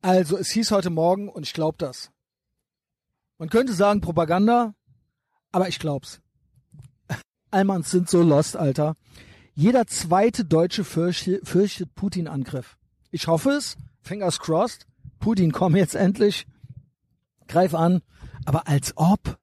Also, 0.02 0.38
es 0.38 0.50
hieß 0.50 0.72
heute 0.72 0.90
Morgen 0.90 1.30
und 1.30 1.44
ich 1.44 1.54
glaub 1.54 1.78
das. 1.78 2.12
Man 3.38 3.50
könnte 3.50 3.74
sagen 3.74 4.02
Propaganda, 4.02 4.74
aber 5.52 5.70
ich 5.70 5.80
glaub's. 5.80 6.22
Allmanns 7.52 7.92
sind 7.92 8.10
so 8.10 8.22
lost, 8.22 8.58
Alter. 8.58 8.96
Jeder 9.56 9.86
zweite 9.86 10.46
Deutsche 10.46 10.84
fürchtet, 10.84 11.48
fürchtet 11.48 11.94
Putin-Angriff. 11.96 12.78
Ich 13.12 13.28
hoffe 13.28 13.52
es. 13.52 13.78
Fingers 14.02 14.40
crossed. 14.40 14.88
Putin, 15.20 15.52
komm 15.52 15.76
jetzt 15.76 15.96
endlich 15.96 16.48
greif 17.48 17.74
an. 17.74 18.02
Aber 18.46 18.68
als 18.68 18.94
ob, 18.98 19.38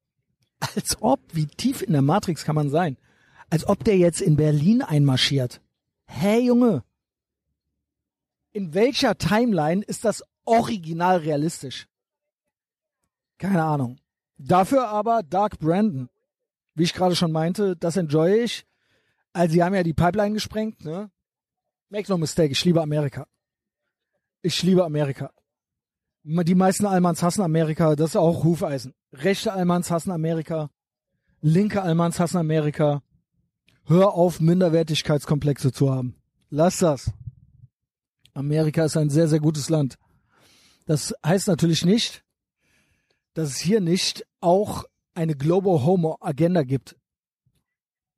als 0.74 1.00
ob, 1.00 1.20
wie 1.32 1.46
tief 1.46 1.80
in 1.82 1.92
der 1.92 2.02
Matrix 2.02 2.44
kann 2.44 2.56
man 2.56 2.70
sein? 2.70 2.98
Als 3.48 3.66
ob 3.66 3.84
der 3.84 3.96
jetzt 3.96 4.20
in 4.20 4.36
Berlin 4.36 4.82
einmarschiert. 4.82 5.60
Hä, 6.06 6.40
Junge? 6.40 6.82
In 8.52 8.74
welcher 8.74 9.16
Timeline 9.16 9.82
ist 9.82 10.04
das 10.04 10.24
original 10.44 11.18
realistisch? 11.18 11.86
Keine 13.38 13.62
Ahnung. 13.62 13.96
Dafür 14.38 14.88
aber 14.88 15.22
Dark 15.22 15.58
Brandon. 15.58 16.08
Wie 16.74 16.82
ich 16.82 16.94
gerade 16.94 17.14
schon 17.14 17.32
meinte, 17.32 17.76
das 17.76 17.96
enjoy 17.96 18.42
ich. 18.42 18.66
Also 19.32 19.52
sie 19.52 19.62
haben 19.62 19.74
ja 19.74 19.82
die 19.82 19.94
Pipeline 19.94 20.34
gesprengt, 20.34 20.84
ne? 20.84 21.10
Make 21.88 22.10
no 22.10 22.18
mistake, 22.18 22.52
ich 22.52 22.64
liebe 22.64 22.82
Amerika. 22.82 23.26
Ich 24.42 24.62
liebe 24.62 24.84
Amerika. 24.84 25.32
Die 26.22 26.54
meisten 26.54 26.86
Almans 26.86 27.22
hassen 27.22 27.42
Amerika, 27.42 27.96
das 27.96 28.10
ist 28.10 28.16
auch 28.16 28.44
Hufeisen. 28.44 28.94
Rechte 29.12 29.52
Almans 29.52 29.90
hassen 29.90 30.10
Amerika, 30.10 30.70
linke 31.40 31.82
Almans 31.82 32.20
hassen 32.20 32.36
Amerika. 32.36 33.02
Hör 33.86 34.14
auf, 34.14 34.40
Minderwertigkeitskomplexe 34.40 35.72
zu 35.72 35.92
haben. 35.92 36.14
Lass 36.50 36.78
das. 36.78 37.10
Amerika 38.34 38.84
ist 38.84 38.96
ein 38.96 39.10
sehr, 39.10 39.28
sehr 39.28 39.40
gutes 39.40 39.68
Land. 39.68 39.98
Das 40.86 41.14
heißt 41.24 41.48
natürlich 41.48 41.84
nicht, 41.84 42.24
dass 43.34 43.48
es 43.50 43.58
hier 43.58 43.80
nicht 43.80 44.26
auch 44.40 44.84
eine 45.14 45.34
Global 45.34 45.84
Homo 45.84 46.18
Agenda 46.20 46.62
gibt. 46.62 46.96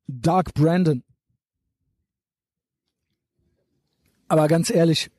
Dark 0.07 0.53
Brandon. 0.53 1.03
Aber 4.27 4.47
ganz 4.47 4.69
ehrlich, 4.69 5.11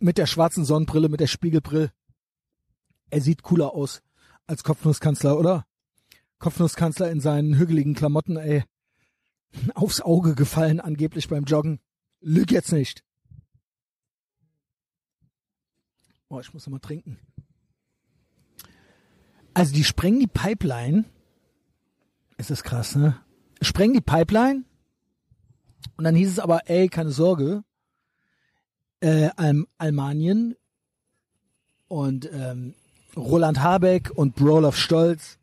mit 0.00 0.18
der 0.18 0.26
schwarzen 0.26 0.64
Sonnenbrille, 0.64 1.08
mit 1.08 1.20
der 1.20 1.26
Spiegelbrille, 1.26 1.92
er 3.10 3.20
sieht 3.20 3.42
cooler 3.42 3.72
aus 3.72 4.02
als 4.46 4.64
Kopfnusskanzler, 4.64 5.38
oder? 5.38 5.66
Kopfnusskanzler 6.38 7.10
in 7.10 7.20
seinen 7.20 7.56
hügeligen 7.56 7.94
Klamotten, 7.94 8.36
ey. 8.36 8.64
Aufs 9.74 10.00
Auge 10.00 10.34
gefallen, 10.34 10.80
angeblich 10.80 11.28
beim 11.28 11.44
Joggen. 11.44 11.80
Lüg 12.20 12.50
jetzt 12.50 12.72
nicht. 12.72 13.04
Oh, 16.28 16.40
ich 16.40 16.52
muss 16.52 16.66
noch 16.66 16.72
mal 16.72 16.78
trinken. 16.80 17.18
Also 19.54 19.72
die 19.72 19.84
sprengen 19.84 20.20
die 20.20 20.26
Pipeline. 20.26 21.04
Es 22.36 22.50
ist 22.50 22.64
krass, 22.64 22.96
ne? 22.96 23.18
Sprengen 23.60 23.94
die 23.94 24.00
Pipeline. 24.00 24.64
Und 25.96 26.04
dann 26.04 26.14
hieß 26.14 26.30
es 26.30 26.38
aber, 26.38 26.68
ey, 26.68 26.88
keine 26.88 27.10
Sorge. 27.10 27.64
Äh, 29.00 29.30
Alm 29.36 29.66
Almanien 29.78 30.56
und 31.88 32.28
ähm, 32.32 32.74
Roland 33.16 33.62
Habeck 33.62 34.10
und 34.14 34.34
Brolof 34.34 34.76
Stolz. 34.76 35.38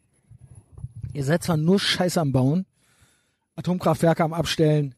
Ihr 1.13 1.23
seid 1.23 1.43
zwar 1.43 1.57
nur 1.57 1.79
Scheiße 1.79 2.19
am 2.19 2.31
Bauen, 2.31 2.65
Atomkraftwerke 3.55 4.23
am 4.23 4.33
Abstellen, 4.33 4.95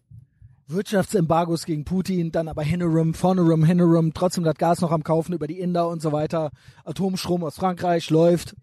Wirtschaftsembargos 0.68 1.66
gegen 1.66 1.86
Putin, 1.86 2.32
dann 2.32 2.48
aber 2.48 2.64
Hinnerum, 2.64 3.14
Vornerum, 3.14 3.64
Hinnerum, 3.64 4.14
trotzdem 4.14 4.44
das 4.44 4.56
Gas 4.56 4.82
noch 4.82 4.92
am 4.92 5.04
Kaufen 5.04 5.34
über 5.34 5.48
die 5.48 5.60
Inder 5.60 5.90
und 5.90 6.02
so 6.02 6.12
weiter. 6.12 6.52
Atomstrom 6.86 7.44
aus 7.44 7.56
Frankreich 7.56 8.10
läuft. 8.10 8.56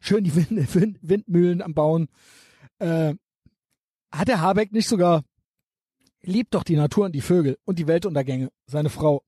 Schön 0.00 0.24
die 0.24 0.34
Wind, 0.34 0.74
Wind, 0.74 0.98
Windmühlen 1.02 1.62
am 1.62 1.74
Bauen. 1.74 2.08
Äh, 2.78 3.14
hat 4.12 4.28
der 4.28 4.40
Habeck 4.40 4.72
nicht 4.72 4.88
sogar, 4.88 5.24
liebt 6.22 6.54
doch 6.54 6.64
die 6.64 6.76
Natur 6.76 7.06
und 7.06 7.12
die 7.12 7.20
Vögel 7.20 7.58
und 7.64 7.78
die 7.78 7.86
Weltuntergänge, 7.86 8.50
seine 8.66 8.90
Frau. 8.90 9.24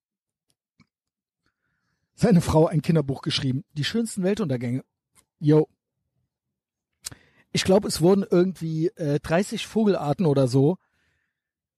Seine 2.15 2.41
Frau 2.41 2.67
ein 2.67 2.83
Kinderbuch 2.83 3.23
geschrieben. 3.23 3.65
Die 3.73 3.85
schönsten 3.85 4.23
Weltuntergänge. 4.23 4.85
Yo. 5.41 5.69
Ich 7.51 7.65
glaube, 7.65 7.89
es 7.89 8.01
wurden 8.01 8.25
irgendwie 8.29 8.89
äh, 8.89 9.19
30 9.21 9.67
Vogelarten 9.67 10.27
oder 10.27 10.47
so 10.47 10.77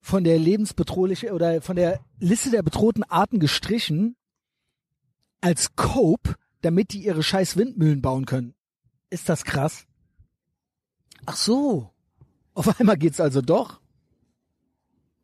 von 0.00 0.24
der 0.24 0.38
lebensbedrohliche 0.38 1.32
oder 1.32 1.60
von 1.62 1.74
der 1.74 2.00
Liste 2.18 2.50
der 2.50 2.62
bedrohten 2.62 3.02
Arten 3.02 3.40
gestrichen 3.40 4.16
als 5.40 5.74
Cope, 5.74 6.36
damit 6.60 6.92
die 6.92 7.04
ihre 7.04 7.22
scheiß 7.22 7.56
Windmühlen 7.56 8.02
bauen 8.02 8.24
können. 8.24 8.54
Ist 9.10 9.28
das 9.28 9.44
krass? 9.44 9.86
Ach 11.24 11.36
so. 11.36 11.95
Auf 12.56 12.80
einmal 12.80 12.96
geht's 12.96 13.20
also 13.20 13.42
doch. 13.42 13.82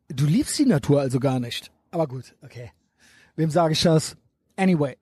Du 0.07 0.25
liebst 0.25 0.57
die 0.59 0.65
Natur 0.65 1.01
also 1.01 1.19
gar 1.19 1.39
nicht. 1.39 1.71
Aber 1.89 2.07
gut, 2.07 2.35
okay. 2.43 2.71
Wem 3.35 3.49
sage 3.49 3.73
ich 3.73 3.81
das? 3.81 4.15
Anyway. 4.55 4.95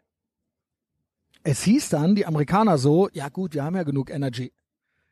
Es 1.44 1.64
hieß 1.64 1.90
dann, 1.90 2.16
die 2.16 2.26
Amerikaner 2.26 2.78
so, 2.78 3.10
ja 3.10 3.28
gut, 3.28 3.53
wir 3.53 3.66
haben 3.66 3.76
ja 3.76 3.84
genug 3.84 4.10
Energy. 4.10 4.53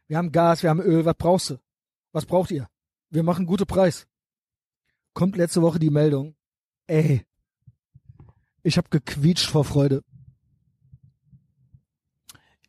Wir 0.08 0.18
haben 0.18 0.32
Gas, 0.32 0.64
wir 0.64 0.70
haben 0.70 0.80
Öl, 0.80 1.04
was 1.04 1.16
brauchst 1.18 1.50
du? 1.50 1.58
Was 2.14 2.26
braucht 2.26 2.52
ihr? 2.52 2.70
Wir 3.10 3.24
machen 3.24 3.46
gute 3.46 3.66
Preis. 3.66 4.08
Kommt 5.14 5.36
letzte 5.36 5.62
Woche 5.62 5.80
die 5.80 5.90
Meldung. 5.90 6.36
Ey, 6.88 7.26
ich 8.64 8.78
hab 8.78 8.90
gequietscht 8.92 9.50
vor 9.50 9.66
Freude. 9.66 10.04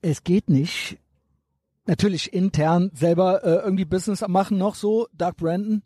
Es 0.03 0.25
geht 0.25 0.49
nicht. 0.49 0.99
Natürlich 1.91 2.33
intern 2.33 2.93
selber 2.95 3.43
äh, 3.43 3.65
irgendwie 3.65 3.85
Business 3.85 4.21
machen 4.29 4.59
noch 4.59 4.77
so, 4.77 5.09
Doug 5.13 5.33
Brandon. 5.37 5.83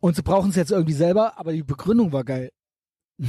Und 0.00 0.16
sie 0.16 0.22
brauchen 0.22 0.48
es 0.48 0.56
jetzt 0.56 0.70
irgendwie 0.70 0.94
selber, 0.94 1.38
aber 1.38 1.52
die 1.52 1.62
Begründung 1.62 2.10
war 2.10 2.24
geil. 2.24 2.50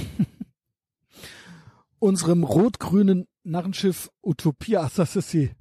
Unserem 2.00 2.46
rot-grünen 2.46 3.28
Narrenschiff 3.44 4.10
Utopia, 4.22 4.90
das 4.96 5.18
ist 5.18 5.32
sie. 5.32 5.52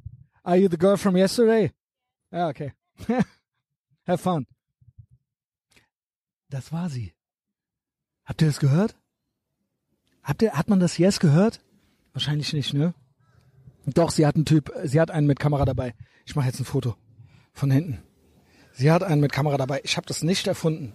Are 0.44 0.56
you 0.56 0.68
the 0.70 0.78
girl 0.78 0.96
from 0.96 1.16
yesterday? 1.16 1.72
Ja, 2.30 2.48
okay. 2.48 2.74
Have 4.06 4.22
fun. 4.22 4.46
Das 6.48 6.70
war 6.70 6.90
sie. 6.90 7.12
Habt 8.24 8.40
ihr 8.40 8.46
das 8.46 8.60
gehört? 8.60 8.96
Habt 10.22 10.42
ihr, 10.42 10.52
hat 10.52 10.68
man 10.68 10.78
das 10.78 10.96
Yes 10.96 11.18
gehört? 11.18 11.60
Wahrscheinlich 12.12 12.52
nicht, 12.52 12.72
ne? 12.72 12.94
Doch, 13.86 14.10
sie 14.10 14.26
hat 14.26 14.36
einen 14.36 14.44
Typ, 14.44 14.72
sie 14.84 15.00
hat 15.00 15.10
einen 15.10 15.26
mit 15.26 15.38
Kamera 15.38 15.64
dabei. 15.64 15.94
Ich 16.24 16.36
mache 16.36 16.46
jetzt 16.46 16.60
ein 16.60 16.64
Foto 16.64 16.94
von 17.52 17.70
hinten. 17.70 18.02
Sie 18.72 18.90
hat 18.90 19.02
einen 19.02 19.20
mit 19.20 19.32
Kamera 19.32 19.56
dabei. 19.56 19.80
Ich 19.84 19.96
habe 19.96 20.06
das 20.06 20.22
nicht 20.22 20.46
erfunden. 20.46 20.94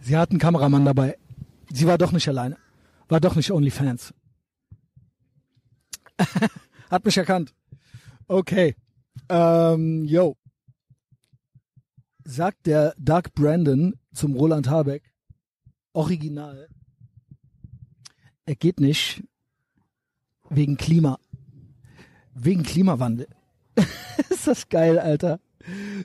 Sie 0.00 0.16
hat 0.16 0.30
einen 0.30 0.38
Kameramann 0.38 0.84
dabei. 0.84 1.18
Sie 1.72 1.86
war 1.86 1.98
doch 1.98 2.12
nicht 2.12 2.28
alleine. 2.28 2.56
War 3.08 3.20
doch 3.20 3.34
nicht 3.34 3.50
OnlyFans. 3.50 4.14
hat 6.90 7.04
mich 7.04 7.16
erkannt. 7.16 7.54
Okay. 8.26 8.76
Ähm, 9.28 10.04
yo. 10.04 10.36
Sagt 12.24 12.66
der 12.66 12.94
Doug 12.98 13.32
Brandon 13.34 13.98
zum 14.12 14.36
Roland 14.36 14.68
Habeck, 14.68 15.02
original, 15.92 16.68
er 18.44 18.54
geht 18.54 18.80
nicht 18.80 19.24
wegen 20.50 20.76
Klima. 20.76 21.18
Wegen 22.34 22.62
Klimawandel. 22.62 23.28
ist 24.30 24.46
das 24.46 24.68
geil, 24.68 24.98
Alter. 24.98 25.40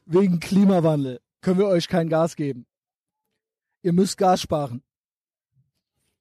Wegen 0.06 0.40
Klimawandel 0.40 1.20
können 1.42 1.60
wir 1.60 1.68
euch 1.68 1.88
kein 1.88 2.10
Gas 2.10 2.36
geben. 2.36 2.66
Ihr 3.82 3.94
müsst 3.94 4.18
Gas 4.18 4.42
sparen. 4.42 4.82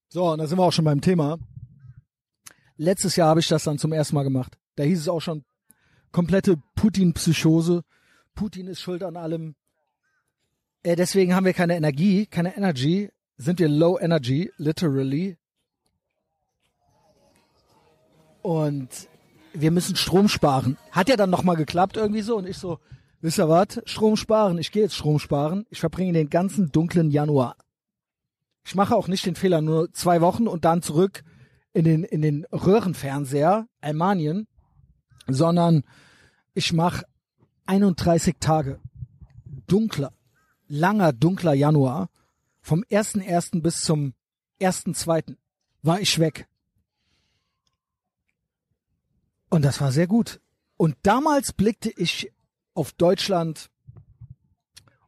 So, 0.09 0.31
und 0.31 0.39
da 0.39 0.47
sind 0.47 0.59
wir 0.59 0.65
auch 0.65 0.73
schon 0.73 0.85
beim 0.85 1.01
Thema. 1.01 1.39
Letztes 2.77 3.17
Jahr 3.17 3.29
habe 3.29 3.41
ich 3.41 3.49
das 3.49 3.65
dann 3.65 3.79
zum 3.79 3.93
ersten 3.93 4.15
Mal 4.15 4.25
gemacht. 4.25 4.59
Da 4.77 4.83
hieß 4.83 4.99
es 4.99 5.09
auch 5.09 5.21
schon 5.21 5.45
komplette 6.11 6.61
Putin-Psychose. 6.75 7.83
Putin 8.35 8.67
ist 8.67 8.81
schuld 8.81 9.03
an 9.03 9.17
allem. 9.17 9.55
Äh, 10.83 10.97
deswegen 10.97 11.35
haben 11.35 11.47
wir 11.47 11.53
keine 11.53 11.77
Energie, 11.77 12.27
keine 12.27 12.57
Energy. 12.57 13.11
Sind 13.37 13.59
wir 13.59 13.69
low 13.69 13.99
energy, 13.99 14.53
literally. 14.57 15.39
Und 18.43 18.89
wir 19.55 19.71
müssen 19.71 19.97
Strom 19.97 20.29
sparen. 20.29 20.77
Hat 20.91 21.09
ja 21.09 21.17
dann 21.17 21.31
nochmal 21.31 21.57
geklappt 21.57 21.97
irgendwie 21.97 22.23
so. 22.23 22.37
Und 22.37 22.47
ich 22.47 22.59
so, 22.59 22.79
wisst 23.21 23.39
ihr 23.39 23.49
was? 23.49 23.81
Strom 23.85 24.17
sparen. 24.17 24.59
Ich 24.59 24.73
gehe 24.73 24.83
jetzt 24.83 24.97
Strom 24.97 25.19
sparen. 25.19 25.67
Ich 25.71 25.81
verbringe 25.81 26.13
den 26.13 26.31
ganzen 26.31 26.71
dunklen 26.73 27.11
Januar. 27.11 27.57
Ich 28.65 28.75
mache 28.75 28.95
auch 28.95 29.09
nicht 29.09 29.27
den 29.27 29.35
Fehler, 29.35 29.61
nur 29.61 29.93
zwei 29.93 30.21
Wochen 30.21 30.47
und 30.47 30.65
dann 30.65 30.83
zurück 30.83 31.25
in 31.73 31.85
den, 31.85 32.05
in 32.05 32.23
den 32.23 32.45
Röhrenfernseher, 32.53 33.67
Almanien, 33.81 34.47
sondern 35.27 35.83
ich 36.55 36.73
mache 36.73 37.05
31 37.67 38.37
Tage 38.39 38.81
dunkler, 39.67 40.13
langer, 40.69 41.13
dunkler 41.13 41.55
Januar. 41.55 42.09
Vom 42.61 42.85
1.1. 42.85 43.63
bis 43.63 43.83
zum 43.83 44.15
1.2. 44.61 45.37
war 45.83 46.01
ich 46.01 46.19
weg. 46.19 46.47
Und 49.53 49.67
das 49.67 49.83
war 49.83 49.93
sehr 49.93 50.07
gut. 50.07 50.41
Und 50.79 50.97
damals 51.03 51.53
blickte 51.53 51.93
ich 51.95 52.33
auf 52.73 52.93
Deutschland 52.93 53.69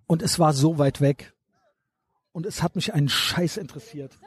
und 0.06 0.20
es 0.20 0.38
war 0.38 0.52
so 0.52 0.76
weit 0.76 1.00
weg. 1.00 1.32
Und 2.32 2.44
es 2.44 2.62
hat 2.62 2.76
mich 2.76 2.92
einen 2.92 3.08
Scheiß 3.08 3.56
interessiert. 3.56 4.18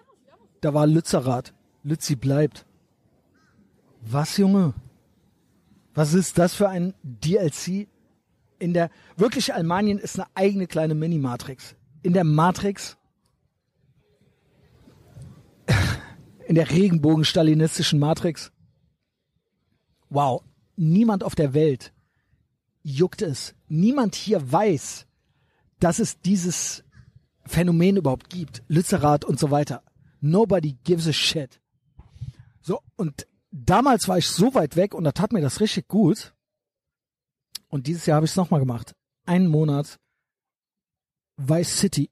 Da 0.62 0.74
war 0.74 0.88
Lützerath. 0.88 1.54
Lützi 1.84 2.16
bleibt. 2.16 2.66
Was, 4.02 4.38
Junge? 4.38 4.74
Was 5.94 6.16
ist 6.16 6.40
das 6.40 6.56
für 6.56 6.68
ein 6.68 6.96
DLC? 7.04 7.88
In 8.58 8.74
der, 8.74 8.90
wirklich 9.18 9.54
Almanien 9.54 10.00
ist 10.00 10.20
eine 10.20 10.28
eigene 10.34 10.66
kleine 10.66 10.96
Mini-Matrix. 10.96 11.76
In 12.02 12.14
der 12.14 12.24
Matrix, 12.24 12.98
in 16.48 16.56
der 16.56 16.72
regenbogen-stalinistischen 16.72 18.00
Matrix, 18.00 18.52
wow, 20.10 20.44
niemand 20.76 21.24
auf 21.24 21.36
der 21.36 21.54
Welt 21.54 21.94
juckt 22.84 23.22
es. 23.22 23.56
Niemand 23.68 24.16
hier 24.16 24.52
weiß, 24.52 25.06
dass 25.80 26.00
es 26.00 26.22
dieses 26.22 26.84
Phänomen 27.46 27.98
überhaupt 27.98 28.30
gibt. 28.30 28.64
Lützerath 28.68 29.26
und 29.26 29.40
so 29.40 29.52
weiter. 29.52 29.84
Nobody 30.22 30.78
gives 30.84 31.08
a 31.08 31.14
shit. 31.14 31.62
So, 32.62 32.82
und 32.96 33.28
damals 33.52 34.08
war 34.08 34.18
ich 34.18 34.28
so 34.28 34.54
weit 34.54 34.76
weg 34.76 34.94
und 34.94 35.04
da 35.04 35.12
tat 35.12 35.32
mir 35.32 35.42
das 35.42 35.60
richtig 35.60 35.88
gut. 35.88 36.34
Und 37.70 37.88
dieses 37.88 38.06
Jahr 38.06 38.18
habe 38.18 38.26
ich 38.26 38.32
es 38.32 38.38
nochmal 38.38 38.60
gemacht. 38.60 38.96
Einen 39.26 39.48
Monat 39.48 40.00
Vice 41.38 41.80
City. 41.80 42.10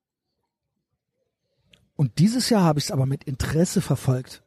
Und 1.95 2.19
dieses 2.19 2.49
Jahr 2.49 2.63
habe 2.63 2.79
ich 2.79 2.85
es 2.85 2.91
aber 2.91 3.05
mit 3.05 3.23
Interesse 3.23 3.81
verfolgt. 3.81 4.43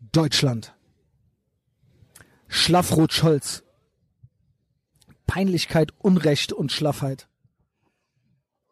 Deutschland. 0.00 0.74
Schlaffrot-Scholz. 2.48 3.62
Peinlichkeit, 5.26 5.92
Unrecht 5.98 6.52
und 6.52 6.72
Schlaffheit. 6.72 7.28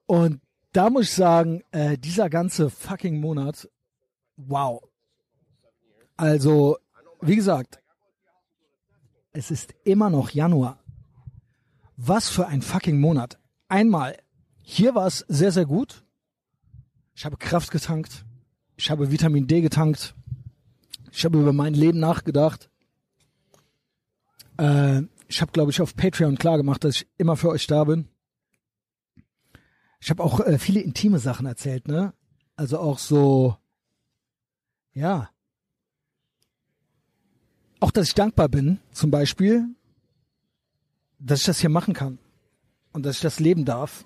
Und 0.07 0.41
da 0.73 0.91
muss 0.91 1.05
ich 1.05 1.15
sagen, 1.15 1.63
äh, 1.71 1.99
dieser 1.99 2.31
ganze 2.31 2.71
fucking 2.71 3.21
Monat, 3.21 3.69
wow. 4.37 4.83
Also, 6.17 6.79
wie 7.21 7.37
gesagt, 7.37 7.83
es 9.33 9.51
ist 9.51 9.75
immer 9.85 10.09
noch 10.09 10.31
Januar. 10.31 10.79
Was 11.97 12.29
für 12.29 12.47
ein 12.47 12.63
fucking 12.63 12.99
Monat. 13.01 13.39
Einmal, 13.69 14.17
hier 14.63 14.95
war 14.95 15.07
es 15.07 15.25
sehr, 15.29 15.53
sehr 15.53 15.67
gut. 15.67 16.05
Ich 17.15 17.25
habe 17.25 17.37
Kraft 17.37 17.71
getankt. 17.71 18.25
Ich 18.77 18.91
habe 18.91 19.11
Vitamin 19.11 19.47
D 19.47 19.61
getankt. 19.61 20.15
Ich 21.11 21.25
habe 21.25 21.41
über 21.41 21.53
mein 21.53 21.75
Leben 21.75 21.99
nachgedacht. 21.99 22.71
Äh, 24.59 25.03
ich 25.29 25.41
habe, 25.41 25.53
glaube 25.53 25.71
ich, 25.71 25.81
auf 25.81 25.97
Patreon 25.97 26.37
klar 26.39 26.57
gemacht, 26.57 26.85
dass 26.85 26.97
ich 26.97 27.09
immer 27.19 27.37
für 27.37 27.49
euch 27.49 27.67
da 27.67 27.85
bin. 27.85 28.09
Ich 30.01 30.11
habe 30.11 30.23
auch 30.23 30.41
äh, 30.41 30.59
viele 30.59 30.81
intime 30.81 31.19
Sachen 31.19 31.47
erzählt, 31.47 31.89
ne? 31.89 32.13
Also 32.55 32.79
auch 32.79 32.99
so, 32.99 33.57
ja. 34.93 35.31
Auch, 37.81 37.91
dass 37.91 38.09
ich 38.09 38.15
dankbar 38.15 38.49
bin, 38.49 38.79
zum 38.93 39.11
Beispiel, 39.11 39.67
dass 41.19 41.41
ich 41.41 41.47
das 41.47 41.61
hier 41.61 41.71
machen 41.71 41.95
kann 41.95 42.19
und 42.93 43.05
dass 43.05 43.17
ich 43.17 43.23
das 43.23 43.41
leben 43.41 43.65
darf 43.65 44.05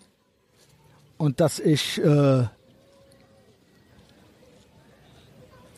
und 1.16 1.40
dass 1.40 1.60
ich, 1.60 1.98
äh, 1.98 2.46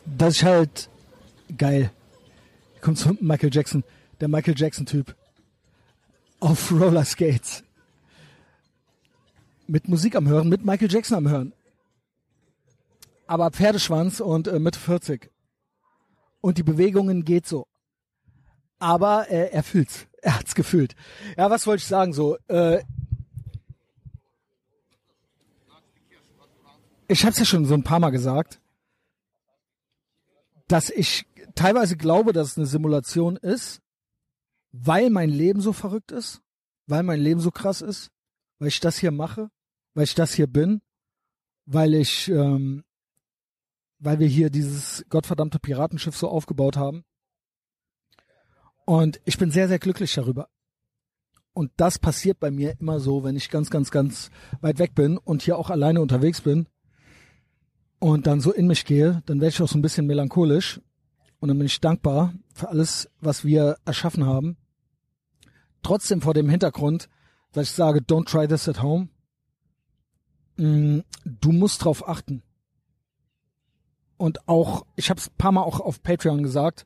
dass 0.05 0.35
ich 0.35 0.43
halt 0.43 0.89
geil. 1.57 1.91
Kommt 2.81 2.97
zu 2.97 3.15
Michael 3.19 3.53
Jackson, 3.53 3.83
der 4.23 4.29
Michael 4.29 4.55
Jackson 4.55 4.85
Typ 4.85 5.17
auf 6.39 6.71
Roller 6.71 7.03
Skates 7.03 7.61
mit 9.67 9.89
Musik 9.89 10.15
am 10.15 10.29
Hören, 10.29 10.47
mit 10.47 10.63
Michael 10.63 10.89
Jackson 10.89 11.17
am 11.17 11.27
Hören. 11.27 11.51
Aber 13.27 13.51
Pferdeschwanz 13.51 14.21
und 14.21 14.47
äh, 14.47 14.59
Mitte 14.59 14.79
40. 14.79 15.29
Und 16.39 16.57
die 16.57 16.63
Bewegungen 16.63 17.25
geht 17.25 17.45
so. 17.45 17.67
Aber 18.79 19.29
äh, 19.29 19.49
er 19.51 19.63
fühlt's. 19.63 20.07
Er 20.21 20.39
hat's 20.39 20.55
gefühlt. 20.55 20.95
Ja, 21.35 21.49
was 21.49 21.67
wollte 21.67 21.81
ich 21.81 21.87
sagen? 21.87 22.13
So, 22.13 22.37
äh, 22.47 22.81
ich 27.09 27.25
hab's 27.25 27.39
ja 27.39 27.43
schon 27.43 27.65
so 27.65 27.73
ein 27.73 27.83
paar 27.83 27.99
Mal 27.99 28.11
gesagt, 28.11 28.61
dass 30.69 30.89
ich 30.89 31.25
teilweise 31.55 31.97
glaube, 31.97 32.31
dass 32.31 32.51
es 32.51 32.57
eine 32.57 32.67
Simulation 32.67 33.35
ist, 33.35 33.81
weil 34.73 35.09
mein 35.09 35.29
Leben 35.29 35.61
so 35.61 35.71
verrückt 35.71 36.11
ist, 36.11 36.41
weil 36.87 37.03
mein 37.03 37.21
Leben 37.21 37.39
so 37.39 37.51
krass 37.51 37.81
ist, 37.81 38.11
weil 38.59 38.67
ich 38.67 38.79
das 38.79 38.97
hier 38.97 39.11
mache, 39.11 39.49
weil 39.93 40.03
ich 40.03 40.15
das 40.15 40.33
hier 40.33 40.47
bin, 40.47 40.81
weil 41.65 41.93
ich, 41.93 42.27
ähm, 42.27 42.83
weil 43.99 44.19
wir 44.19 44.27
hier 44.27 44.49
dieses 44.49 45.05
gottverdammte 45.09 45.59
Piratenschiff 45.59 46.17
so 46.17 46.27
aufgebaut 46.27 46.75
haben. 46.75 47.05
Und 48.85 49.21
ich 49.23 49.37
bin 49.37 49.51
sehr, 49.51 49.69
sehr 49.69 49.79
glücklich 49.79 50.13
darüber. 50.13 50.49
Und 51.53 51.71
das 51.77 51.99
passiert 51.99 52.39
bei 52.39 52.49
mir 52.49 52.75
immer 52.79 52.99
so, 52.99 53.23
wenn 53.23 53.35
ich 53.35 53.51
ganz, 53.51 53.69
ganz, 53.69 53.91
ganz 53.91 54.31
weit 54.59 54.79
weg 54.79 54.95
bin 54.95 55.17
und 55.19 55.43
hier 55.43 55.57
auch 55.57 55.69
alleine 55.69 56.01
unterwegs 56.01 56.41
bin 56.41 56.67
und 57.99 58.25
dann 58.25 58.41
so 58.41 58.51
in 58.51 58.65
mich 58.65 58.85
gehe, 58.85 59.21
dann 59.27 59.39
werde 59.39 59.53
ich 59.53 59.61
auch 59.61 59.67
so 59.67 59.77
ein 59.77 59.83
bisschen 59.83 60.07
melancholisch 60.07 60.81
und 61.39 61.49
dann 61.49 61.57
bin 61.59 61.67
ich 61.67 61.79
dankbar 61.79 62.33
für 62.55 62.69
alles, 62.69 63.07
was 63.21 63.45
wir 63.45 63.77
erschaffen 63.85 64.25
haben. 64.25 64.57
Trotzdem 65.83 66.21
vor 66.21 66.33
dem 66.33 66.49
Hintergrund, 66.49 67.09
dass 67.51 67.69
ich 67.69 67.75
sage, 67.75 67.99
don't 67.99 68.25
try 68.25 68.47
this 68.47 68.67
at 68.67 68.81
home. 68.81 69.09
Mm, 70.57 70.99
du 71.25 71.51
musst 71.51 71.83
drauf 71.83 72.07
achten. 72.07 72.41
Und 74.17 74.47
auch, 74.47 74.85
ich 74.95 75.09
habe 75.09 75.19
es 75.19 75.29
paar 75.29 75.51
Mal 75.51 75.63
auch 75.63 75.79
auf 75.79 76.01
Patreon 76.01 76.43
gesagt, 76.43 76.85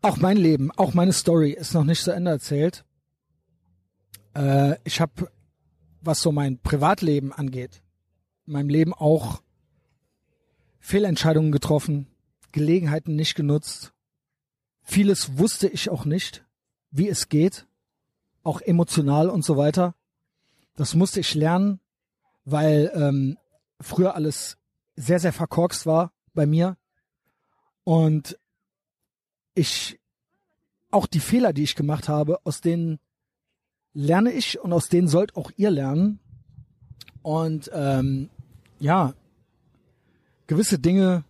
auch 0.00 0.16
mein 0.16 0.36
Leben, 0.36 0.70
auch 0.72 0.94
meine 0.94 1.12
Story 1.12 1.52
ist 1.52 1.74
noch 1.74 1.84
nicht 1.84 2.02
zu 2.02 2.12
Ende 2.12 2.30
erzählt. 2.32 2.84
Äh, 4.34 4.76
ich 4.84 5.00
habe, 5.00 5.30
was 6.00 6.20
so 6.20 6.32
mein 6.32 6.58
Privatleben 6.58 7.32
angeht, 7.32 7.82
in 8.46 8.54
meinem 8.54 8.68
Leben 8.68 8.94
auch 8.94 9.42
Fehlentscheidungen 10.80 11.52
getroffen, 11.52 12.08
Gelegenheiten 12.50 13.14
nicht 13.14 13.34
genutzt. 13.34 13.92
Vieles 14.82 15.38
wusste 15.38 15.68
ich 15.68 15.90
auch 15.90 16.04
nicht, 16.04 16.44
wie 16.92 17.08
es 17.08 17.28
geht, 17.28 17.66
auch 18.44 18.60
emotional 18.60 19.28
und 19.28 19.44
so 19.44 19.56
weiter. 19.56 19.94
Das 20.76 20.94
musste 20.94 21.20
ich 21.20 21.34
lernen, 21.34 21.80
weil 22.44 22.92
ähm, 22.94 23.38
früher 23.80 24.14
alles 24.14 24.58
sehr, 24.94 25.18
sehr 25.18 25.32
verkorkst 25.32 25.86
war 25.86 26.12
bei 26.34 26.46
mir. 26.46 26.76
Und 27.84 28.38
ich 29.54 29.98
auch 30.90 31.06
die 31.06 31.20
Fehler, 31.20 31.52
die 31.52 31.62
ich 31.62 31.74
gemacht 31.74 32.08
habe, 32.08 32.38
aus 32.44 32.60
denen 32.60 33.00
lerne 33.94 34.32
ich 34.32 34.60
und 34.60 34.72
aus 34.72 34.88
denen 34.88 35.08
sollt 35.08 35.36
auch 35.36 35.50
ihr 35.56 35.70
lernen. 35.70 36.20
Und 37.22 37.70
ähm, 37.72 38.28
ja, 38.78 39.14
gewisse 40.46 40.78
Dinge 40.78 41.24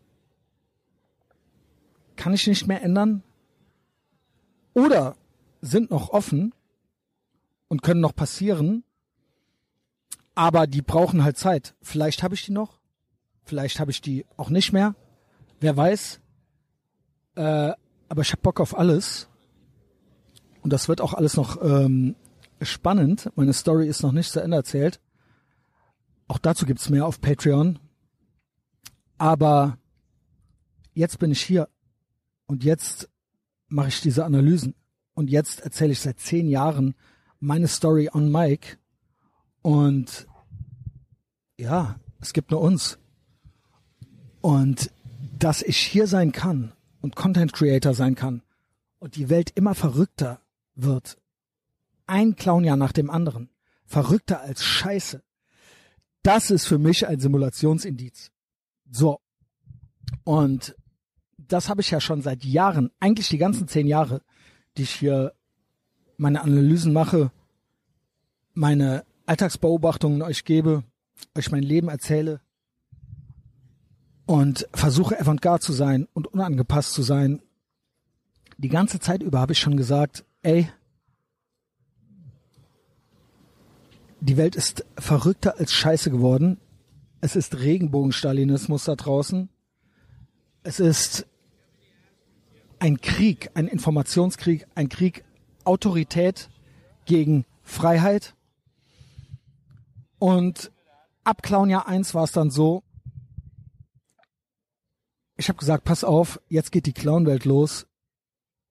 kann 2.17 2.35
ich 2.35 2.47
nicht 2.47 2.67
mehr 2.67 2.83
ändern 2.83 3.23
oder 4.75 5.17
sind 5.63 5.91
noch 5.91 6.11
offen 6.11 6.53
und 7.69 7.83
können 7.83 8.01
noch 8.01 8.15
passieren, 8.15 8.85
aber 10.35 10.67
die 10.67 10.83
brauchen 10.83 11.25
halt 11.25 11.39
Zeit. 11.39 11.75
Vielleicht 11.81 12.23
habe 12.23 12.35
ich 12.35 12.45
die 12.45 12.53
noch, 12.53 12.81
vielleicht 13.45 13.81
habe 13.81 13.91
ich 13.91 14.01
die 14.01 14.27
auch 14.37 14.51
nicht 14.51 14.73
mehr, 14.73 14.95
wer 15.61 15.77
weiß. 15.77 16.21
Äh, 17.37 17.73
aber 18.09 18.23
ich 18.23 18.33
habe 18.33 18.43
Bock 18.43 18.61
auf 18.61 18.77
alles. 18.77 19.29
Und 20.61 20.73
das 20.73 20.89
wird 20.89 21.01
auch 21.01 21.15
alles 21.15 21.37
noch 21.37 21.63
ähm, 21.63 22.15
spannend. 22.61 23.31
Meine 23.37 23.53
Story 23.53 23.89
ist 23.89 24.03
noch 24.03 24.13
nicht 24.13 24.31
zu 24.31 24.41
Ende 24.41 24.57
erzählt. 24.57 25.01
Auch 26.29 26.39
dazu 26.39 26.67
gibt's 26.67 26.91
mehr 26.91 27.07
auf 27.07 27.21
Patreon. 27.21 27.79
Aber 29.19 29.79
jetzt 30.95 31.19
bin 31.19 31.31
ich 31.31 31.43
hier 31.43 31.69
und 32.47 32.65
jetzt 32.65 33.09
mache 33.69 33.89
ich 33.89 34.01
diese 34.01 34.25
Analysen. 34.25 34.75
Und 35.23 35.29
jetzt 35.29 35.61
erzähle 35.61 35.93
ich 35.93 36.01
seit 36.01 36.19
zehn 36.19 36.49
Jahren 36.49 36.97
meine 37.39 37.69
Story 37.69 38.11
on 38.13 38.33
Mike. 38.33 38.79
Und 39.63 40.27
ja, 41.57 42.01
es 42.21 42.33
gibt 42.33 42.51
nur 42.51 42.61
uns. 42.61 42.99
Und 44.41 44.91
dass 45.39 45.63
ich 45.63 45.77
hier 45.77 46.09
sein 46.09 46.33
kann 46.33 46.73
und 47.03 47.15
Content 47.15 47.53
Creator 47.53 47.95
sein 47.95 48.17
kann 48.17 48.43
und 48.99 49.15
die 49.15 49.29
Welt 49.29 49.53
immer 49.55 49.77
verrückter 49.77 50.41
wird. 50.75 51.19
Ein 52.09 52.35
Clownjahr 52.35 52.77
nach 52.77 52.91
dem 52.91 53.09
anderen. 53.09 53.49
Verrückter 53.85 54.41
als 54.41 54.65
Scheiße. 54.65 55.23
Das 56.25 56.51
ist 56.51 56.67
für 56.67 56.79
mich 56.79 57.07
ein 57.07 57.21
Simulationsindiz. 57.21 58.33
So. 58.91 59.21
Und 60.25 60.75
das 61.39 61.69
habe 61.69 61.81
ich 61.81 61.93
ja 61.93 62.01
schon 62.01 62.23
seit 62.23 62.45
Jahren, 62.45 62.91
eigentlich 62.99 63.29
die 63.29 63.39
ganzen 63.39 63.69
zehn 63.69 63.87
Jahre, 63.87 64.21
die 64.77 64.83
ich 64.83 64.95
hier 64.95 65.33
meine 66.17 66.43
Analysen 66.43 66.93
mache, 66.93 67.31
meine 68.55 69.05
Alltagsbeobachtungen 69.27 70.23
euch 70.23 70.45
gebe, 70.45 70.85
euch 71.37 71.51
mein 71.51 71.63
Leben 71.63 71.89
erzähle, 71.89 72.41
und 74.27 74.69
versuche 74.73 75.21
Avantgarde 75.21 75.65
zu 75.65 75.73
sein 75.73 76.09
und 76.15 76.27
unangepasst 76.27 76.93
zu 76.93 77.03
sein. 77.03 77.43
Die 78.57 78.69
ganze 78.69 79.01
Zeit 79.01 79.23
über 79.23 79.41
habe 79.41 79.53
ich 79.53 79.59
schon 79.59 79.77
gesagt, 79.77 80.25
ey, 80.43 80.69
die 84.21 84.37
Welt 84.37 84.55
ist 84.55 84.85
verrückter 84.97 85.59
als 85.59 85.73
Scheiße 85.73 86.11
geworden. 86.11 86.59
Es 87.21 87.35
ist 87.35 87.59
Regenbogenstalinismus 87.59 88.85
da 88.85 88.95
draußen. 88.95 89.49
Es 90.63 90.79
ist 90.79 91.27
ein 92.83 93.01
Krieg, 93.01 93.49
ein 93.55 93.69
Informationskrieg, 93.69 94.67
ein 94.75 94.89
Krieg 94.89 95.25
Autorität 95.63 96.51
gegen 97.05 97.45
Freiheit. 97.63 98.35
Und 100.19 100.73
ab 101.23 101.45
Clownjahr 101.45 101.87
1 101.87 102.13
war 102.15 102.25
es 102.25 102.33
dann 102.33 102.51
so, 102.51 102.83
ich 105.37 105.49
habe 105.49 105.61
gesagt, 105.61 105.85
pass 105.85 106.03
auf, 106.03 106.41
jetzt 106.49 106.73
geht 106.73 106.87
die 106.87 106.93
Clownwelt 106.93 107.45
los. 107.45 107.87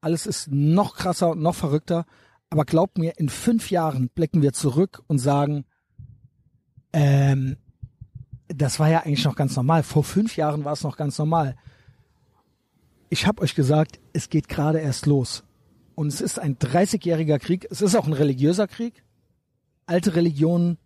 Alles 0.01 0.25
ist 0.25 0.49
noch 0.51 0.97
krasser 0.97 1.29
und 1.29 1.41
noch 1.41 1.55
verrückter. 1.55 2.05
Aber 2.49 2.65
glaubt 2.65 2.97
mir, 2.97 3.17
in 3.17 3.29
fünf 3.29 3.71
Jahren 3.71 4.09
blicken 4.09 4.41
wir 4.41 4.51
zurück 4.51 5.03
und 5.07 5.19
sagen, 5.19 5.63
ähm, 6.91 7.55
das 8.49 8.77
war 8.77 8.89
ja 8.89 9.03
eigentlich 9.03 9.23
noch 9.23 9.37
ganz 9.37 9.55
normal. 9.55 9.83
Vor 9.83 10.03
fünf 10.03 10.35
Jahren 10.35 10.65
war 10.65 10.73
es 10.73 10.83
noch 10.83 10.97
ganz 10.97 11.17
normal. 11.17 11.55
Ich 13.13 13.27
habe 13.27 13.41
euch 13.41 13.55
gesagt, 13.55 13.99
es 14.13 14.29
geht 14.29 14.47
gerade 14.47 14.79
erst 14.79 15.05
los. 15.05 15.43
Und 15.95 16.07
es 16.07 16.21
ist 16.21 16.39
ein 16.39 16.57
30-jähriger 16.57 17.39
Krieg. 17.39 17.67
Es 17.69 17.81
ist 17.81 17.93
auch 17.93 18.07
ein 18.07 18.13
religiöser 18.13 18.69
Krieg. 18.69 19.03
Alte 19.85 20.15
Religionen, 20.15 20.77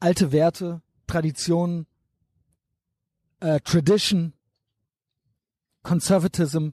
alte 0.00 0.32
Werte, 0.32 0.82
Traditionen, 1.06 1.86
äh, 3.38 3.60
Tradition, 3.60 4.32
Conservatism 5.84 6.70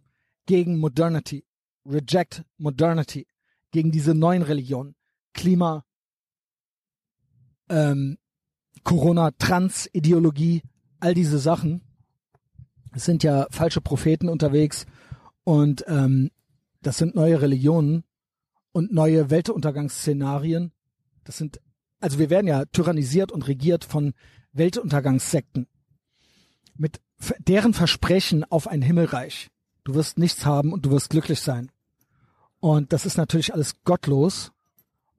gegen 0.47 0.79
Modernity, 0.79 1.45
Reject 1.85 2.43
Modernity, 2.57 3.27
gegen 3.69 3.91
diese 3.91 4.15
neuen 4.15 4.41
Religionen, 4.41 4.95
Klima, 5.33 5.85
ähm, 7.69 8.17
Corona, 8.83 9.29
Trans-Ideologie, 9.37 10.63
all 10.99 11.13
diese 11.13 11.37
Sachen. 11.37 11.83
Es 12.91 13.05
sind 13.05 13.21
ja 13.21 13.45
falsche 13.51 13.81
Propheten 13.81 14.29
unterwegs 14.29 14.87
und 15.45 15.85
ähm, 15.87 16.31
das 16.81 16.97
sind 16.97 17.15
neue 17.15 17.41
Religionen 17.41 18.03
und 18.73 18.91
neue 18.91 19.29
Weltuntergangsszenarien. 19.29 20.73
Das 21.23 21.37
sind, 21.37 21.61
also 22.01 22.19
wir 22.19 22.29
werden 22.29 22.47
ja 22.47 22.65
tyrannisiert 22.65 23.31
und 23.31 23.47
regiert 23.47 23.85
von 23.85 24.13
Weltuntergangssekten 24.51 25.67
mit 26.75 26.99
deren 27.39 27.73
Versprechen 27.73 28.43
auf 28.43 28.67
ein 28.67 28.81
Himmelreich. 28.81 29.49
Du 29.83 29.93
wirst 29.93 30.17
nichts 30.17 30.45
haben 30.45 30.73
und 30.73 30.85
du 30.85 30.91
wirst 30.91 31.09
glücklich 31.09 31.39
sein. 31.39 31.71
Und 32.59 32.91
das 32.91 33.05
ist 33.05 33.17
natürlich 33.17 33.53
alles 33.53 33.83
gottlos 33.83 34.51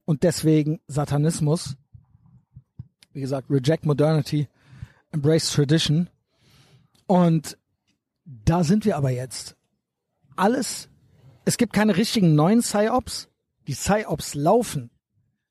und 0.05 0.23
deswegen 0.23 0.81
Satanismus. 0.89 1.77
Wie 3.12 3.20
gesagt, 3.20 3.48
reject 3.51 3.86
modernity, 3.86 4.48
embrace 5.12 5.51
tradition. 5.53 6.11
Und 7.07 7.57
da 8.24 8.65
sind 8.65 8.85
wir 8.85 8.97
aber 8.97 9.11
jetzt. 9.11 9.55
Alles, 10.36 10.88
es 11.44 11.56
gibt 11.56 11.72
keine 11.72 11.96
richtigen 11.96 12.34
neuen 12.34 12.60
Psyops. 12.60 13.28
Die 13.66 13.74
Psyops 13.74 14.34
laufen 14.34 14.90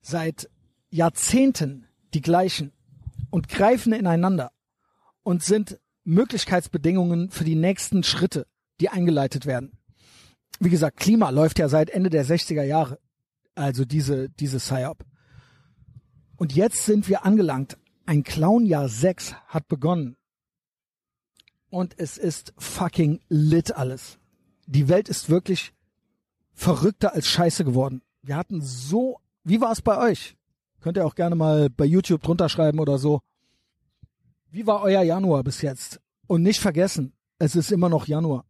seit 0.00 0.48
Jahrzehnten 0.90 1.86
die 2.14 2.20
gleichen 2.20 2.72
und 3.30 3.48
greifen 3.48 3.92
ineinander 3.92 4.52
und 5.22 5.42
sind 5.42 5.80
Möglichkeitsbedingungen 6.04 7.30
für 7.30 7.44
die 7.44 7.56
nächsten 7.56 8.04
Schritte, 8.04 8.46
die 8.80 8.88
eingeleitet 8.88 9.44
werden. 9.44 9.76
Wie 10.60 10.70
gesagt, 10.70 10.98
Klima 10.98 11.30
läuft 11.30 11.58
ja 11.58 11.68
seit 11.68 11.90
Ende 11.90 12.08
der 12.08 12.24
60er 12.24 12.62
Jahre. 12.62 12.98
Also 13.54 13.84
diese, 13.84 14.28
diese 14.30 14.58
PSYOP. 14.58 15.04
Und 16.36 16.54
jetzt 16.54 16.84
sind 16.84 17.08
wir 17.08 17.24
angelangt. 17.24 17.76
Ein 18.04 18.22
Clownjahr 18.22 18.88
6 18.88 19.34
hat 19.48 19.66
begonnen. 19.68 20.16
Und 21.70 21.98
es 21.98 22.18
ist 22.18 22.54
fucking 22.58 23.20
lit 23.28 23.74
alles. 23.74 24.18
Die 24.66 24.88
Welt 24.88 25.08
ist 25.08 25.30
wirklich 25.30 25.72
verrückter 26.52 27.14
als 27.14 27.26
Scheiße 27.28 27.64
geworden. 27.64 28.02
Wir 28.22 28.36
hatten 28.36 28.60
so, 28.60 29.20
wie 29.44 29.60
war 29.60 29.72
es 29.72 29.82
bei 29.82 29.98
euch? 29.98 30.36
Könnt 30.80 30.96
ihr 30.96 31.06
auch 31.06 31.14
gerne 31.14 31.36
mal 31.36 31.70
bei 31.70 31.84
YouTube 31.84 32.22
drunter 32.22 32.48
schreiben 32.48 32.78
oder 32.80 32.98
so. 32.98 33.20
Wie 34.50 34.66
war 34.66 34.82
euer 34.82 35.02
Januar 35.02 35.44
bis 35.44 35.62
jetzt? 35.62 36.00
Und 36.26 36.42
nicht 36.42 36.60
vergessen, 36.60 37.12
es 37.38 37.54
ist 37.54 37.70
immer 37.70 37.88
noch 37.88 38.06
Januar. 38.06 38.44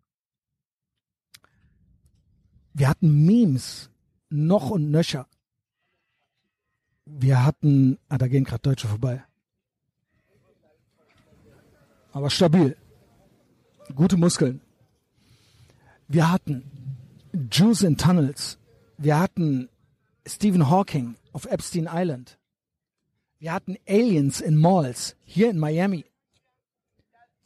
Wir 2.72 2.88
hatten 2.88 3.24
Memes 3.24 3.90
noch 4.28 4.70
und 4.70 4.90
nöcher. 4.90 5.26
Wir 7.05 7.44
hatten, 7.44 7.98
ah, 8.09 8.18
da 8.18 8.28
gehen 8.28 8.44
gerade 8.44 8.62
Deutsche 8.62 8.88
vorbei. 8.88 9.24
Aber 12.12 12.30
stabil. 12.30 12.76
Gute 13.94 14.16
Muskeln. 14.16 14.60
Wir 16.08 16.30
hatten 16.30 16.62
Jews 17.50 17.82
in 17.82 17.96
Tunnels. 17.96 18.58
Wir 18.96 19.18
hatten 19.18 19.68
Stephen 20.24 20.70
Hawking 20.70 21.16
auf 21.32 21.46
Epstein 21.46 21.88
Island. 21.90 22.38
Wir 23.38 23.52
hatten 23.52 23.76
Aliens 23.88 24.40
in 24.40 24.56
Malls 24.56 25.16
hier 25.24 25.50
in 25.50 25.58
Miami. 25.58 26.04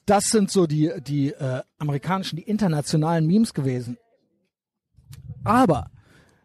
Das 0.04 0.26
sind 0.26 0.50
so 0.50 0.66
die, 0.66 0.92
die 1.00 1.30
äh, 1.30 1.62
amerikanischen, 1.78 2.36
die 2.36 2.42
internationalen 2.42 3.26
Memes 3.26 3.54
gewesen. 3.54 3.96
Aber 5.42 5.90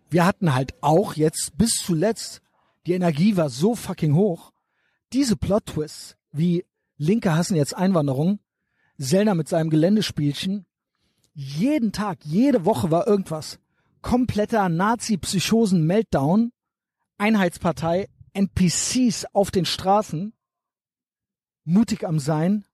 wir 0.10 0.26
hatten 0.26 0.54
halt 0.54 0.74
auch 0.82 1.16
jetzt 1.16 1.58
bis 1.58 1.72
zuletzt, 1.84 2.42
die 2.86 2.94
Energie 2.94 3.36
war 3.36 3.50
so 3.50 3.76
fucking 3.76 4.16
hoch, 4.16 4.54
diese 5.12 5.36
Plot-Twists 5.36 6.16
wie 6.32 6.66
Linke 6.98 7.36
hassen 7.36 7.56
jetzt 7.56 7.76
Einwanderung, 7.76 8.40
Sellner 8.98 9.36
mit 9.36 9.50
seinem 9.50 9.70
Geländespielchen, 9.70 10.66
jeden 11.36 11.92
Tag, 11.92 12.20
jede 12.24 12.66
Woche 12.66 12.90
war 12.90 13.08
irgendwas. 13.08 13.60
Kompletter 14.02 14.70
Nazi-Psychosen-Meltdown, 14.70 16.52
Einheitspartei, 17.18 18.08
NPCs 18.34 19.26
auf 19.34 19.52
den 19.52 19.66
Straßen, 19.66 20.34
mutig 21.66 22.08
am 22.08 22.20
Sein, 22.20 22.66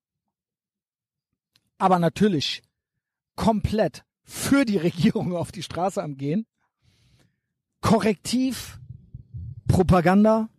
aber 1.78 2.00
natürlich 2.00 2.62
komplett 3.36 4.04
für 4.24 4.66
die 4.66 4.78
Regierung 4.78 5.36
auf 5.36 5.52
die 5.52 5.64
Straße 5.64 6.02
am 6.02 6.16
Gehen. 6.16 6.46
Korrektiv, 7.82 8.80
Propaganda, 9.68 10.50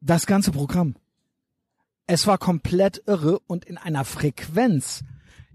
das 0.00 0.26
ganze 0.26 0.52
Programm. 0.52 0.96
Es 2.06 2.26
war 2.26 2.36
komplett 2.36 3.02
irre 3.06 3.38
und 3.40 3.64
in 3.64 3.78
einer 3.78 4.04
Frequenz. 4.04 5.02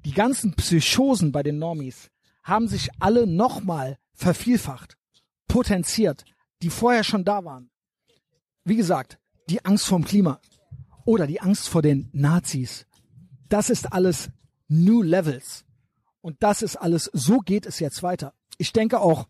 Die 0.06 0.14
ganzen 0.14 0.56
Psychosen 0.56 1.32
bei 1.32 1.44
den 1.44 1.60
Normis 1.60 2.10
haben 2.44 2.68
sich 2.68 2.90
alle 3.00 3.28
nochmal 3.28 3.98
vervielfacht, 4.14 4.98
potenziert, 5.48 6.26
die 6.62 6.70
vorher 6.70 7.04
schon 7.04 7.26
da 7.26 7.44
waren. 7.44 7.70
Wie 8.64 8.76
gesagt, 8.76 9.20
die 9.50 9.64
Angst 9.66 9.86
vorm 9.86 10.06
Klima 10.06 10.40
oder 11.06 11.28
die 11.28 11.42
Angst 11.42 11.68
vor 11.68 11.82
den 11.82 12.10
Nazis. 12.14 12.86
Das 13.50 13.70
ist 13.70 13.92
alles 13.92 14.30
New 14.68 15.02
Levels. 15.02 15.66
Und 16.22 16.44
das 16.44 16.62
ist 16.62 16.76
alles, 16.76 17.10
so 17.14 17.40
geht 17.40 17.66
es 17.66 17.80
jetzt 17.80 18.04
weiter. 18.04 18.34
Ich 18.58 18.74
denke 18.74 19.00
auch, 19.00 19.28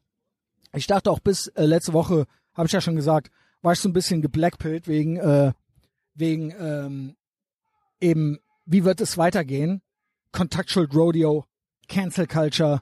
ich 0.73 0.87
dachte 0.87 1.11
auch 1.11 1.19
bis 1.19 1.47
äh, 1.47 1.65
letzte 1.65 1.93
Woche, 1.93 2.25
habe 2.53 2.67
ich 2.67 2.73
ja 2.73 2.81
schon 2.81 2.95
gesagt, 2.95 3.31
war 3.61 3.73
ich 3.73 3.79
so 3.79 3.89
ein 3.89 3.93
bisschen 3.93 4.21
geblackpillt 4.21 4.87
wegen, 4.87 5.17
äh, 5.17 5.53
wegen 6.15 6.53
ähm, 6.59 7.15
eben, 7.99 8.39
wie 8.65 8.83
wird 8.83 9.01
es 9.01 9.17
weitergehen? 9.17 9.81
Contactual 10.31 10.85
Rodeo, 10.85 11.45
Cancel 11.87 12.27
Culture. 12.27 12.81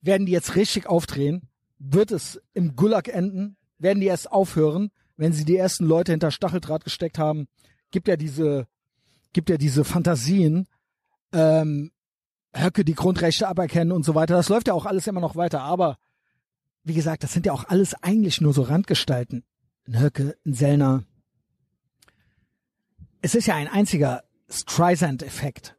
Werden 0.00 0.26
die 0.26 0.32
jetzt 0.32 0.56
richtig 0.56 0.86
aufdrehen? 0.86 1.48
Wird 1.78 2.10
es 2.10 2.40
im 2.52 2.76
Gulag 2.76 3.08
enden? 3.08 3.56
Werden 3.78 4.00
die 4.00 4.06
erst 4.06 4.30
aufhören? 4.30 4.90
wenn 5.16 5.32
sie 5.32 5.44
die 5.44 5.56
ersten 5.56 5.84
Leute 5.84 6.12
hinter 6.12 6.30
Stacheldraht 6.30 6.84
gesteckt 6.84 7.18
haben, 7.18 7.46
gibt 7.90 8.08
ja 8.08 8.16
diese, 8.16 8.66
gibt 9.32 9.50
ja 9.50 9.56
diese 9.56 9.84
Fantasien, 9.84 10.66
ähm, 11.32 11.92
Höcke 12.54 12.84
die 12.84 12.94
Grundrechte 12.94 13.48
aberkennen 13.48 13.92
und 13.92 14.04
so 14.04 14.14
weiter. 14.14 14.34
Das 14.34 14.48
läuft 14.48 14.68
ja 14.68 14.74
auch 14.74 14.86
alles 14.86 15.06
immer 15.06 15.20
noch 15.20 15.36
weiter. 15.36 15.62
Aber 15.62 15.98
wie 16.84 16.94
gesagt, 16.94 17.22
das 17.22 17.32
sind 17.32 17.46
ja 17.46 17.52
auch 17.52 17.64
alles 17.64 17.94
eigentlich 18.02 18.40
nur 18.40 18.52
so 18.52 18.62
Randgestalten. 18.62 19.44
Ein 19.86 20.00
Höcke, 20.00 20.36
ein 20.46 20.54
Sellner. 20.54 21.04
Es 23.22 23.34
ist 23.34 23.46
ja 23.46 23.56
ein 23.56 23.68
einziger 23.68 24.22
Streisand-Effekt, 24.48 25.76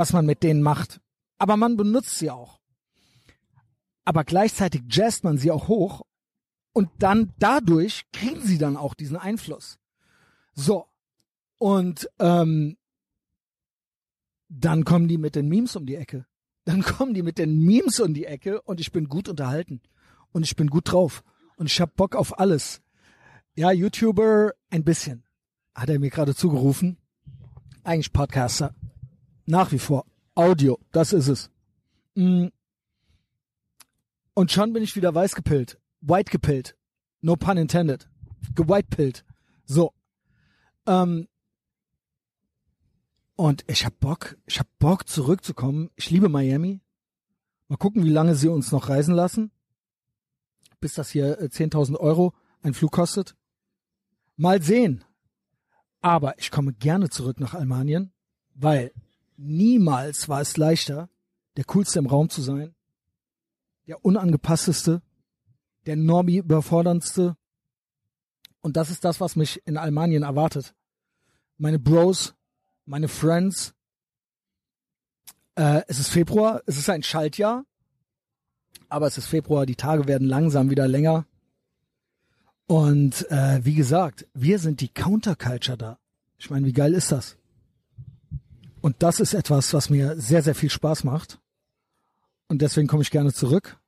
was 0.00 0.14
man 0.14 0.24
mit 0.24 0.42
denen 0.42 0.62
macht. 0.62 0.98
Aber 1.36 1.58
man 1.58 1.76
benutzt 1.76 2.18
sie 2.18 2.30
auch. 2.30 2.58
Aber 4.06 4.24
gleichzeitig 4.24 4.82
jazzt 4.88 5.24
man 5.24 5.36
sie 5.36 5.50
auch 5.50 5.68
hoch 5.68 6.00
und 6.72 6.88
dann 6.98 7.34
dadurch 7.38 8.06
kriegen 8.10 8.40
sie 8.40 8.56
dann 8.56 8.78
auch 8.78 8.94
diesen 8.94 9.18
Einfluss. 9.18 9.78
So. 10.54 10.86
Und 11.58 12.08
ähm, 12.18 12.78
dann 14.48 14.84
kommen 14.84 15.06
die 15.06 15.18
mit 15.18 15.34
den 15.34 15.48
Memes 15.48 15.76
um 15.76 15.84
die 15.84 15.96
Ecke. 15.96 16.24
Dann 16.64 16.82
kommen 16.82 17.12
die 17.12 17.22
mit 17.22 17.36
den 17.36 17.58
Memes 17.58 18.00
um 18.00 18.14
die 18.14 18.24
Ecke 18.24 18.62
und 18.62 18.80
ich 18.80 18.92
bin 18.92 19.06
gut 19.06 19.28
unterhalten. 19.28 19.82
Und 20.32 20.44
ich 20.44 20.56
bin 20.56 20.68
gut 20.68 20.92
drauf. 20.92 21.22
Und 21.56 21.66
ich 21.66 21.78
hab 21.78 21.94
Bock 21.96 22.16
auf 22.16 22.38
alles. 22.38 22.80
Ja, 23.54 23.70
YouTuber 23.70 24.52
ein 24.70 24.82
bisschen. 24.82 25.24
Hat 25.74 25.90
er 25.90 25.98
mir 25.98 26.08
gerade 26.08 26.34
zugerufen. 26.34 26.96
Eigentlich 27.84 28.14
Podcaster. 28.14 28.74
Nach 29.50 29.72
wie 29.72 29.78
vor. 29.78 30.06
Audio, 30.34 30.78
das 30.92 31.12
ist 31.12 31.28
es. 31.28 31.50
Mm. 32.14 32.46
Und 34.34 34.52
schon 34.52 34.72
bin 34.72 34.82
ich 34.82 34.96
wieder 34.96 35.14
weiß 35.14 35.34
gepillt 35.34 35.80
white 36.00 36.30
gepillt. 36.30 36.76
No 37.20 37.36
pun 37.36 37.58
intended. 37.58 38.08
Gewhitepillt. 38.54 39.24
So. 39.64 39.92
Ähm, 40.86 41.28
und 43.36 43.64
ich 43.68 43.84
hab 43.84 43.98
Bock, 44.00 44.36
ich 44.46 44.58
hab 44.58 44.66
Bock 44.78 45.08
zurückzukommen. 45.08 45.90
Ich 45.96 46.10
liebe 46.10 46.28
Miami. 46.28 46.80
Mal 47.68 47.76
gucken, 47.76 48.04
wie 48.04 48.10
lange 48.10 48.34
sie 48.34 48.48
uns 48.48 48.72
noch 48.72 48.88
reisen 48.88 49.14
lassen. 49.14 49.52
Bis 50.80 50.94
das 50.94 51.10
hier 51.10 51.38
10.000 51.38 51.94
äh, 51.94 51.96
Euro 51.98 52.34
ein 52.62 52.74
Flug 52.74 52.92
kostet. 52.92 53.36
Mal 54.36 54.62
sehen. 54.62 55.04
Aber 56.00 56.38
ich 56.38 56.50
komme 56.50 56.72
gerne 56.72 57.10
zurück 57.10 57.40
nach 57.40 57.52
Almanien, 57.52 58.12
weil 58.54 58.92
niemals 59.40 60.28
war 60.28 60.40
es 60.40 60.56
leichter, 60.56 61.08
der 61.56 61.64
coolste 61.64 61.98
im 61.98 62.06
Raum 62.06 62.28
zu 62.28 62.42
sein, 62.42 62.74
der 63.86 64.04
unangepassteste, 64.04 65.02
der 65.86 65.96
Normi 65.96 66.36
überforderndste. 66.36 67.36
Und 68.60 68.76
das 68.76 68.90
ist 68.90 69.04
das, 69.04 69.20
was 69.20 69.36
mich 69.36 69.62
in 69.66 69.76
Almanien 69.76 70.22
erwartet. 70.22 70.74
Meine 71.56 71.78
Bros, 71.78 72.34
meine 72.84 73.08
Friends. 73.08 73.74
Äh, 75.54 75.82
es 75.88 75.98
ist 75.98 76.10
Februar, 76.10 76.62
es 76.66 76.76
ist 76.76 76.90
ein 76.90 77.02
Schaltjahr. 77.02 77.64
Aber 78.88 79.06
es 79.06 79.16
ist 79.18 79.26
Februar, 79.26 79.66
die 79.66 79.76
Tage 79.76 80.06
werden 80.06 80.28
langsam 80.28 80.70
wieder 80.70 80.86
länger. 80.86 81.26
Und 82.66 83.28
äh, 83.30 83.64
wie 83.64 83.74
gesagt, 83.74 84.28
wir 84.34 84.58
sind 84.58 84.80
die 84.80 84.88
Counterculture 84.88 85.76
da. 85.76 85.98
Ich 86.38 86.50
meine, 86.50 86.66
wie 86.66 86.72
geil 86.72 86.94
ist 86.94 87.10
das? 87.10 87.36
Und 88.80 89.02
das 89.02 89.20
ist 89.20 89.34
etwas, 89.34 89.74
was 89.74 89.90
mir 89.90 90.18
sehr, 90.18 90.42
sehr 90.42 90.54
viel 90.54 90.70
Spaß 90.70 91.04
macht. 91.04 91.40
Und 92.48 92.62
deswegen 92.62 92.88
komme 92.88 93.02
ich 93.02 93.10
gerne 93.10 93.32
zurück. 93.32 93.78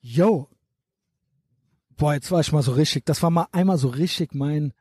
Yo. 0.00 0.48
Boah, 1.90 2.14
jetzt 2.14 2.30
war 2.30 2.40
ich 2.40 2.52
mal 2.52 2.62
so 2.62 2.72
richtig. 2.72 3.04
Das 3.06 3.22
war 3.22 3.30
mal 3.30 3.46
einmal 3.52 3.78
so 3.78 3.88
richtig 3.88 4.34
mein 4.34 4.72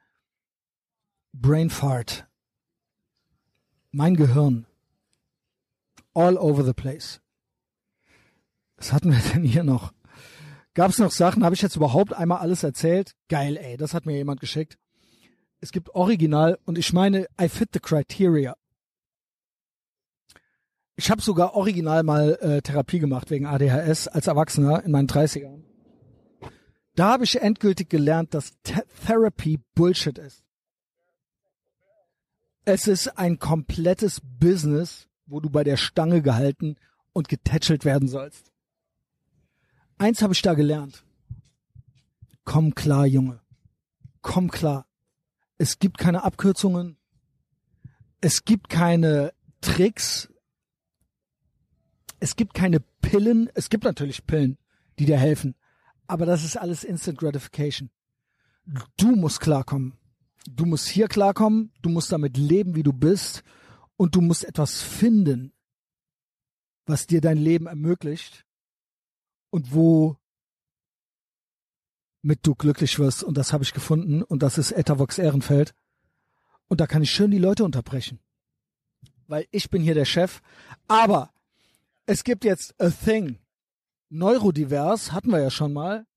Brain 1.34 1.70
Fart. 1.70 2.28
Mein 3.92 4.16
Gehirn. 4.16 4.66
All 6.14 6.38
over 6.38 6.64
the 6.64 6.74
place. 6.74 7.22
Was 8.78 8.94
hatten 8.94 9.12
wir 9.12 9.20
denn 9.34 9.44
hier 9.44 9.64
noch? 9.64 9.94
Gab 10.74 10.92
es 10.92 10.98
noch 10.98 11.12
Sachen? 11.12 11.44
Habe 11.44 11.56
ich 11.56 11.62
jetzt 11.62 11.76
überhaupt 11.76 12.14
einmal 12.14 12.40
alles 12.40 12.64
erzählt? 12.64 13.16
Geil, 13.28 13.58
ey, 13.58 13.78
das 13.78 13.94
hat 13.94 14.06
mir 14.06 14.16
jemand 14.16 14.40
geschickt. 14.40 14.78
Es 15.60 15.72
gibt 15.72 15.94
Original 15.94 16.58
und 16.64 16.78
ich 16.78 16.94
meine, 16.94 17.28
I 17.40 17.50
fit 17.50 17.70
the 17.74 17.80
criteria. 17.80 18.56
Ich 21.00 21.10
habe 21.10 21.22
sogar 21.22 21.56
original 21.56 22.04
mal 22.04 22.38
äh, 22.42 22.62
Therapie 22.62 23.00
gemacht 23.00 23.32
wegen 23.32 23.46
ADHS 23.46 24.10
als 24.10 24.28
Erwachsener 24.28 24.84
in 24.84 24.92
meinen 24.92 25.08
30ern. 25.08 25.64
Da 26.94 27.14
habe 27.14 27.24
ich 27.24 27.42
endgültig 27.42 27.88
gelernt, 27.88 28.34
dass 28.34 28.52
Th 28.64 28.84
Therapy 29.06 29.62
Bullshit 29.76 30.18
ist. 30.18 30.44
Es 32.66 32.86
ist 32.88 33.18
ein 33.18 33.40
komplettes 33.40 34.20
Business, 34.22 35.08
wo 35.26 35.40
du 35.40 35.50
bei 35.50 35.64
der 35.64 35.78
Stange 35.78 36.22
gehalten 36.22 36.76
und 37.14 37.30
getätschelt 37.30 37.86
werden 37.86 38.10
sollst. 38.10 38.52
Eins 40.00 40.22
habe 40.22 40.34
ich 40.34 40.42
da 40.42 40.54
gelernt. 40.54 41.06
Komm 42.44 42.76
klar, 42.76 43.06
Junge. 43.06 43.40
Komm 44.22 44.52
klar. 44.52 44.86
Es 45.58 45.80
gibt 45.80 45.98
keine 45.98 46.26
Abkürzungen. 46.26 46.98
Es 48.20 48.44
gibt 48.44 48.68
keine 48.68 49.32
Tricks. 49.62 50.28
Es 52.20 52.36
gibt 52.36 52.54
keine 52.54 52.80
Pillen. 53.02 53.50
Es 53.54 53.70
gibt 53.70 53.84
natürlich 53.84 54.26
Pillen, 54.26 54.58
die 54.98 55.06
dir 55.06 55.18
helfen. 55.18 55.56
Aber 56.08 56.26
das 56.26 56.44
ist 56.44 56.58
alles 56.58 56.84
Instant 56.84 57.18
Gratification. 57.18 57.90
Du 58.98 59.16
musst 59.16 59.40
klarkommen. 59.40 59.98
Du 60.50 60.66
musst 60.66 60.88
hier 60.88 61.08
klarkommen. 61.08 61.72
Du 61.82 61.90
musst 61.90 62.12
damit 62.12 62.38
leben, 62.38 62.76
wie 62.76 62.84
du 62.84 62.94
bist. 62.94 63.44
Und 63.96 64.16
du 64.16 64.22
musst 64.22 64.46
etwas 64.46 64.82
finden, 64.82 65.54
was 66.86 67.08
dir 67.08 67.22
dein 67.22 67.38
Leben 67.38 67.68
ermöglicht 67.68 68.46
und 69.50 69.74
wo 69.74 70.18
mit 72.22 72.46
du 72.46 72.56
glücklich 72.56 73.00
wirst. 73.00 73.24
Und 73.24 73.38
das 73.38 73.54
habe 73.54 73.64
ich 73.64 73.74
gefunden. 73.74 74.24
Und 74.24 74.44
das 74.44 74.58
ist 74.58 74.72
Etavox 74.72 75.18
Ehrenfeld. 75.18 75.74
Und 76.68 76.82
da 76.82 76.88
kann 76.88 77.02
ich 77.02 77.12
schön 77.12 77.32
die 77.32 77.38
Leute 77.38 77.64
unterbrechen. 77.64 78.20
Weil 79.28 79.48
ich 79.52 79.70
bin 79.70 79.82
hier 79.82 79.94
der 79.94 80.06
Chef. 80.06 80.42
Aber 80.88 81.32
es 82.10 82.24
gibt 82.24 82.44
jetzt 82.44 82.74
a 82.82 82.90
thing. 82.90 83.38
Neurodivers 84.10 85.12
hatten 85.12 85.30
wir 85.30 85.42
ja 85.42 85.52
schon 85.52 85.74
mal. 85.74 86.08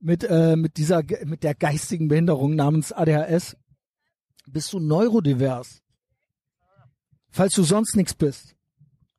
Mit, 0.00 0.24
äh, 0.24 0.56
mit 0.56 0.76
dieser, 0.76 1.02
mit 1.24 1.44
der 1.44 1.54
geistigen 1.54 2.08
Behinderung 2.08 2.56
namens 2.56 2.92
ADHS. 2.92 3.56
Bist 4.46 4.72
du 4.72 4.80
neurodivers? 4.80 5.82
Falls 7.30 7.54
du 7.54 7.62
sonst 7.62 7.96
nichts 7.96 8.14
bist 8.14 8.56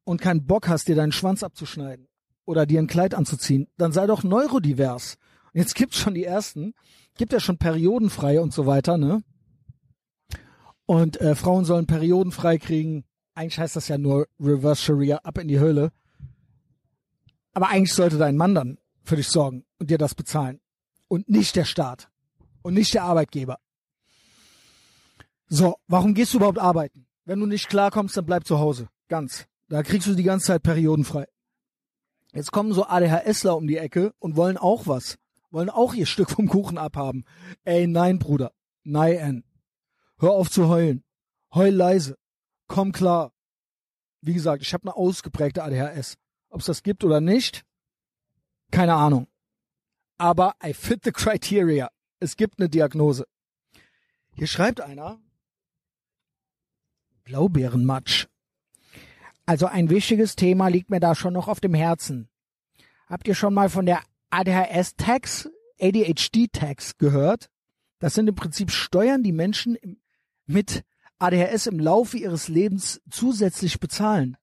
und 0.04 0.22
keinen 0.22 0.46
Bock 0.46 0.68
hast, 0.68 0.88
dir 0.88 0.96
deinen 0.96 1.14
Schwanz 1.14 1.44
abzuschneiden 1.44 2.08
oder 2.44 2.66
dir 2.66 2.80
ein 2.80 2.88
Kleid 2.88 3.16
anzuziehen, 3.16 3.68
dann 3.78 3.94
sei 3.94 4.06
doch 4.06 4.24
neurodivers. 4.24 5.16
Und 5.54 5.60
jetzt 5.62 5.76
gibt's 5.76 5.98
schon 5.98 6.14
die 6.14 6.26
ersten, 6.26 6.74
gibt 7.18 7.32
ja 7.32 7.40
schon 7.40 7.58
periodenfrei 7.58 8.42
und 8.42 8.54
so 8.54 8.66
weiter, 8.66 8.98
ne? 8.98 9.24
Und 10.86 11.20
äh, 11.22 11.36
Frauen 11.36 11.66
sollen 11.66 11.88
periodenfrei 11.88 12.58
kriegen. 12.58 13.06
Eigentlich 13.36 13.60
heißt 13.60 13.76
das 13.76 13.90
ja 13.90 13.98
nur 13.98 14.28
Reverse 14.40 14.82
Sharia 14.82 15.18
ab 15.18 15.38
in 15.38 15.50
die 15.50 15.60
Höhle. 15.60 15.92
Aber 17.54 17.70
eigentlich 17.70 17.94
sollte 17.94 18.18
dein 18.18 18.38
Mann 18.38 18.56
dann 18.56 18.78
für 19.04 19.18
dich 19.18 19.28
sorgen 19.28 19.66
und 19.78 19.90
dir 19.90 19.98
das 19.98 20.16
bezahlen. 20.16 20.62
Und 21.08 21.30
nicht 21.30 21.56
der 21.56 21.66
Staat. 21.66 22.10
Und 22.64 22.74
nicht 22.74 22.94
der 22.94 23.04
Arbeitgeber. 23.04 23.60
So, 25.48 25.76
warum 25.88 26.14
gehst 26.14 26.34
du 26.34 26.38
überhaupt 26.38 26.58
arbeiten? 26.58 27.06
Wenn 27.26 27.40
du 27.40 27.46
nicht 27.46 27.70
klarkommst, 27.70 28.18
dann 28.18 28.26
bleib 28.26 28.48
zu 28.48 28.58
Hause. 28.58 28.88
Ganz. 29.10 29.48
Da 29.68 29.84
kriegst 29.84 30.08
du 30.08 30.16
die 30.16 30.24
ganze 30.24 30.48
Zeit 30.48 30.64
periodenfrei. 30.64 31.28
Jetzt 32.34 32.52
kommen 32.52 32.74
so 32.74 32.86
ADHSler 32.86 33.56
um 33.56 33.68
die 33.68 33.78
Ecke 33.78 34.14
und 34.20 34.36
wollen 34.36 34.58
auch 34.58 34.88
was. 34.88 35.18
Wollen 35.52 35.70
auch 35.70 35.94
ihr 35.94 36.06
Stück 36.06 36.32
vom 36.32 36.48
Kuchen 36.48 36.78
abhaben. 36.78 37.26
Ey, 37.64 37.88
nein, 37.88 38.20
Bruder. 38.20 38.52
Nein. 38.84 39.44
Hör 40.20 40.32
auf 40.32 40.50
zu 40.50 40.68
heulen. 40.68 41.04
Heul 41.54 41.70
leise. 41.70 42.18
Komm 42.68 42.92
klar. 42.92 43.32
Wie 44.22 44.34
gesagt, 44.34 44.62
ich 44.62 44.74
habe 44.74 44.84
eine 44.84 44.96
ausgeprägte 44.96 45.64
ADHS. 45.64 46.18
Ob 46.50 46.62
es 46.62 46.66
das 46.66 46.84
gibt 46.84 47.04
oder 47.04 47.22
nicht, 47.22 47.64
keine 48.72 48.96
Ahnung. 48.96 49.28
Aber 50.18 50.56
I 50.64 50.74
fit 50.74 51.04
the 51.04 51.12
criteria. 51.12 51.90
Es 52.20 52.38
gibt 52.38 52.60
eine 52.60 52.70
Diagnose. 52.70 53.28
Hier 54.34 54.48
schreibt 54.48 54.82
einer 54.82 55.20
Blaubeerenmatsch. 57.26 58.28
Also 59.46 59.68
ein 59.68 59.90
wichtiges 59.90 60.36
Thema 60.36 60.70
liegt 60.70 60.90
mir 60.90 61.00
da 61.00 61.14
schon 61.14 61.34
noch 61.34 61.48
auf 61.48 61.60
dem 61.60 61.74
Herzen. 61.74 62.30
Habt 63.08 63.28
ihr 63.28 63.36
schon 63.36 63.54
mal 63.54 63.70
von 63.70 63.86
der 63.86 64.02
ADHS-Tax, 64.32 65.50
ADHD-Tax 65.80 66.98
gehört? 66.98 67.50
Das 68.00 68.14
sind 68.14 68.28
im 68.28 68.36
Prinzip 68.36 68.72
Steuern, 68.72 69.24
die 69.24 69.32
Menschen 69.32 69.78
mit 70.48 70.84
ADHS 71.20 71.68
im 71.68 71.80
Laufe 71.80 72.18
ihres 72.18 72.48
Lebens 72.48 73.02
zusätzlich 73.10 73.80
bezahlen, 73.80 74.38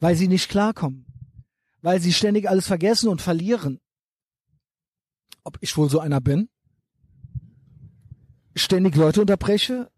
weil 0.00 0.16
sie 0.16 0.28
nicht 0.28 0.48
klarkommen, 0.48 1.06
weil 1.82 2.00
sie 2.00 2.12
ständig 2.12 2.48
alles 2.48 2.66
vergessen 2.66 3.08
und 3.08 3.20
verlieren. 3.20 3.80
Ob 5.44 5.58
ich 5.60 5.76
wohl 5.76 5.90
so 5.90 6.00
einer 6.00 6.20
bin? 6.20 6.48
Ständig 8.54 8.96
Leute 8.96 9.20
unterbreche, 9.20 9.90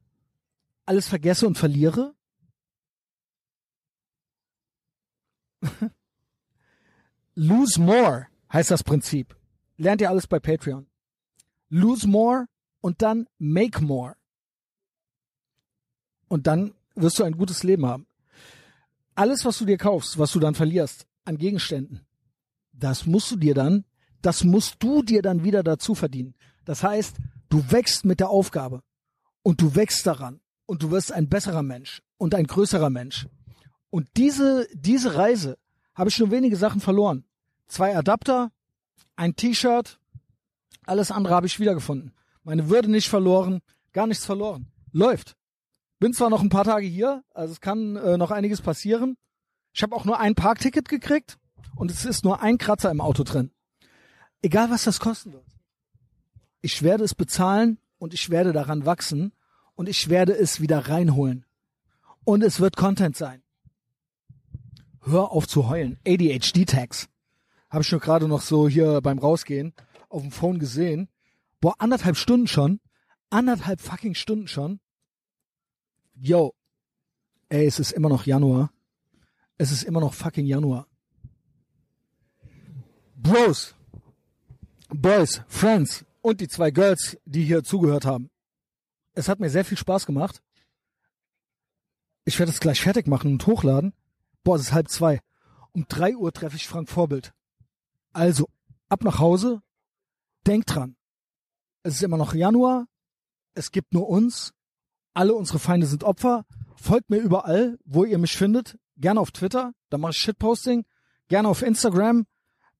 alles 0.87 1.09
vergesse 1.09 1.47
und 1.47 1.57
verliere? 1.59 2.15
Lose 7.35 7.81
more 7.81 8.27
heißt 8.53 8.71
das 8.71 8.85
Prinzip. 8.85 9.37
Lernt 9.77 10.01
ihr 10.01 10.09
alles 10.09 10.27
bei 10.27 10.39
Patreon. 10.39 10.87
Lose 11.69 12.07
more 12.07 12.47
und 12.81 13.03
dann 13.03 13.27
make 13.39 13.83
more. 13.83 14.15
Und 16.35 16.49
dann 16.49 16.75
wirst 16.97 17.21
du 17.21 17.23
ein 17.23 17.37
gutes 17.37 17.63
Leben 17.63 17.87
haben. 17.87 18.09
Alles, 19.15 19.45
was 19.45 19.57
du 19.59 19.67
dir 19.67 19.79
kaufst, 19.79 20.19
was 20.19 20.33
du 20.33 20.41
dann 20.41 20.57
verlierst 20.57 21.07
an 21.25 21.39
Gegenständen, 21.39 22.01
das 22.73 23.07
musst 23.07 23.31
du 23.31 23.37
dir 23.37 23.55
dann, 23.55 23.85
das 24.21 24.43
musst 24.43 24.83
du 24.83 25.05
dir 25.05 25.23
dann 25.23 25.45
wieder 25.45 25.63
dazu 25.63 25.95
verdienen. 25.95 26.35
Das 26.65 26.83
heißt, 26.83 27.19
du 27.51 27.71
wächst 27.71 28.05
mit 28.05 28.19
der 28.19 28.31
Aufgabe 28.31 28.83
und 29.45 29.61
du 29.61 29.77
wächst 29.77 30.09
daran 30.09 30.41
und 30.67 30.83
du 30.83 30.91
wirst 30.91 31.13
ein 31.13 31.29
besserer 31.29 31.63
Mensch 31.63 32.03
und 32.17 32.35
ein 32.35 32.49
größerer 32.49 32.91
Mensch. 32.91 33.29
Und 33.91 34.09
diese, 34.17 34.67
diese 34.75 35.15
Reise 35.15 35.57
habe 35.95 36.11
ich 36.11 36.19
nur 36.19 36.33
wenige 36.33 36.57
Sachen 36.57 36.81
verloren. 36.81 37.23
Zwei 37.69 37.97
Adapter, 37.97 38.51
ein 39.15 39.37
T-Shirt, 39.37 40.01
alles 40.85 41.13
andere 41.13 41.33
habe 41.33 41.47
ich 41.47 41.61
wiedergefunden. 41.61 42.13
Meine 42.43 42.71
Würde 42.71 42.91
nicht 42.91 43.09
verloren, 43.09 43.61
gar 43.93 44.09
nichts 44.09 44.27
verloren. 44.27 44.67
Läuft. 44.91 45.37
Bin 46.05 46.13
zwar 46.13 46.29
noch 46.29 46.43
ein 46.43 46.51
paar 46.51 46.65
Tage 46.65 46.87
hier, 46.87 47.25
also 47.33 47.53
es 47.53 47.63
kann 47.63 47.97
äh, 47.97 48.19
noch 48.19 48.31
einiges 48.31 48.61
passieren. 48.61 49.17
Ich 49.73 49.83
habe 49.83 49.97
auch 49.97 50.05
nur 50.05 50.21
ein 50.21 50.35
Parkticket 50.35 50.87
gekriegt 50.87 51.39
und 51.77 51.91
es 51.91 52.05
ist 52.05 52.25
nur 52.25 52.43
ein 52.43 52.59
Kratzer 52.59 52.91
im 52.91 53.01
Auto 53.01 53.23
drin. 53.23 53.53
Egal 54.43 54.69
was 54.69 54.85
das 54.85 55.01
kosten 55.01 55.33
wird. 55.33 55.47
Ich 56.61 56.83
werde 56.83 57.05
es 57.05 57.15
bezahlen 57.15 57.79
und 57.97 58.13
ich 58.13 58.29
werde 58.29 58.53
daran 58.53 58.85
wachsen 58.85 59.33
und 59.77 59.89
ich 59.89 60.11
werde 60.11 60.35
es 60.35 60.61
wieder 60.61 60.91
reinholen. 60.91 61.47
Und 62.25 62.43
es 62.43 62.61
wird 62.61 62.77
Content 62.77 63.17
sein. 63.17 63.43
Hör 65.05 65.31
auf 65.31 65.49
zu 65.49 65.71
heulen. 65.71 65.99
ADHD-Tags. 66.07 67.09
Habe 67.71 67.83
ich 67.83 67.91
nur 67.91 68.03
gerade 68.03 68.29
noch 68.29 68.43
so 68.43 68.69
hier 68.69 69.01
beim 69.01 69.19
Rausgehen 69.19 69.73
auf 70.11 70.21
dem 70.21 70.33
Phone 70.33 70.59
gesehen. 70.59 71.09
Boah, 71.63 71.77
anderthalb 71.79 72.19
Stunden 72.19 72.47
schon. 72.47 72.81
Anderthalb 73.31 73.81
fucking 73.81 74.15
Stunden 74.15 74.49
schon. 74.49 74.81
Yo. 76.15 76.55
Ey, 77.49 77.67
es 77.67 77.79
ist 77.79 77.93
immer 77.93 78.09
noch 78.09 78.27
Januar. 78.27 78.73
Es 79.59 79.71
ist 79.71 79.83
immer 79.83 80.01
noch 80.01 80.15
fucking 80.15 80.47
Januar. 80.47 80.87
Bros. 83.17 83.75
Boys, 84.89 85.43
Friends 85.49 86.05
und 86.21 86.41
die 86.41 86.49
zwei 86.49 86.71
Girls, 86.71 87.19
die 87.25 87.45
hier 87.45 87.65
zugehört 87.65 88.05
haben. 88.05 88.31
Es 89.13 89.29
hat 89.29 89.41
mir 89.41 89.51
sehr 89.51 89.65
viel 89.65 89.77
Spaß 89.77 90.07
gemacht. 90.07 90.43
Ich 92.25 92.39
werde 92.39 92.53
es 92.53 92.61
gleich 92.61 92.81
fertig 92.81 93.07
machen 93.07 93.33
und 93.33 93.47
hochladen. 93.47 93.93
Boah, 94.45 94.57
es 94.57 94.63
ist 94.63 94.73
halb 94.73 94.89
zwei. 94.89 95.21
Um 95.73 95.87
drei 95.89 96.17
Uhr 96.17 96.33
treffe 96.33 96.57
ich 96.57 96.69
Frank 96.69 96.89
Vorbild. 96.89 97.35
Also, 98.13 98.49
ab 98.89 99.03
nach 99.03 99.19
Hause. 99.19 99.63
Denk 100.47 100.67
dran. 100.67 100.97
Es 101.83 101.97
ist 101.97 102.03
immer 102.03 102.17
noch 102.17 102.35
Januar. 102.35 102.87
Es 103.55 103.73
gibt 103.73 103.93
nur 103.93 104.09
uns. 104.09 104.54
Alle 105.15 105.35
unsere 105.35 105.61
Feinde 105.61 105.87
sind 105.87 106.05
Opfer. 106.05 106.45
Folgt 106.77 107.09
mir 107.09 107.19
überall, 107.19 107.79
wo 107.85 108.05
ihr 108.05 108.19
mich 108.19 108.37
findet. 108.37 108.79
Gerne 108.97 109.21
auf 109.21 109.31
Twitter, 109.31 109.73
da 109.89 109.99
mache 109.99 110.11
ich 110.11 110.19
Shitposting. 110.19 110.85
Gerne 111.29 111.49
auf 111.49 111.63
Instagram, 111.63 112.27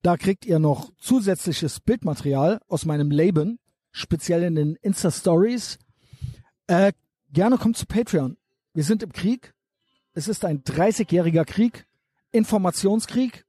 da 0.05 0.17
kriegt 0.17 0.45
ihr 0.45 0.59
noch 0.59 0.91
zusätzliches 0.99 1.79
Bildmaterial 1.79 2.61
aus 2.67 2.85
meinem 2.85 3.09
Leben, 3.09 3.57
speziell 3.91 4.43
in 4.43 4.53
den 4.53 4.75
Insta-Stories. 4.75 5.79
Äh, 6.67 6.93
gerne 7.31 7.57
kommt 7.57 7.77
zu 7.77 7.87
Patreon. 7.87 8.37
Wir 8.73 8.83
sind 8.83 9.01
im 9.01 9.11
Krieg. 9.11 9.55
Es 10.13 10.27
ist 10.27 10.45
ein 10.45 10.63
30-jähriger 10.63 11.43
Krieg, 11.43 11.87
Informationskrieg. 12.31 13.47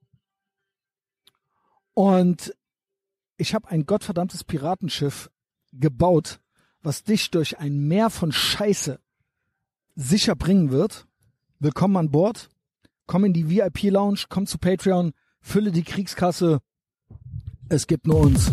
Und 1.92 2.54
ich 3.36 3.54
habe 3.54 3.68
ein 3.68 3.84
gottverdammtes 3.84 4.44
Piratenschiff 4.44 5.30
gebaut, 5.72 6.40
was 6.86 7.02
dich 7.02 7.32
durch 7.32 7.58
ein 7.58 7.88
Meer 7.88 8.10
von 8.10 8.30
Scheiße 8.30 9.00
sicher 9.96 10.36
bringen 10.36 10.70
wird. 10.70 11.08
Willkommen 11.58 11.96
an 11.96 12.12
Bord. 12.12 12.48
Komm 13.06 13.24
in 13.24 13.32
die 13.32 13.50
VIP-Lounge, 13.50 14.26
komm 14.28 14.46
zu 14.46 14.56
Patreon, 14.56 15.12
fülle 15.40 15.72
die 15.72 15.82
Kriegskasse. 15.82 16.60
Es 17.68 17.88
gibt 17.88 18.06
nur 18.06 18.20
uns. 18.20 18.52